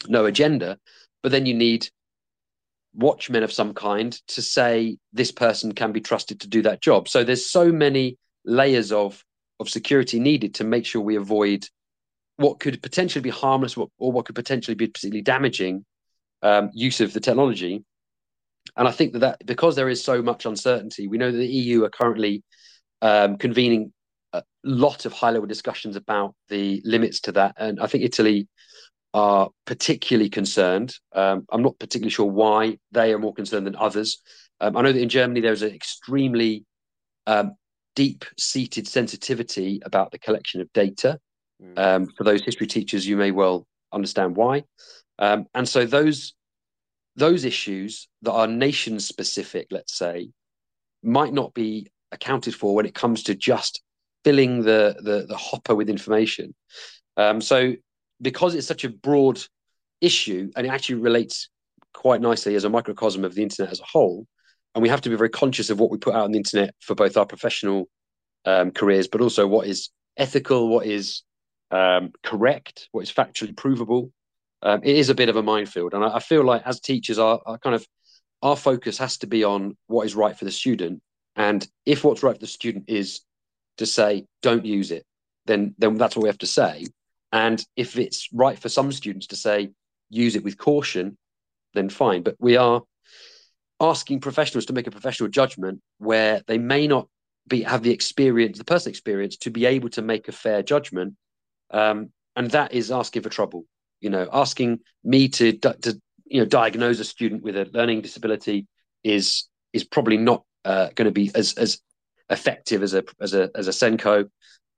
no 0.09 0.27
agenda. 0.27 0.79
But 1.23 1.33
then 1.33 1.47
you 1.47 1.55
need 1.55 1.89
watchmen 2.95 3.43
of 3.43 3.53
some 3.53 3.75
kind 3.75 4.13
to 4.29 4.43
say 4.43 4.99
this 5.13 5.33
person 5.33 5.73
can 5.73 5.93
be 5.93 6.01
trusted 6.01 6.41
to 6.41 6.49
do 6.49 6.63
that 6.63 6.81
job. 6.81 7.09
So 7.09 7.25
there's 7.25 7.51
so 7.51 7.73
many 7.73 8.19
layers 8.45 8.93
of 8.93 9.25
of 9.61 9.69
security 9.69 10.19
needed 10.19 10.55
to 10.55 10.65
make 10.65 10.85
sure 10.85 11.01
we 11.01 11.17
avoid 11.17 11.67
what 12.37 12.59
could 12.59 12.83
potentially 12.83 13.23
be 13.23 13.31
harmless 13.31 13.77
or 13.77 14.13
what 14.13 14.27
could 14.27 14.35
potentially 14.35 14.75
be 14.75 14.89
particularly 14.89 15.23
damaging 15.23 15.85
um, 16.43 16.71
use 16.73 17.01
of 17.01 17.13
the 17.13 17.21
technology. 17.21 17.85
And 18.77 18.89
I 18.89 18.91
think 18.91 19.13
that, 19.13 19.21
that 19.21 19.47
because 19.47 19.77
there 19.77 19.89
is 19.89 20.03
so 20.03 20.23
much 20.23 20.47
uncertainty, 20.47 21.07
we 21.07 21.19
know 21.19 21.31
that 21.31 21.39
the 21.39 21.47
EU 21.47 21.85
are 21.85 21.91
currently 21.91 22.43
um, 23.03 23.37
convening 23.37 23.93
a 24.35 24.43
lot 24.65 25.07
of 25.07 25.13
high 25.13 25.31
level 25.31 25.47
discussions 25.47 25.97
about 25.97 26.35
the 26.49 26.83
limits 26.85 27.21
to 27.21 27.33
that. 27.33 27.55
And 27.57 27.81
I 27.81 27.87
think 27.87 28.05
Italy 28.05 28.49
are 29.13 29.49
particularly 29.65 30.29
concerned. 30.29 30.95
Um, 31.15 31.47
I'm 31.51 31.63
not 31.63 31.79
particularly 31.79 32.11
sure 32.11 32.27
why 32.27 32.79
they 32.91 33.13
are 33.13 33.19
more 33.19 33.33
concerned 33.33 33.67
than 33.67 33.77
others. 33.77 34.21
Um, 34.61 34.77
I 34.77 34.83
know 34.83 34.93
that 34.93 35.01
in 35.01 35.09
Germany 35.09 35.41
there's 35.41 35.63
an 35.63 35.73
extremely 35.73 36.65
um, 37.27 37.53
deep 37.95 38.25
seated 38.37 38.89
sensitivity 38.89 39.81
about 39.85 40.11
the 40.11 40.19
collection 40.19 40.61
of 40.61 40.73
data. 40.73 41.19
Mm. 41.63 41.79
Um, 41.79 42.07
for 42.17 42.25
those 42.25 42.43
history 42.43 42.67
teachers, 42.67 43.07
you 43.07 43.17
may 43.17 43.31
well 43.31 43.67
understand 43.93 44.35
why. 44.35 44.65
Um, 45.19 45.47
and 45.55 45.69
so 45.69 45.87
those 45.87 46.35
those 47.17 47.45
issues 47.45 48.09
that 48.23 48.33
are 48.33 48.49
nation 48.49 48.99
specific, 48.99 49.69
let's 49.71 49.97
say, 49.97 50.31
might 51.05 51.33
not 51.33 51.55
be 51.55 51.93
accounted 52.11 52.57
for 52.57 52.75
when 52.75 52.87
it 52.87 52.95
comes 52.95 53.23
to 53.25 53.37
just 53.37 53.84
filling 54.25 54.63
the 54.63 54.97
the, 55.01 55.27
the 55.29 55.37
hopper 55.37 55.75
with 55.75 55.89
information. 55.89 56.55
Um, 57.17 57.41
so 57.41 57.75
because 58.21 58.55
it's 58.55 58.67
such 58.67 58.85
a 58.85 58.89
broad 58.89 59.41
issue 60.01 60.51
and 60.57 60.67
it 60.67 60.71
actually 60.71 60.97
relates 60.97 61.49
quite 61.93 62.21
nicely 62.21 62.55
as 62.55 62.65
a 62.65 62.71
microcosm 62.71 63.25
of 63.25 63.35
the 63.35 63.43
internet 63.43 63.71
as 63.71 63.81
a 63.81 63.85
whole, 63.85 64.27
and 64.75 64.83
we 64.83 64.89
have 64.89 65.01
to 65.03 65.11
be 65.11 65.17
very 65.17 65.31
conscious 65.31 65.71
of 65.71 65.79
what 65.79 65.91
we 65.91 65.99
put 65.99 66.15
out 66.15 66.25
on 66.25 66.33
the 66.33 66.39
internet 66.39 66.75
for 66.81 66.95
both 66.95 67.17
our 67.17 67.27
professional 67.27 67.89
um, 68.45 68.71
careers, 68.71 69.09
but 69.09 69.21
also 69.21 69.47
what 69.47 69.67
is 69.67 69.91
ethical, 70.17 70.69
what 70.69 70.87
is 70.87 71.23
um, 71.71 72.13
correct, 72.23 72.89
what 72.93 73.03
is 73.03 73.13
factually 73.13 73.57
provable. 73.57 74.13
Um, 74.63 74.81
it 74.83 74.97
is 74.97 75.11
a 75.11 75.15
bit 75.15 75.29
of 75.29 75.37
a 75.37 75.43
minefield, 75.43 75.95
and 75.95 76.05
I, 76.05 76.17
I 76.17 76.21
feel 76.21 76.43
like 76.43 76.63
as 76.65 76.81
teachers, 76.81 77.19
our, 77.19 77.41
our, 77.47 77.59
kind 77.59 77.75
of 77.75 77.87
our 78.43 78.57
focus 78.57 78.99
has 78.99 79.19
to 79.19 79.27
be 79.27 79.45
on 79.45 79.77
what 79.87 80.07
is 80.07 80.15
right 80.15 80.37
for 80.37 80.45
the 80.45 80.51
student, 80.51 81.03
and 81.37 81.67
if 81.85 82.03
what's 82.03 82.23
right 82.23 82.35
for 82.35 82.41
the 82.41 82.47
student 82.47 82.85
is 82.89 83.21
to 83.79 83.87
say 83.87 84.27
don't 84.43 84.65
use 84.65 84.91
it, 84.91 85.05
then 85.47 85.75
then 85.79 85.97
that's 85.97 86.17
what 86.17 86.23
we 86.23 86.29
have 86.29 86.39
to 86.39 86.47
say. 86.47 86.87
And 87.33 87.65
if 87.77 87.99
it's 87.99 88.29
right 88.33 88.59
for 88.59 88.69
some 88.69 88.93
students 88.93 89.29
to 89.29 89.37
say 89.37 89.71
use 90.09 90.37
it 90.37 90.45
with 90.45 90.59
caution, 90.59 91.19
then 91.75 91.89
fine. 91.89 92.23
But 92.23 92.37
we 92.39 92.57
are 92.57 92.83
asking 93.81 94.21
professionals 94.21 94.67
to 94.67 94.73
make 94.73 94.87
a 94.87 94.93
professional 94.93 95.29
judgment 95.29 95.81
where 95.99 96.43
they 96.47 96.59
may 96.59 96.87
not 96.87 97.09
be 97.49 97.63
have 97.63 97.83
the 97.83 97.91
experience, 97.91 98.59
the 98.59 98.65
personal 98.65 98.91
experience, 98.91 99.37
to 99.39 99.51
be 99.51 99.67
able 99.67 99.91
to 99.91 100.03
make 100.03 100.29
a 100.29 100.33
fair 100.33 100.63
judgment, 100.63 101.15
um, 101.71 102.11
and 102.37 102.51
that 102.53 102.73
is 102.73 102.91
asking 102.91 103.23
for 103.23 103.29
trouble. 103.29 103.65
You 104.01 104.11
know, 104.11 104.29
asking 104.33 104.81
me 105.03 105.29
to 105.29 105.53
to 105.53 106.01
you 106.25 106.41
know 106.41 106.47
diagnose 106.47 107.01
a 107.01 107.05
student 107.05 107.43
with 107.43 107.57
a 107.57 107.69
learning 107.73 108.01
disability 108.01 108.67
is 109.03 109.49
is 109.73 109.85
probably 109.85 110.17
not 110.17 110.45
uh, 110.65 110.89
going 110.95 111.07
to 111.07 111.13
be 111.13 111.31
as 111.35 111.55
as 111.55 111.81
effective 112.31 112.83
as 112.83 112.95
a 112.95 113.05
as 113.21 113.35
a 113.35 113.51
as 113.55 113.69
a 113.69 113.73
SENCo. 113.73 114.29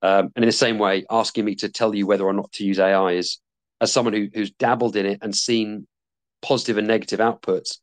Um, 0.03 0.31
and 0.37 0.45
in 0.45 0.47
the 0.47 0.53
same 0.53 0.79
way, 0.79 1.05
asking 1.11 1.45
me 1.45 1.55
to 1.57 1.69
tell 1.69 1.95
you 1.95 2.07
whether 2.07 2.25
or 2.25 2.35
not 2.35 2.53
to 2.53 2.65
use 2.65 2.79
AI 2.79 3.13
is, 3.13 3.39
as 3.81 3.93
someone 3.93 4.13
who, 4.13 4.29
who's 4.33 4.51
dabbled 4.51 4.95
in 4.95 5.07
it 5.07 5.21
and 5.23 5.35
seen 5.35 5.87
positive 6.43 6.77
and 6.77 6.87
negative 6.87 7.19
outputs, 7.19 7.79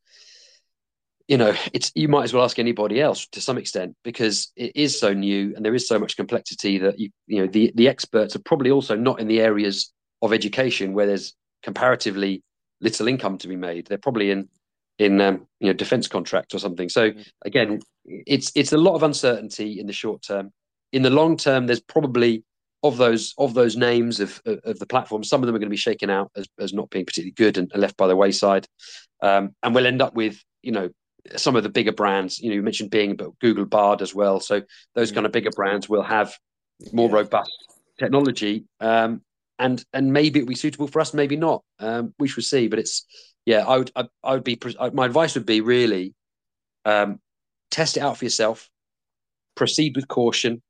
you 1.28 1.38
know 1.38 1.54
it's 1.72 1.92
you 1.96 2.08
might 2.08 2.24
as 2.24 2.34
well 2.34 2.44
ask 2.44 2.60
anybody 2.60 3.00
else 3.00 3.28
to 3.28 3.42
some 3.42 3.58
extent 3.58 3.96
because 4.04 4.52
it 4.56 4.76
is 4.76 5.00
so 5.00 5.14
new 5.14 5.54
and 5.56 5.64
there 5.64 5.76
is 5.76 5.88
so 5.88 5.98
much 5.98 6.18
complexity 6.18 6.78
that 6.78 7.00
you 7.00 7.10
you 7.28 7.40
know 7.40 7.48
the 7.48 7.72
the 7.76 7.88
experts 7.88 8.36
are 8.36 8.42
probably 8.46 8.72
also 8.72 8.96
not 8.96 9.20
in 9.20 9.28
the 9.28 9.40
areas 9.40 9.94
of 10.22 10.34
education 10.34 10.94
where 10.94 11.08
there's 11.08 11.34
comparatively 11.62 12.44
little 12.82 13.08
income 13.08 13.38
to 13.38 13.48
be 13.48 13.56
made 13.56 13.88
they're 13.88 13.98
probably 13.98 14.32
in 14.32 14.50
in 15.00 15.20
um, 15.22 15.48
you 15.60 15.68
know 15.68 15.74
defense 15.74 16.08
contracts 16.08 16.54
or 16.54 16.60
something 16.60 16.90
so 16.90 17.12
mm. 17.12 17.28
again 17.46 17.80
it's 18.06 18.52
it's 18.56 18.74
a 18.74 18.78
lot 18.78 18.96
of 18.96 19.04
uncertainty 19.04 19.80
in 19.80 19.88
the 19.88 19.94
short 19.94 20.22
term 20.22 20.52
in 20.92 21.02
the 21.02 21.10
long 21.10 21.36
term 21.36 21.66
there's 21.66 21.82
probably 21.82 22.44
of 22.84 22.98
those 22.98 23.34
of 23.38 23.54
those 23.54 23.76
names 23.76 24.20
of 24.20 24.42
of 24.46 24.78
the 24.80 24.86
platform 24.86 25.24
some 25.24 25.42
of 25.42 25.48
them 25.48 25.56
are 25.56 25.60
going 25.60 25.70
to 25.70 25.74
be 25.74 25.78
shaken 25.78 26.10
out 26.10 26.30
as, 26.36 26.48
as 26.60 26.74
not 26.74 26.90
being 26.90 27.06
particularly 27.06 27.32
good 27.32 27.58
and 27.58 27.72
left 27.76 27.98
by 27.98 28.08
the 28.08 28.16
wayside 28.16 28.68
um, 29.22 29.56
and 29.64 29.74
we'll 29.74 29.88
end 29.88 30.02
up 30.02 30.14
with 30.14 30.44
you 30.62 30.72
know 30.72 30.90
some 31.36 31.56
of 31.56 31.64
the 31.64 31.70
bigger 31.70 31.92
brands, 31.92 32.40
you 32.40 32.50
know, 32.50 32.56
you 32.56 32.62
mentioned 32.62 32.92
Bing, 32.92 33.16
but 33.16 33.38
Google 33.40 33.66
Bard 33.66 34.02
as 34.02 34.14
well. 34.14 34.40
So 34.40 34.62
those 34.96 35.12
mm. 35.12 35.16
kind 35.16 35.26
of 35.26 35.32
bigger 35.32 35.52
brands 35.56 35.88
will 35.88 36.04
have 36.04 36.34
more 36.92 37.10
yeah. 37.10 37.16
robust 37.16 37.52
technology, 38.00 38.66
um, 38.80 39.22
and 39.60 39.84
and 39.94 40.12
maybe 40.12 40.40
it'll 40.40 40.50
be 40.50 40.56
suitable 40.56 40.88
for 40.88 41.00
us, 41.00 41.14
maybe 41.14 41.36
not. 41.36 41.64
Um, 41.80 42.14
we 42.20 42.28
shall 42.28 42.44
see. 42.44 42.68
But 42.68 42.80
it's 42.80 43.06
yeah, 43.46 43.66
I 43.68 43.78
would 43.78 43.92
I, 43.96 44.08
I 44.24 44.34
would 44.34 44.44
be 44.44 44.60
my 44.94 45.06
advice 45.06 45.36
would 45.36 45.46
be 45.46 45.62
really 45.62 46.14
um, 46.86 47.20
test 47.72 47.98
it 47.98 48.02
out 48.02 48.18
for 48.18 48.26
yourself, 48.26 48.70
proceed 49.56 49.96
with 49.96 50.08
caution. 50.08 50.62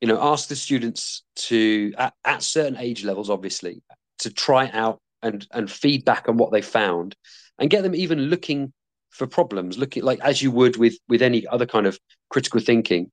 You 0.00 0.08
know, 0.08 0.20
ask 0.20 0.48
the 0.48 0.56
students 0.56 1.22
to 1.36 1.94
at, 1.96 2.14
at 2.24 2.42
certain 2.42 2.76
age 2.76 3.04
levels, 3.04 3.30
obviously, 3.30 3.82
to 4.18 4.30
try 4.30 4.64
it 4.64 4.74
out 4.74 5.00
and 5.22 5.46
and 5.52 5.70
feedback 5.70 6.28
on 6.28 6.36
what 6.36 6.52
they 6.52 6.62
found, 6.62 7.16
and 7.58 7.70
get 7.70 7.82
them 7.82 7.94
even 7.94 8.18
looking 8.18 8.72
for 9.12 9.26
problems 9.26 9.76
looking 9.76 10.02
like 10.02 10.18
as 10.20 10.42
you 10.42 10.50
would 10.50 10.76
with 10.78 10.98
with 11.08 11.20
any 11.22 11.46
other 11.46 11.66
kind 11.66 11.86
of 11.86 11.98
critical 12.30 12.60
thinking 12.60 13.10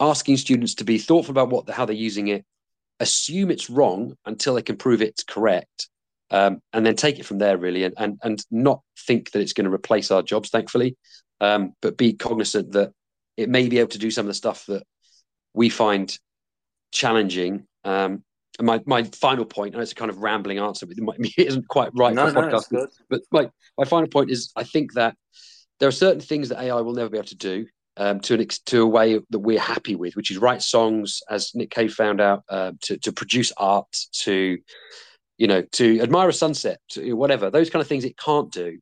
asking 0.00 0.36
students 0.36 0.74
to 0.74 0.84
be 0.84 0.98
thoughtful 0.98 1.30
about 1.30 1.50
what 1.50 1.70
how 1.70 1.84
they're 1.86 1.94
using 1.94 2.28
it 2.28 2.44
assume 2.98 3.50
it's 3.50 3.70
wrong 3.70 4.16
until 4.26 4.54
they 4.54 4.62
can 4.62 4.76
prove 4.76 5.00
it's 5.00 5.22
correct 5.22 5.88
um, 6.30 6.60
and 6.72 6.84
then 6.84 6.96
take 6.96 7.18
it 7.18 7.26
from 7.26 7.38
there 7.38 7.56
really 7.56 7.84
and 7.84 7.94
and, 7.98 8.18
and 8.22 8.44
not 8.50 8.80
think 9.06 9.30
that 9.30 9.40
it's 9.40 9.52
going 9.52 9.68
to 9.68 9.74
replace 9.74 10.10
our 10.10 10.22
jobs 10.22 10.50
thankfully 10.50 10.96
um, 11.40 11.72
but 11.82 11.96
be 11.96 12.12
cognizant 12.12 12.72
that 12.72 12.92
it 13.36 13.48
may 13.48 13.68
be 13.68 13.78
able 13.78 13.90
to 13.90 13.98
do 13.98 14.10
some 14.10 14.24
of 14.24 14.28
the 14.28 14.34
stuff 14.34 14.64
that 14.66 14.82
we 15.54 15.68
find 15.68 16.18
challenging 16.92 17.66
um, 17.84 18.22
and 18.58 18.66
my, 18.66 18.80
my 18.86 19.02
final 19.04 19.44
point, 19.44 19.74
and 19.74 19.82
it's 19.82 19.92
a 19.92 19.94
kind 19.94 20.10
of 20.10 20.18
rambling 20.18 20.58
answer, 20.58 20.86
but 20.86 20.96
it 20.96 21.04
might 21.04 21.18
be, 21.18 21.32
it 21.38 21.48
isn't 21.48 21.68
quite 21.68 21.90
right 21.94 22.14
no, 22.14 22.28
for 22.28 22.32
no, 22.32 22.48
podcast. 22.48 22.88
But 23.08 23.20
my, 23.30 23.50
my 23.78 23.84
final 23.84 24.08
point 24.08 24.30
is 24.30 24.52
I 24.56 24.64
think 24.64 24.94
that 24.94 25.14
there 25.78 25.88
are 25.88 25.92
certain 25.92 26.20
things 26.20 26.48
that 26.48 26.60
AI 26.60 26.80
will 26.80 26.94
never 26.94 27.10
be 27.10 27.18
able 27.18 27.28
to 27.28 27.36
do 27.36 27.66
um, 27.98 28.20
to 28.20 28.34
an 28.34 28.40
ex- 28.40 28.60
to 28.60 28.82
a 28.82 28.86
way 28.86 29.18
that 29.30 29.38
we're 29.38 29.60
happy 29.60 29.94
with, 29.94 30.16
which 30.16 30.30
is 30.30 30.38
write 30.38 30.62
songs, 30.62 31.20
as 31.30 31.54
Nick 31.54 31.70
Cave 31.70 31.92
found 31.92 32.20
out, 32.20 32.44
uh, 32.48 32.72
to 32.82 32.96
to 32.98 33.12
produce 33.12 33.52
art, 33.56 33.86
to 34.22 34.58
you 35.38 35.46
know, 35.46 35.62
to 35.62 36.00
admire 36.00 36.28
a 36.28 36.32
sunset, 36.32 36.80
whatever 36.96 37.50
those 37.50 37.70
kind 37.70 37.80
of 37.80 37.88
things 37.88 38.04
it 38.04 38.16
can't 38.16 38.50
do. 38.50 38.78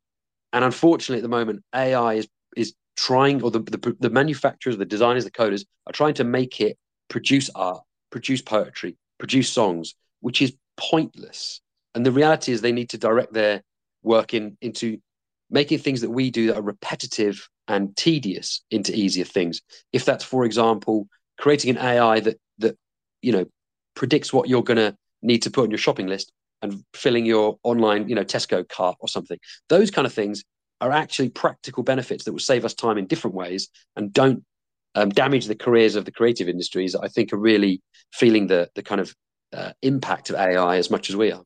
And 0.52 0.64
unfortunately, 0.64 1.18
at 1.18 1.22
the 1.22 1.28
moment, 1.28 1.64
AI 1.74 2.14
is 2.14 2.28
is 2.56 2.74
trying, 2.96 3.42
or 3.42 3.50
the, 3.50 3.60
the 3.60 3.96
the 3.98 4.10
manufacturers, 4.10 4.76
the 4.76 4.84
designers, 4.84 5.24
the 5.24 5.30
coders 5.30 5.64
are 5.86 5.92
trying 5.92 6.14
to 6.14 6.24
make 6.24 6.60
it 6.60 6.78
produce 7.08 7.50
art, 7.54 7.82
produce 8.10 8.40
poetry, 8.40 8.96
produce 9.18 9.50
songs, 9.50 9.94
which 10.20 10.40
is 10.40 10.54
pointless. 10.76 11.60
And 11.94 12.06
the 12.06 12.12
reality 12.12 12.52
is 12.52 12.60
they 12.60 12.72
need 12.72 12.90
to 12.90 12.98
direct 12.98 13.32
their 13.32 13.62
work 14.02 14.34
in 14.34 14.56
into 14.60 14.98
making 15.50 15.78
things 15.78 16.00
that 16.02 16.10
we 16.10 16.30
do 16.30 16.48
that 16.48 16.56
are 16.56 16.62
repetitive 16.62 17.48
and 17.66 17.96
tedious 17.96 18.62
into 18.70 18.94
easier 18.94 19.24
things. 19.24 19.60
If 19.92 20.04
that's, 20.04 20.24
for 20.24 20.44
example, 20.44 21.08
creating 21.38 21.70
an 21.70 21.78
AI 21.78 22.20
that 22.20 22.38
that 22.58 22.76
you 23.22 23.32
know 23.32 23.46
predicts 23.96 24.32
what 24.32 24.48
you're 24.48 24.62
going 24.62 24.76
to 24.76 24.96
need 25.22 25.42
to 25.42 25.50
put 25.50 25.64
on 25.64 25.70
your 25.70 25.78
shopping 25.78 26.06
list 26.06 26.30
and 26.64 26.84
filling 26.94 27.26
your 27.26 27.58
online, 27.62 28.08
you 28.08 28.14
know, 28.14 28.24
Tesco 28.24 28.68
cart 28.68 28.96
or 29.00 29.08
something. 29.08 29.38
Those 29.68 29.90
kind 29.90 30.06
of 30.06 30.12
things 30.12 30.42
are 30.80 30.90
actually 30.90 31.28
practical 31.28 31.82
benefits 31.82 32.24
that 32.24 32.32
will 32.32 32.40
save 32.40 32.64
us 32.64 32.74
time 32.74 32.98
in 32.98 33.06
different 33.06 33.36
ways 33.36 33.68
and 33.96 34.12
don't 34.12 34.44
um, 34.94 35.10
damage 35.10 35.46
the 35.46 35.54
careers 35.54 35.94
of 35.94 36.04
the 36.04 36.12
creative 36.12 36.48
industries, 36.48 36.94
I 36.94 37.08
think 37.08 37.32
are 37.32 37.38
really 37.38 37.82
feeling 38.12 38.46
the 38.46 38.70
the 38.74 38.82
kind 38.82 39.00
of 39.00 39.14
uh, 39.52 39.72
impact 39.82 40.30
of 40.30 40.36
AI 40.36 40.76
as 40.76 40.90
much 40.90 41.10
as 41.10 41.16
we 41.16 41.32
are. 41.32 41.42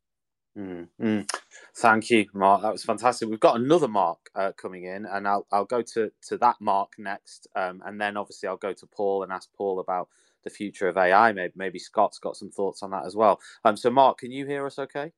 Mm, 0.57 0.89
mm. 1.01 1.31
Thank 1.77 2.11
you, 2.11 2.27
Mark. 2.35 2.62
That 2.62 2.73
was 2.73 2.82
fantastic. 2.82 3.28
We've 3.28 3.39
got 3.39 3.57
another 3.57 3.89
Mark 3.89 4.19
uh, 4.35 4.53
coming 4.61 4.85
in, 4.85 5.07
and 5.07 5.27
I'll 5.27 5.47
I'll 5.53 5.65
go 5.65 5.82
to 5.95 6.11
to 6.28 6.39
that 6.39 6.57
Mark 6.61 6.93
next, 6.99 7.47
um, 7.55 7.82
and 7.86 8.01
then 8.01 8.16
obviously 8.16 8.49
I'll 8.49 8.57
go 8.57 8.73
to 8.73 8.86
Paul 8.86 9.23
and 9.23 9.32
ask 9.32 9.49
Paul 9.57 9.81
about 9.81 10.09
the 10.44 10.51
future 10.51 10.89
of 10.89 10.97
AI. 10.98 11.32
Maybe 11.32 11.52
maybe 11.56 11.78
Scott's 11.78 12.19
got 12.19 12.36
some 12.36 12.51
thoughts 12.51 12.82
on 12.82 12.90
that 12.93 13.06
as 13.06 13.16
well. 13.16 13.40
Um, 13.65 13.77
so 13.77 13.90
Mark, 13.90 14.19
can 14.19 14.32
you 14.32 14.47
hear 14.47 14.66
us? 14.66 14.78
Okay. 14.78 15.12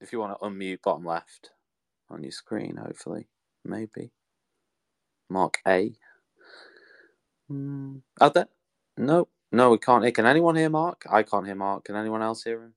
If 0.00 0.12
you 0.12 0.20
want 0.20 0.38
to 0.38 0.46
unmute 0.46 0.82
bottom 0.84 1.04
left 1.06 1.50
on 2.10 2.22
your 2.22 2.32
screen, 2.32 2.76
hopefully, 2.76 3.28
maybe. 3.64 4.12
Mark 5.30 5.58
A. 5.66 5.94
Mm, 7.50 8.02
out 8.20 8.34
there? 8.34 8.48
No, 8.98 9.28
no, 9.52 9.70
we 9.70 9.78
can't 9.78 10.04
hear. 10.04 10.12
Can 10.12 10.26
anyone 10.26 10.56
hear 10.56 10.70
Mark? 10.70 11.04
I 11.10 11.22
can't 11.24 11.46
hear 11.46 11.56
Mark. 11.56 11.84
Can 11.86 11.96
anyone 11.96 12.22
else 12.22 12.44
hear 12.44 12.62
him? 12.62 12.74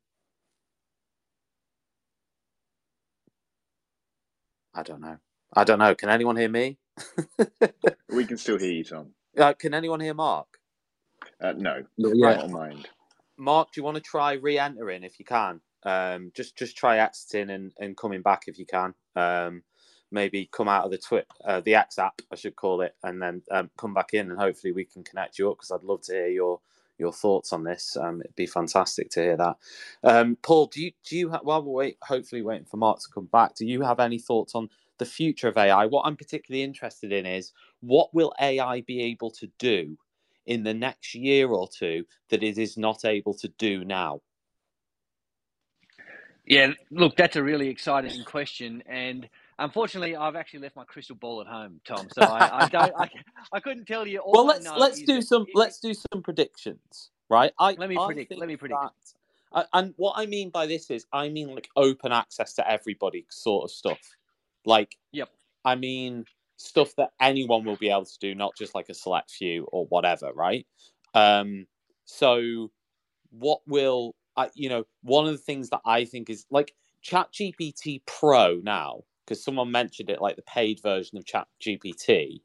I 4.76 4.84
don't 4.84 5.02
know. 5.02 5.18
I 5.56 5.66
don't 5.66 5.80
know. 5.80 5.96
Can 5.96 6.10
anyone 6.10 6.38
hear 6.38 6.50
me? 6.50 6.80
we 8.12 8.26
can 8.26 8.38
still 8.38 8.60
hear 8.60 8.72
you, 8.72 8.86
Tom. 8.86 9.12
Uh, 9.38 9.54
can 9.54 9.74
anyone 9.74 10.02
hear 10.02 10.16
Mark? 10.16 10.48
Uh, 11.42 11.54
no, 11.58 11.84
yeah. 11.98 12.38
not 12.38 12.50
mind. 12.52 12.90
Mark, 13.38 13.74
do 13.74 13.82
you 13.82 13.86
want 13.86 13.98
to 13.98 14.02
try 14.04 14.34
re-entering 14.34 15.04
if 15.04 15.20
you 15.20 15.26
can? 15.26 15.62
Um, 15.84 16.32
just 16.36 16.58
just 16.58 16.78
try 16.78 17.00
exiting 17.00 17.52
and, 17.52 17.74
and 17.80 17.98
coming 17.98 18.24
back 18.24 18.46
if 18.48 18.60
you 18.60 18.66
can. 18.68 18.96
Um, 19.18 19.64
maybe 20.12 20.50
come 20.54 20.70
out 20.70 20.86
of 20.86 20.92
the 20.92 21.00
twit 21.00 21.28
uh, 21.46 21.62
the 21.62 21.76
X 21.76 22.00
app, 22.00 22.22
I 22.34 22.38
should 22.38 22.56
call 22.58 22.82
it, 22.82 22.96
and 23.04 23.22
then 23.22 23.44
um, 23.52 23.72
come 23.78 23.94
back 23.94 24.16
in, 24.16 24.32
and 24.32 24.40
hopefully 24.40 24.74
we 24.74 24.86
can 24.86 25.04
connect 25.04 25.40
you 25.40 25.52
up 25.52 25.60
because 25.60 25.72
I'd 25.74 25.84
love 25.86 26.04
to 26.04 26.14
hear 26.14 26.30
your 26.30 26.62
your 27.00 27.14
thoughts 27.14 27.54
on 27.54 27.66
this. 27.66 27.98
Um, 28.02 28.22
it'd 28.22 28.38
be 28.38 28.48
fantastic 28.48 29.12
to 29.12 29.22
hear 29.22 29.38
that. 29.38 29.58
Um, 30.06 30.38
Paul, 30.44 30.68
do 30.68 30.82
you 30.82 30.94
do 31.10 31.18
you 31.18 31.32
ha- 31.32 31.42
while 31.44 31.64
we're 31.64 31.74
wait, 31.74 32.00
hopefully 32.04 32.44
waiting 32.44 32.66
for 32.68 32.78
Mark 32.78 33.02
to 33.02 33.10
come 33.14 33.28
back, 33.28 33.56
do 33.58 33.68
you 33.68 33.84
have 33.84 34.00
any 34.02 34.20
thoughts 34.20 34.56
on 34.56 34.70
the 35.00 35.06
future 35.06 35.50
of 35.50 35.58
AI? 35.60 35.88
What 35.88 36.08
I'm 36.08 36.18
particularly 36.18 36.64
interested 36.64 37.14
in 37.14 37.28
is 37.28 37.54
what 37.82 38.14
will 38.14 38.34
AI 38.42 38.82
be 38.82 39.02
able 39.02 39.32
to 39.32 39.48
do 39.60 39.98
in 40.46 40.64
the 40.64 40.74
next 40.74 41.16
year 41.16 41.50
or 41.50 41.68
two 41.68 42.06
that 42.30 42.44
it 42.44 42.58
is 42.58 42.78
not 42.78 43.06
able 43.06 43.34
to 43.36 43.48
do 43.58 43.84
now? 43.86 44.22
Yeah, 46.46 46.72
look, 46.92 47.18
that's 47.18 47.36
a 47.36 47.44
really 47.44 47.68
exciting 47.68 48.24
question, 48.24 48.82
and 48.88 49.28
unfortunately, 49.60 50.16
I've 50.16 50.38
actually 50.38 50.62
left 50.62 50.78
my 50.78 50.86
crystal 50.86 51.18
ball 51.18 51.42
at 51.42 51.48
home, 51.48 51.82
Tom. 51.86 52.08
So 52.10 52.22
I, 52.24 52.62
I 52.64 52.70
don't, 52.70 52.96
I, 52.98 53.10
I 53.52 53.60
couldn't 53.60 53.86
tell 53.86 54.08
you. 54.08 54.20
All 54.20 54.34
well, 54.34 54.46
let's 54.46 54.66
let's 54.78 55.02
do 55.02 55.22
some 55.22 55.44
it- 55.44 55.56
let's 55.56 55.80
do 55.80 55.94
some 55.94 56.24
predictions, 56.24 57.12
right? 57.30 57.52
I 57.60 57.76
Let 57.78 57.90
me 57.90 57.98
predict, 57.98 58.32
let 58.38 58.48
me 58.48 58.56
predict. 58.56 58.82
that- 58.82 59.68
and 59.74 59.94
what 59.98 60.14
I 60.18 60.26
mean 60.26 60.50
by 60.50 60.68
this 60.68 60.90
is, 60.90 61.06
I 61.12 61.30
mean 61.30 61.54
like 61.54 61.70
open 61.76 62.12
access 62.14 62.54
to 62.56 62.70
everybody 62.70 63.26
sort 63.30 63.66
of 63.66 63.72
stuff. 63.72 64.00
Like, 64.66 64.98
Yep. 65.12 65.30
I 65.66 65.76
mean 65.76 66.26
stuff 66.58 66.96
that 66.98 67.12
anyone 67.22 67.64
will 67.64 67.78
be 67.78 67.90
able 67.90 68.06
to 68.06 68.20
do, 68.20 68.36
not 68.36 68.56
just 68.58 68.76
like 68.76 68.90
a 68.90 68.94
select 68.94 69.32
few 69.32 69.64
or 69.72 69.86
whatever, 69.88 70.32
right? 70.34 70.66
Um, 71.14 71.66
so 72.06 72.72
what 73.30 73.62
will 73.68 74.16
I? 74.36 74.50
You 74.54 74.70
know, 74.70 74.84
one 75.02 75.26
of 75.26 75.32
the 75.32 75.38
things 75.38 75.70
that 75.70 75.82
I 75.86 76.06
think 76.06 76.30
is 76.30 76.46
like 76.50 76.74
ChatGPT 77.04 78.02
Pro 78.06 78.60
now, 78.64 79.04
because 79.26 79.44
someone 79.44 79.72
mentioned 79.72 80.10
it, 80.10 80.22
like 80.22 80.36
the 80.36 80.42
paid 80.44 80.82
version 80.82 81.18
of 81.18 81.26
ChatGPT 81.26 82.42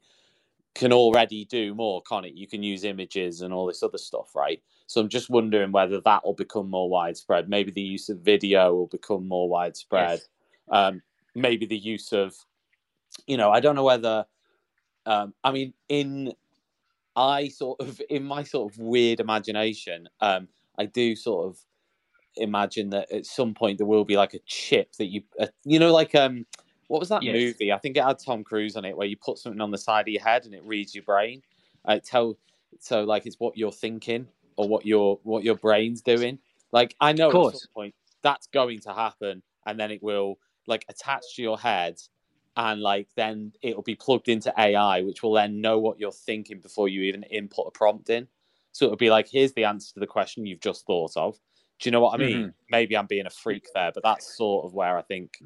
can 0.75 0.91
already 0.91 1.45
do 1.45 1.75
more, 1.75 2.01
can't 2.09 2.25
it? 2.25 2.33
You 2.33 2.47
can 2.47 2.63
use 2.63 2.83
images 2.83 3.41
and 3.41 3.53
all 3.53 3.67
this 3.67 3.83
other 3.83 3.99
stuff, 3.99 4.35
right? 4.35 4.61
So 4.87 5.01
I'm 5.01 5.09
just 5.09 5.29
wondering 5.29 5.71
whether 5.71 6.01
that 6.01 6.25
will 6.25 6.33
become 6.33 6.69
more 6.69 6.89
widespread. 6.89 7.47
Maybe 7.47 7.71
the 7.71 7.81
use 7.81 8.09
of 8.09 8.19
video 8.19 8.73
will 8.73 8.87
become 8.87 9.27
more 9.27 9.47
widespread. 9.47 10.19
Yes. 10.19 10.27
Um, 10.69 11.01
maybe 11.35 11.67
the 11.67 11.77
use 11.77 12.11
of, 12.11 12.35
you 13.27 13.37
know, 13.37 13.51
I 13.51 13.59
don't 13.59 13.75
know 13.75 13.83
whether. 13.83 14.25
Um, 15.05 15.33
I 15.43 15.51
mean, 15.51 15.73
in 15.89 16.33
I 17.15 17.47
sort 17.49 17.79
of 17.81 18.01
in 18.09 18.23
my 18.23 18.43
sort 18.43 18.71
of 18.73 18.79
weird 18.79 19.19
imagination, 19.19 20.09
um, 20.21 20.47
I 20.77 20.85
do 20.85 21.15
sort 21.15 21.47
of 21.47 21.59
imagine 22.35 22.89
that 22.89 23.11
at 23.11 23.25
some 23.25 23.53
point 23.53 23.77
there 23.77 23.87
will 23.87 24.05
be 24.05 24.17
like 24.17 24.33
a 24.33 24.39
chip 24.45 24.93
that 24.93 25.05
you, 25.05 25.21
uh, 25.39 25.47
you 25.63 25.77
know, 25.79 25.93
like 25.93 26.15
um, 26.15 26.45
what 26.87 26.99
was 26.99 27.09
that 27.09 27.21
Yes. 27.23 27.33
movie? 27.33 27.71
I 27.71 27.77
think 27.77 27.97
it 27.97 28.03
had 28.03 28.19
Tom 28.19 28.43
Cruise 28.43 28.75
on 28.75 28.85
it, 28.85 28.97
where 28.97 29.07
you 29.07 29.17
put 29.17 29.37
something 29.37 29.61
on 29.61 29.71
the 29.71 29.77
side 29.77 30.07
of 30.07 30.13
your 30.13 30.23
head 30.23 30.45
and 30.45 30.53
it 30.55 30.63
reads 30.63 30.95
your 30.95 31.03
brain. 31.03 31.41
Uh, 31.85 31.99
tell 32.03 32.37
so 32.79 33.03
like 33.03 33.25
it's 33.25 33.39
what 33.39 33.57
you're 33.57 33.71
thinking 33.71 34.27
or 34.57 34.67
what 34.67 34.85
your 34.85 35.19
what 35.23 35.43
your 35.43 35.55
brain's 35.55 36.01
doing. 36.01 36.39
Like 36.71 36.95
I 36.99 37.13
know 37.13 37.35
at 37.35 37.45
some 37.45 37.61
point 37.73 37.95
that's 38.21 38.47
going 38.47 38.79
to 38.81 38.93
happen, 38.93 39.43
and 39.65 39.79
then 39.79 39.91
it 39.91 40.01
will 40.01 40.39
like 40.67 40.85
attach 40.89 41.35
to 41.35 41.41
your 41.41 41.59
head, 41.59 42.01
and 42.55 42.81
like 42.81 43.07
then 43.15 43.51
it'll 43.61 43.83
be 43.83 43.95
plugged 43.95 44.29
into 44.29 44.53
AI, 44.57 45.01
which 45.01 45.23
will 45.23 45.33
then 45.33 45.61
know 45.61 45.79
what 45.79 45.99
you're 45.99 46.11
thinking 46.11 46.59
before 46.59 46.87
you 46.87 47.01
even 47.01 47.23
input 47.23 47.67
a 47.67 47.71
prompt 47.71 48.09
in. 48.09 48.27
So 48.71 48.85
it'll 48.85 48.97
be 48.97 49.09
like, 49.09 49.27
here's 49.29 49.53
the 49.53 49.65
answer 49.65 49.93
to 49.93 49.99
the 49.99 50.07
question 50.07 50.45
you've 50.45 50.59
just 50.59 50.85
thought 50.85 51.15
of. 51.15 51.37
Do 51.79 51.87
you 51.87 51.91
know 51.91 52.01
what 52.01 52.13
I 52.13 52.17
mean? 52.17 52.37
Mm-hmm. 52.37 52.49
Maybe 52.69 52.95
I'm 52.95 53.07
being 53.07 53.25
a 53.25 53.31
freak 53.31 53.65
there, 53.73 53.91
but 53.93 54.03
that's 54.03 54.37
sort 54.37 54.65
of 54.65 54.73
where 54.73 54.97
I 54.97 55.01
think 55.01 55.37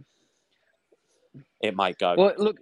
it 1.61 1.75
might 1.75 1.97
go. 1.97 2.15
Well, 2.17 2.33
look, 2.37 2.57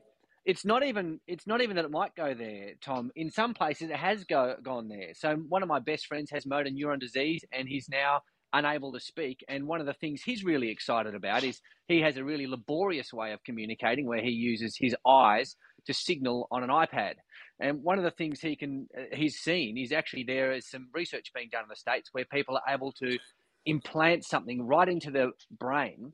it's 0.45 0.63
not 0.63 0.83
even 0.83 1.19
it's 1.27 1.47
not 1.47 1.61
even 1.61 1.75
that 1.75 1.85
it 1.85 1.91
might 1.91 2.15
go 2.15 2.33
there, 2.33 2.73
Tom. 2.81 3.11
In 3.15 3.31
some 3.31 3.53
places, 3.53 3.89
it 3.89 3.95
has 3.95 4.23
go 4.23 4.55
gone 4.61 4.87
there. 4.87 5.13
So 5.13 5.35
one 5.49 5.63
of 5.63 5.67
my 5.69 5.79
best 5.79 6.05
friends 6.05 6.29
has 6.31 6.45
motor 6.45 6.69
neuron 6.69 6.99
disease, 6.99 7.43
and 7.51 7.67
he's 7.67 7.89
now 7.89 8.21
unable 8.53 8.91
to 8.93 8.99
speak. 8.99 9.43
And 9.47 9.67
one 9.67 9.79
of 9.79 9.85
the 9.85 9.93
things 9.93 10.21
he's 10.23 10.43
really 10.43 10.69
excited 10.69 11.15
about 11.15 11.43
is 11.43 11.61
he 11.87 12.01
has 12.01 12.17
a 12.17 12.23
really 12.23 12.47
laborious 12.47 13.13
way 13.13 13.31
of 13.33 13.43
communicating, 13.43 14.05
where 14.05 14.21
he 14.21 14.31
uses 14.31 14.75
his 14.77 14.95
eyes 15.07 15.55
to 15.85 15.93
signal 15.93 16.47
on 16.51 16.63
an 16.63 16.69
iPad. 16.69 17.15
And 17.59 17.83
one 17.83 17.97
of 17.97 18.03
the 18.03 18.11
things 18.11 18.39
he 18.41 18.55
can 18.55 18.87
uh, 18.97 19.15
he's 19.15 19.37
seen 19.37 19.77
is 19.77 19.91
actually 19.91 20.23
there 20.23 20.51
is 20.51 20.69
some 20.69 20.89
research 20.93 21.31
being 21.33 21.49
done 21.51 21.63
in 21.63 21.69
the 21.69 21.75
states 21.75 22.09
where 22.11 22.25
people 22.25 22.57
are 22.57 22.73
able 22.73 22.91
to 22.93 23.17
implant 23.65 24.25
something 24.25 24.65
right 24.65 24.87
into 24.87 25.11
the 25.11 25.31
brain, 25.57 26.13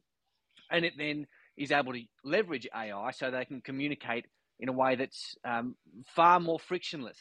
and 0.71 0.85
it 0.85 0.93
then 0.97 1.25
is 1.57 1.71
able 1.71 1.93
to 1.93 2.01
leverage 2.23 2.67
AI 2.75 3.11
so 3.11 3.29
they 3.29 3.45
can 3.45 3.61
communicate 3.61 4.25
in 4.59 4.69
a 4.69 4.73
way 4.73 4.95
that's 4.95 5.35
um, 5.43 5.75
far 6.15 6.39
more 6.39 6.59
frictionless 6.59 7.17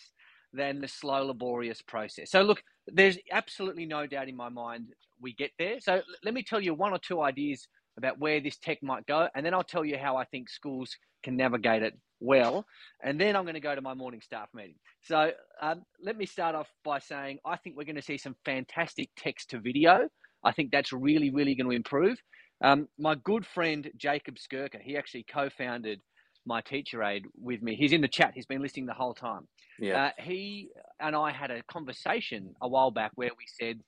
than 0.52 0.80
the 0.80 0.88
slow, 0.88 1.24
laborious 1.26 1.80
process. 1.82 2.30
So, 2.30 2.42
look, 2.42 2.62
there's 2.92 3.18
absolutely 3.30 3.86
no 3.86 4.06
doubt 4.06 4.28
in 4.28 4.36
my 4.36 4.48
mind 4.48 4.88
we 5.20 5.34
get 5.34 5.50
there. 5.58 5.80
So, 5.80 6.02
let 6.24 6.34
me 6.34 6.42
tell 6.42 6.60
you 6.60 6.74
one 6.74 6.92
or 6.92 6.98
two 6.98 7.20
ideas 7.20 7.66
about 7.96 8.18
where 8.18 8.40
this 8.40 8.56
tech 8.56 8.82
might 8.82 9.06
go, 9.06 9.28
and 9.34 9.44
then 9.44 9.54
I'll 9.54 9.62
tell 9.64 9.84
you 9.84 9.98
how 9.98 10.16
I 10.16 10.24
think 10.24 10.48
schools 10.48 10.96
can 11.22 11.36
navigate 11.36 11.82
it 11.82 11.94
well. 12.20 12.64
And 13.02 13.20
then 13.20 13.36
I'm 13.36 13.44
going 13.44 13.54
to 13.54 13.60
go 13.60 13.74
to 13.74 13.80
my 13.80 13.94
morning 13.94 14.20
staff 14.22 14.48
meeting. 14.54 14.76
So, 15.02 15.32
um, 15.60 15.82
let 16.02 16.16
me 16.16 16.26
start 16.26 16.54
off 16.54 16.68
by 16.84 16.98
saying 16.98 17.38
I 17.44 17.56
think 17.56 17.76
we're 17.76 17.84
going 17.84 17.96
to 17.96 18.02
see 18.02 18.18
some 18.18 18.36
fantastic 18.44 19.10
text 19.16 19.50
to 19.50 19.58
video. 19.58 20.08
I 20.44 20.52
think 20.52 20.70
that's 20.70 20.92
really, 20.92 21.30
really 21.30 21.54
going 21.54 21.68
to 21.68 21.76
improve. 21.76 22.18
Um, 22.62 22.88
my 22.98 23.14
good 23.14 23.46
friend 23.46 23.90
Jacob 23.96 24.36
Skirker, 24.36 24.80
he 24.82 24.96
actually 24.96 25.24
co-founded 25.30 26.00
my 26.46 26.60
teacher 26.60 27.02
aid 27.02 27.24
with 27.40 27.62
me. 27.62 27.76
He's 27.76 27.92
in 27.92 28.00
the 28.00 28.08
chat. 28.08 28.32
He's 28.34 28.46
been 28.46 28.62
listening 28.62 28.86
the 28.86 28.94
whole 28.94 29.14
time. 29.14 29.46
yeah. 29.78 30.06
Uh, 30.06 30.22
he 30.22 30.70
and 30.98 31.14
I 31.14 31.32
had 31.32 31.50
a 31.50 31.62
conversation 31.64 32.54
a 32.60 32.68
while 32.68 32.90
back 32.90 33.12
where 33.14 33.30
we 33.30 33.44
said, 33.46 33.80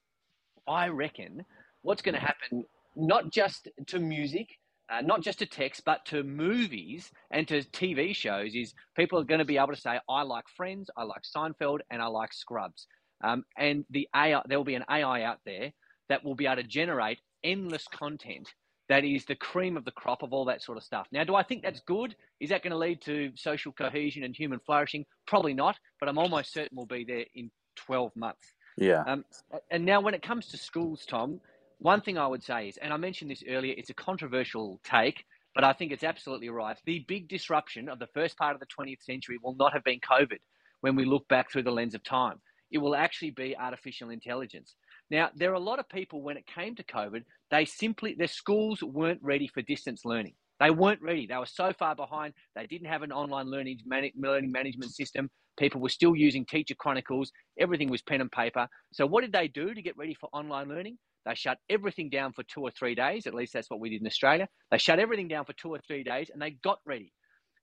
I 0.68 0.88
reckon 0.88 1.44
what's 1.82 2.02
going 2.02 2.14
to 2.14 2.20
happen, 2.20 2.64
not 2.96 3.30
just 3.30 3.68
to 3.88 3.98
music, 3.98 4.48
uh, 4.90 5.00
not 5.00 5.22
just 5.22 5.38
to 5.40 5.46
text, 5.46 5.82
but 5.84 6.04
to 6.06 6.22
movies 6.22 7.10
and 7.30 7.48
to 7.48 7.62
TV 7.62 8.14
shows, 8.14 8.54
is 8.54 8.74
people 8.96 9.18
are 9.18 9.24
going 9.24 9.38
to 9.38 9.44
be 9.44 9.56
able 9.56 9.74
to 9.74 9.80
say, 9.80 9.98
I 10.08 10.22
like 10.22 10.44
Friends, 10.56 10.90
I 10.96 11.04
like 11.04 11.22
Seinfeld, 11.22 11.80
and 11.90 12.02
I 12.02 12.06
like 12.06 12.32
Scrubs. 12.32 12.86
Um, 13.24 13.44
and 13.56 13.84
the 13.90 14.08
AI, 14.14 14.42
there 14.46 14.58
will 14.58 14.64
be 14.64 14.74
an 14.74 14.84
AI 14.90 15.22
out 15.22 15.38
there 15.46 15.72
that 16.08 16.24
will 16.24 16.34
be 16.34 16.46
able 16.46 16.56
to 16.56 16.62
generate 16.64 17.20
endless 17.42 17.86
content 17.88 18.48
that 18.88 19.04
is 19.04 19.24
the 19.24 19.36
cream 19.36 19.76
of 19.76 19.84
the 19.84 19.90
crop 19.92 20.22
of 20.22 20.32
all 20.32 20.44
that 20.46 20.62
sort 20.62 20.76
of 20.76 20.84
stuff. 20.84 21.06
Now, 21.12 21.24
do 21.24 21.34
I 21.34 21.42
think 21.42 21.62
that's 21.62 21.80
good? 21.80 22.14
Is 22.40 22.50
that 22.50 22.62
going 22.62 22.72
to 22.72 22.78
lead 22.78 23.00
to 23.02 23.32
social 23.36 23.72
cohesion 23.72 24.24
and 24.24 24.34
human 24.36 24.60
flourishing? 24.66 25.04
Probably 25.26 25.54
not, 25.54 25.78
but 26.00 26.08
I'm 26.08 26.18
almost 26.18 26.52
certain 26.52 26.76
we'll 26.76 26.86
be 26.86 27.04
there 27.04 27.24
in 27.34 27.50
12 27.76 28.14
months. 28.16 28.52
yeah. 28.76 29.02
Um, 29.06 29.24
and 29.70 29.84
now, 29.84 30.00
when 30.00 30.14
it 30.14 30.22
comes 30.22 30.46
to 30.48 30.56
schools, 30.56 31.04
Tom, 31.06 31.40
one 31.78 32.00
thing 32.00 32.18
I 32.18 32.26
would 32.26 32.42
say 32.42 32.68
is, 32.68 32.76
and 32.76 32.92
I 32.92 32.96
mentioned 32.96 33.30
this 33.30 33.42
earlier, 33.48 33.74
it's 33.76 33.90
a 33.90 33.94
controversial 33.94 34.80
take, 34.84 35.24
but 35.54 35.64
I 35.64 35.72
think 35.72 35.92
it's 35.92 36.04
absolutely 36.04 36.48
right. 36.48 36.76
The 36.84 37.04
big 37.08 37.28
disruption 37.28 37.88
of 37.88 37.98
the 37.98 38.06
first 38.14 38.36
part 38.36 38.54
of 38.54 38.60
the 38.60 38.66
20th 38.66 39.02
century 39.02 39.38
will 39.42 39.54
not 39.54 39.72
have 39.72 39.84
been 39.84 40.00
COVID 40.00 40.38
when 40.80 40.96
we 40.96 41.04
look 41.04 41.26
back 41.28 41.50
through 41.50 41.64
the 41.64 41.72
lens 41.72 41.94
of 41.94 42.02
time. 42.04 42.40
It 42.70 42.78
will 42.78 42.94
actually 42.96 43.30
be 43.30 43.56
artificial 43.56 44.10
intelligence. 44.10 44.74
Now, 45.12 45.28
there 45.36 45.50
are 45.50 45.54
a 45.54 45.60
lot 45.60 45.78
of 45.78 45.90
people 45.90 46.22
when 46.22 46.38
it 46.38 46.46
came 46.46 46.74
to 46.74 46.82
COVID, 46.82 47.24
they 47.50 47.66
simply, 47.66 48.14
their 48.14 48.26
schools 48.26 48.82
weren't 48.82 49.20
ready 49.22 49.46
for 49.46 49.60
distance 49.60 50.06
learning. 50.06 50.32
They 50.58 50.70
weren't 50.70 51.02
ready. 51.02 51.26
They 51.26 51.36
were 51.36 51.44
so 51.44 51.70
far 51.78 51.94
behind. 51.94 52.32
They 52.56 52.66
didn't 52.66 52.86
have 52.86 53.02
an 53.02 53.12
online 53.12 53.50
learning, 53.50 53.80
learning 53.86 54.50
management 54.50 54.94
system. 54.94 55.28
People 55.58 55.82
were 55.82 55.90
still 55.90 56.16
using 56.16 56.46
teacher 56.46 56.74
chronicles. 56.74 57.30
Everything 57.58 57.90
was 57.90 58.00
pen 58.00 58.22
and 58.22 58.32
paper. 58.32 58.66
So, 58.94 59.06
what 59.06 59.20
did 59.20 59.34
they 59.34 59.48
do 59.48 59.74
to 59.74 59.82
get 59.82 59.98
ready 59.98 60.14
for 60.14 60.30
online 60.32 60.70
learning? 60.70 60.96
They 61.26 61.34
shut 61.34 61.58
everything 61.68 62.08
down 62.08 62.32
for 62.32 62.42
two 62.44 62.62
or 62.62 62.70
three 62.70 62.94
days. 62.94 63.26
At 63.26 63.34
least 63.34 63.52
that's 63.52 63.68
what 63.68 63.80
we 63.80 63.90
did 63.90 64.00
in 64.00 64.06
Australia. 64.06 64.48
They 64.70 64.78
shut 64.78 64.98
everything 64.98 65.28
down 65.28 65.44
for 65.44 65.52
two 65.52 65.68
or 65.68 65.78
three 65.86 66.04
days 66.04 66.30
and 66.32 66.40
they 66.40 66.52
got 66.64 66.78
ready. 66.86 67.12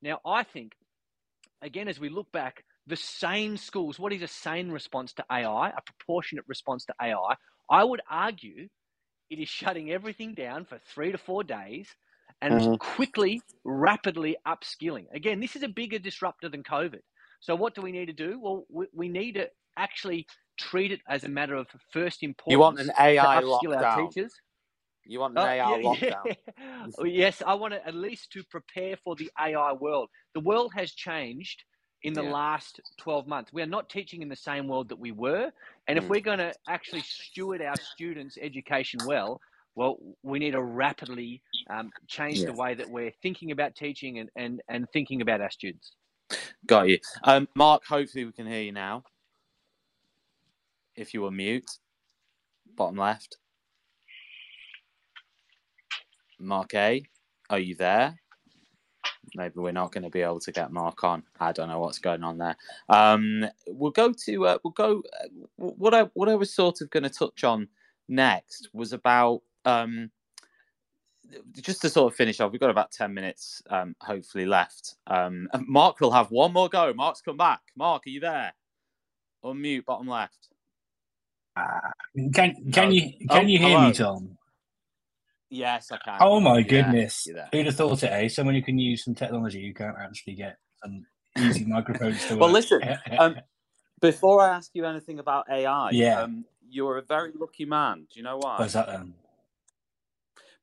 Now, 0.04 0.20
I 0.24 0.44
think, 0.44 0.74
again, 1.64 1.88
as 1.88 2.00
we 2.00 2.10
look 2.10 2.32
back, 2.32 2.64
the 2.90 2.98
sane 2.98 3.57
schools, 3.57 3.99
what 3.99 4.14
is 4.14 4.24
a 4.24 4.28
sane 4.30 4.72
response 4.72 5.14
to 5.16 5.26
AI, 5.32 5.70
a 5.70 5.82
proportionate 5.86 6.45
response 6.49 6.86
to 6.88 6.95
AI? 7.02 7.36
I 7.72 7.86
would 7.86 8.02
argue 8.11 8.70
it 9.32 9.40
is 9.40 9.49
shutting 9.49 9.91
everything 9.91 10.36
down 10.36 10.66
for 10.66 10.80
three 10.94 11.11
to 11.14 11.20
four 11.20 11.44
days 11.44 11.90
and 12.41 12.61
Mhm. 12.61 12.80
quickly, 12.80 13.44
rapidly 13.66 14.38
upskilling. 14.48 15.07
Again, 15.14 15.41
this 15.41 15.57
is 15.57 15.64
a 15.64 15.70
bigger 15.70 15.99
disruptor 15.99 16.49
than 16.49 16.64
COVID. 16.64 17.02
So, 17.41 17.56
what 17.56 17.76
do 17.76 17.84
we 17.84 17.94
need 17.94 18.07
to 18.07 18.14
do? 18.14 18.40
Well, 18.41 18.66
we, 18.70 18.88
we 18.94 19.10
need 19.10 19.34
to 19.36 19.49
actually 19.78 20.28
treat 20.60 20.91
it 20.94 21.02
as 21.10 21.26
a 21.26 21.30
matter 21.30 21.56
of 21.56 21.68
first 21.94 22.24
importance. 22.24 22.48
You 22.48 22.60
want 22.60 22.80
an 22.80 22.91
AI 22.99 23.41
upskill 23.41 23.76
our 23.78 23.86
lockdown? 23.86 23.88
teachers. 23.88 24.34
You 25.06 25.20
want 25.22 25.36
Oh, 25.36 25.44
an 25.44 25.45
AI 25.45 25.56
yeah, 25.64 25.78
lockdown? 25.80 26.26
yeah. 26.26 26.34
Oh, 26.98 27.06
yes, 27.06 27.44
I 27.45 27.56
want 27.56 27.74
to 27.74 27.88
at 27.88 27.95
least 27.95 28.32
to 28.34 28.44
prepare 28.52 28.98
for 29.03 29.16
the 29.16 29.32
AI 29.40 29.74
world. 29.74 30.10
The 30.36 30.41
world 30.41 30.74
has 30.76 30.91
changed 30.94 31.64
in 32.04 32.14
the 32.14 32.24
Yeah. 32.24 32.32
last 32.32 32.80
12 32.98 33.28
months. 33.28 33.52
We 33.52 33.62
are 33.62 33.68
not 33.68 33.90
teaching 33.90 34.22
in 34.22 34.30
the 34.30 34.36
same 34.36 34.68
world 34.68 34.90
that 34.90 35.00
we 35.00 35.12
were. 35.12 35.52
And 35.88 35.98
if 35.98 36.06
Mm. 36.06 36.10
we're 36.10 36.22
going 36.22 36.40
to 36.40 36.54
actually 36.68 37.02
steward 37.04 37.62
our 37.62 37.80
students' 37.80 38.38
education 38.42 39.04
well, 39.04 39.42
well, 39.76 39.98
we 40.24 40.40
need 40.40 40.52
to 40.52 40.62
rapidly 40.62 41.42
um, 41.70 41.92
change 42.08 42.44
the 42.44 42.54
way 42.54 42.74
that 42.74 42.90
we're 42.90 43.12
thinking 43.22 43.52
about 43.52 43.76
teaching 43.76 44.20
and, 44.20 44.30
and, 44.36 44.62
and 44.70 44.90
thinking 44.92 45.22
about 45.22 45.42
our 45.42 45.52
students. 45.52 45.92
Got 46.66 46.90
you. 46.90 47.00
Um, 47.24 47.48
Mark, 47.56 47.86
hopefully 47.86 48.26
we 48.26 48.32
can 48.32 48.48
hear 48.48 48.62
you 48.62 48.72
now. 48.72 49.04
If 50.96 51.14
you 51.14 51.22
were 51.22 51.32
mute, 51.32 51.70
bottom 52.76 52.98
left. 52.98 53.38
Mark 56.40 56.74
A, 56.74 57.04
are 57.50 57.60
you 57.60 57.76
there? 57.76 58.20
Maybe 59.36 59.54
we're 59.58 59.72
not 59.72 59.92
going 59.92 60.04
to 60.04 60.10
be 60.10 60.22
able 60.22 60.40
to 60.42 60.52
get 60.52 60.72
Mark 60.72 61.04
on. 61.04 61.24
I 61.40 61.52
don't 61.52 61.70
know 61.70 61.80
what's 61.80 62.00
going 62.00 62.24
on 62.24 62.38
there. 62.38 62.56
Um, 62.90 63.46
we'll 63.68 63.92
go 63.92 64.12
to 64.14 64.48
uh, 64.48 64.58
we'll 64.64 64.72
go. 64.72 65.04
Uh, 65.22 65.28
what 65.58 65.94
I 65.94 66.04
what 66.14 66.30
I 66.30 66.36
was 66.36 66.54
sort 66.54 66.82
of 66.82 66.90
going 66.90 67.04
to 67.04 67.10
touch 67.10 67.44
on 67.44 67.68
next 68.08 68.70
was 68.74 68.94
about 68.94 69.42
um, 69.66 70.12
just 71.54 71.82
to 71.82 71.90
sort 71.90 72.12
of 72.12 72.18
finish 72.18 72.40
off. 72.40 72.52
We've 72.52 72.62
got 72.62 72.70
about 72.72 72.92
ten 72.92 73.14
minutes, 73.14 73.62
um, 73.70 73.96
hopefully 74.02 74.46
left. 74.46 74.96
Um, 75.08 75.48
Mark 75.68 76.00
will 76.00 76.12
have 76.12 76.32
one 76.32 76.54
more 76.54 76.70
go. 76.70 76.94
Mark's 76.94 77.22
come 77.22 77.38
back. 77.38 77.62
Mark, 77.76 78.08
are 78.08 78.10
you 78.10 78.20
there? 78.20 78.54
Unmute, 79.46 79.86
bottom 79.86 80.08
left. 80.08 80.50
Can 82.34 82.56
can 82.74 82.90
No. 82.90 82.90
you 82.92 83.28
can 83.30 83.46
Oh, 83.46 83.48
you 83.48 83.60
hear 83.60 83.78
hello. 83.78 83.88
me, 83.88 83.94
Tom? 83.94 84.38
Yes, 85.50 85.92
I 85.92 85.98
can. 85.98 86.18
Oh 86.22 86.40
my 86.40 86.58
Yeah, 86.60 86.64
goodness! 86.64 87.28
Who'd 87.52 87.66
have 87.66 87.76
thought 87.76 88.04
it? 88.04 88.08
Eh? 88.12 88.28
Someone 88.28 88.56
who 88.56 88.62
can 88.62 88.78
use 88.78 89.04
some 89.04 89.16
technology, 89.16 89.60
you 89.60 89.74
can't 89.74 89.96
actually 90.00 90.36
get 90.36 90.58
some 90.84 91.06
easy 91.38 91.66
microphones 91.68 92.24
to 92.28 92.34
work. 92.36 92.42
Well, 92.42 92.52
listen, 92.52 92.82
um, 93.20 93.36
before 94.02 94.42
I 94.42 94.56
ask 94.56 94.72
you 94.74 94.86
anything 94.86 95.20
about 95.20 95.46
AI, 95.50 95.90
Yeah. 95.92 96.22
um, 96.22 96.46
you're 96.70 96.98
a 96.98 97.02
very 97.02 97.32
lucky 97.36 97.66
man. 97.66 98.06
Do 98.14 98.20
you 98.20 98.24
know 98.24 98.38
why? 98.38 98.58
What's 98.60 98.74
that 98.74 98.88
then? 98.88 99.14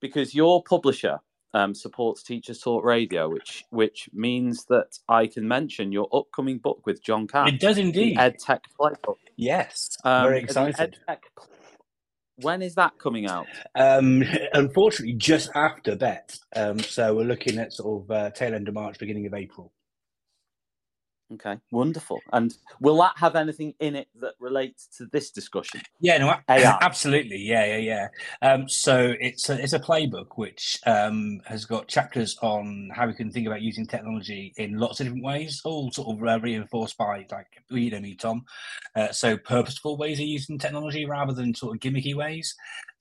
Because 0.00 0.34
your 0.34 0.62
publisher 0.62 1.18
um, 1.52 1.74
supports 1.74 2.22
Teachers 2.22 2.60
Talk 2.60 2.84
Radio, 2.84 3.28
which 3.28 3.64
which 3.70 4.08
means 4.12 4.66
that 4.68 4.98
I 5.08 5.26
can 5.26 5.48
mention 5.48 5.90
your 5.90 6.08
upcoming 6.12 6.58
book 6.58 6.82
with 6.86 7.02
John 7.02 7.26
Catt. 7.26 7.48
It 7.48 7.60
does 7.60 7.78
indeed. 7.78 8.16
The 8.16 8.20
EdTech 8.22 8.60
Playbook. 8.78 9.16
Yes, 9.36 9.96
Um, 10.04 10.24
very 10.28 10.40
excited. 10.42 10.96
When 12.36 12.60
is 12.60 12.74
that 12.74 12.98
coming 12.98 13.26
out? 13.26 13.46
Um, 13.74 14.22
unfortunately, 14.52 15.14
just 15.14 15.50
after 15.54 15.96
Bett, 15.96 16.38
um, 16.54 16.78
so 16.78 17.14
we're 17.14 17.24
looking 17.24 17.58
at 17.58 17.72
sort 17.72 18.02
of 18.02 18.10
uh, 18.10 18.30
tail 18.30 18.54
end 18.54 18.68
of 18.68 18.74
March, 18.74 18.98
beginning 18.98 19.26
of 19.26 19.34
April. 19.34 19.72
Okay, 21.34 21.58
wonderful. 21.72 22.20
And 22.32 22.56
will 22.80 22.96
that 22.98 23.14
have 23.16 23.34
anything 23.34 23.74
in 23.80 23.96
it 23.96 24.06
that 24.20 24.34
relates 24.38 24.86
to 24.98 25.06
this 25.06 25.32
discussion? 25.32 25.80
Yeah, 26.00 26.18
no, 26.18 26.34
AI. 26.48 26.78
absolutely. 26.82 27.38
Yeah, 27.38 27.76
yeah, 27.76 28.08
yeah. 28.42 28.48
Um, 28.48 28.68
so 28.68 29.14
it's 29.20 29.48
a, 29.50 29.60
it's 29.60 29.72
a 29.72 29.80
playbook 29.80 30.36
which 30.36 30.78
um, 30.86 31.40
has 31.44 31.64
got 31.64 31.88
chapters 31.88 32.38
on 32.42 32.90
how 32.94 33.08
we 33.08 33.14
can 33.14 33.32
think 33.32 33.46
about 33.48 33.62
using 33.62 33.86
technology 33.86 34.52
in 34.56 34.78
lots 34.78 35.00
of 35.00 35.06
different 35.06 35.24
ways, 35.24 35.60
all 35.64 35.90
sort 35.90 36.16
of 36.16 36.28
uh, 36.28 36.38
reinforced 36.40 36.96
by 36.96 37.26
like 37.32 37.48
you 37.70 37.90
know 37.90 38.00
me, 38.00 38.14
Tom. 38.14 38.44
Uh, 38.94 39.10
so 39.10 39.36
purposeful 39.36 39.96
ways 39.96 40.20
of 40.20 40.26
using 40.26 40.58
technology 40.58 41.06
rather 41.06 41.32
than 41.32 41.54
sort 41.54 41.74
of 41.74 41.80
gimmicky 41.80 42.14
ways. 42.14 42.54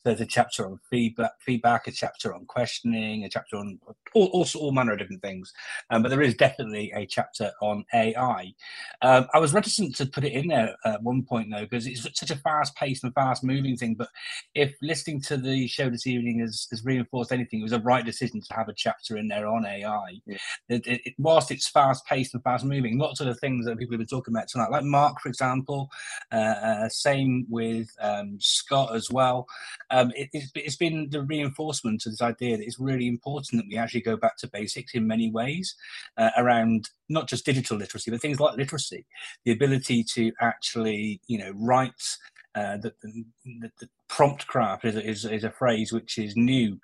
There's 0.06 0.22
a 0.22 0.26
chapter 0.26 0.68
on 0.68 0.80
feedback, 0.90 1.32
feedback, 1.42 1.88
a 1.88 1.92
chapter 1.92 2.34
on 2.34 2.46
questioning, 2.46 3.24
a 3.26 3.30
chapter 3.30 3.58
on 3.58 3.80
all, 4.14 4.28
all, 4.28 4.46
all 4.60 4.72
manner 4.72 4.94
of 4.94 5.00
different 5.00 5.24
things. 5.24 5.52
Um, 5.90 6.04
but 6.04 6.10
there 6.10 6.22
is 6.22 6.36
definitely 6.36 6.92
a 6.96 7.08
chapter 7.08 7.52
on 7.60 7.84
AI. 7.94 8.54
Um, 9.02 9.26
I 9.34 9.40
was 9.40 9.52
reticent 9.54 9.96
to 9.96 10.06
put 10.06 10.24
it 10.24 10.34
in 10.34 10.48
there 10.48 10.76
at 10.86 11.02
one 11.02 11.24
point 11.24 11.50
though, 11.52 11.62
because 11.62 11.88
it's 11.88 12.04
such 12.04 12.30
a 12.30 12.36
fast-paced 12.36 13.04
and 13.04 13.14
fast-moving 13.16 13.78
thing. 13.78 13.96
But 13.96 14.10
if 14.54 14.76
listening 14.82 15.22
to 15.24 15.38
the 15.38 15.68
show 15.68 15.90
this 15.90 16.06
evening 16.06 16.40
has, 16.40 16.68
has 16.70 16.86
reinforced 16.86 17.32
anything, 17.32 17.60
it 17.62 17.64
was 17.64 17.72
a 17.74 17.80
right 17.80 18.06
decision 18.06 18.42
to 18.42 18.54
have 18.54 18.70
a 18.70 18.74
chapter 18.74 19.18
in 19.18 19.28
there 19.28 19.48
on 19.48 19.66
AI. 19.66 20.20
Yeah. 20.28 20.38
It, 20.70 20.86
it, 20.88 21.02
it- 21.06 21.16
whilst 21.18 21.50
it's 21.50 21.68
fast-paced 21.68 22.36
and 22.36 22.44
fast-moving, 22.44 23.00
lots 23.00 23.22
of 23.22 23.26
the 23.26 23.34
things 23.36 23.66
that 23.66 23.80
people 23.80 23.94
have 23.94 24.00
been 24.00 24.08
talking 24.08 24.36
about 24.36 24.48
tonight, 24.50 24.70
like 24.70 24.84
Mark, 24.84 25.20
for 25.20 25.30
example, 25.30 25.90
uh, 26.32 26.36
uh, 26.36 26.90
same 26.90 27.48
with 27.50 27.90
um, 28.00 28.38
Scott 28.40 28.94
as 28.96 29.10
well. 29.10 29.48
Um, 29.96 30.12
it, 30.14 30.30
it's, 30.34 30.52
it's 30.56 30.76
been 30.76 31.08
the 31.10 31.22
reinforcement 31.22 32.06
of 32.06 32.12
this 32.12 32.22
idea 32.22 32.58
that 32.58 32.66
it's 32.66 32.80
really 32.80 33.08
important 33.08 33.62
that 33.62 33.70
we 33.70 33.78
actually 33.78 34.02
go 34.02 34.18
back 34.18 34.36
to 34.40 34.48
basics 34.48 34.94
in 34.94 35.08
many 35.08 35.32
ways 35.32 35.74
uh, 36.18 36.32
around 36.38 36.90
not 37.08 37.30
just 37.30 37.46
digital 37.46 37.78
literacy, 37.78 38.12
but 38.12 38.20
things 38.20 38.42
like 38.42 38.58
literacy, 38.58 39.06
the 39.46 39.54
ability 39.54 40.04
to 40.16 40.34
actually, 40.42 41.22
you 41.28 41.40
know, 41.40 41.52
write. 41.56 42.18
Uh, 42.56 42.78
the, 42.78 42.94
the, 43.04 43.70
the 43.82 43.90
prompt 44.08 44.48
craft 44.48 44.86
is, 44.86 44.96
is, 44.96 45.26
is 45.26 45.44
a 45.44 45.50
phrase 45.52 45.92
which 45.92 46.18
is 46.18 46.36
new 46.36 46.80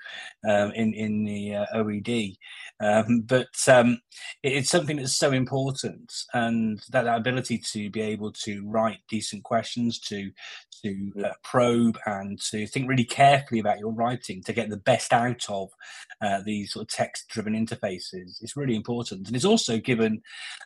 um, 0.48 0.72
in 0.72 0.94
in 0.94 1.24
the 1.24 1.56
uh, 1.56 1.66
OED, 1.76 2.38
um, 2.80 3.22
but 3.22 3.48
um, 3.68 4.02
it- 4.44 4.54
it's 4.54 4.70
something 4.70 4.98
that's 4.98 5.16
so 5.18 5.32
important, 5.32 6.12
and 6.34 6.80
that, 6.90 7.04
that 7.04 7.18
ability 7.18 7.58
to 7.74 7.90
be 7.90 8.02
able 8.02 8.32
to 8.32 8.68
write 8.68 9.00
decent 9.10 9.44
questions, 9.44 10.00
to 10.00 10.32
to 10.84 11.12
uh, 11.24 11.30
probe, 11.44 11.98
and 12.08 12.42
to 12.42 12.66
think 12.66 12.90
really 12.90 13.06
carefully 13.06 13.60
about 13.60 13.80
your 13.80 13.92
writing 13.92 14.42
to 14.44 14.54
get 14.54 14.70
the 14.70 14.78
best 14.78 15.14
out 15.14 15.46
of 15.50 15.70
uh, 16.22 16.42
these 16.44 16.74
sort 16.74 16.84
of 16.84 16.90
text-driven 16.90 17.54
interfaces 17.54 18.42
is 18.44 18.56
really 18.56 18.76
important, 18.76 19.28
and 19.28 19.36
it's 19.36 19.46
also 19.46 19.78
given 19.78 20.22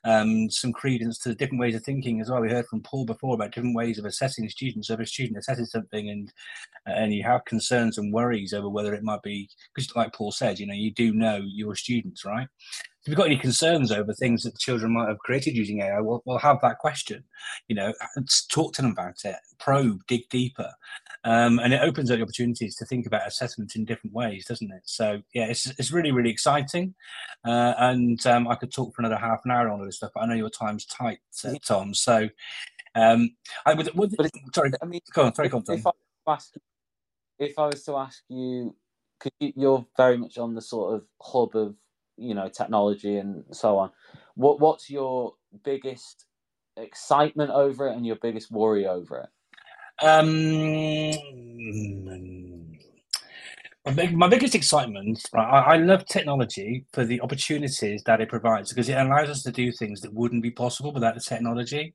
um, 0.06 0.49
some 0.49 0.72
credence 0.72 1.19
to 1.19 1.36
different 1.36 1.60
ways 1.60 1.76
of 1.76 1.84
thinking 1.84 2.22
as 2.22 2.30
well. 2.30 2.41
We 2.41 2.49
heard 2.49 2.68
from 2.68 2.82
Paul 2.82 3.06
before 3.06 3.36
about 3.36 3.52
different 3.52 3.76
ways 3.76 3.99
of 3.99 4.06
assessing 4.06 4.48
students. 4.49 4.88
So 4.88 4.94
if 4.94 4.99
a 5.02 5.06
student 5.06 5.38
assesses 5.38 5.68
something 5.68 6.10
and 6.10 6.32
and 6.85 7.13
you 7.13 7.23
have 7.23 7.45
concerns 7.45 7.97
and 7.97 8.13
worries 8.13 8.53
over 8.53 8.69
whether 8.69 8.93
it 8.93 9.03
might 9.03 9.23
be 9.23 9.49
because, 9.73 9.95
like 9.95 10.13
Paul 10.13 10.31
said, 10.31 10.59
you 10.59 10.67
know, 10.67 10.73
you 10.73 10.91
do 10.91 11.13
know 11.13 11.41
your 11.43 11.76
students, 11.76 12.23
right? 12.23 12.47
If 13.01 13.09
you've 13.09 13.17
got 13.17 13.27
any 13.27 13.38
concerns 13.38 13.91
over 13.91 14.13
things 14.13 14.43
that 14.43 14.57
children 14.57 14.93
might 14.93 15.09
have 15.09 15.19
created 15.19 15.55
using 15.55 15.81
AI, 15.81 15.99
we'll, 15.99 16.23
we'll 16.26 16.39
have 16.39 16.59
that 16.61 16.80
question. 16.80 17.23
You 17.67 17.76
know, 17.76 17.93
talk 18.51 18.73
to 18.73 18.81
them 18.81 18.91
about 18.91 19.15
it, 19.23 19.35
probe, 19.59 20.01
dig 20.07 20.27
deeper, 20.30 20.72
um, 21.23 21.59
and 21.59 21.73
it 21.73 21.81
opens 21.81 22.09
up 22.09 22.17
the 22.17 22.23
opportunities 22.23 22.76
to 22.77 22.85
think 22.85 23.05
about 23.05 23.27
assessment 23.27 23.76
in 23.76 23.85
different 23.85 24.15
ways, 24.15 24.45
doesn't 24.45 24.72
it? 24.72 24.81
So 24.85 25.22
yeah, 25.34 25.45
it's 25.45 25.67
it's 25.80 25.91
really 25.91 26.11
really 26.11 26.31
exciting, 26.31 26.95
uh, 27.45 27.73
and 27.77 28.26
um, 28.27 28.47
I 28.47 28.55
could 28.55 28.72
talk 28.72 28.95
for 28.95 29.01
another 29.01 29.17
half 29.17 29.41
an 29.45 29.51
hour 29.51 29.69
on 29.69 29.80
all 29.80 29.85
this 29.85 29.97
stuff, 29.97 30.11
but 30.13 30.22
I 30.22 30.27
know 30.27 30.35
your 30.35 30.49
time's 30.49 30.85
tight, 30.85 31.19
uh, 31.43 31.53
Tom. 31.65 31.93
So 31.93 32.30
um, 32.95 33.35
I 33.65 33.73
would, 33.73 33.93
would 33.95 34.15
sorry, 34.53 34.72
I 34.81 34.85
mean, 34.85 35.01
go 35.13 35.23
on, 35.23 35.35
sorry, 35.35 35.49
go 35.49 35.57
on, 35.57 35.63
Tom. 35.63 35.84
If 36.26 36.30
I 36.30 36.34
ask, 36.34 36.53
if 37.39 37.60
I 37.60 37.65
was 37.68 37.84
to 37.85 37.95
ask 37.97 38.23
you, 38.30 38.76
because 39.19 39.53
you're 39.56 39.85
very 39.97 40.18
much 40.18 40.38
on 40.38 40.56
the 40.56 40.61
sort 40.61 40.95
of 40.95 41.03
hub 41.22 41.56
of 41.56 41.76
you 42.18 42.34
know 42.34 42.49
technology 42.49 43.18
and 43.18 43.43
so 43.52 43.77
on. 43.77 43.91
What 44.35 44.60
what's 44.60 44.89
your 44.89 45.35
biggest 45.64 46.26
excitement 46.77 47.52
over 47.52 47.88
it 47.88 47.95
and 47.95 48.06
your 48.06 48.18
biggest 48.18 48.52
worry 48.52 48.85
over 48.85 49.19
it? 49.19 49.30
Um, 50.06 51.11
my, 53.86 53.94
big, 53.94 54.18
my 54.18 54.28
biggest 54.28 54.56
excitement, 54.56 55.22
right? 55.34 55.45
I, 55.45 55.74
I 55.74 55.78
love 55.78 56.06
technology 56.06 56.86
for 56.91 57.06
the 57.06 57.22
opportunities 57.22 58.02
that 58.03 58.20
it 58.22 58.30
provides 58.30 58.70
because 58.72 58.90
it 58.90 58.98
allows 58.98 59.30
us 59.30 59.44
to 59.44 59.52
do 59.52 59.72
things 59.72 60.02
that 60.02 60.14
wouldn't 60.14 60.41
be 60.41 60.52
possible 60.52 60.91
without 60.91 61.14
the 61.16 61.22
technology. 61.22 61.94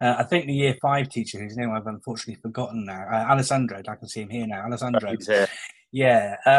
Uh, 0.00 0.16
I 0.18 0.24
think 0.24 0.46
the 0.46 0.54
year 0.54 0.76
five 0.80 1.08
teacher, 1.08 1.38
whose 1.38 1.56
name 1.56 1.70
I've 1.70 1.86
unfortunately 1.86 2.40
forgotten 2.40 2.84
now, 2.86 3.04
uh, 3.12 3.26
Alessandro, 3.30 3.78
I 3.78 3.94
can 3.96 4.08
see 4.08 4.22
him 4.22 4.30
here 4.30 4.46
now. 4.46 4.64
Alessandro, 4.64 5.10
He's 5.10 5.26
here. 5.26 5.48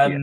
yeah. 0.07 0.17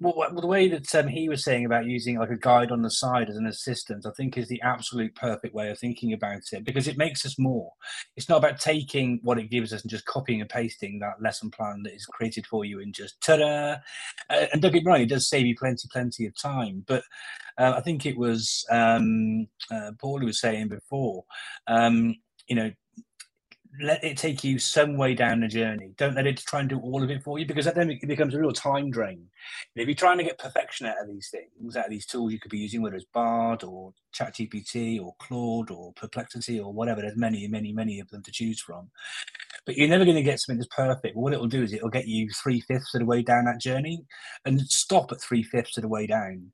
Well, 0.00 0.30
the 0.34 0.46
way 0.46 0.68
that 0.68 0.94
um, 0.94 1.06
he 1.06 1.28
was 1.28 1.44
saying 1.44 1.66
about 1.66 1.84
using 1.84 2.18
like 2.18 2.30
a 2.30 2.36
guide 2.36 2.70
on 2.70 2.80
the 2.80 2.90
side 2.90 3.28
as 3.28 3.36
an 3.36 3.46
assistant, 3.46 4.06
I 4.06 4.10
think 4.16 4.36
is 4.36 4.48
the 4.48 4.60
absolute 4.62 5.14
perfect 5.14 5.54
way 5.54 5.70
of 5.70 5.78
thinking 5.78 6.14
about 6.14 6.42
it 6.52 6.64
because 6.64 6.88
it 6.88 6.96
makes 6.96 7.26
us 7.26 7.38
more. 7.38 7.72
It's 8.16 8.28
not 8.28 8.38
about 8.38 8.58
taking 8.58 9.20
what 9.22 9.38
it 9.38 9.50
gives 9.50 9.72
us 9.74 9.82
and 9.82 9.90
just 9.90 10.06
copying 10.06 10.40
and 10.40 10.48
pasting 10.48 10.98
that 11.00 11.20
lesson 11.20 11.50
plan 11.50 11.82
that 11.82 11.94
is 11.94 12.06
created 12.06 12.46
for 12.46 12.64
you 12.64 12.80
and 12.80 12.94
just 12.94 13.20
ta-da. 13.20 13.76
Uh, 14.30 14.46
and 14.52 14.62
don't 14.62 14.72
get 14.72 14.82
me 14.82 14.90
wrong, 14.90 15.00
it 15.00 15.10
does 15.10 15.28
save 15.28 15.46
you 15.46 15.56
plenty, 15.56 15.88
plenty 15.92 16.24
of 16.26 16.34
time. 16.40 16.82
But 16.86 17.04
uh, 17.58 17.74
I 17.76 17.82
think 17.82 18.06
it 18.06 18.16
was 18.16 18.64
um, 18.70 19.46
uh, 19.70 19.92
Paul 19.98 20.20
who 20.20 20.26
was 20.26 20.40
saying 20.40 20.68
before, 20.68 21.24
um, 21.66 22.14
you 22.48 22.56
know, 22.56 22.70
let 23.80 24.02
it 24.04 24.16
take 24.16 24.44
you 24.44 24.58
some 24.58 24.96
way 24.96 25.14
down 25.14 25.40
the 25.40 25.48
journey. 25.48 25.92
Don't 25.96 26.14
let 26.14 26.26
it 26.26 26.36
try 26.38 26.60
and 26.60 26.68
do 26.68 26.78
all 26.80 27.02
of 27.02 27.10
it 27.10 27.22
for 27.22 27.38
you 27.38 27.46
because 27.46 27.66
then 27.66 27.90
it 27.90 28.06
becomes 28.06 28.34
a 28.34 28.38
real 28.38 28.52
time 28.52 28.90
drain. 28.90 29.26
If 29.74 29.86
you're 29.86 29.94
trying 29.94 30.18
to 30.18 30.24
get 30.24 30.38
perfection 30.38 30.86
out 30.86 31.00
of 31.00 31.08
these 31.08 31.28
things, 31.30 31.76
out 31.76 31.86
of 31.86 31.90
these 31.90 32.06
tools 32.06 32.32
you 32.32 32.40
could 32.40 32.50
be 32.50 32.58
using, 32.58 32.82
whether 32.82 32.96
it's 32.96 33.06
Bard 33.12 33.64
or 33.64 33.92
ChatGPT 34.14 35.02
or 35.02 35.14
Claude 35.18 35.70
or 35.70 35.92
Perplexity 35.94 36.60
or 36.60 36.72
whatever, 36.72 37.00
there's 37.00 37.16
many, 37.16 37.46
many, 37.48 37.72
many 37.72 38.00
of 38.00 38.08
them 38.10 38.22
to 38.22 38.32
choose 38.32 38.60
from. 38.60 38.90
But 39.64 39.76
you're 39.76 39.88
never 39.88 40.04
going 40.04 40.16
to 40.16 40.22
get 40.22 40.40
something 40.40 40.58
that's 40.58 40.74
perfect. 40.74 41.16
What 41.16 41.32
it'll 41.32 41.46
do 41.46 41.62
is 41.62 41.72
it'll 41.72 41.88
get 41.88 42.06
you 42.06 42.30
three 42.30 42.60
fifths 42.60 42.94
of 42.94 43.00
the 43.00 43.06
way 43.06 43.22
down 43.22 43.46
that 43.46 43.60
journey 43.60 44.04
and 44.44 44.60
stop 44.60 45.10
at 45.12 45.20
three 45.20 45.42
fifths 45.42 45.76
of 45.76 45.82
the 45.82 45.88
way 45.88 46.06
down 46.06 46.52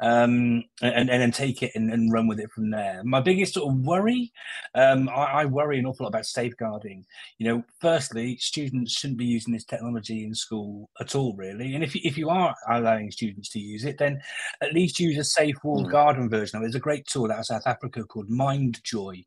um, 0.00 0.64
and, 0.80 1.10
and 1.10 1.22
then 1.22 1.30
take 1.30 1.62
it 1.62 1.72
and, 1.74 1.92
and, 1.92 2.10
run 2.10 2.26
with 2.26 2.40
it 2.40 2.50
from 2.50 2.70
there. 2.70 3.02
My 3.04 3.20
biggest 3.20 3.54
sort 3.54 3.70
of 3.70 3.80
worry, 3.80 4.32
um, 4.74 5.10
I, 5.10 5.42
I, 5.42 5.44
worry 5.44 5.78
an 5.78 5.84
awful 5.84 6.04
lot 6.04 6.10
about 6.10 6.24
safeguarding. 6.24 7.04
You 7.38 7.48
know, 7.48 7.64
firstly, 7.80 8.38
students 8.38 8.92
shouldn't 8.92 9.18
be 9.18 9.26
using 9.26 9.52
this 9.52 9.64
technology 9.64 10.24
in 10.24 10.34
school 10.34 10.88
at 11.00 11.14
all, 11.14 11.34
really. 11.36 11.74
And 11.74 11.84
if, 11.84 11.94
if 11.94 12.16
you 12.16 12.30
are 12.30 12.54
allowing 12.68 13.10
students 13.10 13.50
to 13.50 13.58
use 13.58 13.84
it, 13.84 13.98
then 13.98 14.22
at 14.62 14.72
least 14.72 15.00
use 15.00 15.18
a 15.18 15.24
safe 15.24 15.56
walled 15.62 15.88
mm. 15.88 15.92
garden 15.92 16.30
version 16.30 16.56
of 16.56 16.62
it. 16.62 16.66
There's 16.66 16.74
a 16.76 16.80
great 16.80 17.06
tool 17.06 17.30
out 17.30 17.40
of 17.40 17.46
South 17.46 17.66
Africa 17.66 18.02
called 18.04 18.30
MindJoy, 18.30 19.22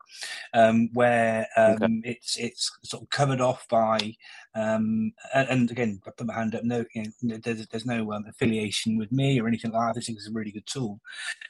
um, 0.56 0.90
where 0.94 1.48
um, 1.56 1.74
okay. 1.74 2.02
it's 2.04 2.38
it's 2.38 2.72
sort 2.84 3.04
of 3.04 3.10
covered 3.10 3.42
off 3.42 3.68
by 3.70 4.16
um, 4.56 5.14
and, 5.34 5.50
and, 5.50 5.72
again, 5.72 6.00
I 6.06 6.12
put 6.12 6.28
my 6.28 6.34
hand 6.34 6.54
up. 6.54 6.64
No, 6.64 6.86
you 6.94 7.06
know, 7.24 7.38
there's, 7.38 7.66
there's 7.68 7.86
no 7.86 8.14
um, 8.14 8.26
affiliation 8.28 8.98
with 8.98 9.12
me 9.12 9.40
or 9.40 9.48
anything 9.48 9.72
like 9.72 9.96
that. 9.96 10.00
I 10.00 10.04
think 10.04 10.18
it's 10.18 10.30
a 10.30 10.32
really 10.32 10.52
good 10.52 10.68
tool. 10.68 11.00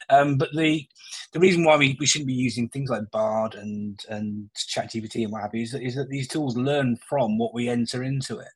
Um, 0.10 0.38
but 0.38 0.50
the 0.56 0.88
the 1.34 1.40
reason 1.40 1.66
why 1.66 1.76
we, 1.76 1.98
we 2.00 2.06
shouldn't 2.06 2.28
be 2.28 2.34
using 2.34 2.70
things 2.70 2.90
like 2.90 3.12
Bard 3.12 3.56
and 3.56 4.00
and 4.10 4.50
ChatGPT 4.56 5.24
and 5.24 5.34
what 5.34 5.42
have 5.42 5.54
you 5.54 5.64
is 5.64 5.72
that, 5.72 5.84
is 5.84 5.96
that 5.96 6.10
these 6.10 6.30
tools 6.30 6.56
learn 6.56 6.96
from 6.96 7.38
what 7.38 7.54
we 7.54 7.68
enter 7.68 8.04
into 8.04 8.40
it. 8.40 8.48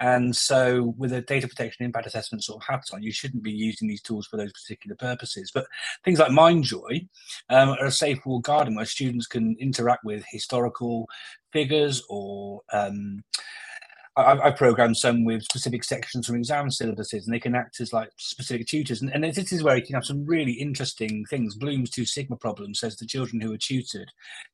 And 0.00 0.34
so, 0.34 0.94
with 0.98 1.12
a 1.12 1.20
data 1.20 1.46
protection 1.46 1.84
impact 1.84 2.06
assessment 2.06 2.42
sort 2.42 2.62
of 2.62 2.66
hat 2.66 2.84
on, 2.92 3.02
you 3.04 3.12
shouldn't 3.12 3.44
be 3.44 3.52
using 3.52 3.86
these 3.86 4.02
tools 4.02 4.26
for 4.26 4.36
those 4.36 4.52
particular 4.52 4.96
purposes. 4.96 5.52
But 5.54 5.66
things 6.04 6.18
like 6.18 6.32
MindJoy 6.32 7.08
um, 7.50 7.68
are 7.68 7.84
a 7.84 7.90
safe 7.92 8.18
walled 8.24 8.42
garden 8.42 8.74
where 8.74 8.84
students 8.84 9.28
can 9.28 9.54
interact 9.60 10.04
with 10.04 10.24
historical 10.28 11.08
figures 11.52 12.02
or 12.08 12.62
um, 12.72 13.22
I, 14.14 14.48
I 14.48 14.50
programmed 14.50 14.96
some 14.96 15.24
with 15.24 15.42
specific 15.44 15.84
sections 15.84 16.26
from 16.26 16.36
exam 16.36 16.68
syllabuses, 16.68 17.24
and 17.24 17.32
they 17.32 17.40
can 17.40 17.54
act 17.54 17.80
as 17.80 17.92
like 17.92 18.10
specific 18.16 18.66
tutors. 18.66 19.00
And, 19.00 19.12
and 19.14 19.24
this 19.24 19.52
is 19.52 19.62
where 19.62 19.76
you 19.76 19.82
can 19.82 19.94
have 19.94 20.04
some 20.04 20.26
really 20.26 20.52
interesting 20.52 21.24
things. 21.30 21.54
Bloom's 21.54 21.90
two 21.90 22.04
sigma 22.04 22.36
problem 22.36 22.74
says 22.74 22.96
the 22.96 23.06
children 23.06 23.40
who 23.40 23.54
are 23.54 23.58
tutored 23.58 24.10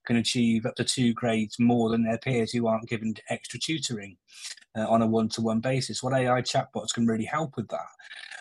can 0.07 0.17
achieve 0.17 0.65
up 0.65 0.77
to 0.77 0.85
two 0.85 1.13
grades 1.13 1.59
more 1.59 1.91
than 1.91 2.05
their 2.05 2.19
peers 2.19 2.53
who 2.53 2.69
aren't 2.69 2.89
given 2.89 3.15
extra 3.31 3.59
tutoring 3.59 4.17
uh, 4.77 4.87
on 4.89 5.03
a 5.03 5.07
one-to-one 5.07 5.61
basis. 5.61 6.03
What 6.03 6.15
AI 6.15 6.43
chatbots 6.43 6.93
can 6.95 7.07
really 7.07 7.25
help 7.25 7.57
with 7.57 7.69
that. 7.69 7.87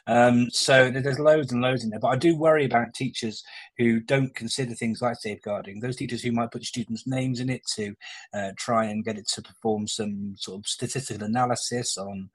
Um, 0.07 0.49
so 0.51 0.89
there's 0.89 1.19
loads 1.19 1.51
and 1.51 1.61
loads 1.61 1.83
in 1.83 1.89
there, 1.89 1.99
but 1.99 2.07
I 2.07 2.15
do 2.15 2.37
worry 2.37 2.63
about 2.63 2.93
teachers 2.93 3.43
who 3.77 3.99
don't 3.99 4.33
consider 4.33 4.73
things 4.73 5.01
like 5.01 5.17
safeguarding. 5.17 5.81
Those 5.81 5.97
teachers 5.97 6.23
who 6.23 6.31
might 6.31 6.51
put 6.51 6.63
students' 6.63 7.05
names 7.05 7.41
in 7.41 7.49
it 7.49 7.61
to 7.75 7.93
uh, 8.33 8.51
try 8.57 8.85
and 8.85 9.03
get 9.03 9.17
it 9.17 9.27
to 9.33 9.41
perform 9.41 9.85
some 9.85 10.35
sort 10.37 10.59
of 10.59 10.67
statistical 10.67 11.27
analysis 11.27 11.97
on 11.97 12.29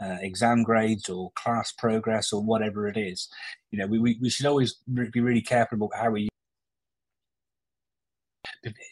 uh, 0.00 0.18
exam 0.20 0.62
grades 0.62 1.08
or 1.08 1.32
class 1.34 1.72
progress 1.72 2.30
or 2.30 2.42
whatever 2.42 2.88
it 2.88 2.98
is. 2.98 3.28
You 3.70 3.78
know, 3.78 3.86
we, 3.86 3.98
we, 3.98 4.18
we 4.20 4.28
should 4.28 4.46
always 4.46 4.74
be 4.86 5.20
really 5.20 5.42
careful 5.42 5.76
about 5.76 5.98
how 5.98 6.10
we 6.10 6.28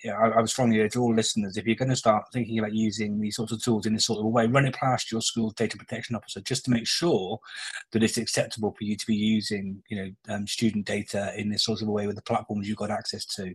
I, 0.07 0.11
I 0.11 0.41
would 0.41 0.49
strongly 0.49 0.81
urge 0.81 0.97
all 0.97 1.15
listeners 1.15 1.57
if 1.57 1.67
you're 1.67 1.77
going 1.77 1.89
to 1.89 1.97
start 1.97 2.25
thinking 2.33 2.59
about 2.59 2.75
using 2.75 3.21
these 3.21 3.37
sorts 3.37 3.53
of 3.53 3.63
tools 3.63 3.87
in 3.87 3.95
this 3.95 4.07
sort 4.07 4.21
of 4.21 4.27
way, 4.27 4.47
run 4.47 4.67
it 4.67 4.75
past 4.75 5.11
your 5.11 5.21
school's 5.21 5.55
data 5.55 5.77
protection 5.77 6.17
officer 6.17 6.41
just 6.41 6.65
to 6.65 6.71
make 6.71 6.87
sure 6.87 7.39
that 7.93 8.03
it's 8.03 8.17
acceptable 8.17 8.75
for 8.77 8.85
you 8.85 8.97
to 8.97 9.07
be 9.07 9.15
using, 9.15 9.83
you 9.89 9.97
know, 9.97 10.35
um, 10.35 10.47
student 10.47 10.87
data 10.87 11.33
in 11.37 11.49
this 11.49 11.65
sort 11.65 11.83
of 11.83 11.89
way 11.89 12.07
with 12.07 12.17
the 12.17 12.23
platforms 12.23 12.69
you've 12.69 12.77
got 12.77 12.91
access 12.91 13.25
to. 13.25 13.55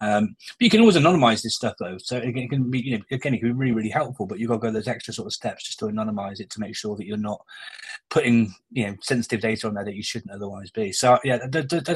Um, 0.00 0.36
but 0.58 0.64
you 0.64 0.70
can 0.70 0.80
always 0.80 0.96
anonymize 0.96 1.42
this 1.42 1.56
stuff 1.56 1.74
though, 1.78 1.98
so 1.98 2.18
again, 2.18 2.44
it 2.44 2.50
can 2.50 2.70
be, 2.70 2.80
you 2.80 2.98
know, 2.98 3.04
again, 3.10 3.34
it 3.34 3.38
can 3.38 3.48
be 3.48 3.52
really, 3.52 3.72
really 3.72 3.88
helpful. 3.88 4.26
But 4.26 4.38
you've 4.38 4.48
got 4.48 4.56
to 4.56 4.60
go 4.60 4.70
those 4.70 4.88
extra 4.88 5.14
sort 5.14 5.26
of 5.26 5.32
steps 5.32 5.64
just 5.64 5.78
to 5.80 5.86
anonymize 5.86 6.40
it 6.40 6.50
to 6.50 6.60
make 6.60 6.74
sure 6.74 6.96
that 6.96 7.06
you're 7.06 7.16
not 7.16 7.40
putting, 8.10 8.54
you 8.70 8.86
know, 8.86 8.96
sensitive 9.02 9.40
data 9.40 9.66
on 9.66 9.74
there 9.74 9.84
that 9.84 9.94
you 9.94 10.02
shouldn't 10.02 10.32
otherwise 10.32 10.70
be. 10.70 10.92
So 10.92 11.18
yeah, 11.24 11.38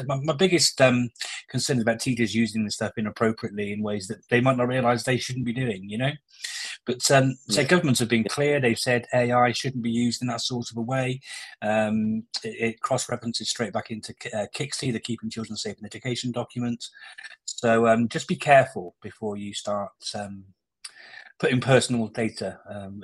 my, 0.07 0.19
my, 0.23 0.33
biggest 0.33 0.79
um, 0.81 1.09
concern 1.49 1.81
about 1.81 1.99
teachers 1.99 2.35
using 2.35 2.63
this 2.63 2.75
stuff 2.75 2.93
inappropriately 2.97 3.48
in 3.57 3.83
ways 3.83 4.07
that 4.07 4.27
they 4.29 4.41
might 4.41 4.57
not 4.57 4.67
realize 4.67 5.03
they 5.03 5.17
shouldn't 5.17 5.45
be 5.45 5.53
doing, 5.53 5.89
you 5.89 5.97
know? 5.97 6.11
But 6.85 7.09
um, 7.11 7.37
so 7.49 7.65
governments 7.65 7.99
have 7.99 8.09
been 8.09 8.23
clear. 8.23 8.59
They've 8.59 8.79
said 8.79 9.05
AI 9.13 9.51
shouldn't 9.51 9.83
be 9.83 9.91
used 9.91 10.21
in 10.21 10.27
that 10.27 10.41
sort 10.41 10.71
of 10.71 10.77
a 10.77 10.81
way. 10.81 11.21
Um, 11.61 12.23
it, 12.43 12.55
it 12.59 12.81
cross 12.81 13.09
references 13.09 13.49
straight 13.49 13.73
back 13.73 13.91
into 13.91 14.13
uh, 14.33 14.47
KCSIE, 14.55 14.93
the 14.93 14.99
Keeping 14.99 15.29
Children 15.29 15.57
Safe 15.57 15.77
in 15.77 15.85
Education 15.85 16.31
document. 16.31 16.85
So 17.45 17.87
um, 17.87 18.07
just 18.07 18.27
be 18.27 18.35
careful 18.35 18.95
before 19.01 19.37
you 19.37 19.53
start 19.53 19.91
um, 20.15 20.45
putting 21.39 21.61
personal 21.61 22.07
data 22.09 22.59
um, 22.69 23.01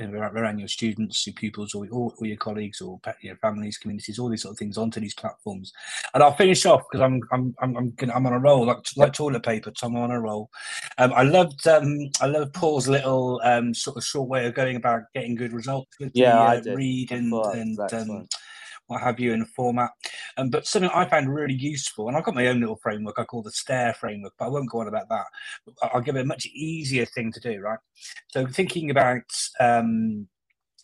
around 0.00 0.58
your 0.58 0.68
students, 0.68 1.26
your 1.26 1.34
pupils, 1.34 1.74
or, 1.74 1.86
or, 1.90 2.12
or 2.18 2.26
your 2.26 2.36
colleagues, 2.38 2.80
or 2.80 2.98
your 3.20 3.36
families, 3.36 3.76
communities, 3.76 4.18
all 4.18 4.30
these 4.30 4.42
sort 4.42 4.52
of 4.52 4.58
things 4.58 4.78
onto 4.78 5.00
these 5.00 5.14
platforms. 5.14 5.72
And 6.14 6.22
I'll 6.22 6.34
finish 6.34 6.64
off 6.64 6.82
because 6.90 7.04
I'm 7.04 7.20
I'm 7.30 7.54
I'm 7.60 7.76
I'm, 7.76 7.90
gonna, 7.90 8.14
I'm, 8.14 8.26
on 8.26 8.32
a 8.32 8.38
roll 8.38 8.64
like 8.66 8.78
like 8.96 9.12
toilet 9.12 9.42
paper. 9.42 9.70
Tom 9.70 9.96
on 9.96 10.10
a 10.10 10.20
roll. 10.20 10.50
Um, 10.98 11.12
I 11.12 11.22
loved 11.22 11.66
um, 11.68 12.10
I 12.20 12.26
loved 12.26 12.54
Paul's 12.54 12.88
little 12.88 13.40
um, 13.44 13.74
sort 13.74 13.98
of 13.98 14.04
short 14.04 14.28
way 14.28 14.46
of 14.46 14.54
going 14.54 14.76
about 14.76 15.02
getting 15.14 15.34
good 15.34 15.52
results 15.52 15.98
with 16.00 16.12
yeah, 16.14 16.56
the 16.56 16.72
uh, 16.72 16.76
read 16.76 17.12
and 17.12 17.32
and 17.32 17.78
what 18.86 19.00
have 19.00 19.20
you 19.20 19.32
in 19.32 19.42
a 19.42 19.46
format. 19.46 19.90
Um, 20.36 20.50
but 20.50 20.66
something 20.66 20.90
I 20.94 21.04
found 21.04 21.34
really 21.34 21.54
useful, 21.54 22.08
and 22.08 22.16
I've 22.16 22.24
got 22.24 22.34
my 22.34 22.46
own 22.48 22.60
little 22.60 22.76
framework 22.76 23.18
I 23.18 23.24
call 23.24 23.42
the 23.42 23.52
STAIR 23.52 23.94
framework, 23.94 24.34
but 24.38 24.46
I 24.46 24.48
won't 24.48 24.70
go 24.70 24.80
on 24.80 24.88
about 24.88 25.08
that. 25.08 25.24
I'll 25.82 26.00
give 26.00 26.16
it 26.16 26.22
a 26.22 26.26
much 26.26 26.46
easier 26.46 27.06
thing 27.06 27.32
to 27.32 27.40
do, 27.40 27.60
right? 27.60 27.78
So 28.28 28.46
thinking 28.46 28.90
about 28.90 29.22
um, 29.60 30.28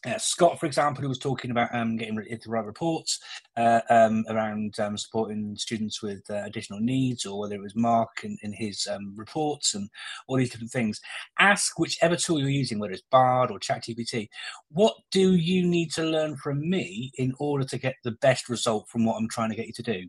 uh, 0.06 0.18
Scott, 0.18 0.58
for 0.58 0.66
example, 0.66 1.02
who 1.02 1.08
was 1.08 1.18
talking 1.18 1.50
about 1.50 1.74
um, 1.74 1.96
getting 1.96 2.16
ready 2.16 2.36
to 2.36 2.50
write 2.50 2.64
reports 2.64 3.20
uh, 3.56 3.80
um, 3.90 4.24
around 4.28 4.78
um, 4.80 4.96
supporting 4.96 5.54
students 5.56 6.02
with 6.02 6.22
uh, 6.30 6.42
additional 6.44 6.80
needs, 6.80 7.24
or 7.24 7.38
whether 7.38 7.54
it 7.54 7.62
was 7.62 7.76
Mark 7.76 8.08
in, 8.22 8.36
in 8.42 8.52
his 8.52 8.86
um, 8.90 9.12
reports 9.16 9.74
and 9.74 9.88
all 10.26 10.36
these 10.36 10.50
different 10.50 10.72
things. 10.72 11.00
Ask 11.38 11.78
whichever 11.78 12.16
tool 12.16 12.40
you're 12.40 12.48
using, 12.48 12.78
whether 12.78 12.92
it's 12.92 13.02
Bard 13.10 13.50
or 13.50 13.58
ChatGPT, 13.58 14.28
what 14.70 14.94
do 15.10 15.34
you 15.34 15.66
need 15.66 15.92
to 15.92 16.04
learn 16.04 16.36
from 16.36 16.68
me 16.68 17.12
in 17.18 17.32
order 17.38 17.64
to 17.64 17.78
get 17.78 17.96
the 18.04 18.12
best 18.22 18.48
result 18.48 18.88
from 18.88 19.04
what 19.04 19.16
I'm 19.16 19.28
trying 19.28 19.50
to 19.50 19.56
get 19.56 19.66
you 19.66 19.72
to 19.74 19.82
do? 19.82 20.06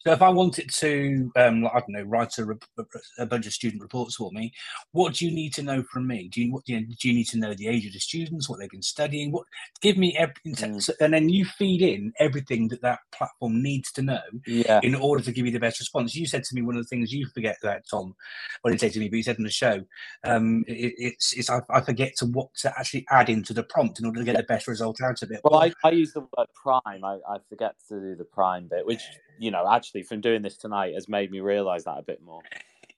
So 0.00 0.12
if 0.12 0.22
I 0.22 0.28
wanted 0.28 0.70
to, 0.70 1.32
um, 1.36 1.66
I 1.66 1.80
don't 1.80 1.90
know, 1.90 2.02
write 2.02 2.38
a, 2.38 2.46
a, 3.18 3.26
bunch 3.26 3.46
of 3.46 3.52
student 3.52 3.82
reports 3.82 4.16
for 4.16 4.30
me, 4.32 4.52
what 4.92 5.14
do 5.14 5.26
you 5.26 5.34
need 5.34 5.54
to 5.54 5.62
know 5.62 5.82
from 5.90 6.06
me? 6.06 6.28
Do 6.28 6.42
you, 6.42 6.52
what, 6.52 6.62
you 6.66 6.80
know, 6.80 6.86
do 7.00 7.08
you 7.08 7.14
need 7.14 7.28
to 7.28 7.38
know 7.38 7.54
the 7.54 7.68
age 7.68 7.86
of 7.86 7.92
the 7.92 7.98
students, 7.98 8.48
what 8.48 8.58
they've 8.58 8.70
been 8.70 8.82
studying? 8.82 9.32
what 9.34 9.46
give 9.82 9.98
me 9.98 10.16
everything 10.16 10.76
mm. 10.76 10.90
and 11.00 11.12
then 11.12 11.28
you 11.28 11.44
feed 11.44 11.82
in 11.82 12.12
everything 12.18 12.68
that 12.68 12.80
that 12.84 13.00
platform 13.12 13.62
needs 13.62 13.90
to 13.92 14.02
know 14.02 14.20
yeah. 14.46 14.80
in 14.82 14.94
order 14.94 15.22
to 15.22 15.32
give 15.32 15.46
you 15.46 15.52
the 15.52 15.58
best 15.58 15.80
response. 15.80 16.14
You 16.14 16.26
said 16.26 16.44
to 16.44 16.54
me 16.54 16.62
one 16.62 16.76
of 16.76 16.82
the 16.82 16.88
things 16.88 17.12
you 17.12 17.26
forget 17.34 17.56
that 17.62 17.82
tom 17.90 18.14
well 18.62 18.70
didn't 18.70 18.80
say 18.80 18.90
to 18.90 19.00
me 19.00 19.08
but 19.08 19.16
you 19.16 19.22
said 19.22 19.38
in 19.38 19.44
the 19.44 19.50
show 19.50 19.82
um, 20.24 20.64
it, 20.66 20.94
it's 20.96 21.32
it's 21.32 21.50
I, 21.50 21.60
I, 21.70 21.80
forget 21.80 22.12
to 22.18 22.26
what 22.26 22.54
to 22.56 22.70
actually 22.78 23.06
add 23.10 23.28
into 23.28 23.52
the 23.52 23.64
prompt 23.64 23.98
in 23.98 24.06
order 24.06 24.20
to 24.20 24.24
get 24.24 24.36
the 24.36 24.42
best 24.44 24.68
result 24.68 25.00
out 25.02 25.22
of 25.22 25.30
it. 25.30 25.40
Well 25.42 25.60
i, 25.60 25.72
I 25.82 25.90
use 25.90 26.12
the 26.12 26.20
word 26.20 26.48
prime. 26.54 27.04
I, 27.04 27.18
I 27.28 27.38
forget 27.48 27.74
to 27.88 28.00
do 28.00 28.14
the 28.14 28.24
prime 28.24 28.68
bit 28.68 28.86
which 28.86 29.02
you 29.38 29.50
know 29.50 29.68
actually 29.70 30.02
from 30.02 30.20
doing 30.20 30.42
this 30.42 30.56
tonight 30.56 30.94
has 30.94 31.08
made 31.08 31.30
me 31.30 31.40
realize 31.40 31.84
that 31.84 31.98
a 31.98 32.02
bit 32.02 32.22
more 32.22 32.42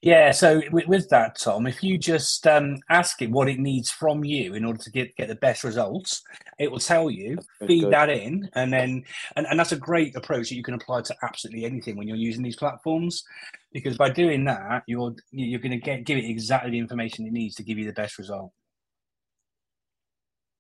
yeah, 0.07 0.31
so 0.31 0.63
with, 0.71 0.87
with, 0.87 1.09
that, 1.09 1.37
Tom, 1.37 1.67
if 1.67 1.83
you 1.83 1.99
just 1.99 2.47
um, 2.47 2.79
ask 2.89 3.21
it 3.23 3.31
what 3.31 3.49
it 3.49 3.59
needs 3.59 3.91
from 3.91 4.25
you 4.25 4.55
in 4.55 4.65
order 4.65 4.79
to 4.79 4.91
get, 4.93 5.17
get 5.17 5.27
the 5.27 5.35
best 5.35 5.65
results, 5.65 6.23
it 6.61 6.71
will 6.71 6.79
tell 6.79 7.11
you, 7.11 7.37
feed 7.67 7.83
good. 7.83 7.93
that 7.93 8.09
in, 8.09 8.49
and 8.55 8.73
then 8.73 9.05
and, 9.35 9.49
and 9.51 9.59
that's 9.59 9.73
a 9.73 9.77
great 9.77 10.15
approach 10.15 10.49
that 10.49 10.55
you 10.55 10.63
can 10.63 10.75
apply 10.75 11.03
to 11.03 11.17
absolutely 11.25 11.65
anything 11.65 11.97
when 11.97 12.07
you're 12.07 12.17
using 12.17 12.45
these 12.45 12.55
platforms. 12.55 13.25
Because 13.73 13.97
by 13.97 14.09
doing 14.09 14.45
that, 14.45 14.85
you're 14.87 15.13
you're 15.33 15.59
going 15.59 15.73
to 15.73 15.85
get 15.85 16.05
give 16.05 16.19
it 16.19 16.25
exactly 16.25 16.71
the 16.71 16.79
information 16.79 17.27
it 17.27 17.33
needs 17.33 17.57
to 17.57 17.65
give 17.65 17.77
you 17.77 17.87
the 17.87 17.93
best 17.93 18.17
result. 18.17 18.53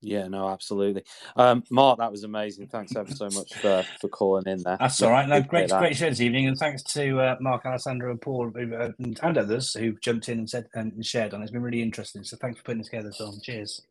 Yeah, 0.00 0.28
no, 0.28 0.48
absolutely. 0.48 1.04
Um, 1.36 1.64
Mark, 1.70 1.98
that 1.98 2.10
was 2.12 2.22
amazing. 2.24 2.68
Thanks 2.68 2.94
ever 2.94 3.10
so 3.10 3.26
much 3.26 3.54
for, 3.54 3.84
for 4.00 4.08
calling 4.08 4.46
in 4.46 4.62
there. 4.62 4.76
That's 4.78 5.00
all 5.02 5.10
right. 5.10 5.28
No, 5.28 5.40
great, 5.40 5.70
great 5.70 5.96
show 5.96 6.08
this 6.08 6.20
evening, 6.20 6.46
and 6.46 6.56
thanks 6.56 6.82
to 6.94 7.20
uh, 7.20 7.36
Mark, 7.40 7.64
Alessandro, 7.64 8.10
and 8.10 8.20
Paul, 8.20 8.52
uh, 8.56 8.90
and 8.98 9.18
others 9.20 9.72
who 9.72 9.96
jumped 10.02 10.28
in 10.28 10.38
and 10.40 10.50
said 10.50 10.66
and 10.74 11.04
shared 11.04 11.34
on. 11.34 11.40
it. 11.40 11.44
It's 11.44 11.52
been 11.52 11.62
really 11.62 11.82
interesting. 11.82 12.24
So 12.24 12.36
thanks 12.36 12.58
for 12.58 12.64
putting 12.64 12.80
it 12.80 12.84
together, 12.84 13.12
Tom. 13.16 13.38
Cheers. 13.42 13.82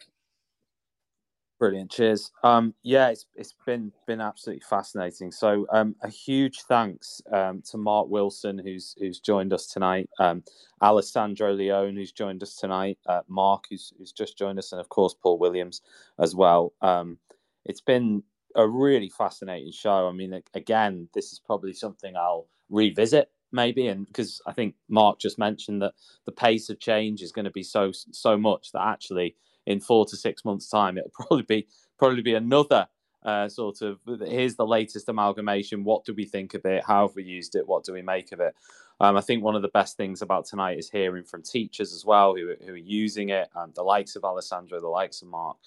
Brilliant. 1.58 1.90
Cheers. 1.90 2.32
Um, 2.44 2.74
yeah, 2.84 3.10
it's 3.10 3.26
it's 3.34 3.56
been 3.66 3.94
been 4.08 4.20
absolutely 4.20 4.64
fascinating. 4.70 5.32
So 5.32 5.66
um, 5.72 5.96
a 6.04 6.10
huge 6.10 6.64
thanks 6.64 7.22
um, 7.32 7.62
to 7.72 7.78
Mark 7.78 8.10
Wilson 8.10 8.58
who's 8.58 8.94
who's 9.00 9.22
joined 9.22 9.54
us 9.54 9.68
tonight, 9.68 10.10
um, 10.20 10.44
Alessandro 10.82 11.54
Leone 11.54 11.96
who's 11.96 12.12
joined 12.12 12.44
us 12.44 12.58
tonight, 12.58 12.98
uh, 13.08 13.22
Mark 13.30 13.66
who's 13.70 13.94
who's 13.98 14.12
just 14.12 14.38
joined 14.38 14.60
us, 14.60 14.74
and 14.74 14.82
of 14.82 14.90
course 14.90 15.14
Paul 15.14 15.40
Williams 15.40 15.82
as 16.20 16.36
well. 16.36 16.74
Um, 16.82 17.20
it's 17.64 17.82
been 17.82 18.24
a 18.58 18.68
really 18.68 19.10
fascinating 19.10 19.72
show. 19.72 20.10
I 20.10 20.12
mean, 20.12 20.42
again, 20.54 21.08
this 21.14 21.32
is 21.32 21.40
probably 21.40 21.72
something 21.74 22.18
I'll 22.18 22.48
revisit 22.70 23.30
maybe, 23.54 23.88
and 23.88 24.06
because 24.06 24.42
I 24.46 24.52
think 24.52 24.76
Mark 24.90 25.20
just 25.20 25.40
mentioned 25.40 25.82
that 25.84 25.94
the 26.26 26.34
pace 26.34 26.70
of 26.70 26.82
change 26.82 27.22
is 27.22 27.32
going 27.32 27.46
to 27.46 27.52
be 27.52 27.64
so 27.64 27.94
so 28.12 28.38
much 28.38 28.74
that 28.74 28.82
actually 28.86 29.38
in 29.66 29.80
four 29.80 30.06
to 30.06 30.16
six 30.16 30.46
months' 30.46 30.70
time, 30.70 30.98
it'll 30.98 31.10
probably 31.14 31.44
be 31.44 31.68
probably 31.98 32.22
be 32.22 32.36
another 32.36 32.88
uh, 33.26 33.50
sort 33.50 33.82
of 33.82 34.00
here's 34.28 34.56
the 34.56 34.66
latest 34.66 35.10
amalgamation. 35.10 35.84
What 35.84 36.06
do 36.06 36.14
we 36.14 36.26
think 36.26 36.54
of 36.54 36.64
it? 36.66 36.84
How 36.86 37.08
have 37.08 37.16
we 37.16 37.24
used 37.24 37.56
it? 37.56 37.68
What 37.68 37.84
do 37.84 37.92
we 37.92 38.02
make 38.02 38.32
of 38.32 38.40
it? 38.40 38.56
Um, 39.00 39.18
I 39.18 39.22
think 39.22 39.44
one 39.44 39.56
of 39.56 39.62
the 39.62 39.68
best 39.70 39.98
things 39.98 40.22
about 40.22 40.46
tonight 40.46 40.78
is 40.78 40.90
hearing 40.90 41.24
from 41.24 41.42
teachers 41.42 41.92
as 41.92 42.06
well 42.06 42.36
who, 42.36 42.54
who 42.66 42.74
are 42.74 42.78
using 42.78 43.30
it, 43.30 43.50
and 43.56 43.74
the 43.74 43.84
likes 43.84 44.16
of 44.16 44.24
Alessandro, 44.24 44.80
the 44.80 44.88
likes 44.88 45.22
of 45.22 45.28
Mark, 45.28 45.58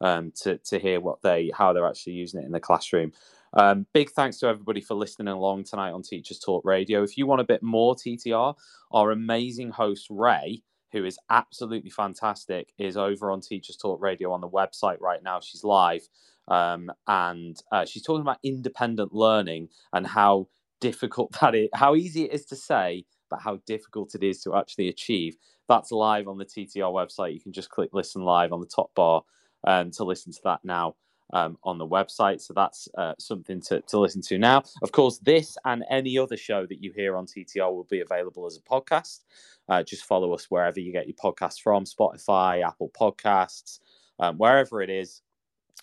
um, 0.00 0.32
to 0.42 0.58
to 0.58 0.78
hear 0.78 1.00
what 1.00 1.22
they 1.22 1.50
how 1.56 1.72
they're 1.72 1.88
actually 1.88 2.14
using 2.14 2.42
it 2.42 2.46
in 2.46 2.52
the 2.52 2.60
classroom. 2.60 3.12
Um, 3.54 3.86
big 3.92 4.10
thanks 4.10 4.38
to 4.38 4.48
everybody 4.48 4.80
for 4.80 4.94
listening 4.94 5.32
along 5.32 5.64
tonight 5.64 5.92
on 5.92 6.02
Teachers 6.02 6.40
Talk 6.40 6.64
Radio. 6.64 7.04
If 7.04 7.16
you 7.16 7.26
want 7.26 7.40
a 7.40 7.44
bit 7.44 7.62
more 7.62 7.94
TTR, 7.94 8.56
our 8.90 9.12
amazing 9.12 9.70
host 9.70 10.08
Ray 10.10 10.62
who 10.94 11.04
is 11.04 11.18
absolutely 11.30 11.90
fantastic, 11.90 12.72
is 12.78 12.96
over 12.96 13.32
on 13.32 13.42
Teachers 13.42 13.76
Talk 13.76 14.00
Radio 14.00 14.32
on 14.32 14.40
the 14.40 14.48
website 14.48 15.00
right 15.00 15.22
now. 15.22 15.40
She's 15.40 15.64
live. 15.64 16.08
Um, 16.48 16.92
and 17.08 17.60
uh, 17.72 17.84
she's 17.84 18.04
talking 18.04 18.22
about 18.22 18.38
independent 18.44 19.12
learning 19.12 19.70
and 19.92 20.06
how 20.06 20.48
difficult 20.80 21.36
that 21.42 21.54
is, 21.56 21.68
how 21.74 21.96
easy 21.96 22.24
it 22.24 22.32
is 22.32 22.46
to 22.46 22.56
say, 22.56 23.04
but 23.28 23.40
how 23.40 23.58
difficult 23.66 24.14
it 24.14 24.22
is 24.22 24.42
to 24.44 24.54
actually 24.54 24.88
achieve. 24.88 25.36
That's 25.68 25.90
live 25.92 26.28
on 26.28 26.38
the 26.38 26.46
TTR 26.46 26.92
website. 26.92 27.34
You 27.34 27.40
can 27.40 27.52
just 27.52 27.70
click 27.70 27.90
listen 27.92 28.22
live 28.22 28.52
on 28.52 28.60
the 28.60 28.66
top 28.66 28.94
bar 28.94 29.22
um, 29.66 29.90
to 29.92 30.04
listen 30.04 30.32
to 30.32 30.40
that 30.44 30.60
now 30.64 30.94
um, 31.32 31.58
on 31.64 31.78
the 31.78 31.86
website. 31.86 32.40
So 32.40 32.54
that's 32.54 32.88
uh, 32.96 33.14
something 33.18 33.60
to, 33.62 33.80
to 33.82 33.98
listen 33.98 34.22
to 34.22 34.38
now. 34.38 34.62
Of 34.82 34.92
course, 34.92 35.18
this 35.18 35.56
and 35.64 35.84
any 35.90 36.18
other 36.18 36.36
show 36.36 36.66
that 36.66 36.82
you 36.82 36.92
hear 36.92 37.16
on 37.16 37.26
TTR 37.26 37.72
will 37.72 37.86
be 37.90 38.00
available 38.00 38.46
as 38.46 38.56
a 38.56 38.60
podcast. 38.60 39.20
Uh, 39.68 39.82
just 39.82 40.04
follow 40.04 40.32
us 40.34 40.46
wherever 40.50 40.80
you 40.80 40.92
get 40.92 41.06
your 41.06 41.16
podcasts 41.16 41.60
from 41.60 41.84
Spotify, 41.84 42.66
Apple 42.66 42.90
Podcasts, 42.98 43.80
um, 44.20 44.36
wherever 44.36 44.82
it 44.82 44.90
is. 44.90 45.22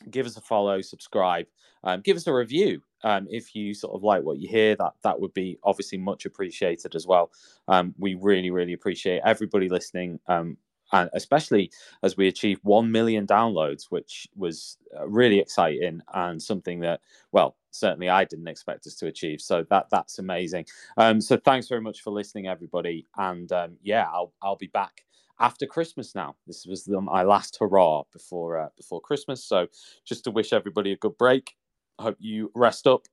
Give 0.10 0.26
us 0.26 0.38
a 0.38 0.42
follow, 0.42 0.82
subscribe, 0.82 1.46
um, 1.84 2.02
give 2.02 2.18
us 2.18 2.28
a 2.28 2.34
review 2.34 2.82
um, 3.04 3.28
if 3.30 3.56
you 3.56 3.74
sort 3.74 3.94
of 3.94 4.04
like 4.04 4.24
what 4.24 4.40
you 4.40 4.48
hear. 4.48 4.76
That 4.76 4.94
that 5.04 5.20
would 5.20 5.34
be 5.34 5.60
obviously 5.64 5.98
much 5.98 6.26
appreciated 6.26 6.96
as 6.96 7.06
well. 7.06 7.32
Um, 7.68 7.94
we 8.00 8.16
really, 8.16 8.50
really 8.52 8.74
appreciate 8.74 9.22
everybody 9.26 9.70
listening 9.70 10.20
um, 10.28 10.58
and 10.92 11.10
especially 11.14 11.72
as 12.04 12.18
we 12.18 12.28
achieved 12.28 12.62
1 12.64 12.92
million 12.92 13.26
downloads 13.26 13.86
which 13.90 14.28
was 14.36 14.78
uh, 14.98 15.08
really 15.08 15.40
exciting 15.40 16.02
and 16.14 16.42
something 16.42 16.80
that 16.80 17.02
well 17.32 17.56
certainly 17.72 18.10
i 18.10 18.24
didn't 18.24 18.48
expect 18.48 18.86
us 18.88 18.96
to 18.96 19.08
achieve. 19.08 19.42
So 19.42 19.66
that 19.70 19.88
that's 19.90 20.20
amazing. 20.20 20.66
Um, 20.98 21.22
so 21.22 21.38
thanks 21.38 21.68
very 21.68 21.82
much 21.82 22.02
for 22.02 22.12
listening 22.12 22.48
everybody. 22.48 23.08
And 23.18 23.52
um, 23.52 23.78
yeah 23.82 24.08
i'll 24.12 24.34
i'll 24.42 24.58
be 24.58 24.68
back 24.68 25.06
after 25.40 25.66
christmas 25.66 26.14
now. 26.14 26.36
This 26.48 26.66
was 26.66 26.84
the, 26.84 27.00
my 27.02 27.24
last 27.24 27.58
hurrah 27.60 28.04
before 28.12 28.60
uh, 28.60 28.70
before 28.78 29.02
christmas. 29.02 29.44
So 29.44 29.68
just 30.06 30.24
to 30.26 30.32
wish 30.32 30.54
everybody 30.54 30.92
a 30.92 30.98
good 30.98 31.18
break. 31.18 31.56
Hope 32.00 32.18
you 32.20 32.52
rest 32.56 32.88
up. 32.88 33.06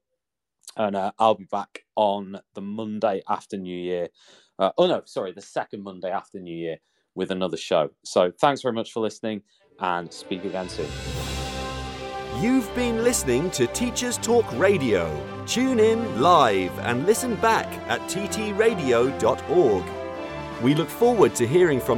And 0.77 0.95
uh, 0.95 1.13
I'll 1.19 1.35
be 1.35 1.47
back 1.51 1.85
on 1.97 2.39
the 2.55 2.61
Monday 2.61 3.23
after 3.29 3.57
New 3.57 3.77
Year. 3.77 4.09
Uh, 4.59 4.71
oh 4.77 4.87
no, 4.87 5.03
sorry, 5.07 5.33
the 5.33 5.41
second 5.41 5.83
Monday 5.83 6.11
after 6.11 6.39
New 6.39 6.55
Year 6.55 6.79
with 7.15 7.31
another 7.31 7.57
show. 7.57 7.91
So 8.05 8.33
thanks 8.41 8.63
very 8.63 8.75
much 8.75 8.93
for 8.93 9.01
listening 9.01 9.43
and 9.81 10.13
speak 10.13 10.45
again 10.45 10.69
soon. 10.69 10.89
You've 12.41 12.73
been 12.75 13.03
listening 13.03 13.51
to 13.53 13.67
Teachers 13.67 14.17
Talk 14.17 14.47
Radio. 14.59 15.11
Tune 15.47 15.81
in 15.81 16.21
live 16.21 16.79
and 16.81 17.05
listen 17.05 17.35
back 17.37 17.67
at 17.89 18.01
ttradio.org. 18.03 19.85
We 20.63 20.75
look 20.75 20.89
forward 20.89 21.35
to 21.37 21.47
hearing 21.47 21.81
from 21.81 21.87